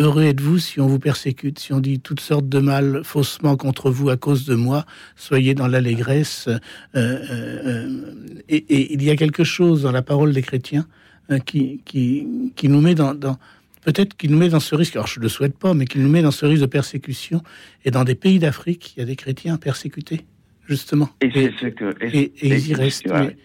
Heureux 0.00 0.22
êtes-vous 0.22 0.58
si 0.58 0.80
on 0.80 0.86
vous 0.86 0.98
persécute, 0.98 1.58
si 1.58 1.74
on 1.74 1.78
dit 1.80 2.00
toutes 2.00 2.20
sortes 2.20 2.48
de 2.48 2.58
mal 2.58 3.02
faussement 3.04 3.58
contre 3.58 3.90
vous 3.90 4.08
à 4.08 4.16
cause 4.16 4.46
de 4.46 4.54
moi, 4.54 4.86
soyez 5.14 5.52
dans 5.54 5.66
l'allégresse. 5.68 6.48
euh, 6.48 6.58
euh, 6.96 7.26
euh, 7.66 8.04
et, 8.48 8.56
et 8.56 8.94
il 8.94 9.02
y 9.02 9.10
a 9.10 9.16
quelque 9.16 9.44
chose 9.44 9.82
dans 9.82 9.92
la 9.92 10.00
parole 10.00 10.32
des 10.32 10.40
chrétiens 10.40 10.86
euh, 11.30 11.38
qui, 11.38 11.82
qui, 11.84 12.26
qui 12.56 12.68
nous 12.70 12.80
met 12.80 12.94
dans, 12.94 13.14
dans 13.14 13.36
peut-être 13.84 14.16
qui 14.16 14.28
nous 14.30 14.38
met 14.38 14.48
dans 14.48 14.58
ce 14.58 14.74
risque, 14.74 14.96
alors 14.96 15.06
je 15.06 15.18
ne 15.20 15.24
le 15.24 15.28
souhaite 15.28 15.58
pas, 15.58 15.74
mais 15.74 15.84
qui 15.84 15.98
nous 15.98 16.08
met 16.08 16.22
dans 16.22 16.30
ce 16.30 16.46
risque 16.46 16.62
de 16.62 16.66
persécution. 16.66 17.42
Et 17.84 17.90
dans 17.90 18.04
des 18.04 18.14
pays 18.14 18.38
d'Afrique, 18.38 18.94
il 18.96 19.00
y 19.00 19.02
a 19.02 19.06
des 19.06 19.16
chrétiens 19.16 19.58
persécutés, 19.58 20.24
justement. 20.66 21.10
Et 21.20 21.30
c'est 21.34 21.52
ce 21.60 21.66
que. 21.66 21.94
et- 22.02 22.32
et 22.40 22.48
ils 22.56 22.68
y 22.68 22.74
restent, 22.74 23.04
mais- 23.06 23.36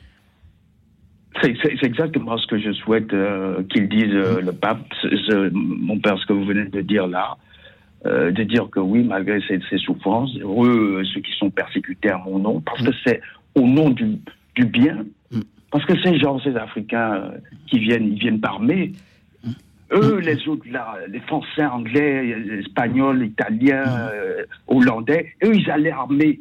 C'est 1.41 1.83
exactement 1.83 2.37
ce 2.37 2.47
que 2.47 2.57
je 2.57 2.71
souhaite 2.71 3.13
euh, 3.13 3.61
qu'il 3.69 3.87
dise 3.89 4.13
euh, 4.13 4.41
le 4.41 4.51
pape. 4.53 4.79
Ce- 5.01 5.15
ce- 5.17 5.49
mon 5.53 5.99
père, 5.99 6.17
ce 6.17 6.25
que 6.25 6.33
vous 6.33 6.45
venez 6.45 6.65
de 6.65 6.81
dire 6.81 7.07
là, 7.07 7.37
euh, 8.05 8.31
de 8.31 8.43
dire 8.43 8.69
que 8.71 8.79
oui, 8.79 9.03
malgré 9.03 9.39
ces, 9.47 9.59
ces 9.69 9.77
souffrances, 9.77 10.35
heureux 10.39 10.99
euh, 11.01 11.03
ceux 11.13 11.21
qui 11.21 11.31
sont 11.37 11.49
persécutés 11.49 12.09
à 12.09 12.17
mon 12.19 12.39
nom, 12.39 12.61
parce 12.61 12.81
que 12.81 12.91
c'est 13.05 13.21
au 13.55 13.67
nom 13.67 13.89
du, 13.89 14.17
du 14.55 14.65
bien, 14.65 15.05
parce 15.71 15.85
que 15.85 15.99
ces 16.01 16.17
gens, 16.17 16.39
ces 16.39 16.55
Africains 16.55 17.31
qui 17.67 17.79
viennent, 17.79 18.07
ils 18.13 18.19
viennent 18.19 18.39
par 18.41 18.59
mai. 18.59 18.93
Eux, 19.93 20.19
les 20.19 20.47
autres 20.47 20.65
là, 20.71 20.95
les 21.09 21.19
Français, 21.19 21.63
Anglais, 21.65 22.35
Espagnols, 22.59 23.23
Italiens, 23.23 23.83
Hollandais, 24.67 25.33
eux, 25.43 25.53
ils 25.55 25.69
allaient 25.69 25.91
armer. 25.91 26.39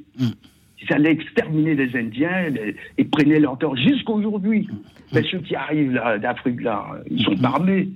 Ils 0.89 0.94
allaient 0.94 1.12
exterminer 1.12 1.74
les 1.74 1.97
Indiens 1.98 2.48
les- 2.51 2.77
et 2.98 3.05
prenaient 3.05 3.40
leur 3.40 3.59
temps 3.59 3.74
jusqu'à 3.77 4.12
aujourd'hui. 4.12 4.69
Mais 5.12 5.23
ceux 5.31 5.39
qui 5.39 5.55
arrivent 5.55 6.01
d'Afrique, 6.20 6.61
là, 6.62 6.85
ils 7.11 7.23
sont 7.24 7.36
pas 7.36 7.48
armés. 7.48 7.89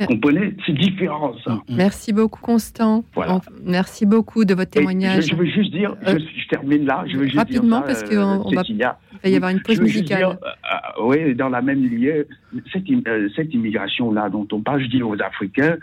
Vous 0.00 0.06
comprenez? 0.06 0.54
C'est 0.64 0.74
différent, 0.78 1.32
ça. 1.44 1.58
Merci 1.68 2.12
beaucoup, 2.12 2.40
Constant. 2.40 3.04
Voilà. 3.14 3.40
Merci 3.64 4.06
beaucoup 4.06 4.44
de 4.44 4.54
votre 4.54 4.70
témoignage. 4.70 5.24
Je, 5.24 5.30
je 5.30 5.34
veux 5.34 5.46
juste 5.46 5.72
dire, 5.72 5.96
je, 6.06 6.12
Euh, 6.12 6.18
je 6.42 6.48
termine 6.48 6.84
là, 6.86 7.04
je 7.08 7.16
veux 7.16 7.24
juste 7.24 7.36
rapidement, 7.36 7.80
dire 7.80 7.96
ça, 7.96 8.02
parce 8.04 8.12
euh, 8.12 8.16
qu'on 8.38 8.48
on 8.48 8.54
va, 8.54 8.62
y 9.28 9.34
avoir 9.34 9.50
une 9.50 9.60
pause 9.60 9.74
Je 9.74 9.80
veux 9.80 9.86
juste 9.88 10.02
musicale. 10.02 10.18
dire, 10.20 10.28
euh, 10.30 11.02
euh, 11.02 11.04
oui, 11.26 11.34
dans 11.34 11.48
la 11.48 11.60
même 11.62 11.82
lignée, 11.82 12.22
cette, 12.72 12.88
im- 12.88 13.02
euh, 13.08 13.28
cette 13.34 13.52
immigration-là 13.52 14.28
dont 14.30 14.46
on 14.52 14.60
parle, 14.60 14.82
je 14.82 14.86
dis 14.86 15.02
aux 15.02 15.20
Africains, 15.20 15.76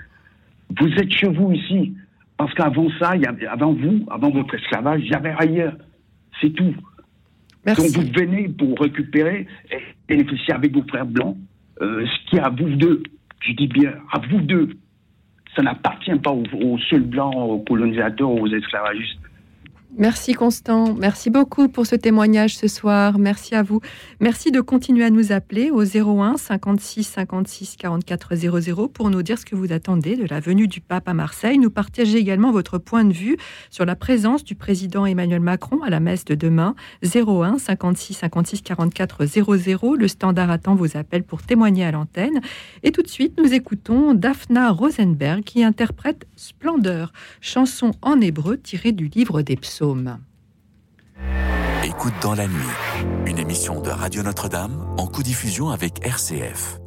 vous 0.79 0.87
êtes 0.87 1.11
chez 1.11 1.27
vous 1.27 1.51
ici. 1.51 1.93
Parce 2.37 2.53
qu'avant 2.53 2.87
ça, 2.99 3.15
il 3.17 3.21
y 3.21 3.25
avait, 3.25 3.47
avant 3.47 3.73
vous, 3.73 4.05
avant 4.09 4.29
votre 4.29 4.55
esclavage, 4.55 5.01
il 5.03 5.11
y 5.11 5.13
avait 5.13 5.33
ailleurs. 5.37 5.75
C'est 6.41 6.51
tout. 6.51 6.75
Donc 7.65 7.79
vous 7.79 8.01
venez 8.15 8.49
pour 8.49 8.79
récupérer 8.79 9.47
et 9.71 9.77
bénéficier 10.07 10.53
avec 10.53 10.73
vos 10.73 10.83
frères 10.83 11.05
blancs 11.05 11.35
euh, 11.81 12.05
ce 12.05 12.29
qui 12.29 12.35
est 12.37 12.41
à 12.41 12.49
vous 12.49 12.69
deux. 12.69 13.03
Je 13.41 13.53
dis 13.53 13.67
bien, 13.67 13.93
à 14.11 14.19
vous 14.19 14.41
deux. 14.41 14.69
Ça 15.55 15.61
n'appartient 15.61 16.15
pas 16.15 16.31
aux, 16.31 16.45
aux 16.61 16.77
seuls 16.89 17.03
blancs, 17.03 17.35
aux 17.35 17.59
colonisateurs, 17.59 18.29
aux 18.29 18.47
esclavagistes. 18.47 19.19
Merci 19.97 20.33
Constant, 20.33 20.93
merci 20.93 21.29
beaucoup 21.29 21.69
pour 21.69 21.85
ce 21.85 21.95
témoignage 21.95 22.57
ce 22.57 22.67
soir. 22.67 23.17
Merci 23.17 23.55
à 23.55 23.63
vous. 23.63 23.79
Merci 24.19 24.51
de 24.51 24.59
continuer 24.59 25.05
à 25.05 25.09
nous 25.09 25.31
appeler 25.31 25.71
au 25.71 25.83
01 25.83 26.35
56 26.35 27.05
56 27.05 27.77
44 27.77 28.35
00 28.35 28.89
pour 28.89 29.09
nous 29.09 29.23
dire 29.23 29.39
ce 29.39 29.45
que 29.45 29.55
vous 29.55 29.71
attendez 29.71 30.17
de 30.17 30.25
la 30.29 30.41
venue 30.41 30.67
du 30.67 30.81
pape 30.81 31.07
à 31.07 31.13
Marseille. 31.13 31.57
Nous 31.59 31.69
partagez 31.69 32.17
également 32.17 32.51
votre 32.51 32.77
point 32.77 33.05
de 33.05 33.13
vue 33.13 33.37
sur 33.69 33.85
la 33.85 33.95
présence 33.95 34.43
du 34.43 34.53
président 34.53 35.05
Emmanuel 35.05 35.39
Macron 35.39 35.81
à 35.81 35.89
la 35.89 36.01
messe 36.01 36.25
de 36.25 36.35
demain. 36.35 36.75
01 37.01 37.57
56 37.57 38.15
56 38.15 38.63
44 38.63 39.25
00. 39.25 39.95
Le 39.95 40.07
standard 40.09 40.51
attend 40.51 40.75
vos 40.75 40.97
appels 40.97 41.23
pour 41.23 41.41
témoigner 41.41 41.85
à 41.85 41.91
l'antenne. 41.91 42.41
Et 42.83 42.91
tout 42.91 43.01
de 43.01 43.07
suite, 43.07 43.39
nous 43.41 43.53
écoutons 43.53 44.13
Daphna 44.13 44.71
Rosenberg 44.71 45.45
qui 45.45 45.63
interprète 45.63 46.27
Splendeur, 46.35 47.13
chanson 47.39 47.91
en 48.01 48.19
hébreu 48.19 48.57
tirée 48.57 48.91
du 48.91 49.07
livre 49.07 49.41
des 49.41 49.55
psaumes. 49.55 49.84
Écoute 51.83 52.13
dans 52.21 52.33
la 52.33 52.47
nuit, 52.47 52.53
une 53.25 53.37
émission 53.37 53.81
de 53.81 53.89
Radio 53.89 54.23
Notre-Dame 54.23 54.85
en 54.97 55.05
co-diffusion 55.05 55.69
avec 55.69 56.05
RCF. 56.05 56.79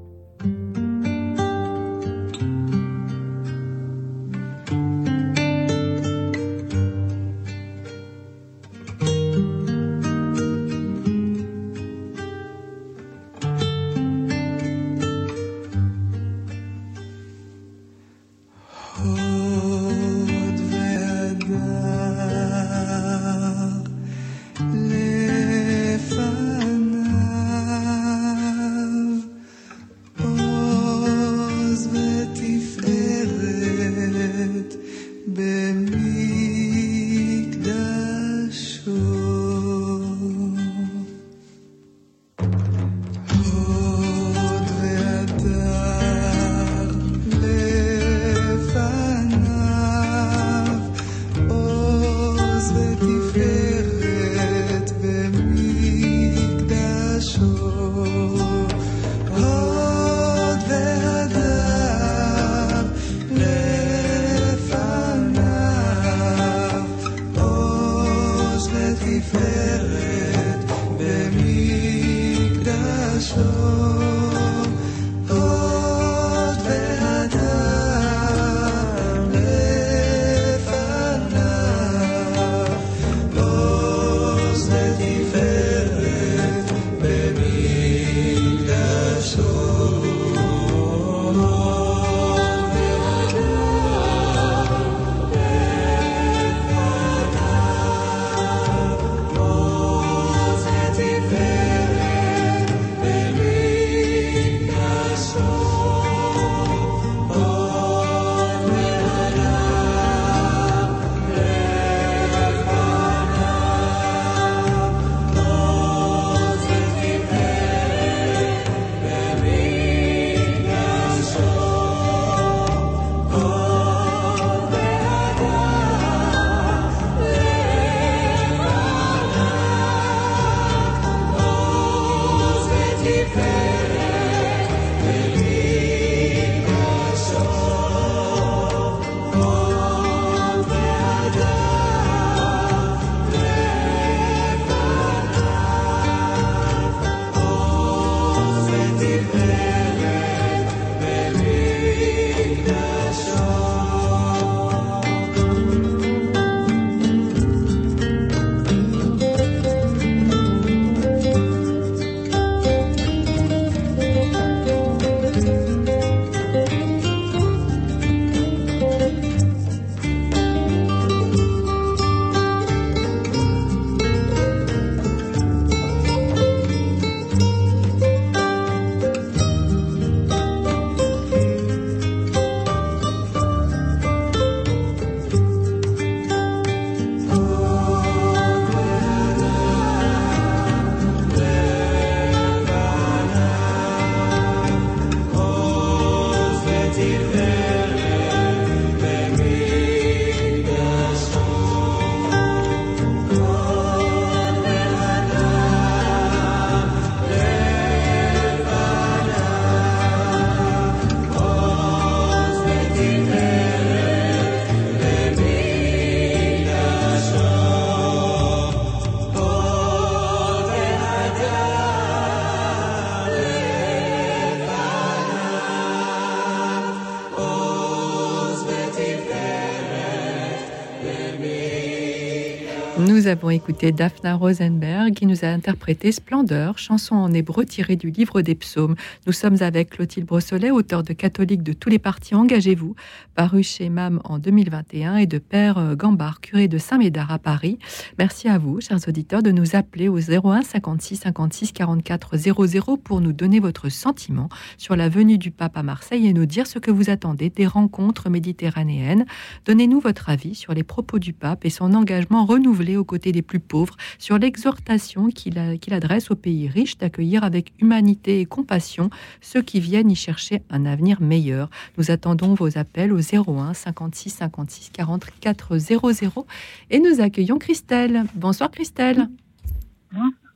Avons 233.29 233.51
écouté 233.51 233.93
Daphna 233.93 234.35
Rosenberg 234.35 234.98
qui 235.15 235.27
nous 235.27 235.45
a 235.45 235.49
interprété 235.49 236.13
Splendeur, 236.13 236.79
chanson 236.79 237.15
en 237.15 237.33
hébreu 237.33 237.65
tirée 237.65 237.97
du 237.97 238.11
livre 238.11 238.43
des 238.43 238.55
psaumes. 238.55 238.95
Nous 239.27 239.33
sommes 239.33 239.57
avec 239.61 239.91
Clotilde 239.91 240.27
Brossolet, 240.27 240.71
auteur 240.71 241.03
de 241.03 241.13
Catholique 241.13 241.63
de 241.63 241.73
tous 241.73 241.89
les 241.89 241.99
partis, 241.99 242.35
engagez-vous, 242.35 242.95
paru 243.35 243.63
chez 243.63 243.89
MAM 243.89 244.21
en 244.25 244.39
2021, 244.39 245.17
et 245.17 245.27
de 245.27 245.39
Père 245.39 245.79
euh, 245.79 245.95
Gambard, 245.95 246.41
curé 246.41 246.69
de 246.69 246.79
Saint-Médard 246.79 247.31
à 247.31 247.39
Paris. 247.39 247.79
Merci 248.19 248.49
à 248.49 248.59
vous, 248.59 248.81
chers 248.81 249.09
auditeurs, 249.09 249.43
de 249.43 249.51
nous 249.51 249.77
appeler 249.77 250.09
au 250.09 250.19
01 250.19 250.63
56 250.63 251.17
56 251.17 251.73
44 251.73 252.37
00 252.37 252.97
pour 252.97 253.21
nous 253.21 253.33
donner 253.33 253.61
votre 253.61 253.89
sentiment 253.89 254.49
sur 254.77 254.97
la 254.97 255.09
venue 255.09 255.39
du 255.39 255.51
pape 255.51 255.77
à 255.77 255.83
Marseille 255.83 256.27
et 256.27 256.33
nous 256.33 256.47
dire 256.47 256.67
ce 256.67 256.79
que 256.79 256.91
vous 256.91 257.11
attendez 257.11 257.51
des 257.51 257.67
rencontres 257.67 258.31
méditerranéennes. 258.31 259.27
Donnez-nous 259.65 260.01
votre 260.01 260.29
avis 260.29 260.55
sur 260.55 260.75
les 260.75 260.83
propos 260.83 261.19
du 261.19 261.33
pape 261.33 261.65
et 261.65 261.71
son 261.71 261.95
engagement 261.95 262.45
renouvelé 262.45 262.97
aux 262.97 263.05
côtés 263.05 263.33
des 263.33 263.43
plus 263.43 263.61
pauvres, 263.61 263.97
sur 264.19 264.39
l'exhortation 264.39 264.98
qu'il 265.33 265.95
adresse 265.95 266.31
aux 266.31 266.37
pays 266.37 266.69
riches 266.69 266.99
d'accueillir 266.99 267.45
avec 267.45 267.73
humanité 267.81 268.41
et 268.41 268.47
compassion 268.47 269.11
ceux 269.41 269.63
qui 269.63 269.81
viennent 269.81 270.11
y 270.11 270.17
chercher 270.17 270.63
un 270.71 270.87
avenir 270.87 271.21
meilleur. 271.21 271.71
Nous 271.97 272.11
attendons 272.11 272.55
vos 272.55 272.79
appels 272.79 273.13
au 273.13 273.19
01 273.19 273.75
56 273.75 274.31
56 274.31 274.91
44 274.91 275.79
00 275.79 276.47
et 276.91 277.01
nous 277.01 277.21
accueillons 277.21 277.59
Christelle. 277.59 278.25
Bonsoir 278.35 278.71
Christelle. 278.71 279.29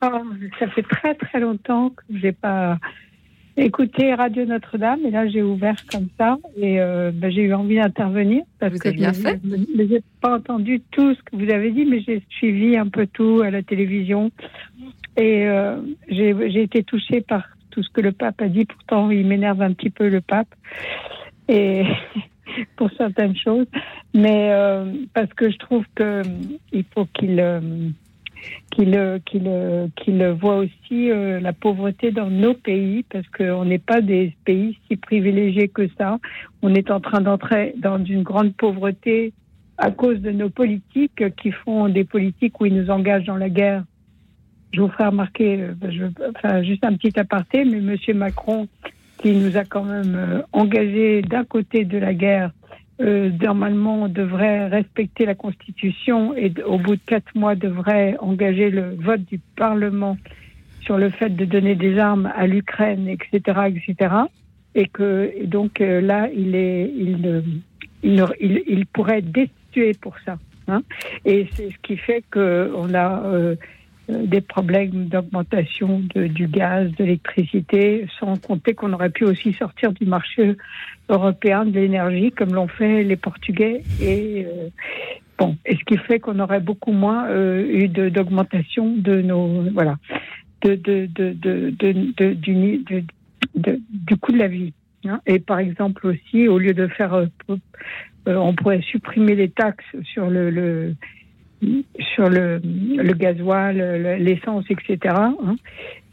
Ça 0.00 0.68
fait 0.74 0.82
très 0.82 1.14
très 1.14 1.40
longtemps 1.40 1.90
que 1.90 2.02
j'ai 2.10 2.32
pas 2.32 2.78
écouté 3.56 4.14
Radio 4.14 4.44
Notre-Dame 4.46 5.00
et 5.04 5.10
là 5.10 5.28
j'ai 5.28 5.42
ouvert 5.42 5.76
comme 5.90 6.08
ça 6.18 6.38
et 6.56 6.80
euh, 6.80 7.10
ben, 7.12 7.30
j'ai 7.30 7.42
eu 7.42 7.54
envie 7.54 7.76
d'intervenir 7.76 8.42
parce 8.58 8.72
Vous 8.72 8.78
que 8.78 8.88
avez 8.88 8.96
bien 8.96 9.12
je 9.12 9.20
fait. 9.20 9.40
je 9.44 9.82
n'ai 9.82 10.02
pas 10.20 10.36
entendu 10.36 10.80
tout 10.90 11.14
ce 11.14 11.22
que 11.22 11.36
vous 11.36 11.50
avez 11.50 11.70
dit 11.70 11.84
mais 11.84 12.00
j'ai 12.00 12.22
suivi 12.30 12.76
un 12.76 12.88
peu 12.88 13.06
tout 13.06 13.42
à 13.44 13.50
la 13.50 13.62
télévision. 13.62 14.30
Et 15.18 15.46
euh, 15.46 15.76
j'ai 16.08 16.34
j'ai 16.50 16.62
été 16.62 16.82
touchée 16.82 17.20
par 17.20 17.44
tout 17.70 17.82
ce 17.82 17.90
que 17.90 18.00
le 18.00 18.12
pape 18.12 18.40
a 18.40 18.48
dit. 18.48 18.64
Pourtant 18.64 19.10
il 19.10 19.26
m'énerve 19.26 19.60
un 19.60 19.74
petit 19.74 19.90
peu 19.90 20.08
le 20.08 20.22
pape 20.22 20.48
et 21.48 21.84
pour 22.76 22.90
certaines 22.96 23.36
choses. 23.36 23.66
Mais 24.14 24.50
euh, 24.52 24.90
parce 25.12 25.32
que 25.34 25.50
je 25.50 25.58
trouve 25.58 25.84
que 25.94 26.22
il 26.72 26.84
faut 26.94 27.06
qu'il 27.12 27.38
euh, 27.40 27.60
qu'il 28.70 28.96
euh, 28.96 29.18
euh, 29.34 29.86
qu'il 29.96 30.26
voit 30.40 30.56
aussi 30.56 31.10
euh, 31.10 31.40
la 31.40 31.52
pauvreté 31.52 32.10
dans 32.10 32.30
nos 32.30 32.54
pays 32.54 33.04
parce 33.04 33.26
qu'on 33.28 33.64
n'est 33.64 33.78
pas 33.78 34.00
des 34.00 34.36
pays 34.44 34.78
si 34.88 34.96
privilégiés 34.96 35.68
que 35.68 35.88
ça. 35.98 36.18
On 36.62 36.74
est 36.74 36.90
en 36.90 37.00
train 37.00 37.20
d'entrer 37.20 37.74
dans 37.78 38.02
une 38.04 38.22
grande 38.22 38.54
pauvreté 38.54 39.32
à 39.78 39.90
cause 39.90 40.20
de 40.20 40.30
nos 40.30 40.50
politiques 40.50 41.24
qui 41.36 41.50
font 41.50 41.88
des 41.88 42.04
politiques 42.04 42.60
où 42.60 42.66
ils 42.66 42.74
nous 42.74 42.90
engagent 42.90 43.26
dans 43.26 43.36
la 43.36 43.48
guerre. 43.48 43.84
Je 44.72 44.80
vous 44.80 44.88
ferai 44.88 45.06
remarquer, 45.06 45.66
enfin 46.34 46.62
juste 46.62 46.84
un 46.84 46.94
petit 46.94 47.18
aparté, 47.18 47.64
mais 47.64 47.80
Monsieur 47.80 48.14
Macron 48.14 48.68
qui 49.18 49.32
nous 49.32 49.56
a 49.56 49.64
quand 49.64 49.84
même 49.84 50.44
engagés 50.52 51.22
d'un 51.22 51.44
côté 51.44 51.84
de 51.84 51.98
la 51.98 52.14
guerre 52.14 52.52
euh, 53.00 53.30
normalement, 53.40 54.02
on 54.02 54.08
devrait 54.08 54.68
respecter 54.68 55.24
la 55.26 55.34
Constitution 55.34 56.36
et 56.36 56.52
au 56.64 56.78
bout 56.78 56.96
de 56.96 57.00
quatre 57.04 57.34
mois, 57.34 57.54
devrait 57.54 58.16
engager 58.20 58.70
le 58.70 58.94
vote 58.94 59.24
du 59.24 59.40
Parlement 59.56 60.16
sur 60.80 60.98
le 60.98 61.10
fait 61.10 61.30
de 61.30 61.44
donner 61.44 61.74
des 61.74 61.98
armes 61.98 62.30
à 62.34 62.46
l'Ukraine, 62.46 63.08
etc., 63.08 63.60
etc. 63.68 64.14
Et 64.74 64.86
que 64.86 65.32
et 65.36 65.46
donc 65.46 65.80
euh, 65.80 66.00
là, 66.00 66.28
il 66.34 66.54
est, 66.54 66.90
il, 66.94 67.42
il, 68.02 68.62
il, 68.66 68.86
pourrait 68.86 69.18
être 69.18 69.32
destitué 69.32 69.92
pour 70.00 70.16
ça. 70.24 70.38
hein. 70.68 70.82
Et 71.24 71.48
c'est 71.52 71.70
ce 71.70 71.76
qui 71.82 71.96
fait 71.96 72.24
qu'on 72.30 72.94
a 72.94 73.22
euh, 73.24 73.32
euh, 73.34 73.56
des 74.08 74.40
problèmes 74.40 75.06
d'augmentation 75.06 76.02
du 76.14 76.46
gaz, 76.48 76.90
de 76.92 77.04
l'électricité, 77.04 78.06
sans 78.18 78.36
compter 78.36 78.74
qu'on 78.74 78.92
aurait 78.92 79.10
pu 79.10 79.24
aussi 79.24 79.52
sortir 79.52 79.92
du 79.92 80.06
marché 80.06 80.56
européen 81.08 81.64
de 81.64 81.78
l'énergie, 81.78 82.32
comme 82.32 82.54
l'ont 82.54 82.68
fait 82.68 83.04
les 83.04 83.16
Portugais. 83.16 83.82
Et 84.00 84.46
euh, 84.46 84.68
bon, 85.38 85.56
et 85.64 85.76
ce 85.76 85.84
qui 85.84 85.96
fait 85.98 86.18
qu'on 86.18 86.38
aurait 86.40 86.60
beaucoup 86.60 86.92
moins 86.92 87.28
euh, 87.28 87.64
eu 87.66 87.88
d'augmentation 87.88 88.94
de, 88.96 89.22
nos 89.22 89.70
voilà 89.70 89.96
de, 90.62 91.06
du, 93.54 94.16
coût 94.16 94.32
de 94.32 94.38
la 94.38 94.48
vie. 94.48 94.72
hein. 95.04 95.20
Et 95.26 95.38
par 95.38 95.58
exemple 95.58 96.06
aussi, 96.06 96.48
au 96.48 96.58
lieu 96.58 96.74
de 96.74 96.86
faire, 96.86 97.14
euh, 97.14 97.26
euh, 98.28 98.36
on 98.36 98.54
pourrait 98.54 98.82
supprimer 98.82 99.34
les 99.34 99.50
taxes 99.50 99.84
sur 100.04 100.28
le 100.30 100.94
sur 102.14 102.28
le, 102.28 102.60
le 102.62 103.12
gasoil, 103.14 103.76
le- 103.78 104.16
l'essence, 104.16 104.64
etc. 104.70 105.14
hein, 105.16 105.56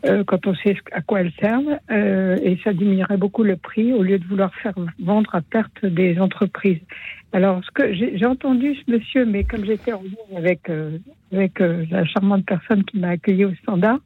euh, 0.05 0.23
quand 0.23 0.45
on 0.47 0.55
sait 0.55 0.77
à 0.91 1.01
quoi 1.01 1.21
elles 1.21 1.31
servent, 1.39 1.77
euh, 1.91 2.37
et 2.43 2.57
ça 2.63 2.71
diminuerait 2.73 3.17
beaucoup 3.17 3.43
le 3.43 3.57
prix 3.57 3.91
au 3.93 4.03
lieu 4.03 4.19
de 4.19 4.25
vouloir 4.25 4.53
faire 4.55 4.73
vendre 4.99 5.33
à 5.35 5.41
perte 5.41 5.85
des 5.85 6.19
entreprises. 6.19 6.79
Alors, 7.33 7.61
ce 7.63 7.71
que 7.71 7.93
j'ai 7.93 8.25
entendu 8.25 8.75
ce 8.75 8.91
monsieur, 8.91 9.25
mais 9.25 9.43
comme 9.43 9.65
j'étais 9.65 9.93
en 9.93 10.01
ligne 10.01 10.37
avec 10.37 10.69
euh, 10.69 10.97
avec 11.31 11.59
euh, 11.61 11.85
la 11.91 12.05
charmante 12.05 12.45
personne 12.45 12.83
qui 12.85 12.97
m'a 12.99 13.09
accueilli 13.09 13.45
au 13.45 13.53
standard, 13.55 13.99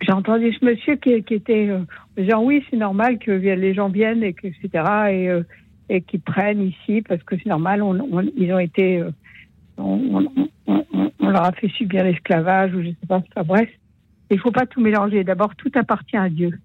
j'ai 0.00 0.12
entendu 0.12 0.52
ce 0.52 0.64
monsieur 0.64 0.96
qui, 0.96 1.22
qui 1.22 1.34
était 1.34 1.68
euh, 1.68 1.78
en 2.18 2.22
disant 2.22 2.42
oui, 2.42 2.64
c'est 2.70 2.76
normal 2.76 3.18
que 3.18 3.30
les 3.30 3.74
gens 3.74 3.88
viennent 3.88 4.22
et 4.24 4.32
que 4.32 4.46
etc. 4.48 4.68
et 5.10 5.28
euh, 5.30 5.42
et 5.88 6.00
qu'ils 6.00 6.20
prennent 6.20 6.62
ici 6.62 7.02
parce 7.02 7.22
que 7.22 7.36
c'est 7.36 7.48
normal. 7.48 7.82
On, 7.82 7.98
on- 8.00 8.30
ils 8.36 8.52
ont 8.52 8.58
été, 8.58 8.98
euh, 8.98 9.10
on, 9.84 11.28
leur 11.28 11.44
a 11.44 11.52
fait 11.52 11.68
subir 11.68 12.04
l'esclavage 12.04 12.74
ou 12.74 12.82
je 12.82 12.88
sais 12.88 13.06
pas. 13.08 13.22
Enfin, 13.34 13.42
bref, 13.44 13.68
il 14.30 14.38
faut 14.38 14.50
pas 14.50 14.66
tout 14.66 14.80
mélanger. 14.80 15.24
D'abord, 15.24 15.54
tout 15.56 15.70
appartient 15.74 16.16
à 16.16 16.28
Dieu. 16.28 16.58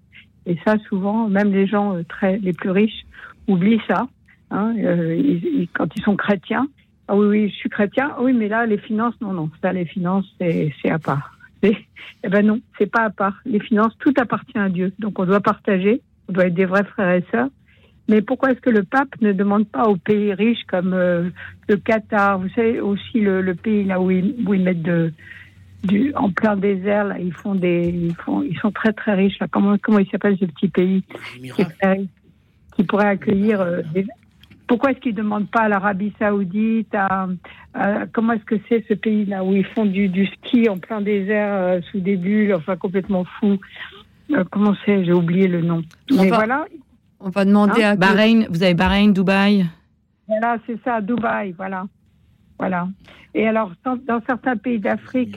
Et 0.46 0.56
ça, 0.64 0.76
souvent, 0.88 1.28
même 1.28 1.52
les 1.52 1.66
gens 1.66 1.96
euh, 1.96 2.02
très 2.08 2.38
les 2.38 2.52
plus 2.52 2.70
riches 2.70 3.06
oublient 3.46 3.82
ça. 3.86 4.08
hein. 4.50 4.74
Euh, 4.78 5.66
quand 5.74 5.88
ils 5.96 6.02
sont 6.02 6.16
chrétiens, 6.16 6.68
ah 7.08 7.16
oui, 7.16 7.26
oui, 7.26 7.48
je 7.48 7.54
suis 7.54 7.70
chrétien. 7.70 8.12
Ah 8.12 8.22
oui, 8.22 8.32
mais 8.32 8.48
là, 8.48 8.66
les 8.66 8.78
finances, 8.78 9.14
non, 9.20 9.32
non, 9.32 9.50
ça, 9.62 9.72
les 9.72 9.86
finances, 9.86 10.26
c'est 10.38 10.90
à 10.90 10.98
part. 10.98 11.34
Eh 11.62 12.28
ben 12.28 12.46
non, 12.46 12.60
c'est 12.78 12.90
pas 12.90 13.02
à 13.02 13.10
part. 13.10 13.40
Les 13.44 13.60
finances, 13.60 13.96
tout 13.98 14.14
appartient 14.18 14.58
à 14.58 14.68
Dieu. 14.68 14.92
Donc 14.98 15.18
on 15.18 15.24
doit 15.24 15.40
partager, 15.40 16.02
on 16.28 16.32
doit 16.32 16.46
être 16.46 16.54
des 16.54 16.64
vrais 16.64 16.84
frères 16.84 17.14
et 17.14 17.24
sœurs. 17.30 17.48
Mais 18.08 18.22
pourquoi 18.22 18.52
est-ce 18.52 18.60
que 18.60 18.70
le 18.70 18.84
pape 18.84 19.20
ne 19.20 19.32
demande 19.32 19.68
pas 19.68 19.84
aux 19.84 19.96
pays 19.96 20.32
riches 20.32 20.64
comme 20.66 20.94
euh, 20.94 21.28
le 21.68 21.76
Qatar, 21.76 22.38
vous 22.38 22.48
savez 22.50 22.80
aussi 22.80 23.20
le, 23.20 23.42
le 23.42 23.54
pays 23.54 23.84
là 23.84 24.00
où 24.00 24.10
ils, 24.10 24.34
où 24.46 24.54
ils 24.54 24.62
mettent 24.62 24.82
de, 24.82 25.12
du, 25.84 26.12
en 26.14 26.30
plein 26.30 26.56
désert, 26.56 27.04
là, 27.04 27.18
ils 27.18 27.32
font 27.34 27.54
des, 27.54 27.88
ils 27.88 28.14
font, 28.16 28.42
ils 28.42 28.56
sont 28.58 28.70
très 28.70 28.92
très 28.94 29.14
riches. 29.14 29.38
Là. 29.40 29.46
Comment 29.50 29.76
comment 29.78 29.98
il 29.98 30.08
s'appelle 30.10 30.36
ce 30.40 30.46
petit 30.46 30.68
pays 30.68 31.02
qui, 32.76 32.84
pourrait 32.84 33.08
accueillir 33.08 33.60
euh, 33.60 33.82
des, 33.92 34.06
pourquoi 34.66 34.90
est-ce 34.92 35.00
qu'ils 35.00 35.12
ne 35.14 35.18
demandent 35.18 35.50
pas 35.50 35.62
à 35.62 35.68
l'Arabie 35.68 36.12
Saoudite 36.18 36.94
à, 36.94 37.28
à- 37.74 38.06
Comment 38.12 38.34
est-ce 38.34 38.44
que 38.44 38.56
c'est 38.68 38.84
ce 38.88 38.94
pays-là 38.94 39.44
où 39.44 39.52
ils 39.54 39.64
font 39.66 39.84
du, 39.86 40.08
du 40.08 40.26
ski 40.26 40.68
en 40.68 40.78
plein 40.78 41.00
désert 41.00 41.52
euh, 41.54 41.80
sous 41.90 42.00
des 42.00 42.16
bulles, 42.16 42.54
enfin 42.54 42.76
complètement 42.76 43.24
fou 43.24 43.58
Euh, 44.30 44.44
Comment 44.50 44.74
c'est 44.84 45.04
J'ai 45.04 45.12
oublié 45.12 45.46
le 45.48 45.62
nom. 45.62 45.82
Mais 46.10 46.28
voilà, 46.28 46.66
On 47.20 47.30
va 47.30 47.44
demander 47.44 47.82
Hein? 47.82 47.92
à 47.92 47.96
Bahreïn, 47.96 48.46
vous 48.50 48.62
avez 48.62 48.74
Bahreïn, 48.74 49.10
Dubaï. 49.12 49.66
voilà 50.26 50.56
c'est 50.66 50.78
ça, 50.84 51.00
Dubaï, 51.00 51.52
voilà. 51.52 51.84
voilà. 52.58 52.88
Et 53.34 53.46
alors, 53.46 53.72
dans, 53.84 53.96
dans 53.96 54.20
certains 54.26 54.56
pays 54.56 54.78
d'Afrique, 54.78 55.36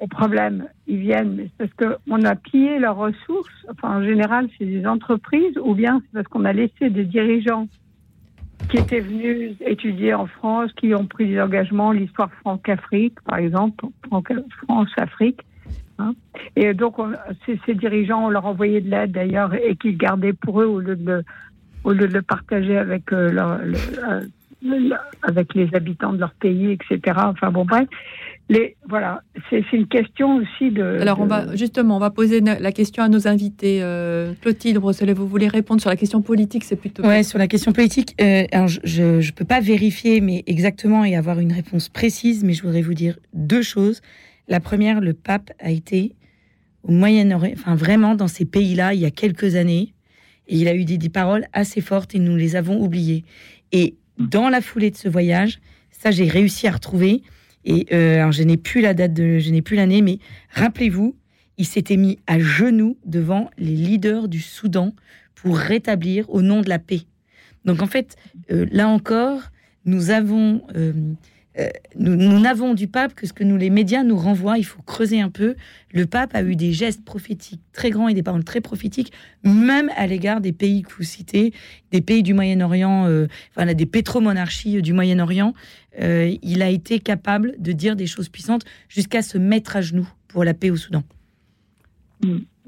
le 0.00 0.06
problème, 0.06 0.66
ils 0.86 0.98
viennent 0.98 1.34
mais 1.34 1.50
c'est 1.58 1.68
parce 1.76 1.96
qu'on 2.06 2.22
a 2.24 2.36
pillé 2.36 2.78
leurs 2.78 2.96
ressources. 2.96 3.66
Enfin, 3.70 3.98
en 3.98 4.02
général, 4.04 4.48
c'est 4.56 4.64
des 4.64 4.86
entreprises, 4.86 5.56
ou 5.62 5.74
bien 5.74 6.00
c'est 6.04 6.12
parce 6.22 6.28
qu'on 6.28 6.44
a 6.44 6.52
laissé 6.52 6.88
des 6.90 7.04
dirigeants 7.04 7.66
qui 8.70 8.76
étaient 8.76 9.00
venus 9.00 9.56
étudier 9.60 10.14
en 10.14 10.26
France, 10.26 10.70
qui 10.74 10.94
ont 10.94 11.06
pris 11.06 11.26
des 11.28 11.40
engagements, 11.40 11.90
l'histoire 11.90 12.30
France-Afrique, 12.40 13.20
par 13.22 13.38
exemple, 13.38 13.86
Franc- 14.06 14.22
France-Afrique. 14.66 15.40
Hein. 15.98 16.14
Et 16.56 16.74
donc, 16.74 16.98
on- 16.98 17.12
ces, 17.46 17.58
ces 17.66 17.74
dirigeants, 17.74 18.26
on 18.26 18.30
leur 18.30 18.46
envoyait 18.46 18.80
de 18.80 18.90
l'aide 18.90 19.12
d'ailleurs, 19.12 19.52
et 19.54 19.76
qu'ils 19.76 19.96
gardaient 19.96 20.32
pour 20.32 20.60
eux 20.62 20.66
au 20.66 20.80
lieu 20.80 20.96
de 20.96 21.04
le, 21.06 21.22
au 21.84 21.92
lieu 21.92 22.08
de 22.08 22.14
le 22.14 22.22
partager 22.22 22.76
avec, 22.76 23.12
euh, 23.12 23.30
leur- 23.30 23.58
le- 23.58 23.76
euh, 24.08 24.20
le- 24.62 24.96
avec 25.22 25.54
les 25.54 25.68
habitants 25.74 26.12
de 26.12 26.18
leur 26.18 26.32
pays, 26.32 26.72
etc. 26.72 27.16
Enfin 27.24 27.50
bon, 27.50 27.64
bref. 27.64 27.86
Les, 28.50 28.76
voilà, 28.88 29.20
c'est 29.50 29.62
une 29.74 29.86
question 29.86 30.36
aussi 30.36 30.70
de. 30.70 30.82
Alors, 31.02 31.20
on 31.20 31.26
va 31.26 31.54
justement, 31.54 31.96
on 31.96 32.00
va 32.00 32.08
poser 32.08 32.40
la 32.40 32.72
question 32.72 33.02
à 33.02 33.08
nos 33.10 33.28
invités. 33.28 33.80
Euh, 33.82 34.32
Clotilde 34.40 34.78
Brosselet, 34.78 35.12
vous 35.12 35.28
voulez 35.28 35.48
répondre 35.48 35.82
sur 35.82 35.90
la 35.90 35.96
question 35.96 36.22
politique 36.22 36.64
C'est 36.64 36.76
plutôt. 36.80 37.02
Ouais, 37.04 37.22
sur 37.24 37.38
la 37.38 37.46
question 37.46 37.72
politique, 37.72 38.14
euh, 38.22 38.44
alors 38.50 38.68
je 38.68 39.02
ne 39.18 39.32
peux 39.32 39.44
pas 39.44 39.60
vérifier 39.60 40.22
mais 40.22 40.44
exactement 40.46 41.04
et 41.04 41.14
avoir 41.14 41.40
une 41.40 41.52
réponse 41.52 41.90
précise, 41.90 42.42
mais 42.42 42.54
je 42.54 42.62
voudrais 42.62 42.80
vous 42.80 42.94
dire 42.94 43.18
deux 43.34 43.60
choses. 43.62 44.00
La 44.48 44.60
première, 44.60 45.00
le 45.00 45.12
pape 45.12 45.52
a 45.58 45.70
été 45.70 46.14
au 46.82 46.92
Moyen-Orient, 46.92 47.54
enfin 47.54 47.74
vraiment 47.74 48.14
dans 48.14 48.28
ces 48.28 48.44
pays-là 48.44 48.94
il 48.94 49.00
y 49.00 49.04
a 49.04 49.10
quelques 49.10 49.56
années, 49.56 49.94
et 50.46 50.56
il 50.56 50.68
a 50.68 50.74
eu 50.74 50.84
des, 50.84 51.08
paroles 51.10 51.46
assez 51.52 51.80
fortes 51.80 52.14
et 52.14 52.18
nous 52.18 52.36
les 52.36 52.56
avons 52.56 52.82
oubliées. 52.82 53.24
Et 53.72 53.96
dans 54.18 54.48
la 54.48 54.62
foulée 54.62 54.90
de 54.90 54.96
ce 54.96 55.08
voyage, 55.08 55.60
ça 55.90 56.10
j'ai 56.10 56.26
réussi 56.26 56.66
à 56.66 56.72
retrouver, 56.72 57.22
Et 57.64 57.86
euh, 57.92 58.20
alors, 58.20 58.32
je 58.32 58.42
n'ai 58.42 58.56
plus 58.56 58.80
la 58.80 58.94
date, 58.94 59.16
je 59.16 59.50
n'ai 59.50 59.60
plus 59.60 59.76
l'année, 59.76 60.00
mais 60.00 60.18
rappelez-vous, 60.50 61.14
il 61.58 61.66
s'était 61.66 61.96
mis 61.96 62.18
à 62.26 62.38
genoux 62.38 62.96
devant 63.04 63.50
les 63.58 63.74
leaders 63.74 64.28
du 64.28 64.40
Soudan 64.40 64.94
pour 65.34 65.58
rétablir 65.58 66.30
au 66.30 66.40
nom 66.40 66.62
de 66.62 66.68
la 66.68 66.78
paix. 66.78 67.02
Donc 67.64 67.82
en 67.82 67.86
fait, 67.86 68.16
euh, 68.50 68.66
là 68.70 68.88
encore, 68.88 69.42
nous 69.84 70.10
avons, 70.10 70.62
euh, 70.76 70.92
nous, 71.96 72.14
nous 72.16 72.38
n'avons 72.40 72.74
du 72.74 72.86
pape 72.88 73.14
que 73.14 73.26
ce 73.26 73.32
que 73.32 73.44
nous 73.44 73.56
les 73.56 73.70
médias 73.70 74.04
nous 74.04 74.16
renvoient. 74.16 74.58
Il 74.58 74.64
faut 74.64 74.82
creuser 74.82 75.20
un 75.20 75.30
peu. 75.30 75.56
Le 75.92 76.06
pape 76.06 76.34
a 76.34 76.42
eu 76.42 76.56
des 76.56 76.72
gestes 76.72 77.04
prophétiques 77.04 77.60
très 77.72 77.90
grands 77.90 78.08
et 78.08 78.14
des 78.14 78.22
paroles 78.22 78.44
très 78.44 78.60
prophétiques, 78.60 79.12
même 79.44 79.90
à 79.96 80.06
l'égard 80.06 80.40
des 80.40 80.52
pays 80.52 80.82
que 80.82 80.92
vous 80.96 81.02
citez, 81.02 81.52
des 81.90 82.00
pays 82.00 82.22
du 82.22 82.34
Moyen-Orient, 82.34 83.06
euh, 83.06 83.26
enfin 83.50 83.72
des 83.72 83.86
pétromonarchies 83.86 84.82
du 84.82 84.92
Moyen-Orient. 84.92 85.54
Euh, 86.00 86.34
il 86.42 86.62
a 86.62 86.68
été 86.68 87.00
capable 87.00 87.56
de 87.58 87.72
dire 87.72 87.96
des 87.96 88.06
choses 88.06 88.28
puissantes 88.28 88.64
jusqu'à 88.88 89.22
se 89.22 89.38
mettre 89.38 89.76
à 89.76 89.80
genoux 89.80 90.08
pour 90.28 90.44
la 90.44 90.54
paix 90.54 90.70
au 90.70 90.76
Soudan. 90.76 91.02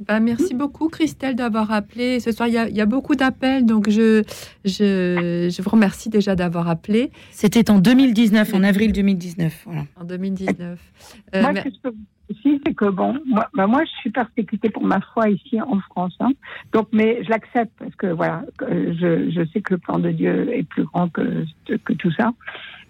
Bah, 0.07 0.19
merci 0.19 0.55
beaucoup, 0.55 0.89
Christelle, 0.89 1.35
d'avoir 1.37 1.71
appelé. 1.73 2.21
Ce 2.21 2.33
soir, 2.33 2.49
il 2.49 2.55
y 2.55 2.59
a, 2.59 2.69
il 2.69 2.77
y 2.77 2.81
a 2.81 2.87
beaucoup 2.87 3.15
d'appels, 3.17 3.67
donc 3.67 3.91
je, 3.91 4.23
je, 4.65 5.49
je 5.55 5.63
vous 5.63 5.71
remercie 5.71 6.09
déjà 6.09 6.35
d'avoir 6.35 6.69
appelé. 6.69 7.11
C'était 7.31 7.71
en 7.71 7.79
2019, 7.79 8.55
en 8.55 8.63
avril 8.63 8.93
2019. 8.93 9.63
Voilà. 9.67 9.83
En 10.01 10.05
2019. 10.05 10.79
Euh, 11.35 11.43
moi, 11.43 11.53
mais- 11.53 11.61
ce 11.61 11.65
que 11.65 11.71
je 11.75 11.81
peux 11.83 11.89
vous 11.91 11.95
dire 11.97 12.07
aussi, 12.31 12.61
c'est 12.67 12.75
que 12.75 12.85
bon, 12.87 13.19
moi, 13.27 13.49
bah, 13.55 13.67
moi, 13.67 13.83
je 13.85 13.91
suis 14.01 14.11
persécutée 14.11 14.71
pour 14.71 14.85
ma 14.85 15.01
foi 15.13 15.29
ici 15.29 15.61
en 15.61 15.79
France. 15.81 16.15
hein. 16.21 16.31
Donc, 16.73 16.89
mais 16.93 17.23
je 17.25 17.29
l'accepte 17.29 17.73
parce 17.79 17.95
que 17.97 18.07
voilà, 18.07 18.45
je, 18.61 19.31
je 19.31 19.45
sais 19.53 19.61
que 19.61 19.75
le 19.75 19.79
plan 19.79 19.99
de 19.99 20.11
Dieu 20.11 20.51
est 20.53 20.63
plus 20.63 20.85
grand 20.85 21.09
que, 21.11 21.45
que 21.85 21.93
tout 21.93 22.11
ça. 22.13 22.33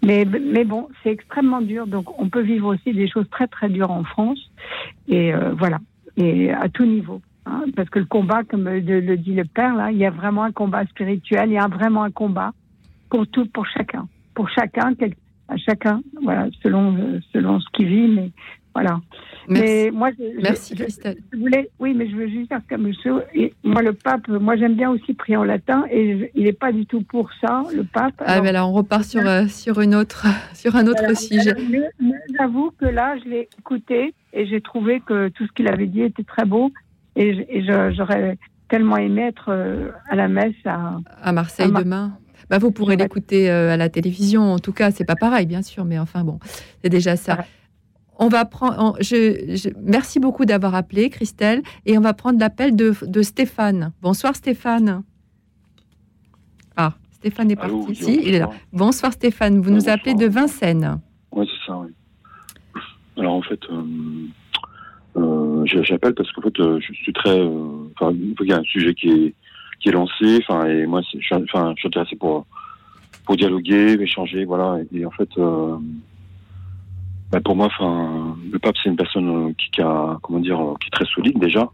Mais, 0.03 0.25
mais 0.25 0.63
bon, 0.63 0.87
c'est 1.03 1.09
extrêmement 1.11 1.61
dur. 1.61 1.87
Donc, 1.87 2.19
on 2.19 2.29
peut 2.29 2.41
vivre 2.41 2.67
aussi 2.73 2.93
des 2.93 3.07
choses 3.09 3.29
très 3.29 3.47
très 3.47 3.67
dures 3.69 3.91
en 3.91 4.03
France. 4.03 4.39
Et 5.07 5.33
euh, 5.33 5.53
voilà, 5.57 5.79
et 6.17 6.51
à 6.51 6.69
tout 6.69 6.85
niveau. 6.85 7.21
hein. 7.45 7.63
parce 7.75 7.89
que 7.89 7.99
le 7.99 8.05
combat, 8.05 8.43
comme 8.43 8.67
le, 8.67 8.81
dit 9.17 9.33
le 9.33 9.45
père, 9.45 9.75
là, 9.75 9.91
il 9.91 9.97
y 9.97 10.05
a 10.05 10.09
vraiment 10.09 10.43
un 10.43 10.51
combat 10.51 10.85
spirituel. 10.85 11.49
Il 11.49 11.53
y 11.53 11.57
a 11.57 11.67
vraiment 11.67 12.03
un 12.03 12.11
combat 12.11 12.53
pour 13.09 13.27
tout, 13.27 13.45
pour 13.47 13.65
chacun, 13.67 14.07
pour 14.33 14.49
chacun, 14.49 14.93
à 15.47 15.57
chacun, 15.57 16.01
voilà, 16.21 16.47
selon 16.63 17.19
selon 17.33 17.59
ce 17.59 17.67
qu'il 17.73 17.87
vit, 17.87 18.07
mais 18.07 18.31
voilà. 18.73 18.99
Merci. 19.47 19.65
Mais 19.65 19.91
moi, 19.91 20.09
je, 20.17 20.23
je- 20.23 20.41
Merci, 20.41 20.75
je- 20.77 20.83
Christelle. 20.83 21.17
je 21.33 21.37
voulais, 21.37 21.69
oui, 21.79 21.93
mais 21.95 22.09
je 22.09 22.15
veux 22.15 22.27
juste 22.27 22.49
dire 22.49 22.61
comme 22.69 22.83
monsieur, 22.83 23.23
et 23.33 23.53
moi 23.63 23.81
le 23.81 23.93
pape, 23.93 24.27
moi 24.27 24.55
j'aime 24.55 24.75
bien 24.75 24.89
aussi 24.91 25.13
prier 25.13 25.35
en 25.37 25.43
latin, 25.43 25.83
et 25.91 26.31
il 26.35 26.43
n'est 26.43 26.53
pas 26.53 26.71
du 26.71 26.85
tout 26.85 27.01
pour 27.01 27.29
ça, 27.41 27.63
le 27.75 27.83
pape. 27.83 28.13
Ah, 28.19 28.33
Alors, 28.33 28.43
ben 28.45 28.51
là, 28.53 28.65
on 28.67 28.71
repart 28.71 29.03
sur, 29.03 29.25
euh, 29.27 29.47
sur, 29.47 29.81
une 29.81 29.95
autre, 29.95 30.25
sur 30.53 30.75
un 30.75 30.87
autre 30.87 31.17
sujet. 31.17 31.53
Mais, 31.69 31.81
mais 31.99 32.13
j'avoue 32.37 32.71
que 32.79 32.85
là, 32.85 33.15
je 33.23 33.29
l'ai 33.29 33.49
écouté 33.59 34.13
et 34.33 34.45
j'ai 34.47 34.61
trouvé 34.61 35.01
que 35.01 35.27
tout 35.29 35.45
ce 35.47 35.51
qu'il 35.53 35.67
avait 35.67 35.87
dit 35.87 36.01
était 36.01 36.23
très 36.23 36.45
beau, 36.45 36.71
et, 37.15 37.45
j'aurais 37.95 38.37
tellement 38.69 38.95
aimé 38.97 39.23
être 39.23 39.49
euh, 39.49 39.89
à 40.09 40.15
la 40.15 40.29
messe 40.29 40.53
à, 40.65 40.97
À 41.21 41.31
Marseille 41.33 41.65
à 41.65 41.69
Mar- 41.69 41.83
demain. 41.83 42.17
Bah, 42.49 42.57
vous 42.57 42.71
pourrez 42.71 42.95
l'écouter 42.95 43.49
euh, 43.49 43.71
à 43.73 43.77
la 43.77 43.89
télévision. 43.89 44.41
En 44.53 44.59
tout 44.59 44.71
cas, 44.73 44.91
c'est 44.91 45.03
pas 45.05 45.15
pareil, 45.15 45.45
bien 45.45 45.61
sûr, 45.61 45.83
mais 45.85 45.99
enfin 45.99 46.23
bon, 46.23 46.39
c'est 46.83 46.89
déjà 46.89 47.15
ça. 47.15 47.45
On 48.23 48.27
va 48.29 48.45
prendre. 48.45 48.75
on- 48.77 48.95
je, 49.01 49.55
je- 49.55 49.69
merci 49.81 50.19
beaucoup 50.19 50.45
d'avoir 50.45 50.75
appelé, 50.75 51.09
Christelle, 51.09 51.63
et 51.87 51.97
on 51.97 52.01
va 52.01 52.13
prendre 52.13 52.39
l'appel 52.39 52.75
de, 52.75 52.93
de 53.05 53.21
Stéphane. 53.23 53.91
Bonsoir, 54.01 54.35
Stéphane. 54.35 55.01
Ah, 56.77 56.93
Stéphane 57.11 57.49
est 57.51 57.59
Allô, 57.59 57.79
parti. 57.85 58.05
oui, 58.05 58.13
Si, 58.19 58.21
il 58.27 58.35
est 58.35 58.39
là. 58.39 58.49
bonsoir. 58.71 59.11
Stéphane. 59.11 59.59
Vous 59.59 59.71
nous 59.71 59.89
appelez 59.89 60.13
de 60.13 60.27
Vincennes. 60.27 61.01
Oui, 61.31 61.49
c'est 61.51 61.71
ça, 61.71 61.77
oui. 61.79 61.89
Alors, 63.17 63.33
en 63.33 63.41
fait, 63.41 63.59
euh, 63.71 63.83
euh, 65.17 65.65
j'appelle 65.65 66.13
parce 66.13 66.31
qu'en 66.31 66.41
fait, 66.43 66.59
euh, 66.59 66.79
je 66.79 66.93
suis 66.93 67.13
très. 67.13 67.39
euh, 67.39 67.87
Enfin, 67.99 68.13
il 68.13 68.47
y 68.47 68.53
a 68.53 68.57
un 68.57 68.63
sujet 68.63 68.93
qui 68.93 69.09
est, 69.09 69.33
qui 69.79 69.89
est 69.89 69.91
lancé, 69.91 70.39
enfin, 70.47 70.65
et 70.67 70.85
moi, 70.85 71.01
je 71.01 71.17
suis, 71.19 71.35
enfin, 71.35 71.73
je 71.75 71.79
suis 71.79 71.87
intéressé 71.87 72.15
pour, 72.15 72.45
pour 73.25 73.35
dialoguer, 73.35 73.97
échanger, 73.99 74.45
voilà. 74.45 74.77
Et, 74.93 74.99
et 74.99 75.05
en 75.05 75.11
fait, 75.11 75.29
bah, 77.31 77.39
pour 77.41 77.55
moi, 77.55 77.67
enfin, 77.67 78.35
le 78.51 78.59
pape, 78.59 78.75
c'est 78.81 78.89
une 78.89 78.95
personne 78.97 79.49
euh, 79.49 79.53
qui, 79.57 79.81
a, 79.81 80.17
comment 80.21 80.39
dire, 80.39 80.59
euh, 80.59 80.73
qui 80.81 80.87
est 80.87 80.91
très 80.91 81.05
solide 81.05 81.39
déjà, 81.39 81.69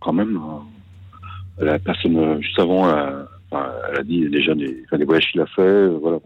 quand 0.00 0.12
même. 0.12 0.36
euh. 0.36 1.64
la 1.64 1.78
personne, 1.78 2.40
juste 2.42 2.58
avant, 2.58 2.88
elle 2.88 3.26
a, 3.52 4.02
dit 4.02 4.28
déjà 4.28 4.54
des, 4.54 4.82
enfin, 4.86 4.98
des 4.98 5.04
voyages 5.04 5.30
qu'il 5.30 5.40
a 5.40 5.46
fait, 5.46 5.86
voilà. 5.88 6.18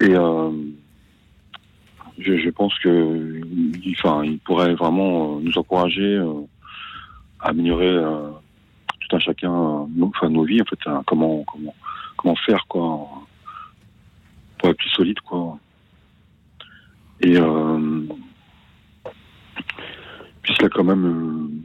Et 0.00 0.14
je, 2.18 2.50
pense 2.50 2.76
que, 2.78 3.40
il- 3.84 3.94
enfin, 3.98 4.24
il 4.24 4.38
pourrait 4.40 4.74
vraiment 4.74 5.38
nous 5.40 5.56
encourager 5.58 6.18
à 7.40 7.48
améliorer 7.48 7.92
tout 9.00 9.16
un 9.16 9.18
chacun, 9.20 9.86
nos, 9.94 10.06
enfin, 10.06 10.30
nos 10.30 10.44
vies, 10.44 10.62
en 10.62 10.64
fait, 10.64 10.78
hein, 10.86 11.02
comment, 11.06 11.44
comment, 11.44 11.74
comment 12.16 12.36
faire, 12.36 12.64
quoi, 12.68 13.08
pour 14.58 14.68
être 14.70 14.76
plus 14.78 14.90
solide, 14.90 15.20
quoi. 15.20 15.58
Et 17.22 17.36
euh, 17.36 18.02
puisqu'il 20.42 20.64
a 20.64 20.68
quand 20.70 20.84
même, 20.84 21.60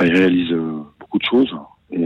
euh, 0.00 0.04
il 0.06 0.12
réalise 0.12 0.52
euh, 0.52 0.80
beaucoup 0.98 1.18
de 1.18 1.24
choses, 1.24 1.54
et 1.90 2.00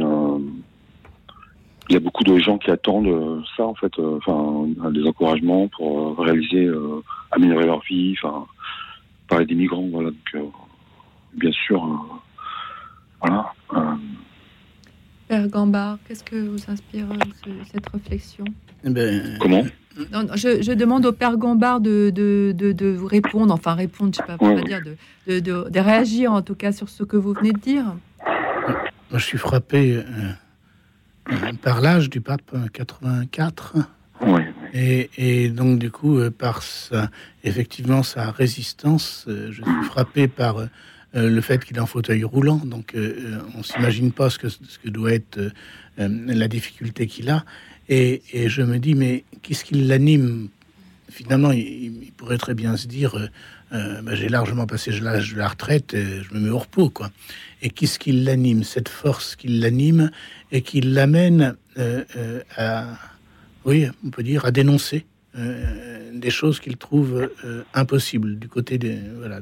il 1.89 1.95
y 1.95 1.97
a 1.97 2.01
beaucoup 2.01 2.25
de 2.25 2.39
gens 2.39 2.59
qui 2.59 2.71
attendent 2.71 3.45
ça, 3.57 3.65
en 3.65 3.75
fait, 3.75 3.93
enfin, 3.99 4.67
des 4.91 5.05
encouragements 5.05 5.69
pour 5.69 6.19
réaliser, 6.19 6.71
améliorer 7.33 7.67
leur 7.67 7.81
vie, 7.83 8.15
enfin, 8.23 8.47
parler 9.29 9.47
des 9.47 9.55
migrants, 9.55 9.89
voilà. 9.91 10.11
Donc, 10.11 10.53
bien 11.35 11.53
sûr, 11.53 11.83
voilà. 13.21 13.53
Père 15.31 15.47
Gambard, 15.47 15.99
qu'est-ce 16.09 16.25
que 16.25 16.35
vous 16.35 16.59
inspire 16.67 17.07
euh, 17.09 17.17
ce- 17.45 17.71
cette 17.73 17.89
réflexion? 17.89 18.43
Comment? 19.41 19.63
Non, 20.13 20.25
non, 20.25 20.35
je, 20.35 20.61
je 20.61 20.73
demande 20.73 21.07
au 21.07 21.13
Père 21.13 21.37
Gambard 21.37 21.81
de, 21.81 22.11
de, 22.13 22.53
de, 22.53 22.73
de 22.73 22.87
vous 22.89 23.07
répondre, 23.07 23.55
enfin 23.55 23.75
répondre, 23.75 24.11
je 24.13 24.23
ne 24.23 24.27
sais 24.27 24.37
pas, 24.37 24.45
ouais. 24.45 24.65
dire, 24.65 24.81
de, 24.83 24.97
de, 25.33 25.39
de- 25.39 25.71
de 25.71 25.79
réagir 25.79 26.33
en 26.33 26.43
tout 26.43 26.57
cas 26.57 26.73
sur 26.73 26.89
ce 26.89 27.05
que 27.05 27.17
vous 27.17 27.33
venez 27.33 27.53
de 27.53 27.61
dire. 27.61 27.85
Moi, 28.27 29.19
je 29.21 29.25
suis 29.25 29.39
frappé 29.39 29.99
euh, 29.99 30.03
euh, 31.31 31.53
par 31.63 31.81
l'âge 31.81 32.11
du 32.11 32.21
pape, 32.21 32.43
euh, 32.55 32.67
84. 32.73 33.77
Et, 34.75 35.11
et 35.17 35.49
donc, 35.49 35.79
du 35.79 35.93
coup, 35.93 36.19
euh, 36.19 36.33
par 36.33 36.63
sa, 36.65 37.09
effectivement 37.45 38.03
sa 38.03 38.33
résistance, 38.33 39.27
euh, 39.29 39.47
je 39.53 39.63
suis 39.63 39.85
frappé 39.85 40.27
par 40.27 40.57
le 41.15 41.41
fait 41.41 41.65
qu'il 41.65 41.77
est 41.77 41.81
en 41.81 41.87
fauteuil 41.87 42.25
roulant. 42.25 42.61
Donc, 42.65 42.95
euh, 42.95 43.17
euh, 43.19 43.39
on 43.57 43.63
s'imagine 43.63 44.13
pas 44.13 44.31
ce 44.31 44.39
que, 44.39 44.49
ce 44.49 44.79
que 44.83 44.89
doit 44.89 45.13
être 45.13 45.39
euh, 45.39 45.51
euh, 45.99 46.09
la 46.27 46.49
difficulté 46.49 47.07
qu'il 47.07 47.31
a. 47.31 47.45
Et, 47.89 48.23
et 48.33 48.49
je 48.49 48.63
me 48.63 48.79
dis, 48.79 48.95
mais 48.95 49.25
qu'est-ce 49.43 49.65
qui 49.65 49.75
l'anime? 49.75 50.49
Finalement, 51.11 51.51
il, 51.51 52.13
pourrait 52.17 52.39
très 52.39 52.55
bien 52.55 52.77
se 52.77 52.87
dire, 52.87 53.17
euh, 53.17 53.27
euh, 53.73 54.03
bah, 54.03 54.15
j'ai 54.15 54.29
largement 54.29 54.67
passé 54.67 54.93
l'âge 54.93 55.33
de 55.33 55.39
la 55.39 55.49
retraite, 55.49 55.95
euh, 55.95 56.23
je 56.23 56.35
me 56.35 56.41
mets 56.41 56.51
au 56.51 56.59
repos, 56.59 56.91
quoi. 56.91 57.11
Et 57.63 57.71
qu'est-ce 57.71 57.99
qui 57.99 58.13
l'anime? 58.13 58.63
Cette 58.63 58.89
force 58.89 59.35
qui 59.35 59.49
l'anime 59.49 60.11
et 60.53 60.63
qui 60.63 60.81
l'amène 60.81 61.57
euh, 61.79 62.05
euh, 62.17 62.43
à, 62.57 62.97
oui, 63.65 63.89
on 64.05 64.11
peut 64.11 64.23
dire, 64.23 64.45
à 64.45 64.53
dénoncer 64.53 65.05
euh, 65.39 66.11
des 66.15 66.31
choses 66.31 66.59
qu'il 66.61 66.77
trouve 66.77 67.31
euh, 67.45 67.63
impossibles 67.75 68.39
du 68.39 68.49
côté 68.49 68.79
des 68.79 68.99
voilà. 69.19 69.41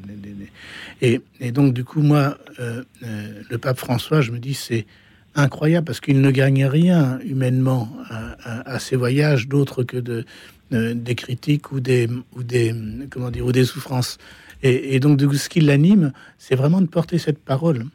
Et, 1.00 1.20
et 1.40 1.50
donc 1.52 1.72
du 1.74 1.84
coup, 1.84 2.02
moi, 2.02 2.36
euh, 2.60 2.82
euh, 3.04 3.42
le 3.48 3.58
pape 3.58 3.78
François, 3.78 4.20
je 4.20 4.30
me 4.32 4.38
dis, 4.38 4.54
c'est 4.54 4.86
incroyable 5.34 5.84
parce 5.86 6.00
qu'il 6.00 6.20
ne 6.20 6.30
gagne 6.30 6.66
rien 6.66 7.18
humainement 7.24 7.88
à, 8.10 8.36
à- 8.42 8.74
à 8.74 8.78
ses 8.78 8.96
voyages 8.96 9.48
d'autre 9.48 9.82
que 9.84 9.96
de 9.96 10.24
des 10.70 11.14
critiques 11.14 11.72
ou 11.72 11.80
des 11.80 12.08
ou 12.36 12.42
des 12.42 12.74
comment 13.08 13.30
dire 13.30 13.46
ou 13.46 13.52
des 13.52 13.64
souffrances. 13.64 14.18
Et, 14.62 15.00
donc 15.00 15.16
du 15.16 15.26
coup, 15.26 15.36
ce 15.36 15.48
qui 15.48 15.60
l'anime, 15.62 16.12
c'est 16.36 16.56
vraiment 16.56 16.80
de 16.82 16.86
porter 16.88 17.16
cette 17.18 17.38
parole 17.38 17.86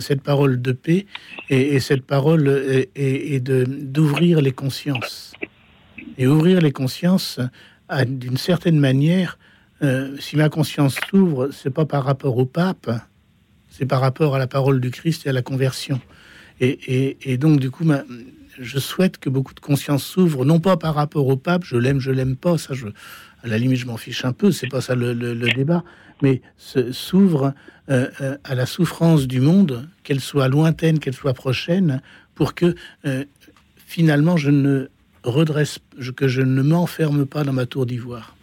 cette 0.00 0.22
parole 0.22 0.60
de 0.60 0.72
paix 0.72 1.06
et, 1.50 1.74
et 1.74 1.80
cette 1.80 2.02
parole 2.04 2.48
et, 2.94 3.34
et 3.34 3.40
de 3.40 3.64
d'ouvrir 3.64 4.40
les 4.40 4.52
consciences 4.52 5.32
et 6.18 6.26
ouvrir 6.26 6.60
les 6.60 6.72
consciences 6.72 7.40
d'une 8.06 8.36
certaine 8.36 8.78
manière 8.78 9.38
euh, 9.82 10.16
si 10.18 10.36
ma 10.36 10.50
conscience 10.50 10.96
s'ouvre 11.08 11.50
c'est 11.52 11.70
pas 11.70 11.86
par 11.86 12.04
rapport 12.04 12.36
au 12.36 12.44
pape 12.44 12.90
c'est 13.70 13.86
par 13.86 14.00
rapport 14.00 14.34
à 14.34 14.38
la 14.38 14.46
parole 14.46 14.80
du 14.80 14.90
Christ 14.90 15.24
et 15.26 15.28
à 15.30 15.32
la 15.32 15.42
conversion. 15.42 16.00
Et, 16.60 17.38
donc 17.38 17.60
du 17.60 17.70
coup 17.70 17.84
je 18.58 18.78
souhaite 18.80 19.18
que 19.18 19.30
beaucoup 19.30 19.54
de 19.54 19.60
consciences 19.60 20.04
s'ouvrent 20.04 20.44
non 20.44 20.58
pas 20.58 20.76
par 20.76 20.94
rapport 20.96 21.28
au 21.28 21.36
pape 21.36 21.64
je 21.64 21.76
l'aime 21.76 22.00
je 22.00 22.10
l'aime 22.10 22.34
pas 22.34 22.58
ça 22.58 22.74
je 22.74 22.88
à 23.44 23.46
la 23.46 23.56
limite 23.56 23.78
je 23.78 23.86
m'en 23.86 23.96
fiche 23.96 24.24
un 24.24 24.32
peu 24.32 24.50
c'est 24.50 24.66
pas 24.66 24.80
ça 24.80 24.96
le, 24.96 25.14
débat 25.54 25.84
mais 26.20 26.42
s'ouvre 26.56 27.54
euh, 27.90 28.08
euh, 28.20 28.36
à 28.44 28.54
la 28.54 28.66
souffrance 28.66 29.26
du 29.26 29.40
monde, 29.40 29.88
qu'elle 30.02 30.20
soit 30.20 30.48
lointaine, 30.48 30.98
qu'elle 30.98 31.14
soit 31.14 31.32
prochaine, 31.32 32.02
pour 32.34 32.54
que 32.54 32.74
euh, 33.06 33.24
finalement 33.76 34.36
je 34.36 34.50
ne 34.50 34.88
redresse, 35.24 35.78
je- 35.98 36.10
que 36.10 36.28
je 36.28 36.40
ne 36.42 36.62
m'enferme 36.62 37.26
pas 37.26 37.44
dans 37.44 37.52
ma 37.52 37.66
tour 37.66 37.86
d'ivoire. 37.86 38.36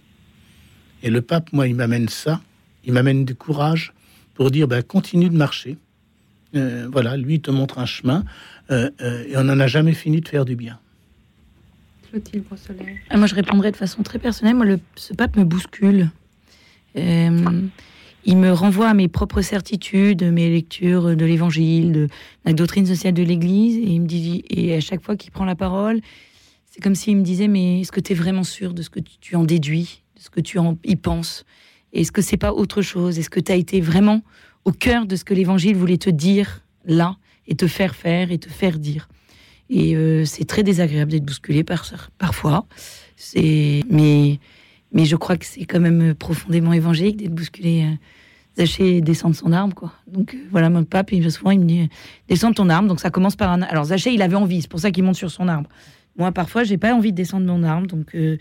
Et 1.03 1.10
le 1.10 1.22
pape, 1.22 1.52
moi, 1.53 1.68
il 1.68 1.76
m'amène 1.76 2.10
ça, 2.10 2.41
il 2.84 2.93
m'amène 2.93 3.26
du 3.26 3.35
courage 3.35 3.93
pour 4.34 4.52
dire, 4.52 4.68
ben, 4.68 4.81
continue 4.84 5.30
de 5.30 5.38
marcher. 5.38 5.77
Euh, 6.56 6.88
voilà, 6.91 7.18
lui, 7.18 7.35
il 7.35 7.41
te 7.41 7.52
montre 7.52 7.80
un 7.80 7.85
chemin, 7.85 8.23
euh, 8.72 8.89
euh, 9.02 9.26
et 9.27 9.38
on 9.38 9.43
n'en 9.43 9.60
a 9.60 9.68
jamais 9.68 9.93
fini 9.93 10.22
de 10.22 10.27
faire 10.27 10.45
du 10.45 10.56
bien. 10.56 10.80
Clotilde 12.10 12.43
Brosselet. 12.45 13.02
Ah, 13.10 13.18
moi, 13.18 13.27
je 13.27 13.35
répondrai 13.35 13.72
de 13.72 13.77
façon 13.77 14.03
très 14.03 14.19
personnelle. 14.19 14.56
Moi, 14.56 14.65
le, 14.65 14.80
ce 14.95 15.14
pape 15.14 15.35
me 15.35 15.43
bouscule. 15.43 16.10
Euh, 16.97 17.61
il 18.27 18.38
me 18.38 18.52
renvoie 18.52 18.89
à 18.89 18.93
mes 18.93 19.07
propres 19.07 19.41
certitudes, 19.41 20.23
mes 20.23 20.49
lectures 20.49 21.15
de 21.15 21.26
l'Évangile, 21.26 21.91
de 21.91 22.07
la 22.45 22.53
doctrine 22.53 22.85
sociale 22.85 23.14
de 23.14 23.22
l'Église, 23.22 23.77
et 23.77 23.91
il 23.91 24.02
me 24.02 24.07
dit, 24.07 24.43
et 24.49 24.76
à 24.76 24.80
chaque 24.80 25.03
fois 25.03 25.15
qu'il 25.15 25.31
prend 25.31 25.45
la 25.45 25.56
parole, 25.56 25.99
c'est 26.76 26.81
comme 26.81 26.95
s'il 26.95 27.15
me 27.15 27.23
disait, 27.23 27.47
mais 27.47 27.80
est-ce 27.80 27.91
que 27.93 28.02
tu 28.02 28.11
es 28.11 28.15
vraiment 28.15 28.43
sûr 28.43 28.73
de 28.73 28.81
ce 28.81 28.89
que 28.89 28.99
tu, 28.99 29.38
en 29.38 29.45
déduis, 29.45 30.03
de 30.18 30.22
ce 30.22 30.30
que 30.30 30.41
tu 30.41 30.60
en 30.60 30.77
y 30.84 30.97
penses? 30.97 31.45
Est-ce 31.93 32.11
que 32.11 32.22
c'est 32.22 32.35
pas 32.35 32.52
autre 32.52 32.81
chose? 32.81 33.18
Est-ce 33.18 33.30
que 33.30 33.39
tu 33.39 33.49
as 33.53 33.56
été 33.56 33.80
vraiment 33.80 34.23
au 34.65 34.73
cœur 34.73 35.06
de 35.06 35.15
ce 35.15 35.23
que 35.23 35.34
l'Évangile 35.34 35.77
voulait 35.77 35.97
te 35.97 36.10
dire 36.10 36.65
là, 36.84 37.15
et 37.47 37.56
te 37.56 37.65
faire 37.65 37.95
faire, 37.95 38.30
et 38.30 38.39
te 38.39 38.49
faire 38.49 38.77
dire? 38.77 39.07
Et 39.69 39.95
euh, 39.95 40.26
c'est 40.26 40.43
très 40.43 40.64
désagréable 40.64 41.11
d'être 41.11 41.23
bousculé 41.23 41.64
par, 41.64 41.89
parfois. 42.18 42.68
C'est, 43.15 43.84
mais, 43.89 44.41
mais 44.91 45.06
je 45.06 45.15
crois 45.15 45.38
que 45.38 45.45
c'est 45.45 45.64
quand 45.64 45.80
même 45.80 46.14
profondément 46.14 46.73
évangélique 46.73 47.15
d'être 47.15 47.34
bousculé. 47.34 47.84
euh, 47.84 47.95
Zaché 48.57 48.99
descend 48.99 49.31
de 49.31 49.38
son 49.38 49.53
arbre, 49.53 49.76
quoi. 49.76 49.93
Donc 50.07 50.34
euh, 50.34 50.38
voilà, 50.52 50.69
mon 50.69 50.84
pape, 50.84 51.14
il, 51.14 51.30
souvent, 51.31 51.52
il 51.52 51.60
me 51.60 51.65
dit 51.65 51.81
euh, 51.84 51.88
descends 52.27 52.49
de 52.49 52.56
ton 52.56 52.69
arbre. 52.69 52.89
Donc 52.89 52.99
ça 52.99 53.11
commence 53.11 53.38
par 53.38 53.52
un. 53.52 53.61
Alors 53.61 53.85
Zaché, 53.85 54.14
il 54.14 54.22
avait 54.22 54.35
envie, 54.35 54.61
c'est 54.61 54.69
pour 54.69 54.80
ça 54.81 54.91
qu'il 54.91 55.06
monte 55.06 55.15
sur 55.15 55.31
son 55.31 55.47
arbre. 55.47 55.69
Moi, 56.18 56.32
parfois, 56.32 56.64
j'ai 56.64 56.78
pas 56.78 56.94
envie 56.94 57.12
de 57.12 57.18
descendre 57.18 57.46
de 57.46 57.52
mon 57.52 57.64
arbre, 57.64 57.88
donc 57.88 58.16
euh, 58.16 58.38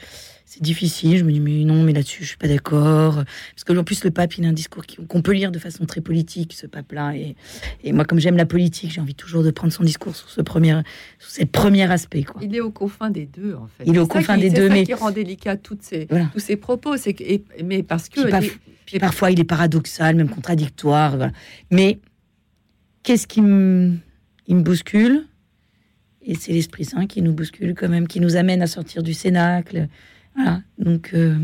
c'est 0.46 0.62
difficile. 0.62 1.18
Je 1.18 1.24
me 1.24 1.32
dis 1.32 1.40
mais 1.40 1.64
non, 1.64 1.82
mais 1.82 1.92
là-dessus, 1.92 2.22
je 2.22 2.28
suis 2.28 2.36
pas 2.36 2.46
d'accord. 2.46 3.14
Parce 3.16 3.64
que 3.64 3.76
en 3.76 3.82
plus, 3.82 4.04
le 4.04 4.12
pape, 4.12 4.36
il 4.38 4.44
a 4.44 4.48
un 4.48 4.52
discours 4.52 4.84
qu'on 5.08 5.22
peut 5.22 5.32
lire 5.32 5.50
de 5.50 5.58
façon 5.58 5.84
très 5.84 6.00
politique, 6.00 6.52
ce 6.52 6.68
pape-là. 6.68 7.16
Et, 7.16 7.34
et 7.82 7.92
moi, 7.92 8.04
comme 8.04 8.20
j'aime 8.20 8.36
la 8.36 8.46
politique, 8.46 8.92
j'ai 8.92 9.00
envie 9.00 9.16
toujours 9.16 9.42
de 9.42 9.50
prendre 9.50 9.72
son 9.72 9.82
discours 9.82 10.14
sur 10.14 10.30
ce 10.30 10.40
premier, 10.40 10.80
sur 11.18 11.48
premier 11.48 11.90
aspect, 11.90 12.22
quoi. 12.22 12.40
Il 12.44 12.54
est 12.54 12.60
aux 12.60 12.70
confins 12.70 13.10
des 13.10 13.26
deux, 13.26 13.54
en 13.54 13.66
fait. 13.66 13.82
Il 13.86 13.96
est 13.96 13.98
aux 13.98 14.06
confins 14.06 14.36
qui- 14.36 14.42
des 14.42 14.50
deux, 14.50 14.68
ça 14.68 14.74
mais- 14.74 14.84
qui 14.84 14.94
rend 14.94 15.10
délicat 15.10 15.56
toutes 15.56 15.82
ces, 15.82 16.06
Voilà. 16.08 16.26
tous 16.32 16.38
ces 16.38 16.54
propos. 16.56 16.96
C'est 16.96 17.14
que, 17.14 17.24
et- 17.24 17.44
mais 17.64 17.82
parce 17.82 18.08
que 18.08 18.20
Puis, 18.20 18.30
paf- 18.30 18.42
les- 18.44 18.52
puis 18.86 18.98
parfois, 19.00 19.32
il 19.32 19.40
est 19.40 19.44
paradoxal, 19.44 20.14
même 20.14 20.28
contradictoire. 20.30 21.16
voilà. 21.16 21.32
Mais 21.72 21.98
qu'est-ce 23.02 23.26
qui 23.26 23.40
me, 23.42 23.94
il 24.46 24.54
me 24.54 24.62
bouscule? 24.62 25.24
Et 26.24 26.34
c'est 26.34 26.52
l'Esprit 26.52 26.84
Saint 26.84 27.06
qui 27.06 27.22
nous 27.22 27.32
bouscule 27.32 27.74
quand 27.74 27.88
même, 27.88 28.08
qui 28.08 28.20
nous 28.20 28.36
amène 28.36 28.62
à 28.62 28.66
sortir 28.66 29.02
du 29.02 29.14
cénacle. 29.14 29.88
Voilà. 30.34 30.62
Donc, 30.78 31.10
euh, 31.14 31.36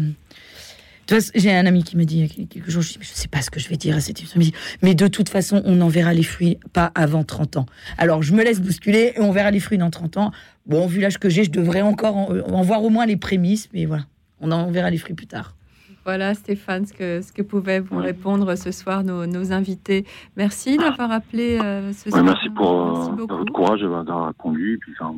j'ai 1.35 1.52
un 1.52 1.66
ami 1.66 1.82
qui 1.82 1.97
m'a 1.97 2.05
dit 2.05 2.19
il 2.19 2.40
y 2.40 2.44
a 2.44 2.47
quelques 2.47 2.70
jours, 2.70 2.82
je 2.82 2.94
je 3.01 3.09
sais 3.12 3.28
pas 3.28 3.43
ce 3.43 3.51
que 3.51 3.59
je 3.59 3.69
vais 3.69 3.77
dire 3.77 3.97
à 3.97 4.01
cette 4.01 4.19
émission. 4.20 4.40
Mais 4.82 4.94
de 4.94 5.09
toute 5.09 5.28
façon, 5.28 5.61
on 5.65 5.77
n'en 5.77 5.89
verra 5.89 6.15
les 6.15 6.23
fruits 6.23 6.59
pas 6.73 6.93
avant 6.94 7.24
30 7.24 7.57
ans. 7.59 7.66
Alors, 7.98 8.23
je 8.23 8.32
me 8.32 8.44
laisse 8.44 8.61
bousculer 8.61 9.12
et 9.16 9.20
on 9.20 9.32
verra 9.32 9.51
les 9.51 9.61
fruits 9.61 9.78
dans 9.78 9.90
30 9.90 10.16
ans. 10.19 10.32
Bon, 10.66 10.86
vu 10.86 11.01
l'âge 11.01 11.19
que 11.19 11.28
j'ai, 11.28 11.44
je 11.44 11.51
devrais 11.51 11.82
encore 11.82 12.16
en, 12.16 12.39
en 12.39 12.62
voir 12.62 12.82
au 12.85 12.90
moins 12.90 13.07
les 13.07 13.16
prémices, 13.16 13.69
mais 13.74 13.86
voilà, 13.86 14.07
on 14.40 14.51
en 14.52 14.70
verra 14.70 14.90
les 14.90 14.98
fruits 14.98 15.15
plus 15.15 15.27
tard. 15.27 15.57
Voilà, 16.05 16.35
Stéphane, 16.35 16.86
ce 16.86 16.93
que, 16.94 17.20
ce 17.20 17.32
que 17.32 17.43
pouvaient 17.43 17.81
vous 17.81 17.98
répondre 17.98 18.56
ce 18.56 18.72
soir 18.72 19.05
nos, 19.05 19.27
nos 19.27 19.52
invités. 19.52 20.05
Merci 20.36 20.77
d'avoir 20.78 21.12
appelé 21.12 21.59
euh, 21.62 21.93
ce 21.93 22.06
Ouais, 22.06 22.10
soir. 22.12 22.24
merci 22.24 22.48
pour 22.48 22.94
Merci 22.97 23.10
euh, 23.31 23.36
votre 23.36 23.52
courage 23.52 23.81
d'avoir 23.82 24.27
répondu. 24.28 24.78
Puis, 24.81 24.93
enfin, 24.98 25.14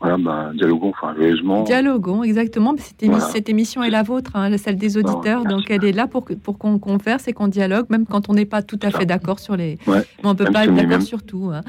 voilà, 0.00 0.16
bah, 0.18 0.50
dialoguons, 0.54 0.90
enfin, 0.90 1.14
joyeusement. 1.16 1.62
Dialoguons, 1.64 2.22
exactement. 2.22 2.74
Cette, 2.76 3.02
émi- 3.02 3.08
Voilà. 3.08 3.24
cette 3.24 3.48
émission 3.48 3.82
est 3.82 3.90
la 3.90 4.02
vôtre, 4.02 4.32
hein, 4.34 4.54
celle 4.58 4.76
des 4.76 4.96
auditeurs. 4.98 5.44
donc, 5.44 5.70
elle 5.70 5.84
est 5.84 5.92
là 5.92 6.06
pour, 6.06 6.24
qu'on 6.58 6.78
converse 6.78 7.26
et 7.26 7.32
qu'on 7.32 7.48
dialogue, 7.48 7.86
même 7.88 8.04
quand 8.06 8.28
on 8.28 8.34
n'est 8.34 8.44
pas 8.44 8.62
tout 8.62 8.78
à 8.82 8.90
fait 8.90 9.06
d'accord 9.06 9.38
sur 9.40 9.56
les. 9.56 9.78
Ouais. 9.86 10.02
On 10.22 10.34
peut 10.34 10.44
Même 10.44 10.52
pas 10.52 10.62
si 10.64 10.68
être 10.68 10.74
d'accord 10.76 11.02
sur 11.02 11.22
tout. 11.24 11.50
hein. 11.52 11.62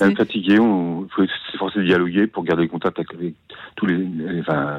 Même 0.00 0.16
fatigué, 0.16 0.58
on- 0.58 1.04
il 1.04 1.10
faut 1.14 1.22
s'efforcer 1.52 1.80
de 1.80 1.84
dialoguer 1.84 2.26
pour 2.26 2.44
garder 2.44 2.66
contact 2.66 2.98
avec, 2.98 3.12
avec 3.14 3.34
tous 3.76 3.86
les, 3.86 3.98
les- 3.98 4.40
enfin, 4.40 4.78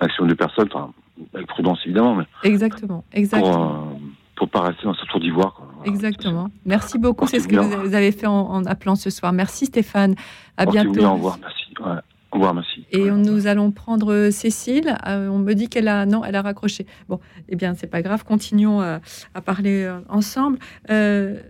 maximum 0.00 0.30
de 0.30 0.34
personnes, 0.34 0.68
enfin, 0.72 0.90
avec 1.34 1.46
prudence 1.46 1.78
évidemment, 1.84 2.14
mais 2.14 2.24
Exactement, 2.44 3.04
pour, 3.10 3.18
exactement. 3.18 3.72
euh, 3.74 3.98
pour 4.36 4.48
pas 4.48 4.60
rester 4.62 4.84
dans 4.84 4.94
ce 4.94 5.04
tour 5.06 5.20
d'ivoire. 5.20 5.60
Exactement. 5.84 6.48
Merci 6.64 6.98
beaucoup. 6.98 7.26
C'est 7.26 7.40
ce 7.40 7.48
que 7.48 7.56
vous 7.56 7.94
avez 7.94 8.12
fait 8.12 8.26
en, 8.26 8.32
en 8.50 8.64
appelant 8.66 8.94
ce 8.96 9.10
soir. 9.10 9.32
Merci 9.32 9.66
Stéphane. 9.66 10.14
À 10.56 10.66
bientôt. 10.66 10.92
bien, 10.92 11.10
Au 11.10 11.14
revoir, 11.14 11.38
merci. 11.40 11.64
Ouais. 11.80 12.00
Au 12.30 12.36
revoir, 12.36 12.54
merci. 12.54 12.84
Et 12.92 13.10
on- 13.10 13.16
nous 13.16 13.46
allons 13.46 13.70
prendre 13.70 14.12
euh, 14.12 14.30
Cécile. 14.30 14.96
Euh, 15.06 15.28
on 15.28 15.38
me 15.38 15.54
dit 15.54 15.68
qu'elle 15.68 15.88
a 15.88 16.04
non, 16.06 16.24
elle 16.24 16.36
a 16.36 16.42
raccroché. 16.42 16.86
Bon, 17.08 17.20
eh 17.48 17.56
bien, 17.56 17.74
c'est 17.74 17.86
pas 17.86 18.02
grave. 18.02 18.22
Continuons 18.24 18.82
euh, 18.82 18.98
à 19.34 19.40
parler 19.40 19.90
ensemble. 20.10 20.58
Euh, 20.90 21.40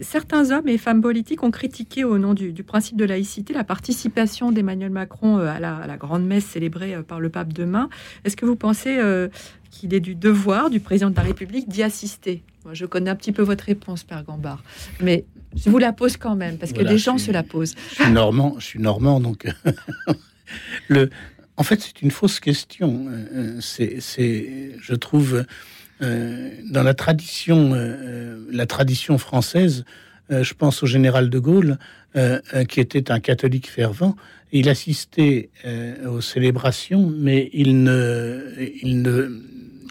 Certains 0.00 0.50
hommes 0.50 0.68
et 0.68 0.76
femmes 0.76 1.00
politiques 1.00 1.42
ont 1.42 1.50
critiqué 1.50 2.02
au 2.04 2.18
nom 2.18 2.34
du, 2.34 2.52
du 2.52 2.64
principe 2.64 2.96
de 2.96 3.04
laïcité 3.04 3.54
la 3.54 3.64
participation 3.64 4.50
d'Emmanuel 4.50 4.90
Macron 4.90 5.38
euh, 5.38 5.46
à 5.46 5.60
la, 5.60 5.76
à 5.76 5.86
la 5.86 5.96
grande 5.96 6.26
messe 6.26 6.44
célébrée 6.44 6.94
euh, 6.94 7.02
par 7.02 7.20
le 7.20 7.28
pape 7.28 7.52
demain. 7.52 7.88
Est-ce 8.24 8.36
que 8.36 8.44
vous 8.44 8.56
pensez 8.56 8.98
euh, 8.98 9.28
qu'il 9.70 9.94
est 9.94 10.00
du 10.00 10.14
devoir 10.14 10.70
du 10.70 10.80
président 10.80 11.10
de 11.10 11.16
la 11.16 11.22
République 11.22 11.68
d'y 11.68 11.82
assister? 11.82 12.42
Moi, 12.64 12.74
je 12.74 12.86
connais 12.86 13.10
un 13.10 13.16
petit 13.16 13.32
peu 13.32 13.42
votre 13.42 13.64
réponse, 13.64 14.02
Père 14.02 14.24
Gambard, 14.24 14.62
mais 15.00 15.24
je 15.56 15.70
vous 15.70 15.78
la 15.78 15.92
pose 15.92 16.16
quand 16.16 16.34
même 16.34 16.58
parce 16.58 16.72
que 16.72 16.78
Voilà, 16.78 16.92
les 16.92 16.98
gens 16.98 17.16
se 17.16 17.30
la 17.30 17.42
posent. 17.42 17.74
Je 17.90 18.02
suis 18.02 18.12
normand, 18.12 18.56
je 18.58 18.64
suis 18.64 18.80
normand, 18.80 19.20
donc 19.20 19.46
le. 20.88 21.10
En 21.56 21.64
fait, 21.64 21.80
c'est 21.80 22.02
une 22.02 22.12
fausse 22.12 22.38
question. 22.38 23.06
C'est, 23.60 23.98
je 24.80 24.94
trouve, 24.94 25.44
dans 26.00 26.82
la 26.82 26.94
tradition, 26.94 27.72
euh, 27.74 28.38
la 28.50 28.66
tradition 28.66 29.18
française. 29.18 29.84
euh, 30.30 30.42
je 30.42 30.54
pense 30.54 30.82
au 30.82 30.86
général 30.86 31.30
de 31.30 31.38
Gaulle, 31.38 31.78
euh, 32.16 32.40
euh, 32.54 32.64
qui 32.64 32.80
était 32.80 33.10
un 33.10 33.20
catholique 33.20 33.68
fervent. 33.68 34.14
Il 34.52 34.68
assistait 34.68 35.50
euh, 35.64 36.08
aux 36.08 36.20
célébrations, 36.20 37.12
mais 37.14 37.50
il 37.52 37.82
ne, 37.82 38.54
il 38.82 39.02
ne 39.02 39.42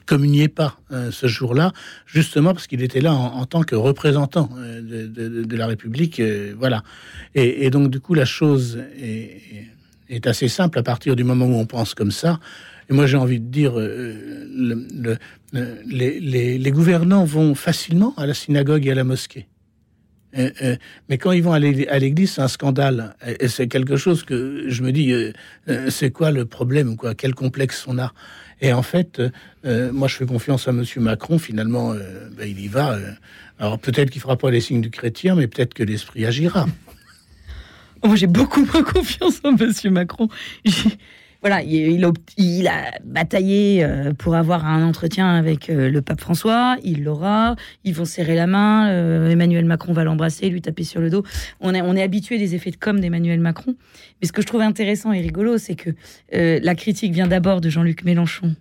communiait 0.05 0.47
pas 0.47 0.79
euh, 0.91 1.11
ce 1.11 1.27
jour-là, 1.27 1.73
justement 2.07 2.53
parce 2.53 2.65
qu'il 2.65 2.81
était 2.81 3.01
là 3.01 3.13
en, 3.13 3.45
tant 3.45 3.61
que 3.63 3.75
représentant 3.75 4.49
euh, 4.57 4.81
de, 4.81 5.55
la 5.55 5.67
République. 5.67 6.19
euh, 6.19 6.55
voilà. 6.57 6.83
Et, 7.35 7.69
donc, 7.69 7.91
du 7.91 7.99
coup, 7.99 8.15
la 8.15 8.25
chose 8.25 8.79
est 8.99 10.25
assez 10.25 10.47
simple 10.47 10.79
à 10.79 10.83
partir 10.83 11.15
du 11.15 11.23
moment 11.23 11.45
où 11.45 11.55
on 11.55 11.65
pense 11.65 11.93
comme 11.93 12.11
ça. 12.11 12.39
Et 12.89 12.93
moi, 12.93 13.05
j'ai 13.05 13.17
envie 13.17 13.39
de 13.39 13.45
dire, 13.49 13.77
euh, 13.77 14.45
le- 14.55 14.87
le- 14.95 15.17
le- 15.53 16.57
les, 16.57 16.71
gouvernants 16.71 17.25
vont 17.25 17.53
facilement 17.55 18.13
à 18.17 18.25
la 18.25 18.33
synagogue 18.33 18.85
et 18.87 18.91
à 18.91 18.95
la 18.95 19.03
mosquée. 19.03 19.47
Euh, 20.37 20.49
euh, 20.61 20.75
mais 21.09 21.17
quand 21.17 21.31
ils 21.31 21.41
vont 21.41 21.53
à 21.53 21.59
l'é- 21.59 21.87
à 21.89 21.99
l'église, 21.99 22.31
c'est 22.33 22.41
un 22.41 22.47
scandale. 22.47 23.15
Et, 23.39 23.47
c'est 23.47 23.67
quelque 23.67 23.97
chose 23.97 24.23
que 24.23 24.65
je 24.69 24.83
me 24.83 24.91
dis, 24.91 25.13
c'est 25.89 26.11
quoi 26.11 26.31
le 26.31 26.45
problème 26.45 26.95
quoi? 26.97 27.15
Quel 27.15 27.33
complexe 27.33 27.85
on 27.87 27.97
a? 27.97 28.13
Et 28.61 28.73
en 28.73 28.83
fait, 28.83 29.21
moi, 29.65 30.07
je 30.07 30.15
fais 30.15 30.25
confiance 30.25 30.67
à 30.67 30.71
Monsieur 30.71 31.01
Macron. 31.01 31.37
Finalement, 31.39 31.93
ben, 31.93 32.47
il 32.47 32.59
y 32.59 32.67
va. 32.67 32.97
alors 33.59 33.79
peut-être 33.79 34.09
qu'il 34.11 34.21
fera 34.21 34.37
pas 34.37 34.49
les 34.51 34.61
signes 34.61 34.81
du 34.81 34.89
chrétien, 34.91 35.35
mais 35.35 35.47
peut-être 35.47 35.73
que 35.73 35.83
l'esprit 35.83 36.25
agira. 36.25 36.67
Moi, 38.03 38.15
j'ai 38.15 38.27
beaucoup 38.27 38.63
moins 38.63 38.83
confiance 38.83 39.41
en 39.43 39.53
Monsieur 39.53 39.89
Macron. 39.89 40.29
Voilà, 41.47 41.63
il, 41.63 42.03
a, 42.03 42.11
il 42.35 42.67
a 42.67 42.91
bataillé 43.05 43.81
euh, 43.81 44.11
pour 44.11 44.35
avoir 44.35 44.65
un 44.65 44.83
entretien 44.83 45.29
avec 45.29 45.69
euh, 45.69 45.89
le 45.89 46.01
pape 46.01 46.19
François. 46.19 46.75
Il 46.83 47.05
l'aura. 47.05 47.55
Ils 47.85 47.93
vont 47.93 48.03
serrer 48.03 48.35
la 48.35 48.47
main. 48.47 48.89
euh, 48.89 49.29
Emmanuel 49.29 49.63
Macron 49.63 49.93
va 49.93 50.03
l'embrasser, 50.03 50.49
lui 50.49 50.61
taper 50.61 50.83
sur 50.83 50.99
le 50.99 51.09
dos. 51.09 51.23
On 51.61 51.73
est, 51.73 52.03
habitué 52.03 52.37
des 52.37 52.53
effets 52.53 52.71
de 52.71 52.75
com 52.75 52.99
d'Emmanuel 52.99 53.39
Macron. 53.39 53.75
Mais 54.21 54.27
ce 54.27 54.33
que 54.33 54.41
je 54.41 54.47
trouve 54.47 54.59
intéressant 54.59 55.13
et 55.13 55.21
rigolo, 55.21 55.57
c'est 55.57 55.75
que 55.75 55.91
la 56.33 56.75
critique 56.75 57.13
vient 57.13 57.27
d'abord 57.27 57.61
de 57.61 57.69
Jean-Luc 57.69 58.03
Mélenchon, 58.03 58.53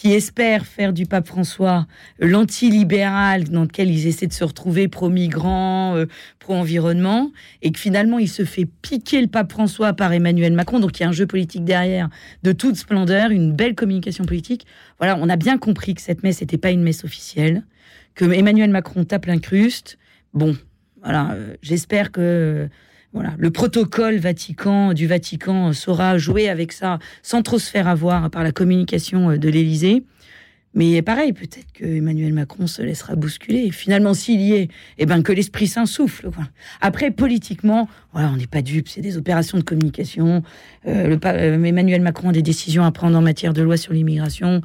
qui 0.00 0.14
espère 0.14 0.64
faire 0.64 0.94
du 0.94 1.04
pape 1.04 1.26
François 1.26 1.86
l'anti-libéral 2.20 3.44
dans 3.50 3.64
lequel 3.64 3.90
ils 3.90 4.06
essaient 4.06 4.26
de 4.26 4.32
se 4.32 4.44
retrouver 4.44 4.88
pro-migrants, 4.88 5.94
euh, 5.94 6.06
pro-environnement, 6.38 7.30
et 7.60 7.70
que 7.70 7.78
finalement 7.78 8.18
il 8.18 8.30
se 8.30 8.46
fait 8.46 8.64
piquer 8.64 9.20
le 9.20 9.26
pape 9.26 9.52
François 9.52 9.92
par 9.92 10.14
Emmanuel 10.14 10.54
Macron, 10.54 10.80
donc 10.80 10.98
il 10.98 11.02
y 11.02 11.04
a 11.04 11.10
un 11.10 11.12
jeu 11.12 11.26
politique 11.26 11.66
derrière 11.66 12.08
de 12.42 12.52
toute 12.52 12.76
splendeur, 12.76 13.30
une 13.30 13.52
belle 13.52 13.74
communication 13.74 14.24
politique. 14.24 14.66
Voilà, 14.96 15.18
on 15.20 15.28
a 15.28 15.36
bien 15.36 15.58
compris 15.58 15.92
que 15.92 16.00
cette 16.00 16.22
messe 16.22 16.40
n'était 16.40 16.56
pas 16.56 16.70
une 16.70 16.82
messe 16.82 17.04
officielle, 17.04 17.62
que 18.14 18.24
Emmanuel 18.24 18.70
Macron 18.70 19.04
tape 19.04 19.26
l'incruste. 19.26 19.98
Bon, 20.32 20.56
voilà, 21.02 21.32
euh, 21.32 21.56
j'espère 21.60 22.10
que 22.10 22.70
voilà, 23.12 23.34
le 23.38 23.50
protocole 23.50 24.18
Vatican 24.18 24.92
du 24.92 25.06
Vatican 25.06 25.72
saura 25.72 26.16
jouer 26.18 26.48
avec 26.48 26.72
ça 26.72 26.98
sans 27.22 27.42
trop 27.42 27.58
se 27.58 27.70
faire 27.70 27.88
avoir 27.88 28.30
par 28.30 28.44
la 28.44 28.52
communication 28.52 29.30
euh, 29.30 29.36
de 29.36 29.48
l'Élysée. 29.48 30.04
Mais 30.72 31.02
pareil, 31.02 31.32
peut-être 31.32 31.72
que 31.74 31.84
Emmanuel 31.84 32.32
Macron 32.32 32.68
se 32.68 32.80
laissera 32.80 33.16
bousculer. 33.16 33.72
Finalement, 33.72 34.14
s'il 34.14 34.40
y 34.40 34.52
est, 34.52 34.68
eh 34.98 35.06
ben 35.06 35.20
que 35.22 35.32
l'esprit 35.32 35.66
saint 35.66 35.84
souffle. 35.84 36.30
Après, 36.80 37.10
politiquement, 37.10 37.88
voilà, 38.12 38.30
on 38.30 38.36
n'est 38.36 38.46
pas 38.46 38.62
dupes, 38.62 38.88
c'est 38.88 39.00
des 39.00 39.16
opérations 39.16 39.58
de 39.58 39.64
communication. 39.64 40.44
Euh, 40.86 41.18
euh, 41.24 41.64
Emmanuel 41.64 42.02
Macron 42.02 42.28
a 42.28 42.32
des 42.32 42.42
décisions 42.42 42.84
à 42.84 42.92
prendre 42.92 43.18
en 43.18 43.20
matière 43.20 43.52
de 43.52 43.62
loi 43.62 43.76
sur 43.76 43.92
l'immigration. 43.92 44.62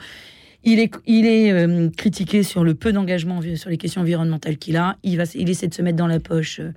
Il 0.67 0.79
est, 0.79 0.91
il 1.05 1.27
est 1.27 1.51
euh, 1.51 1.89
critiqué 1.95 2.41
sur 2.41 2.63
le 2.63 2.73
peu 2.73 2.91
d'engagement 2.91 3.39
sur 3.55 3.69
les 3.69 3.77
questions 3.77 4.01
environnementales 4.01 4.57
qu'il 4.57 4.77
a. 4.77 4.97
Il, 5.03 5.15
va, 5.15 5.23
il 5.35 5.47
essaie 5.47 5.67
de 5.67 5.73
se 5.75 5.83
mettre 5.83 5.97
dans 5.97 6.07
la 6.07 6.19
poche 6.19 6.59
euh, 6.59 6.71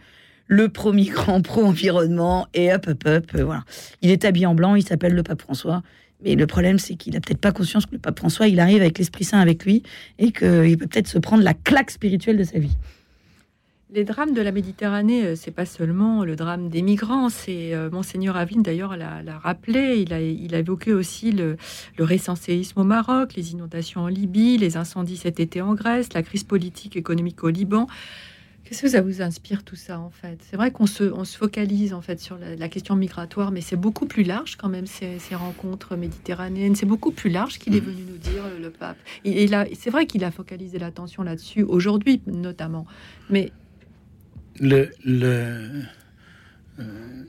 le 0.48 0.68
premier 0.68 1.04
grand 1.10 1.40
pro-environnement 1.40 2.48
et 2.54 2.72
hop, 2.72 2.86
hop, 2.88 3.04
hop. 3.06 3.24
euh, 3.36 3.44
voilà. 3.44 3.62
Il 4.02 4.10
est 4.10 4.24
habillé 4.24 4.46
en 4.46 4.54
blanc, 4.54 4.74
il 4.74 4.82
s'appelle 4.82 5.14
le 5.14 5.22
pape 5.22 5.42
François. 5.42 5.82
Mais 6.24 6.34
le 6.34 6.48
problème, 6.48 6.80
c'est 6.80 6.96
qu'il 6.96 7.16
a 7.16 7.20
peut-être 7.20 7.40
pas 7.40 7.52
conscience 7.52 7.86
que 7.86 7.92
le 7.92 8.00
pape 8.00 8.18
François, 8.18 8.48
il 8.48 8.58
arrive 8.58 8.80
avec 8.80 8.98
l'Esprit 8.98 9.22
Saint 9.22 9.38
avec 9.38 9.64
lui 9.64 9.84
et 10.18 10.32
qu'il 10.32 10.76
peut 10.76 10.88
peut-être 10.88 11.06
se 11.06 11.18
prendre 11.18 11.44
la 11.44 11.54
claque 11.54 11.92
spirituelle 11.92 12.36
de 12.36 12.42
sa 12.42 12.58
vie. 12.58 12.76
Les 13.90 14.04
drames 14.04 14.34
de 14.34 14.42
la 14.42 14.52
Méditerranée, 14.52 15.24
euh, 15.24 15.34
c'est 15.34 15.50
pas 15.52 15.64
seulement 15.64 16.22
le 16.22 16.36
drame 16.36 16.68
des 16.68 16.82
migrants, 16.82 17.30
c'est 17.30 17.72
euh, 17.72 17.88
Monseigneur 17.88 18.36
Aveline 18.36 18.62
d'ailleurs 18.62 18.98
l'a 18.98 19.22
rappelé, 19.38 20.04
il 20.04 20.12
a, 20.12 20.20
il 20.20 20.54
a 20.54 20.58
évoqué 20.58 20.92
aussi 20.92 21.32
le, 21.32 21.56
le 21.96 22.04
récent 22.04 22.34
séisme 22.34 22.80
au 22.80 22.84
Maroc, 22.84 23.34
les 23.34 23.52
inondations 23.52 24.02
en 24.02 24.08
Libye, 24.08 24.58
les 24.58 24.76
incendies 24.76 25.16
cet 25.16 25.40
été 25.40 25.62
en 25.62 25.72
Grèce, 25.72 26.12
la 26.12 26.22
crise 26.22 26.44
politique 26.44 26.96
économique 26.96 27.42
au 27.42 27.48
Liban. 27.48 27.86
Qu'est-ce 28.68 28.82
que 28.82 28.88
ça 28.88 29.00
vous 29.00 29.22
inspire 29.22 29.64
tout 29.64 29.76
ça 29.76 29.98
en 29.98 30.10
fait? 30.10 30.38
C'est 30.50 30.56
vrai 30.56 30.70
qu'on 30.70 30.84
se, 30.86 31.04
on 31.04 31.24
se 31.24 31.38
focalise 31.38 31.94
en 31.94 32.02
fait 32.02 32.20
sur 32.20 32.36
la, 32.36 32.54
la 32.54 32.68
question 32.68 32.96
migratoire, 32.96 33.50
mais 33.50 33.62
c'est 33.62 33.76
beaucoup 33.76 34.04
plus 34.04 34.24
large 34.24 34.56
quand 34.56 34.68
même 34.68 34.86
ces, 34.86 35.18
ces 35.18 35.34
rencontres 35.34 35.96
méditerranéennes. 35.96 36.74
C'est 36.76 36.84
beaucoup 36.84 37.10
plus 37.10 37.30
large 37.30 37.58
qu'il 37.58 37.74
est 37.74 37.80
venu 37.80 38.02
nous 38.02 38.18
dire 38.18 38.42
le 38.60 38.68
pape. 38.68 38.98
Et, 39.24 39.44
et 39.44 39.46
là, 39.46 39.64
c'est 39.78 39.88
vrai 39.88 40.06
qu'il 40.06 40.22
a 40.22 40.30
focalisé 40.30 40.78
l'attention 40.78 41.22
là-dessus 41.22 41.62
aujourd'hui 41.62 42.20
notamment, 42.26 42.86
mais 43.30 43.52
le, 44.60 44.90
le- 45.02 45.82
euh, 46.78 47.22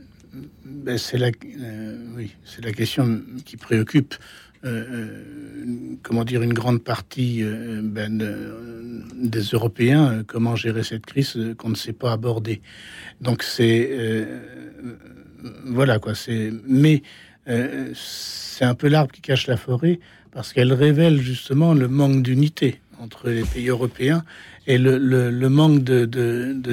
ben, 0.66 0.98
c'est 0.98 1.18
la, 1.18 1.28
euh, 1.60 2.06
oui, 2.18 2.36
c'est 2.44 2.64
la 2.64 2.74
question 2.74 3.22
qui 3.46 3.56
préoccupe, 3.56 4.14
comment 4.62 6.24
dire, 6.26 6.42
une 6.42 6.54
grande 6.54 6.84
partie 6.84 7.44
euh, 7.44 7.82
ben, 7.84 8.18
de- 8.18 9.04
des 9.22 9.42
Européens. 9.42 10.12
euh, 10.12 10.24
comment 10.26 10.56
gérer 10.56 10.84
cette 10.84 11.06
crise 11.06 11.34
euh, 11.38 11.54
qu'on 11.56 11.70
ne 11.70 11.76
sait 11.76 11.94
pas 11.94 12.12
aborder. 12.12 12.62
Donc 13.22 13.44
c'est, 13.44 13.90
euh, 13.92 14.40
voilà 15.66 16.00
quoi. 16.00 16.16
C'est, 16.16 16.52
mais 16.68 17.04
euh, 17.48 17.92
c'est 17.96 18.66
un 18.66 18.76
peu 18.76 18.88
l'arbre 18.88 19.12
qui 19.12 19.22
cache 19.22 19.48
la 19.48 19.58
forêt 19.58 20.00
parce 20.32 20.54
qu'elle 20.54 20.74
révèle 20.74 21.20
justement 21.20 21.74
le 21.74 21.88
manque 21.88 22.22
d'unité 22.24 22.80
entre 23.00 23.30
les 23.30 23.44
pays 23.44 23.70
européens 23.70 24.24
et 24.68 24.78
le, 24.78 25.48
manque 25.50 25.84
de, 25.84 26.06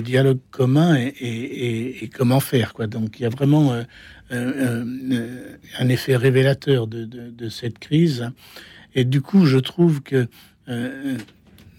dialogue 0.00 0.38
commun 0.50 0.96
et, 0.98 2.10
comment 2.14 2.40
faire. 2.40 2.74
Quoi. 2.74 2.86
Donc 2.86 3.18
il 3.18 3.22
y 3.22 3.26
a 3.26 3.30
vraiment 3.30 3.72
euh, 3.72 3.76
euh, 3.76 3.82
euh, 3.82 3.84
un 4.30 5.88
effet 5.88 6.16
révélateur 6.16 6.86
de, 6.86 7.04
de- 7.04 7.48
cette 7.48 7.78
crise. 7.78 8.30
Et 8.94 9.04
du 9.04 9.20
coup, 9.20 9.46
je 9.46 9.58
trouve 9.58 10.02
que 10.02 10.26
euh, 10.68 11.16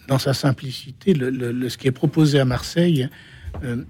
dans 0.08 0.20
sa 0.20 0.34
simplicité, 0.34 1.14
le, 1.14 1.30
le- 1.30 1.70
ce 1.70 1.78
qui 1.78 1.88
est 1.88 1.92
proposé 1.92 2.40
à 2.40 2.46
Marseille, 2.46 3.10
euh, 3.64 3.84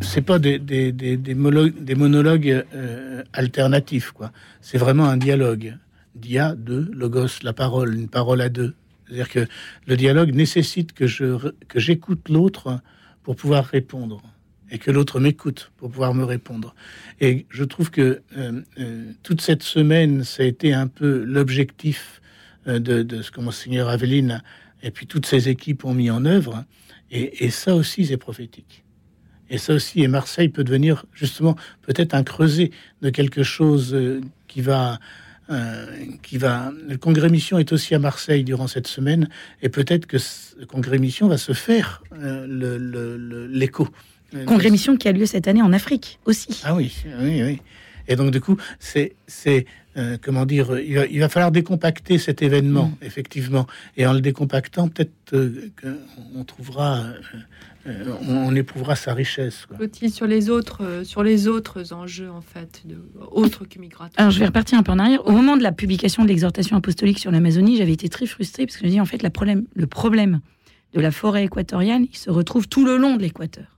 c'est 0.00 0.22
pas 0.22 0.38
des, 0.38 0.58
des, 0.58 0.92
des, 0.92 1.16
des 1.16 1.34
monologues 1.34 2.64
euh, 2.74 3.22
alternatifs, 3.32 4.12
quoi. 4.12 4.30
C'est 4.60 4.78
vraiment 4.78 5.06
un 5.06 5.16
dialogue. 5.16 5.76
Dia, 6.14 6.54
deux, 6.54 6.88
logos, 6.94 7.42
la 7.42 7.52
parole, 7.52 7.94
une 7.94 8.08
parole 8.08 8.40
à 8.40 8.48
deux. 8.48 8.74
C'est-à-dire 9.06 9.28
que 9.28 9.46
le 9.86 9.96
dialogue 9.96 10.34
nécessite 10.34 10.92
que 10.92 11.04
re- 11.04 11.52
que 11.68 11.78
j'écoute 11.80 12.28
l'autre 12.28 12.80
pour 13.22 13.36
pouvoir 13.36 13.64
répondre 13.64 14.22
et 14.70 14.78
que 14.78 14.90
l'autre 14.90 15.20
m'écoute 15.20 15.70
pour 15.76 15.90
pouvoir 15.90 16.14
me 16.14 16.24
répondre. 16.24 16.74
Et 17.20 17.46
je 17.50 17.64
trouve 17.64 17.90
que 17.90 18.22
euh, 18.36 18.62
euh, 18.78 19.12
toute 19.22 19.40
cette 19.40 19.62
semaine, 19.62 20.24
ça 20.24 20.42
a 20.42 20.46
été 20.46 20.72
un 20.72 20.86
peu 20.86 21.22
l'objectif 21.24 22.20
euh, 22.66 22.78
de, 22.78 23.22
ce 23.22 23.30
que 23.30 23.40
Monseigneur 23.40 23.88
Aveline 23.88 24.42
et 24.82 24.90
puis 24.90 25.06
toutes 25.06 25.26
ses 25.26 25.48
équipes 25.48 25.84
ont 25.84 25.94
mis 25.94 26.10
en 26.10 26.24
œuvre. 26.24 26.64
Et, 27.12 27.50
ça 27.50 27.76
aussi, 27.76 28.04
c'est 28.04 28.16
prophétique. 28.16 28.82
Et 29.48 29.58
ça 29.58 29.74
aussi, 29.74 30.02
et 30.02 30.08
Marseille 30.08 30.48
peut 30.48 30.64
devenir 30.64 31.06
justement 31.12 31.54
peut-être 31.82 32.14
un 32.14 32.24
creuset 32.24 32.72
de 33.00 33.10
quelque 33.10 33.44
chose 33.44 33.96
qui 34.48 34.60
va, 34.60 34.98
qui 36.24 36.36
va. 36.36 36.72
Le 36.88 36.96
congrès 36.96 37.28
mission 37.28 37.58
est 37.58 37.72
aussi 37.72 37.94
à 37.94 38.00
Marseille 38.00 38.42
durant 38.42 38.66
cette 38.66 38.88
semaine, 38.88 39.28
et 39.62 39.68
peut-être 39.68 40.06
que 40.06 40.18
ce 40.18 40.64
congrès 40.64 40.98
mission 40.98 41.28
va 41.28 41.38
se 41.38 41.52
faire 41.52 42.02
le- 42.10 42.76
Congrès 44.46 44.70
mission 44.70 44.96
qui 44.96 45.08
a 45.08 45.12
lieu 45.12 45.26
cette 45.26 45.48
année 45.48 45.62
en 45.62 45.72
Afrique 45.72 46.18
aussi. 46.24 46.60
Ah 46.64 46.74
oui, 46.74 46.92
oui, 47.20 47.42
oui. 47.42 47.60
Et 48.08 48.16
donc 48.16 48.30
du 48.30 48.40
coup, 48.40 48.56
c'est, 48.78 49.16
c'est 49.26 49.66
euh, 49.96 50.16
comment 50.22 50.46
dire, 50.46 50.78
il 50.78 50.94
va, 50.94 51.06
il 51.06 51.18
va 51.20 51.28
falloir 51.28 51.50
décompacter 51.50 52.18
cet 52.18 52.42
événement, 52.42 52.92
effectivement. 53.02 53.66
Et 53.96 54.06
en 54.06 54.12
le 54.12 54.20
décompactant, 54.20 54.88
peut-être 54.88 55.32
euh, 55.32 55.72
qu'on 55.80 56.44
trouvera, 56.44 57.04
euh, 57.86 58.14
on, 58.28 58.36
on 58.36 58.54
éprouvera 58.54 58.94
sa 58.94 59.12
richesse. 59.14 59.66
quoi. 59.66 59.76
Clotilde, 59.76 60.12
sur 60.12 60.26
les 60.26 60.50
autres, 60.50 60.84
euh, 60.84 61.04
sur 61.04 61.22
les 61.24 61.48
autres 61.48 61.92
enjeux 61.92 62.30
en 62.30 62.42
fait, 62.42 62.82
de, 62.84 62.96
autres 63.32 63.64
que 63.64 63.78
migratoires. 63.80 64.12
Alors, 64.16 64.30
je 64.30 64.38
vais 64.38 64.46
repartir 64.46 64.78
un 64.78 64.82
peu 64.82 64.92
en 64.92 64.98
arrière. 64.98 65.26
Au 65.26 65.32
moment 65.32 65.56
de 65.56 65.62
la 65.62 65.72
publication 65.72 66.22
de 66.22 66.28
l'exhortation 66.28 66.76
apostolique 66.76 67.18
sur 67.18 67.32
l'Amazonie, 67.32 67.76
j'avais 67.76 67.92
été 67.92 68.08
très 68.08 68.26
frustrée 68.26 68.66
parce 68.66 68.76
que 68.76 68.82
je 68.82 68.86
me 68.86 68.90
dis, 68.90 69.00
en 69.00 69.06
fait, 69.06 69.22
la 69.22 69.30
problème, 69.30 69.64
le 69.74 69.86
problème 69.86 70.40
de 70.94 71.00
la 71.00 71.10
forêt 71.10 71.44
équatoriale, 71.44 72.02
il 72.08 72.16
se 72.16 72.30
retrouve 72.30 72.68
tout 72.68 72.84
le 72.84 72.96
long 72.96 73.16
de 73.16 73.22
l'équateur. 73.22 73.75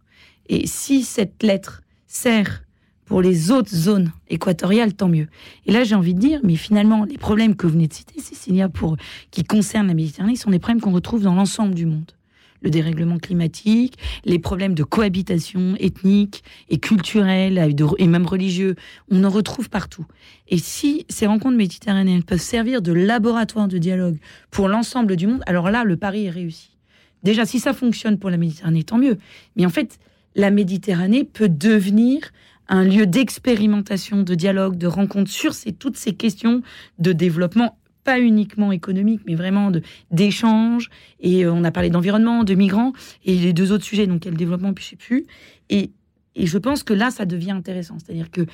Et 0.49 0.67
si 0.67 1.03
cette 1.03 1.43
lettre 1.43 1.83
sert 2.07 2.63
pour 3.09 3.23
les 3.23 3.51
autres 3.51 3.75
zones 3.75 4.13
équatoriales, 4.29 4.93
tant 4.93 5.09
mieux. 5.09 5.29
Et 5.67 5.73
là, 5.73 5.83
j'ai 5.83 5.95
envie 5.95 6.15
de 6.15 6.21
dire, 6.21 6.41
mais 6.45 6.57
finalement, 6.57 7.05
les 7.05 7.17
problèmes 7.17 7.57
que 7.57 7.67
vous 7.67 7.73
venez 7.73 7.89
de 7.89 7.95
citer, 7.95 8.21
Cécilia, 8.21 8.69
pour, 8.69 8.97
qui 9.31 9.45
concernent 9.45 9.89
la 9.89 9.95
Méditerranée, 9.95 10.37
sont 10.37 10.51
des 10.51 10.59
problèmes 10.59 10.81
qu'on 10.81 10.93
retrouve 10.93 11.23
dans 11.23 11.35
l'ensemble 11.35 11.75
du 11.75 11.87
monde. 11.87 12.13
Le 12.61 12.71
dérèglement 12.71 13.19
climatique, 13.19 13.97
les 14.25 14.39
problèmes 14.39 14.75
de 14.75 14.83
cohabitation 14.83 15.75
ethnique 15.79 16.43
et 16.69 16.79
culturelle, 16.79 17.75
et 17.99 18.07
même 18.07 18.27
religieux, 18.27 18.75
on 19.11 19.25
en 19.25 19.31
retrouve 19.31 19.71
partout. 19.71 20.05
Et 20.49 20.59
si 20.59 21.07
ces 21.09 21.27
rencontres 21.27 21.57
méditerranéennes 21.57 22.25
peuvent 22.25 22.41
servir 22.41 22.83
de 22.83 22.93
laboratoire 22.93 23.69
de 23.69 23.79
dialogue 23.79 24.19
pour 24.51 24.69
l'ensemble 24.69 25.17
du 25.17 25.29
monde, 25.29 25.43
alors 25.47 25.71
là, 25.71 25.85
le 25.85 25.97
pari 25.97 26.27
est 26.27 26.31
réussi. 26.31 26.77
Déjà, 27.23 27.47
si 27.47 27.59
ça 27.59 27.73
fonctionne 27.73 28.19
pour 28.19 28.29
la 28.29 28.37
Méditerranée, 28.37 28.85
tant 28.85 28.99
mieux. 28.99 29.19
Mais 29.57 29.65
en 29.65 29.71
fait, 29.71 29.99
la 30.39 30.51
Méditerranée 30.51 31.25
peut 31.25 31.49
devenir 31.51 32.31
un 32.69 32.85
lieu 32.85 33.07
d'expérimentation, 33.07 34.23
de 34.23 34.35
dialogue, 34.35 34.77
de 34.79 34.87
rencontre 34.87 35.31
sur 35.31 35.53
ces, 35.53 35.73
toutes 35.73 35.97
ces 35.97 36.15
questions 36.15 36.63
de 36.99 37.13
développement, 37.13 37.77
pas 38.05 38.21
uniquement 38.21 38.73
économique, 38.73 39.21
mais 39.27 39.35
vraiment 39.35 39.71
de- 39.71 39.83
d'échange. 40.11 40.91
Et 41.21 41.45
euh, 41.45 41.53
on 41.53 41.65
a 41.65 41.71
parlé 41.71 41.91
d'environnement, 41.91 42.45
de 42.45 42.55
migrants, 42.55 42.93
et 43.25 43.35
les 43.35 43.53
deux 43.53 43.73
autres 43.73 43.85
sujets, 43.85 44.07
donc 44.07 44.21
quel 44.21 44.35
développement, 44.35 44.73
puis 44.73 44.85
je 44.85 44.91
sais 44.91 44.97
plus. 44.97 45.27
Et, 45.71 45.91
et 46.37 46.47
je 46.47 46.59
pense 46.59 46.83
que 46.85 46.95
là, 46.95 47.11
ça 47.11 47.25
devient 47.25 47.51
intéressant. 47.51 47.97
C'est-à-dire 47.99 48.31
que 48.31 48.47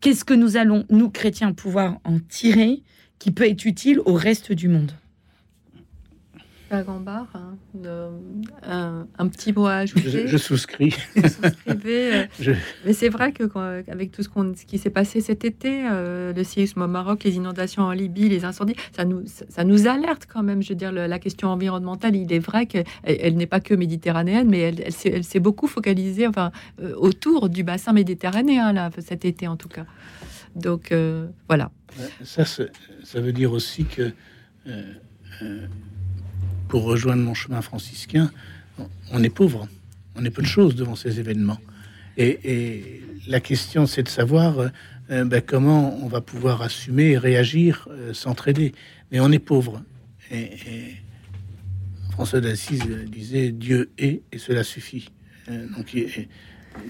qu'est-ce 0.00 0.24
que 0.24 0.34
nous 0.34 0.56
allons, 0.56 0.84
nous 0.90 1.08
chrétiens, 1.08 1.52
pouvoir 1.52 1.98
en 2.04 2.18
tirer 2.18 2.82
qui 3.18 3.30
peut 3.30 3.48
être 3.48 3.64
utile 3.64 4.00
au 4.04 4.14
reste 4.14 4.52
du 4.52 4.68
monde? 4.68 4.92
Agambar, 6.70 7.26
hein, 7.34 7.56
de- 7.74 8.08
un, 8.64 9.06
un 9.18 9.28
petit 9.28 9.52
mot 9.52 9.66
à 9.66 9.76
ajouter. 9.76 10.10
Je, 10.10 10.26
je 10.26 10.36
souscris. 10.36 10.90
Souscrivez, 11.14 12.14
euh, 12.14 12.24
Je- 12.40 12.52
Mais 12.84 12.92
c'est 12.92 13.08
vrai 13.08 13.32
que 13.32 13.44
quand- 13.44 13.82
avec 13.88 14.10
tout 14.10 14.22
ce, 14.22 14.64
qui 14.66 14.78
s'est 14.78 14.90
passé 14.90 15.20
cet 15.20 15.44
été, 15.44 15.86
euh, 15.88 16.32
le 16.32 16.42
séisme 16.44 16.82
au 16.82 16.86
Maroc, 16.88 17.22
les 17.24 17.36
inondations 17.36 17.82
en 17.84 17.92
Libye, 17.92 18.28
les 18.28 18.44
incendies, 18.44 18.74
ça 18.96 19.04
nous, 19.04 19.22
ça 19.26 19.62
nous 19.64 19.86
alerte 19.86 20.26
quand 20.32 20.42
même. 20.42 20.60
Je 20.62 20.70
veux 20.70 20.74
dire, 20.74 20.90
le- 20.92 21.06
la 21.06 21.18
question 21.20 21.48
environnementale, 21.48 22.16
il 22.16 22.32
est 22.32 22.38
vrai 22.40 22.66
qu'elle 22.66 22.84
elle, 23.04 23.36
n'est 23.36 23.46
pas 23.46 23.60
que 23.60 23.74
méditerranéenne, 23.74 24.48
mais 24.48 24.58
elle, 24.60 24.82
elle 25.04 25.24
s'est 25.24 25.40
beaucoup 25.40 25.68
focalisée 25.68 26.26
enfin, 26.26 26.50
euh, 26.82 26.94
autour 26.96 27.48
du 27.48 27.62
bassin 27.62 27.92
méditerranéen, 27.92 28.72
là, 28.72 28.90
cet 28.98 29.24
été 29.24 29.46
en 29.46 29.56
tout 29.56 29.68
cas. 29.68 29.86
Donc 30.56 30.90
euh, 30.90 31.26
voilà. 31.48 31.70
Ça, 32.24 32.44
veut 33.20 33.32
dire 33.32 33.52
aussi 33.52 33.84
que, 33.84 34.10
euh, 34.66 34.82
euh, 35.42 35.66
pour 36.68 36.84
rejoindre 36.84 37.22
mon 37.22 37.34
chemin 37.34 37.62
franciscain, 37.62 38.30
on- 39.12 39.22
est 39.22 39.30
pauvre, 39.30 39.68
on 40.16 40.24
est 40.24 40.30
peu 40.30 40.42
de 40.42 40.46
choses 40.46 40.74
devant 40.74 40.96
ces 40.96 41.18
événements. 41.20 41.60
Et, 42.16 43.02
la 43.28 43.40
question, 43.40 43.86
c'est 43.86 44.04
de 44.04 44.08
savoir 44.08 44.70
euh, 45.10 45.24
ben, 45.24 45.40
comment 45.40 45.98
on 46.00 46.06
va 46.06 46.20
pouvoir 46.20 46.62
assumer 46.62 47.18
réagir, 47.18 47.88
euh, 47.90 48.14
s'entraider. 48.14 48.72
Mais 49.10 49.18
on 49.18 49.32
est 49.32 49.40
pauvre. 49.40 49.82
Et, 50.30 50.42
et 50.42 50.96
François 52.12 52.40
d'Assise 52.40 52.84
disait 53.08 53.50
Dieu 53.50 53.90
est 53.98 54.22
et 54.30 54.38
cela 54.38 54.62
suffit. 54.62 55.10
Euh, 55.48 55.66
donc, 55.76 55.92
et- 55.94 56.28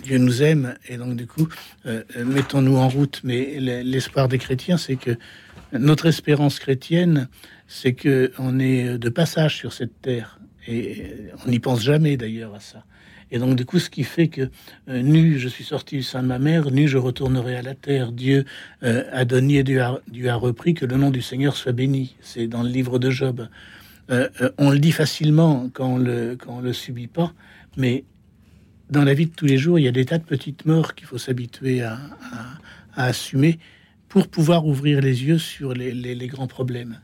Dieu 0.03 0.19
nous 0.19 0.43
aime 0.43 0.75
et 0.89 0.97
donc 0.99 1.17
du 1.17 1.27
coup, 1.27 1.49
euh, 1.87 2.03
mettons-nous 2.25 2.77
en 2.77 2.89
route. 2.89 3.21
Mais 3.25 3.59
l'espoir 3.61 4.29
des 4.29 4.39
chrétiens, 4.39 4.77
c'est 4.77 4.97
que 4.97 5.17
notre 5.73 6.07
espérance 6.07 6.59
chrétienne, 6.59 7.29
c'est 7.67 7.95
que 7.95 8.33
on 8.39 8.59
est 8.59 8.99
de 8.99 9.09
passage 9.09 9.57
sur 9.57 9.73
cette 9.73 10.01
terre 10.01 10.39
et 10.69 11.13
on 11.45 11.51
n'y 11.51 11.59
pense 11.59 11.83
jamais 11.83 12.17
d'ailleurs 12.17 12.55
à 12.55 12.61
ça. 12.61 12.85
Et 13.33 13.39
donc, 13.41 13.57
du 13.57 13.65
coup, 13.65 13.81
ce 13.81 13.91
qui 13.91 14.05
fait 14.05 14.29
que 14.29 14.51
euh, 14.89 15.03
nu, 15.03 15.37
je 15.39 15.49
suis 15.49 15.65
sorti 15.65 15.97
du 15.97 16.03
sein 16.05 16.23
de 16.23 16.29
ma 16.29 16.39
mère, 16.39 16.71
nu, 16.71 16.87
je 16.87 16.97
retournerai 16.97 17.57
à 17.57 17.63
la 17.63 17.75
terre. 17.75 18.13
Dieu 18.13 18.45
euh, 18.85 19.03
a 19.13 19.25
donné, 19.25 19.61
a, 19.81 20.01
Dieu 20.09 20.29
a 20.29 20.37
repris, 20.37 20.75
que 20.75 20.87
le 20.87 20.97
nom 20.97 21.11
du 21.11 21.23
Seigneur 21.23 21.57
soit 21.57 21.73
béni. 21.73 22.15
C'est 22.21 22.47
dans 22.47 22.63
le 22.63 22.69
livre 22.69 23.01
de 23.01 23.11
Job. 23.11 23.49
Euh, 24.11 24.29
on 24.59 24.71
le 24.71 24.79
dit 24.79 24.93
facilement 24.93 25.69
quand 25.73 25.95
on 25.95 25.99
le, 25.99 26.37
quand 26.37 26.59
on 26.59 26.61
le 26.61 26.73
subit 26.73 27.09
pas, 27.09 27.33
mais 27.77 28.05
dans 28.91 29.03
la 29.03 29.15
vie 29.15 29.27
de 29.27 29.33
tous 29.35 29.47
les 29.47 29.59
jours, 29.59 29.81
il 29.81 29.83
y 29.83 29.89
a 29.89 29.93
des 29.93 30.05
tas 30.05 30.19
de 30.19 30.25
petites 30.25 30.65
morts 30.65 30.95
qu'il 30.95 31.09
faut 31.09 31.19
s'habituer 31.19 31.83
à- 31.83 31.99
à 32.95 33.07
assumer 33.07 33.59
pour 34.09 34.29
pouvoir 34.29 34.67
ouvrir 34.67 35.01
les 35.01 35.25
yeux 35.25 35.39
sur 35.39 35.75
les, 35.75 36.29
grands 36.29 36.47
problèmes. 36.47 36.99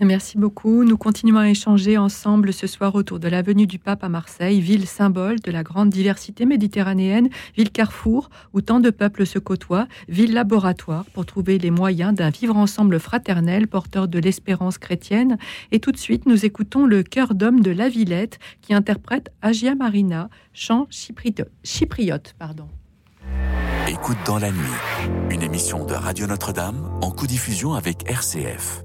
Merci 0.00 0.38
beaucoup. 0.38 0.84
Nous 0.84 0.96
continuons 0.96 1.38
à 1.38 1.48
échanger 1.48 1.98
ensemble 1.98 2.52
ce 2.52 2.68
soir 2.68 2.94
autour 2.94 3.18
de 3.18 3.26
l'avenue 3.26 3.66
du 3.66 3.80
Pape 3.80 4.04
à 4.04 4.08
Marseille, 4.08 4.60
ville 4.60 4.86
symbole 4.86 5.40
de 5.40 5.50
la 5.50 5.64
grande 5.64 5.90
diversité 5.90 6.46
méditerranéenne, 6.46 7.28
ville 7.56 7.70
carrefour 7.70 8.30
où 8.52 8.60
tant 8.60 8.78
de 8.78 8.90
peuples 8.90 9.26
se 9.26 9.40
côtoient, 9.40 9.88
ville 10.08 10.34
laboratoire 10.34 11.04
pour 11.06 11.26
trouver 11.26 11.58
les 11.58 11.72
moyens 11.72 12.14
d'un 12.14 12.30
vivre 12.30 12.56
ensemble 12.56 13.00
fraternel 13.00 13.66
porteur 13.66 14.06
de 14.06 14.20
l'espérance 14.20 14.78
chrétienne. 14.78 15.36
Et 15.72 15.80
tout 15.80 15.90
de 15.90 15.96
suite, 15.96 16.26
nous 16.26 16.44
écoutons 16.44 16.86
le 16.86 17.02
chœur 17.02 17.34
d'homme 17.34 17.60
de 17.60 17.72
la 17.72 17.88
Villette 17.88 18.38
qui 18.62 18.74
interprète 18.74 19.32
Agia 19.42 19.74
Marina, 19.74 20.30
chant 20.52 20.86
chypriote. 20.90 21.48
chypriote 21.64 22.36
pardon. 22.38 22.68
Écoute 23.88 24.18
dans 24.26 24.38
la 24.38 24.50
nuit, 24.50 24.66
une 25.30 25.42
émission 25.42 25.86
de 25.86 25.94
Radio 25.94 26.26
Notre-Dame 26.26 26.90
en 27.00 27.10
co-diffusion 27.10 27.72
avec 27.72 28.06
RCF. 28.10 28.84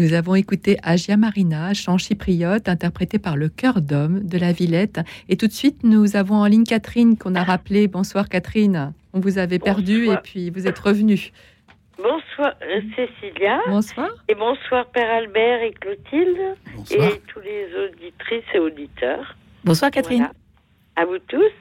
Nous 0.00 0.14
avons 0.14 0.34
écouté 0.34 0.78
Agia 0.82 1.18
Marina, 1.18 1.74
chant 1.74 1.98
chypriote, 1.98 2.70
interprété 2.70 3.18
par 3.18 3.36
le 3.36 3.50
chœur 3.50 3.82
d'homme 3.82 4.20
de 4.26 4.38
la 4.38 4.50
Villette. 4.50 5.00
Et 5.28 5.36
tout 5.36 5.46
de 5.46 5.52
suite, 5.52 5.84
nous 5.84 6.16
avons 6.16 6.36
en 6.36 6.46
ligne 6.46 6.64
Catherine, 6.64 7.18
qu'on 7.18 7.34
a 7.34 7.44
rappelé. 7.44 7.86
Bonsoir 7.86 8.30
Catherine. 8.30 8.94
On 9.12 9.20
vous 9.20 9.36
avait 9.36 9.58
perdu 9.58 10.08
et 10.08 10.16
puis 10.16 10.48
vous 10.48 10.66
êtes 10.66 10.78
revenue. 10.78 11.32
Bonsoir 11.98 12.54
euh, 12.62 12.80
Cécilia. 12.96 13.60
Bonsoir. 13.66 14.08
Et 14.28 14.34
bonsoir 14.34 14.86
Père 14.86 15.10
Albert 15.10 15.60
et 15.64 15.72
Clotilde. 15.72 16.56
Bonsoir. 16.74 17.06
Et 17.06 17.20
tous 17.26 17.40
les 17.40 17.66
auditrices 17.84 18.54
et 18.54 18.58
auditeurs. 18.58 19.36
Bonsoir 19.64 19.90
Catherine. 19.90 20.30
Voilà. 20.30 20.32
À 20.96 21.04
vous 21.04 21.18
tous. 21.28 21.52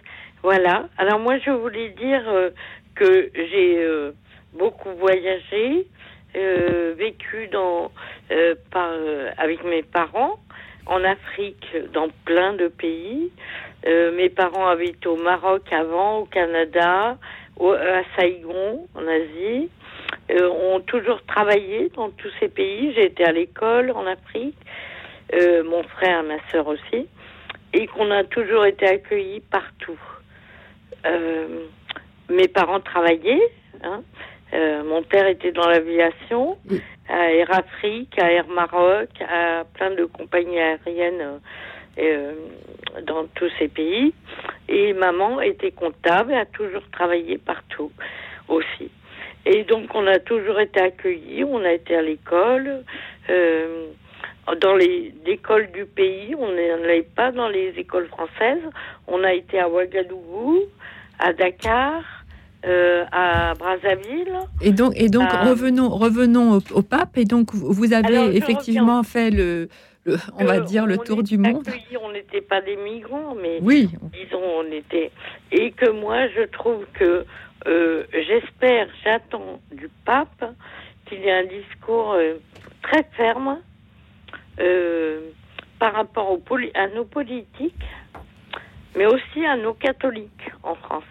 Voilà. 0.44 0.88
Alors 0.98 1.20
moi 1.20 1.38
je 1.40 1.52
voulais 1.52 1.90
dire 1.90 2.24
euh, 2.30 2.52
que 2.96 3.30
j'ai 3.36 3.84
euh, 3.84 4.14
beaucoup 4.58 4.92
voyagé, 4.98 5.88
euh, 6.36 6.94
vécu 6.98 7.48
dans, 7.48 7.92
euh, 8.32 8.56
par, 8.72 8.90
euh, 8.92 9.30
avec 9.38 9.64
mes 9.64 9.84
parents 9.84 10.40
en 10.86 11.04
Afrique, 11.04 11.66
dans 11.94 12.10
plein 12.26 12.54
de 12.54 12.68
pays. 12.68 13.32
Euh, 13.86 14.12
mes 14.16 14.30
parents 14.30 14.68
habitent 14.68 15.06
au 15.06 15.16
Maroc 15.18 15.64
avant, 15.72 16.20
au 16.20 16.26
Canada, 16.26 17.18
à 17.60 18.02
Saigon, 18.18 18.88
en 18.96 19.08
Asie. 19.08 19.70
Ont 20.42 20.80
toujours 20.82 21.24
travaillé 21.26 21.90
dans 21.96 22.10
tous 22.12 22.32
ces 22.40 22.48
pays. 22.50 22.94
J'ai 22.94 23.06
été 23.06 23.26
à 23.26 23.32
l'école 23.32 23.92
en 23.92 24.06
Afrique, 24.06 24.58
mon 25.34 25.84
frère, 25.84 26.24
ma 26.24 26.38
sœur 26.52 26.68
aussi, 26.68 27.08
et 27.74 27.88
qu'on 27.88 28.10
a 28.12 28.24
toujours 28.24 28.66
été 28.66 28.88
accueillis 28.88 29.42
partout. 29.42 30.00
Mes 32.30 32.48
parents 32.48 32.80
travaillaient. 32.80 33.52
hein. 33.84 34.04
Euh, 34.54 34.84
mon 34.84 35.04
père 35.04 35.28
était 35.28 35.52
dans 35.52 35.68
l'aviation, 35.68 36.58
à 37.08 37.32
Air 37.32 37.52
Afrique, 37.52 38.18
à 38.20 38.32
Air 38.32 38.48
Maroc, 38.48 39.10
à 39.22 39.64
plein 39.74 39.92
de 39.92 40.06
compagnies 40.06 40.60
aériennes 40.60 41.22
euh, 41.22 41.38
euh, 42.00 42.34
dans 43.06 43.26
tous 43.36 43.50
ces 43.60 43.68
pays. 43.68 44.14
Et 44.68 44.94
maman 44.94 45.42
était 45.42 45.72
comptable, 45.72 46.34
a 46.34 46.46
toujours 46.46 46.84
travaillé 46.92 47.38
partout 47.38 47.92
aussi. 48.48 48.90
Et 49.46 49.64
donc 49.64 49.94
on 49.96 50.06
a 50.08 50.20
toujours 50.20 50.60
été 50.60 50.80
accueillis, 50.80 51.44
on 51.44 51.64
a 51.64 51.72
été 51.72 51.96
à 51.96 52.02
l'école, 52.02 52.84
euh, 53.30 53.88
dans 54.62 54.76
les 54.76 55.14
écoles 55.26 55.72
du 55.72 55.86
pays, 55.86 56.36
on 56.38 56.52
n'allait 56.52 57.08
pas 57.16 57.32
dans 57.32 57.48
les 57.48 57.70
écoles 57.78 58.08
françaises, 58.08 58.64
on 59.08 59.24
a 59.24 59.34
été 59.34 59.60
à 59.60 59.70
Ouagadougou, 59.70 60.64
à 61.20 61.34
Dakar, 61.34 62.19
euh, 62.66 63.06
à 63.12 63.54
Brazzaville. 63.56 64.34
Et 64.62 64.72
donc, 64.72 64.94
et 64.96 65.10
donc 65.10 65.30
Euh, 65.34 65.50
revenons, 65.50 65.90
revenons 65.90 66.58
au, 66.58 66.62
au 66.74 66.82
pape. 66.82 67.18
Et 67.18 67.26
donc, 67.26 67.54
vous 67.54 67.94
avez 67.94 68.18
Alors, 68.18 68.30
effectivement 68.32 69.02
fait 69.04 69.30
le, 69.32 69.70
le- 70.06 70.18
on 70.38 70.44
va 70.46 70.58
Euh, 70.58 70.60
dire, 70.62 70.86
le 70.86 70.98
tour 70.98 71.24
du 71.24 71.38
monde. 71.38 71.68
on 72.02 72.12
n'était 72.12 72.42
pas 72.42 72.62
des 72.62 72.76
migrants, 72.76 73.36
mais 73.42 73.60
Oui. 73.62 73.90
disons, 74.14 74.42
on 74.44 74.72
était. 74.72 75.12
Et 75.52 75.72
que 75.72 75.90
moi, 75.90 76.28
je 76.30 76.44
trouve 76.44 76.86
que 76.94 77.26
euh, 77.68 78.04
j'espère, 78.14 78.88
j'attends 79.04 79.60
du 79.72 79.90
pape 80.06 80.44
qu'il 81.06 81.20
y 81.20 81.28
ait 81.28 81.40
un 81.40 81.46
discours 81.46 82.14
euh, 82.14 82.36
très 82.82 83.04
ferme 83.18 83.60
euh, 84.60 85.20
par 85.80 85.94
rapport 85.94 86.32
aux 86.32 86.38
poli- 86.38 86.72
à 86.74 86.88
nos 86.88 87.06
politiques, 87.06 87.74
mais 88.96 89.06
aussi 89.06 89.46
à 89.46 89.56
nos 89.58 89.74
catholiques 89.74 90.52
en 90.64 90.76
France. 90.76 91.04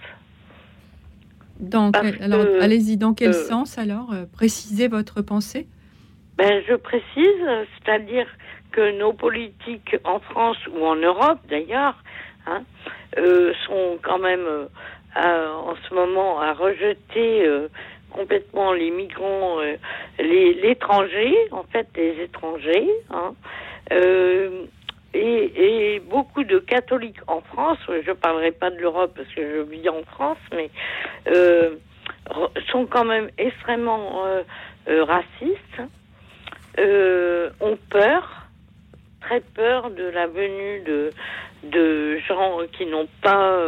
Dans 1.61 1.91
quel- 1.93 2.23
alors, 2.23 2.47
allez-y. 2.61 2.97
Dans 2.97 3.15
quel 3.15 3.31
euh, 3.31 3.33
sens 3.33 3.79
alors 3.79 4.13
euh, 4.13 4.25
Précisez 4.33 4.89
votre 4.89 5.23
pensée? 5.23 5.67
Ben, 6.37 6.63
je 6.69 6.75
précise, 6.75 7.43
c'est-à-dire 7.75 8.27
que 8.71 8.97
nos 8.99 9.13
politiques 9.13 9.97
en 10.05 10.21
France 10.21 10.59
ou 10.73 10.85
en 10.85 10.95
Europe 10.95 11.41
d'ailleurs 11.51 11.97
hein, 12.47 12.63
euh, 13.19 13.53
sont 13.67 13.99
quand 14.03 14.19
même 14.21 14.45
euh, 14.47 14.67
à- 15.15 15.53
en 15.53 15.75
ce 15.89 15.95
moment 15.95 16.39
à 16.41 16.53
rejeter 16.53 17.45
euh, 17.47 17.69
complètement 18.13 18.73
les 18.73 18.91
migrants, 18.91 19.59
euh, 19.61 19.77
les 20.19 20.55
l'étranger, 20.55 21.35
en 21.51 21.65
fait 21.65 21.89
les 21.97 22.23
étrangers. 22.23 22.89
hein. 23.11 23.35
Et, 25.15 26.01
beaucoup 26.11 26.45
de 26.45 26.59
catholiques 26.59 27.21
en 27.27 27.41
France, 27.41 27.79
je 27.89 28.13
parlerai 28.13 28.53
pas 28.53 28.71
de 28.71 28.77
l'Europe 28.77 29.13
parce 29.17 29.29
que 29.29 29.43
je 29.43 29.63
vis 29.63 29.89
en 29.89 30.03
France, 30.05 30.39
mais 30.55 30.71
euh, 31.29 31.77
sont 32.71 32.87
quand 32.87 33.05
même 33.05 33.31
extrêmement 33.39 34.27
euh, 34.27 34.43
euh, 34.89 35.05
racistes 35.05 35.83
ont 37.61 37.79
peur, 37.91 38.47
très 39.21 39.41
peur 39.41 39.91
de 39.91 40.05
la 40.05 40.29
venue 40.29 40.81
de, 40.87 41.11
de 41.65 42.19
gens 42.19 42.61
qui 42.73 42.87
n'ont 42.87 43.09
pas, 43.21 43.59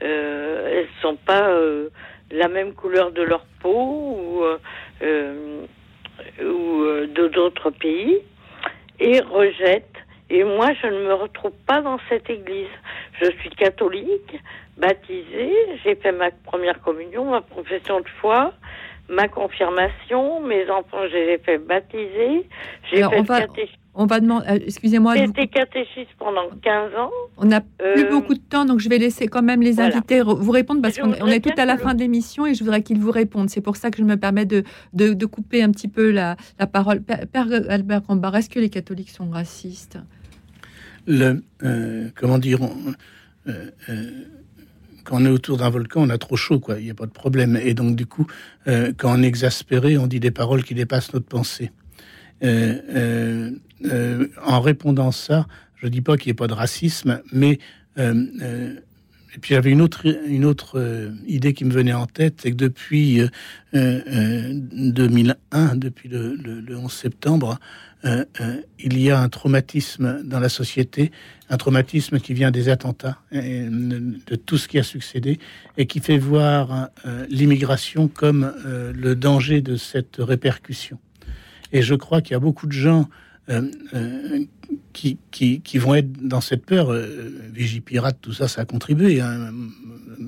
elles 0.00 0.88
sont 1.02 1.16
pas 1.16 1.50
la 2.30 2.48
même 2.48 2.72
couleur 2.72 3.12
de 3.12 3.20
leur 3.20 3.44
peau 3.60 3.70
ou, 3.70 4.44
ou 6.42 6.84
de 7.06 7.28
d'autres 7.28 7.68
pays 7.68 8.22
et 8.98 9.20
rejettent. 9.20 9.97
Et 10.30 10.44
moi, 10.44 10.68
je 10.82 10.86
ne 10.86 11.06
me 11.08 11.14
retrouve 11.14 11.52
pas 11.66 11.80
dans 11.80 11.98
cette 12.08 12.28
église. 12.28 12.66
Je 13.20 13.30
suis 13.40 13.50
catholique, 13.50 14.38
baptisée, 14.76 15.52
j'ai 15.84 15.94
fait 15.96 16.12
ma 16.12 16.30
première 16.44 16.80
communion, 16.82 17.30
ma 17.30 17.40
profession 17.40 18.00
de 18.00 18.08
foi, 18.20 18.52
ma 19.08 19.26
confirmation, 19.28 20.40
mes 20.40 20.68
enfants, 20.70 21.06
je 21.10 21.14
les 21.16 21.32
ai 21.34 21.38
fait 21.38 21.58
baptiser, 21.58 22.46
j'ai 22.90 22.96
fait 22.98 23.04
on 23.06 23.22
va, 23.22 23.40
catéch- 23.40 23.74
on 23.94 24.04
va 24.06 24.20
demander. 24.20 24.46
euh, 24.50 24.58
Excusez-moi. 24.66 25.16
j'ai 25.16 25.24
vous 25.24 25.30
été 25.30 25.46
catéchiste 25.48 26.10
pendant 26.18 26.48
15 26.62 26.94
ans. 26.94 27.10
On 27.38 27.46
n'a 27.46 27.62
plus 27.62 28.04
Euh, 28.04 28.10
beaucoup 28.10 28.34
de 28.34 28.40
temps, 28.40 28.66
donc 28.66 28.80
je 28.80 28.88
vais 28.90 28.98
laisser 28.98 29.26
quand 29.28 29.42
même 29.42 29.62
les 29.62 29.72
voilà. 29.72 29.96
invités 29.96 30.20
vous 30.20 30.50
répondre 30.52 30.82
parce 30.82 30.98
qu'on 30.98 31.12
est 31.26 31.40
tout 31.40 31.58
à 31.58 31.64
la 31.64 31.78
fin 31.78 31.94
de 31.94 32.00
l'émission 32.00 32.44
et 32.46 32.54
je 32.54 32.62
voudrais 32.62 32.82
qu'ils 32.82 32.98
vous 33.00 33.10
répondent. 33.10 33.48
C'est 33.48 33.62
pour 33.62 33.76
ça 33.76 33.90
que 33.90 33.96
je 33.98 34.04
me 34.04 34.16
permets 34.16 34.44
de, 34.46 34.62
de, 34.92 35.14
de 35.14 35.26
couper 35.26 35.62
un 35.62 35.70
petit 35.72 35.88
peu 35.88 36.10
la, 36.10 36.36
la 36.60 36.66
parole. 36.66 37.00
Père, 37.02 37.20
Père 37.32 37.46
Albert 37.70 38.02
Rambard, 38.06 38.36
est-ce 38.36 38.50
que 38.50 38.60
les 38.60 38.68
catholiques 38.70 39.10
sont 39.10 39.30
racistes? 39.30 39.98
Le, 41.08 41.42
euh, 41.64 42.10
comment 42.14 42.38
dire, 42.38 42.62
on- 42.62 42.94
euh, 43.48 43.70
euh, 43.88 44.10
quand 45.04 45.22
on 45.22 45.24
est 45.24 45.30
autour 45.30 45.56
d'un 45.56 45.70
volcan, 45.70 46.02
on 46.02 46.10
a 46.10 46.18
trop 46.18 46.36
chaud, 46.36 46.60
quoi. 46.60 46.78
Il 46.78 46.84
n'y 46.84 46.90
a 46.90 46.94
pas 46.94 47.06
de 47.06 47.10
problème. 47.12 47.56
Et 47.60 47.72
donc, 47.74 47.96
du 47.96 48.04
coup, 48.06 48.26
quand 48.66 49.18
on 49.18 49.22
est 49.22 49.26
exaspéré, 49.26 49.96
on 49.96 50.06
dit 50.06 50.20
des 50.20 50.30
paroles 50.30 50.62
qui 50.62 50.74
dépassent 50.74 51.14
notre 51.14 51.26
pensée. 51.26 51.72
En 54.46 54.60
répondant 54.60 55.10
ça, 55.12 55.46
je 55.76 55.88
dis 55.88 56.02
pas 56.02 56.16
qu'il 56.18 56.28
n'y 56.28 56.32
ait 56.32 56.34
pas 56.34 56.46
de 56.46 56.52
racisme, 56.52 57.22
mais 57.32 57.58
et 57.96 59.38
puis 59.40 59.54
j'avais 59.54 59.70
une 59.70 59.80
autre 59.82 60.04
une 60.26 60.44
autre 60.44 61.10
idée 61.26 61.54
qui 61.54 61.64
me 61.64 61.72
venait 61.72 61.92
en 61.94 62.06
tête, 62.06 62.40
c'est 62.42 62.50
que 62.50 62.56
depuis 62.56 63.20
euh, 63.20 63.28
euh, 63.74 64.52
2001, 64.52 65.76
depuis 65.76 66.08
le 66.10 66.76
11 66.76 66.92
septembre, 66.92 67.58
euh, 68.04 68.24
euh, 68.40 68.62
il 68.78 69.00
y 69.00 69.10
a 69.10 69.20
un 69.20 69.28
traumatisme 69.28 70.22
dans 70.22 70.38
la 70.38 70.48
société, 70.48 71.10
un 71.50 71.56
traumatisme 71.56 72.20
qui 72.20 72.32
vient 72.32 72.50
des 72.50 72.68
attentats, 72.68 73.18
et 73.32 73.66
de, 73.68 74.36
tout 74.36 74.56
ce 74.56 74.68
qui 74.68 74.78
a 74.78 74.82
succédé, 74.84 75.38
et 75.76 75.86
qui 75.86 76.00
fait 76.00 76.18
voir 76.18 76.90
euh, 77.06 77.26
l'immigration 77.28 78.06
comme 78.06 78.52
euh, 78.64 78.92
le 78.94 79.16
danger 79.16 79.62
de 79.62 79.76
cette 79.76 80.16
répercussion. 80.18 80.98
Et 81.72 81.82
je 81.82 81.94
crois 81.94 82.20
qu'il 82.22 82.32
y 82.32 82.36
a 82.36 82.40
beaucoup 82.40 82.66
de 82.66 82.72
gens 82.72 83.00
euh, 83.00 83.04
euh, 83.04 83.08
qui, 84.92 85.18
qui, 85.30 85.60
qui 85.60 85.78
vont 85.78 85.94
être 85.94 86.12
dans 86.26 86.40
cette 86.40 86.64
peur. 86.66 86.92
Euh, 86.92 87.30
Vigipirate, 87.52 88.18
tout 88.20 88.32
ça, 88.32 88.48
ça 88.48 88.62
a 88.62 88.64
contribué. 88.64 89.20
hein, 89.20 89.50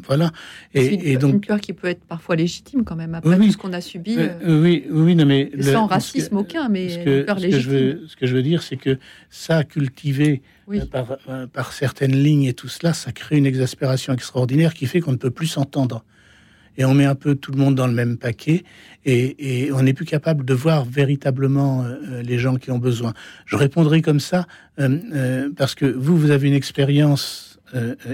voilà. 0.07 0.31
Une, 0.75 0.81
Et, 0.83 1.13
une 1.13 1.19
donc, 1.19 1.47
peur 1.47 1.61
qui 1.61 1.73
peut 1.73 1.89
être 1.89 2.05
parfois 2.05 2.37
légitime 2.37 2.85
quand 2.85 2.97
même 2.97 3.15
après 3.15 3.37
Oui, 3.37 3.47
tout 3.47 3.53
ce 3.53 3.57
qu'on 3.59 3.73
a 3.73 3.81
subi. 3.81 4.17
Euh, 4.19 4.29
euh, 4.43 4.63
oui, 4.63 4.85
oui, 4.91 5.15
non, 5.15 5.27
mais 5.27 5.51
sans 5.61 5.87
racisme 5.87 6.31
que- 6.31 6.35
aucun, 6.41 6.69
mais 6.69 6.89
ce 6.89 6.99
une 6.99 7.05
que, 7.05 7.23
peur 7.23 7.39
ce 7.39 7.45
que 7.45 7.51
je 7.51 7.57
légitime. 7.57 7.73
veux, 8.01 8.07
ce 8.09 8.17
que 8.17 8.27
je 8.27 8.35
veux 8.35 8.43
dire, 8.43 8.63
c'est 8.63 8.77
que 8.77 8.99
ça 9.31 9.65
cultivé 9.65 10.43
Oui. 10.69 10.81
euh, 10.81 10.87
par, 10.87 11.17
euh, 11.29 11.47
par 11.47 11.73
certaines 11.73 12.17
lignes 12.17 12.45
et 12.45 12.55
tout 12.55 12.69
cela, 12.69 12.93
ça 12.95 13.13
crée 13.13 13.37
une 13.39 13.47
exaspération 13.47 14.13
extraordinaire 14.13 14.75
qui 14.75 14.87
fait 14.87 15.01
qu'on 15.01 15.13
ne 15.13 15.17
peut 15.17 15.31
plus 15.31 15.47
s'entendre. 15.49 16.05
Et 16.79 16.85
on 16.85 16.95
met 16.95 17.05
un 17.05 17.15
peu 17.15 17.35
tout 17.35 17.53
le 17.53 17.59
monde 17.59 17.75
dans 17.75 17.87
le 17.87 17.93
même 17.93 18.17
paquet 18.17 18.65
et, 19.05 19.65
et 19.65 19.73
on 19.73 19.83
n'est 19.83 19.93
plus 19.93 20.05
capable 20.07 20.45
de 20.45 20.55
voir 20.55 20.85
véritablement 20.85 21.83
euh, 21.83 21.97
euh, 22.09 22.23
les 22.23 22.39
gens 22.39 22.57
qui 22.57 22.71
ont 22.71 22.79
besoin. 22.79 23.13
Je 23.47 23.57
répondrai 23.57 24.01
comme 24.03 24.21
ça 24.21 24.47
euh, 24.79 24.99
euh, 25.13 25.51
parce 25.57 25.75
que 25.75 25.85
vous, 25.87 26.17
vous 26.17 26.31
avez 26.31 26.49
une 26.49 26.55
expérience 26.55 27.59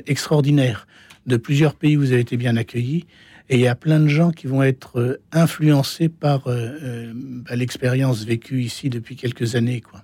extraordinaire 0.07 0.87
de 1.27 1.37
plusieurs 1.37 1.75
pays 1.75 1.97
où 1.97 2.01
vous 2.01 2.13
avez 2.13 2.21
été 2.21 2.37
bien 2.37 2.57
accueillis. 2.57 3.05
Et 3.49 3.55
il 3.57 3.61
y 3.61 3.69
a 3.69 3.75
plein 3.75 4.01
de 4.01 4.09
gens 4.09 4.31
qui 4.33 4.47
vont 4.49 4.63
être 4.63 5.21
influencés 5.33 6.09
par 6.09 6.47
euh, 6.49 6.69
euh, 6.83 7.13
bah, 7.15 7.57
l'expérience 7.57 8.25
vécue 8.25 8.61
ici 8.63 8.91
depuis 8.91 9.17
quelques 9.17 9.55
années. 9.55 9.81
Quoi. 9.81 10.03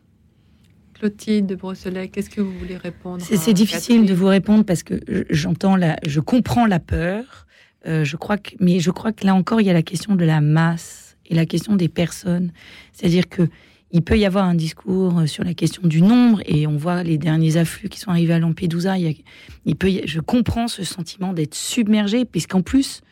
Clotilde 0.95 1.47
de 1.47 1.55
Brosselet, 1.57 2.09
qu'est-ce 2.09 2.31
que 2.31 2.41
vous 2.41 2.57
voulez 2.59 2.77
répondre 2.77 3.23
C'est 3.25 3.53
difficile 3.53 4.07
de 4.07 4.15
vous 4.15 4.27
répondre 4.29 4.65
parce 4.65 4.83
que 4.85 4.95
je- 5.09 5.25
j'entends 5.31 5.75
la, 5.77 5.97
je 6.07 6.21
comprends 6.21 6.67
la 6.67 6.79
peur. 6.79 7.47
Euh, 7.87 8.05
je 8.05 8.17
crois 8.17 8.39
que, 8.39 8.51
mais 8.61 8.81
je 8.81 8.91
crois 8.91 9.13
que 9.13 9.27
là 9.27 9.35
encore, 9.35 9.61
il 9.61 9.67
y 9.67 9.71
a 9.71 9.75
la 9.75 9.83
question 9.83 10.15
de 10.15 10.25
la 10.25 10.41
masse 10.41 11.17
et 11.27 11.35
la 11.35 11.47
question 11.47 11.77
des 11.77 11.89
personnes. 11.89 12.53
C'est-à-dire 12.93 13.29
que 13.29 13.49
il 13.95 14.01
peut 14.01 14.19
y 14.19 14.25
avoir 14.25 14.47
un 14.47 14.55
discours 14.55 15.19
euh, 15.19 15.27
sur 15.27 15.45
la 15.45 15.53
question 15.55 15.87
du 15.87 16.01
nombre 16.01 16.41
et 16.47 16.67
on 16.67 16.77
voit 16.77 17.03
les 17.03 17.19
derniers 17.19 17.59
afflux 17.59 17.91
qui 17.91 18.01
sont 18.01 18.11
arrivés 18.11 18.33
à 18.33 18.39
Lampedusa. 18.39 18.99
Il, 18.99 19.17
il 19.67 19.77
peut, 19.77 19.91
je 20.05 20.21
comprends 20.21 20.67
ce 20.67 20.83
sentiment 20.83 21.33
d'être 21.35 21.55
submergé 21.55 22.25
puisqu'en 22.25 22.63
plus, 22.63 23.03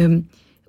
euh, 0.00 0.20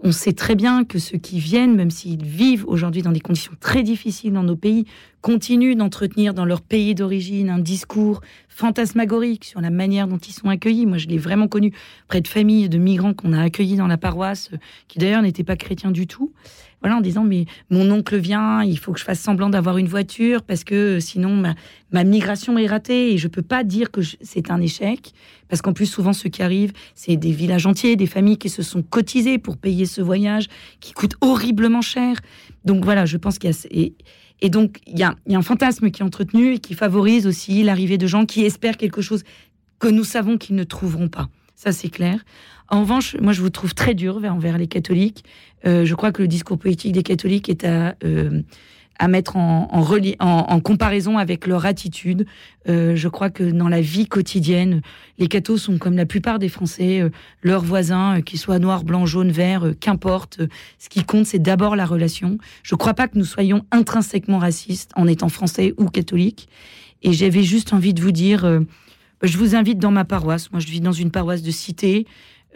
on 0.04 0.12
sait 0.12 0.34
très 0.34 0.56
bien 0.56 0.84
que 0.84 1.00
ceux 1.00 1.18
qui 1.18 1.40
viennent, 1.40 1.76
même 1.76 1.90
s'ils 1.90 2.24
vivent 2.24 2.66
aujourd'hui 2.68 3.02
dans 3.02 3.14
des 3.14 3.22
conditions 3.22 3.54
très 3.62 3.84
difficiles 3.84 4.34
dans 4.34 4.44
nos 4.44 4.58
pays, 4.58 4.86
continuent 5.22 5.78
d'entretenir 5.78 6.34
dans 6.34 6.44
leur 6.44 6.62
pays 6.62 6.94
d'origine 6.94 7.50
un 7.50 7.58
discours 7.58 8.20
fantasmagorique 8.50 9.46
sur 9.46 9.62
la 9.62 9.70
manière 9.70 10.10
dont 10.10 10.18
ils 10.18 10.34
sont 10.34 10.50
accueillis. 10.50 10.86
Moi, 10.86 10.98
je 10.98 11.08
l'ai 11.08 11.18
vraiment 11.18 11.48
connu 11.48 11.74
près 12.10 12.20
de 12.20 12.28
familles 12.28 12.68
de 12.68 12.78
migrants 12.78 13.14
qu'on 13.14 13.32
a 13.32 13.42
accueillis 13.42 13.78
dans 13.78 13.88
la 13.88 13.98
paroisse, 13.98 14.50
euh, 14.54 14.58
qui 14.90 15.00
d'ailleurs 15.00 15.22
n'étaient 15.22 15.46
pas 15.46 15.56
chrétiens 15.56 15.92
du 15.92 16.06
tout. 16.06 16.34
Voilà, 16.84 16.98
en 16.98 17.02
disant 17.02 17.24
mais 17.24 17.46
mon 17.70 17.90
oncle 17.92 18.18
vient, 18.18 18.62
il 18.62 18.78
faut 18.78 18.92
que 18.92 19.00
je 19.00 19.06
fasse 19.06 19.22
semblant 19.22 19.50
d'avoir 19.50 19.78
une 19.78 19.88
voiture 19.88 20.44
parce 20.44 20.66
que 20.66 21.00
sinon 21.00 21.42
ma, 21.92 22.04
migration 22.04 22.58
est 22.58 22.68
ratée 22.68 23.14
et 23.14 23.18
je 23.18 23.30
peux 23.30 23.42
pas 23.42 23.64
dire 23.64 23.90
que 23.90 24.02
c'est 24.22 24.52
un 24.52 24.60
échec 24.60 25.14
parce 25.48 25.62
qu'en 25.62 25.72
plus 25.72 25.86
souvent 25.86 26.12
ceux 26.12 26.30
qui 26.30 26.44
arrivent, 26.44 26.74
c'est 26.94 27.16
des 27.16 27.32
villages 27.32 27.66
entiers, 27.66 27.96
des 27.96 28.06
familles 28.06 28.38
qui 28.38 28.50
se 28.50 28.64
sont 28.64 28.82
cotisées 28.82 29.38
pour 29.38 29.56
payer 29.56 29.86
ce 29.86 30.02
voyage 30.02 30.48
qui 30.82 30.92
coûte 30.92 31.16
horriblement 31.22 31.82
cher. 31.82 32.18
Donc 32.66 32.84
voilà, 32.84 33.06
je 33.06 33.16
pense 33.16 33.40
qu'il 33.40 33.50
y 33.50 33.54
a 33.54 33.58
et, 33.72 33.94
et 34.42 34.50
donc 34.50 34.80
il 34.86 35.00
y 35.00 35.04
a, 35.04 35.16
il 35.26 35.32
y 35.32 35.36
a 35.36 35.40
un 35.40 35.44
fantasme 35.44 35.90
qui 35.90 36.02
est 36.02 36.06
entretenu 36.06 36.56
et 36.56 36.60
qui 36.60 36.74
favorise 36.74 37.28
aussi 37.28 37.64
l'arrivée 37.64 37.98
de 37.98 38.08
gens 38.08 38.26
qui 38.26 38.44
espèrent 38.44 38.76
quelque 38.76 39.02
chose 39.02 39.24
que 39.80 39.88
nous 39.88 40.04
savons 40.04 40.38
qu'ils 40.38 40.58
ne 40.58 40.66
trouveront 40.66 41.08
pas. 41.08 41.30
Ça, 41.56 41.72
c'est 41.72 41.90
clair. 41.90 42.26
En 42.70 42.82
revanche, 42.82 43.16
moi, 43.22 43.34
je 43.34 43.42
vous 43.42 43.50
trouve 43.50 43.74
très 43.76 43.94
dur 43.94 44.20
vers- 44.20 44.34
envers 44.34 44.58
les 44.58 44.68
catholiques. 44.68 45.24
Euh, 45.66 45.86
je 45.86 45.96
crois 45.96 46.12
que 46.12 46.22
le 46.22 46.28
discours 46.28 46.58
politique 46.58 46.92
des 46.94 47.04
catholiques 47.04 47.50
est 47.50 47.66
à, 47.66 47.96
euh, 48.04 48.42
à 49.00 49.08
mettre 49.08 49.36
en, 49.38 49.68
en, 49.72 50.26
en- 50.26 50.60
comparaison 50.60 51.18
avec 51.18 51.46
leur 51.46 51.66
attitude. 51.66 52.26
Euh, 52.68 52.96
je 52.96 53.08
crois 53.08 53.30
que 53.30 53.44
dans 53.44 53.68
la 53.70 53.82
vie 53.82 54.08
quotidienne, 54.08 54.82
les 55.20 55.28
cathos 55.28 55.58
sont 55.58 55.78
comme 55.78 55.96
la 55.96 56.06
plupart 56.06 56.40
des 56.40 56.50
Français, 56.50 57.02
euh, 57.02 57.10
leurs 57.44 57.64
voisins, 57.64 58.18
euh, 58.18 58.22
qu'ils 58.22 58.40
soient 58.40 58.60
noirs, 58.60 58.84
blancs, 58.84 59.08
jaunes, 59.08 59.32
verts, 59.32 59.68
euh, 59.68 59.74
qu'importe. 59.80 60.42
Ce 60.80 60.90
qui 60.90 61.04
compte, 61.04 61.26
c'est 61.26 61.40
d'abord 61.40 61.76
la 61.76 61.86
relation. 61.86 62.38
Je 62.64 62.74
ne 62.76 62.78
crois 62.78 62.94
pas 62.94 63.08
que 63.08 63.18
nous 63.18 63.26
soyons 63.26 63.66
intrinsèquement 63.72 64.40
racistes 64.40 64.92
en 64.96 65.08
étant 65.08 65.30
français 65.30 65.74
ou 65.78 65.86
catholiques. 65.90 66.48
Et 67.04 67.14
j'avais 67.14 67.44
juste 67.44 67.74
envie 67.74 67.94
de 67.94 68.02
vous 68.02 68.12
dire, 68.14 68.62
je 69.22 69.38
vous 69.38 69.56
invite 69.56 69.78
dans 69.78 69.92
ma 69.92 70.06
paroisse. 70.06 70.52
Moi, 70.54 70.62
je 70.62 70.68
vis 70.68 70.80
dans 70.80 70.94
une 70.94 71.12
paroisse 71.12 71.42
de 71.42 71.52
cité. 71.52 72.08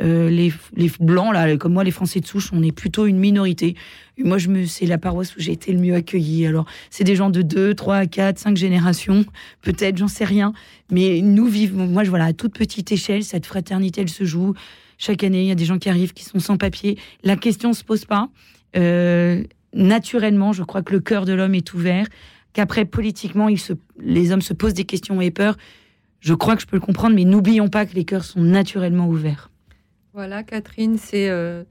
Euh, 0.01 0.29
les, 0.29 0.51
blancs, 0.99 1.33
là, 1.33 1.57
comme 1.57 1.73
moi, 1.73 1.83
les 1.83 1.91
Français 1.91 2.19
de 2.19 2.27
souche, 2.27 2.51
on 2.53 2.61
est 2.61 2.71
plutôt 2.71 3.05
une 3.05 3.17
minorité. 3.17 3.75
Moi, 4.19 4.37
je 4.37 4.49
me, 4.49 4.65
c'est 4.65 4.85
la 4.85 4.97
paroisse 4.97 5.35
où 5.35 5.39
j'ai 5.39 5.51
été 5.51 5.71
le 5.71 5.79
mieux 5.79 5.95
accueilli. 5.95 6.45
Alors, 6.45 6.65
c'est 6.89 7.03
des 7.03 7.15
gens 7.15 7.29
de 7.29 7.41
2, 7.41 7.73
3, 7.73 8.05
4, 8.05 8.37
5 8.37 8.57
générations, 8.57 9.25
peut-être, 9.61 9.97
j'en 9.97 10.07
sais 10.07 10.25
rien. 10.25 10.53
Mais 10.91 11.21
nous 11.21 11.47
vivons, 11.47 11.87
moi, 11.87 12.03
je, 12.03 12.09
voilà, 12.09 12.25
à 12.25 12.33
toute 12.33 12.53
petite 12.53 12.91
échelle, 12.91 13.23
cette 13.23 13.45
fraternité, 13.45 14.01
elle 14.01 14.09
se 14.09 14.23
joue. 14.23 14.53
Chaque 14.97 15.23
année, 15.23 15.41
il 15.41 15.47
y 15.47 15.51
a 15.51 15.55
des 15.55 15.65
gens 15.65 15.77
qui 15.77 15.89
arrivent, 15.89 16.13
qui 16.13 16.23
sont 16.23 16.39
sans 16.39 16.57
papier. 16.57 16.97
La 17.23 17.35
question 17.35 17.73
se 17.73 17.83
pose 17.83 18.05
pas. 18.05 18.29
Euh, 18.75 19.43
naturellement, 19.73 20.53
je 20.53 20.63
crois 20.63 20.81
que 20.81 20.93
le 20.93 20.99
cœur 20.99 21.25
de 21.25 21.33
l'homme 21.33 21.55
est 21.55 21.73
ouvert. 21.73 22.07
Qu'après, 22.53 22.85
politiquement, 22.85 23.55
se, 23.55 23.73
les 23.99 24.31
hommes 24.31 24.41
se 24.41 24.53
posent 24.53 24.73
des 24.73 24.85
questions 24.85 25.21
et 25.21 25.29
peur. 25.29 25.57
Je 26.19 26.33
crois 26.33 26.55
que 26.55 26.61
je 26.63 26.67
peux 26.67 26.77
le 26.77 26.81
comprendre, 26.81 27.15
mais 27.15 27.25
n'oublions 27.25 27.67
pas 27.67 27.85
que 27.85 27.93
les 27.93 28.05
cœurs 28.05 28.23
sont 28.23 28.41
naturellement 28.41 29.07
ouverts. 29.07 29.51
Voilà, 30.17 30.41
Catherine, 30.41 30.97
c'est. 30.97 31.29
euh, 31.29 31.63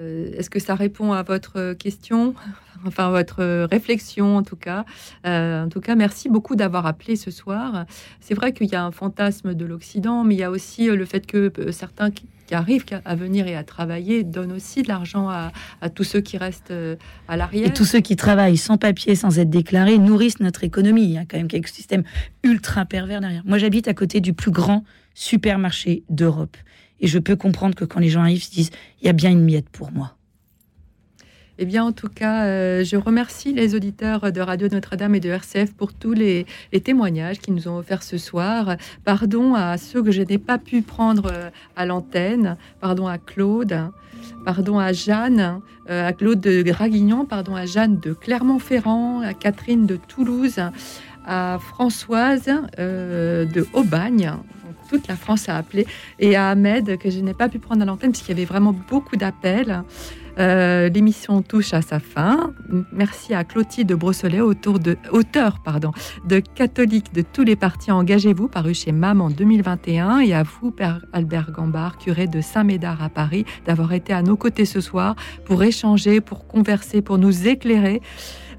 euh, 0.00 0.32
Est-ce 0.36 0.50
que 0.50 0.58
ça 0.58 0.74
répond 0.74 1.12
à 1.12 1.22
votre 1.22 1.74
question? 1.74 2.34
Enfin, 2.86 3.10
votre 3.10 3.40
euh, 3.40 3.66
réflexion, 3.68 4.36
en 4.36 4.44
tout 4.44 4.54
cas. 4.54 4.84
Euh, 5.26 5.64
en 5.64 5.68
tout 5.68 5.80
cas, 5.80 5.96
merci 5.96 6.28
beaucoup 6.28 6.54
d'avoir 6.54 6.86
appelé 6.86 7.16
ce 7.16 7.32
soir. 7.32 7.86
C'est 8.20 8.34
vrai 8.34 8.52
qu'il 8.52 8.68
y 8.68 8.76
a 8.76 8.84
un 8.84 8.92
fantasme 8.92 9.54
de 9.54 9.64
l'Occident, 9.64 10.22
mais 10.22 10.36
il 10.36 10.38
y 10.38 10.44
a 10.44 10.50
aussi 10.50 10.88
euh, 10.88 10.94
le 10.94 11.04
fait 11.04 11.26
que 11.26 11.52
euh, 11.58 11.72
certains 11.72 12.12
qui, 12.12 12.26
arrivent 12.52 12.84
à 13.04 13.14
venir 13.14 13.46
et 13.46 13.54
à 13.56 13.62
travailler 13.62 14.24
donnent 14.24 14.52
aussi 14.52 14.82
de 14.82 14.88
l'argent 14.88 15.28
à, 15.28 15.52
à 15.82 15.90
tous 15.90 16.04
ceux 16.04 16.20
qui 16.20 16.38
restent 16.38 16.70
euh, 16.70 16.96
à 17.28 17.36
l'arrière. 17.36 17.66
Et 17.66 17.72
tous 17.72 17.84
ceux 17.84 18.00
qui 18.00 18.16
travaillent 18.16 18.56
sans 18.56 18.78
papier, 18.78 19.16
sans 19.16 19.38
être 19.38 19.50
déclarés, 19.50 19.98
nourrissent 19.98 20.40
notre 20.40 20.64
économie. 20.64 21.02
Il 21.04 21.10
y 21.10 21.18
a 21.18 21.24
quand 21.26 21.36
même 21.36 21.48
quelques 21.48 21.68
systèmes 21.68 22.04
ultra 22.42 22.86
pervers 22.86 23.20
derrière. 23.20 23.42
Moi, 23.44 23.58
j'habite 23.58 23.86
à 23.86 23.92
côté 23.94 24.20
du 24.20 24.32
plus 24.32 24.50
grand 24.50 24.84
supermarché 25.14 26.04
d'Europe. 26.08 26.56
Et 27.00 27.06
je 27.06 27.18
peux 27.18 27.36
comprendre 27.36 27.74
que 27.74 27.84
quand 27.84 28.00
les 28.00 28.08
gens 28.08 28.22
arrivent, 28.22 28.38
ils 28.38 28.44
se 28.44 28.50
disent, 28.50 28.70
il 29.00 29.06
y 29.06 29.08
a 29.08 29.12
bien 29.12 29.30
une 29.30 29.44
miette 29.44 29.68
pour 29.68 29.92
moi. 29.92 30.18
Eh 31.60 31.66
bien, 31.66 31.84
en 31.84 31.90
tout 31.90 32.08
cas, 32.08 32.44
euh, 32.44 32.84
je 32.84 32.96
remercie 32.96 33.52
les 33.52 33.74
auditeurs 33.74 34.30
de 34.30 34.40
Radio 34.40 34.68
Notre-Dame 34.70 35.16
et 35.16 35.20
de 35.20 35.28
RCF 35.28 35.74
pour 35.74 35.92
tous 35.92 36.12
les, 36.12 36.46
témoignages 36.84 37.40
qu'ils 37.40 37.54
nous 37.54 37.66
ont 37.66 37.78
offerts 37.78 38.04
ce 38.04 38.16
soir. 38.16 38.76
Pardon 39.04 39.54
à 39.54 39.76
ceux 39.76 40.00
que 40.00 40.12
je 40.12 40.22
n'ai 40.22 40.38
pas 40.38 40.58
pu 40.58 40.82
prendre 40.82 41.32
euh, 41.32 41.50
à 41.74 41.84
l'antenne. 41.84 42.56
Pardon 42.80 43.08
à 43.08 43.18
Claude. 43.18 43.76
Pardon 44.44 44.78
à 44.78 44.92
Jeanne, 44.92 45.60
euh, 45.90 46.06
à 46.06 46.12
Claude 46.12 46.40
de 46.40 46.62
Draguignan. 46.62 47.24
Pardon 47.24 47.56
à 47.56 47.66
Jeanne 47.66 47.98
de 47.98 48.12
Clermont-Ferrand, 48.12 49.22
à 49.22 49.34
Catherine 49.34 49.84
de 49.84 49.96
Toulouse, 49.96 50.60
à 51.26 51.58
Françoise 51.60 52.48
de 52.78 53.66
Aubagne. 53.72 54.32
Toute 54.88 55.08
la 55.08 55.16
France 55.16 55.48
a 55.48 55.56
appelé. 55.56 55.86
Et 56.18 56.36
à 56.36 56.48
Ahmed, 56.48 56.98
que 56.98 57.10
je 57.10 57.20
n'ai 57.20 57.34
pas 57.34 57.48
pu 57.48 57.58
prendre 57.58 57.82
à 57.82 57.84
l'antenne, 57.84 58.12
puisqu'il 58.12 58.30
y 58.30 58.32
avait 58.32 58.44
vraiment 58.44 58.72
beaucoup 58.72 59.16
d'appels. 59.16 59.82
Euh, 60.38 60.88
L'émission 60.88 61.42
touche 61.42 61.74
à 61.74 61.82
sa 61.82 61.98
fin. 61.98 62.52
Merci 62.92 63.34
à 63.34 63.44
Clotilde 63.44 63.92
Brossolet, 63.92 64.40
autour 64.40 64.78
de, 64.78 64.96
auteur 65.10 65.58
pardon, 65.60 65.92
de 66.26 66.38
Catholiques 66.38 67.12
de 67.12 67.22
tous 67.22 67.42
les 67.42 67.56
partis 67.56 67.90
Engagez-vous, 67.90 68.48
paru 68.48 68.74
chez 68.74 68.92
MAM 68.92 69.20
en 69.20 69.30
2021. 69.30 70.20
Et 70.20 70.34
à 70.34 70.44
vous, 70.44 70.70
Père 70.70 71.04
Albert 71.12 71.50
Gambard, 71.50 71.98
curé 71.98 72.26
de 72.26 72.40
Saint-Médard 72.40 73.02
à 73.02 73.08
Paris, 73.08 73.44
d'avoir 73.66 73.92
été 73.92 74.12
à 74.12 74.22
nos 74.22 74.36
côtés 74.36 74.64
ce 74.64 74.80
soir 74.80 75.16
pour 75.44 75.62
échanger, 75.62 76.20
pour 76.20 76.46
converser, 76.46 77.02
pour 77.02 77.18
nous 77.18 77.48
éclairer. 77.48 78.00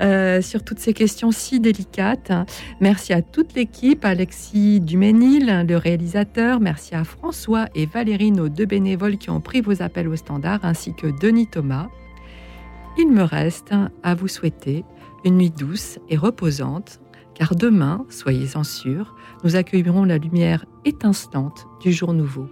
Euh, 0.01 0.41
sur 0.41 0.63
toutes 0.63 0.79
ces 0.79 0.93
questions 0.93 1.31
si 1.31 1.59
délicates. 1.59 2.31
Merci 2.79 3.11
à 3.11 3.21
toute 3.21 3.53
l'équipe, 3.53 4.05
Alexis 4.05 4.79
Duménil, 4.79 5.65
le 5.67 5.75
réalisateur. 5.75 6.61
Merci 6.61 6.95
à 6.95 7.03
François 7.03 7.67
et 7.75 7.85
Valérie, 7.85 8.31
nos 8.31 8.47
deux 8.47 8.65
bénévoles 8.65 9.17
qui 9.17 9.29
ont 9.29 9.41
pris 9.41 9.59
vos 9.59 9.81
appels 9.81 10.07
au 10.07 10.15
standard, 10.15 10.61
ainsi 10.63 10.93
que 10.93 11.07
Denis 11.19 11.47
Thomas. 11.47 11.89
Il 12.97 13.11
me 13.11 13.23
reste 13.23 13.73
à 14.03 14.15
vous 14.15 14.27
souhaiter 14.27 14.85
une 15.25 15.37
nuit 15.37 15.51
douce 15.51 15.99
et 16.07 16.15
reposante, 16.15 17.01
car 17.33 17.55
demain, 17.55 18.05
soyez-en 18.09 18.63
sûrs, 18.63 19.15
nous 19.43 19.57
accueillerons 19.57 20.05
la 20.05 20.17
lumière 20.17 20.65
étincelante 20.85 21.67
du 21.81 21.91
jour 21.91 22.13
nouveau. 22.13 22.47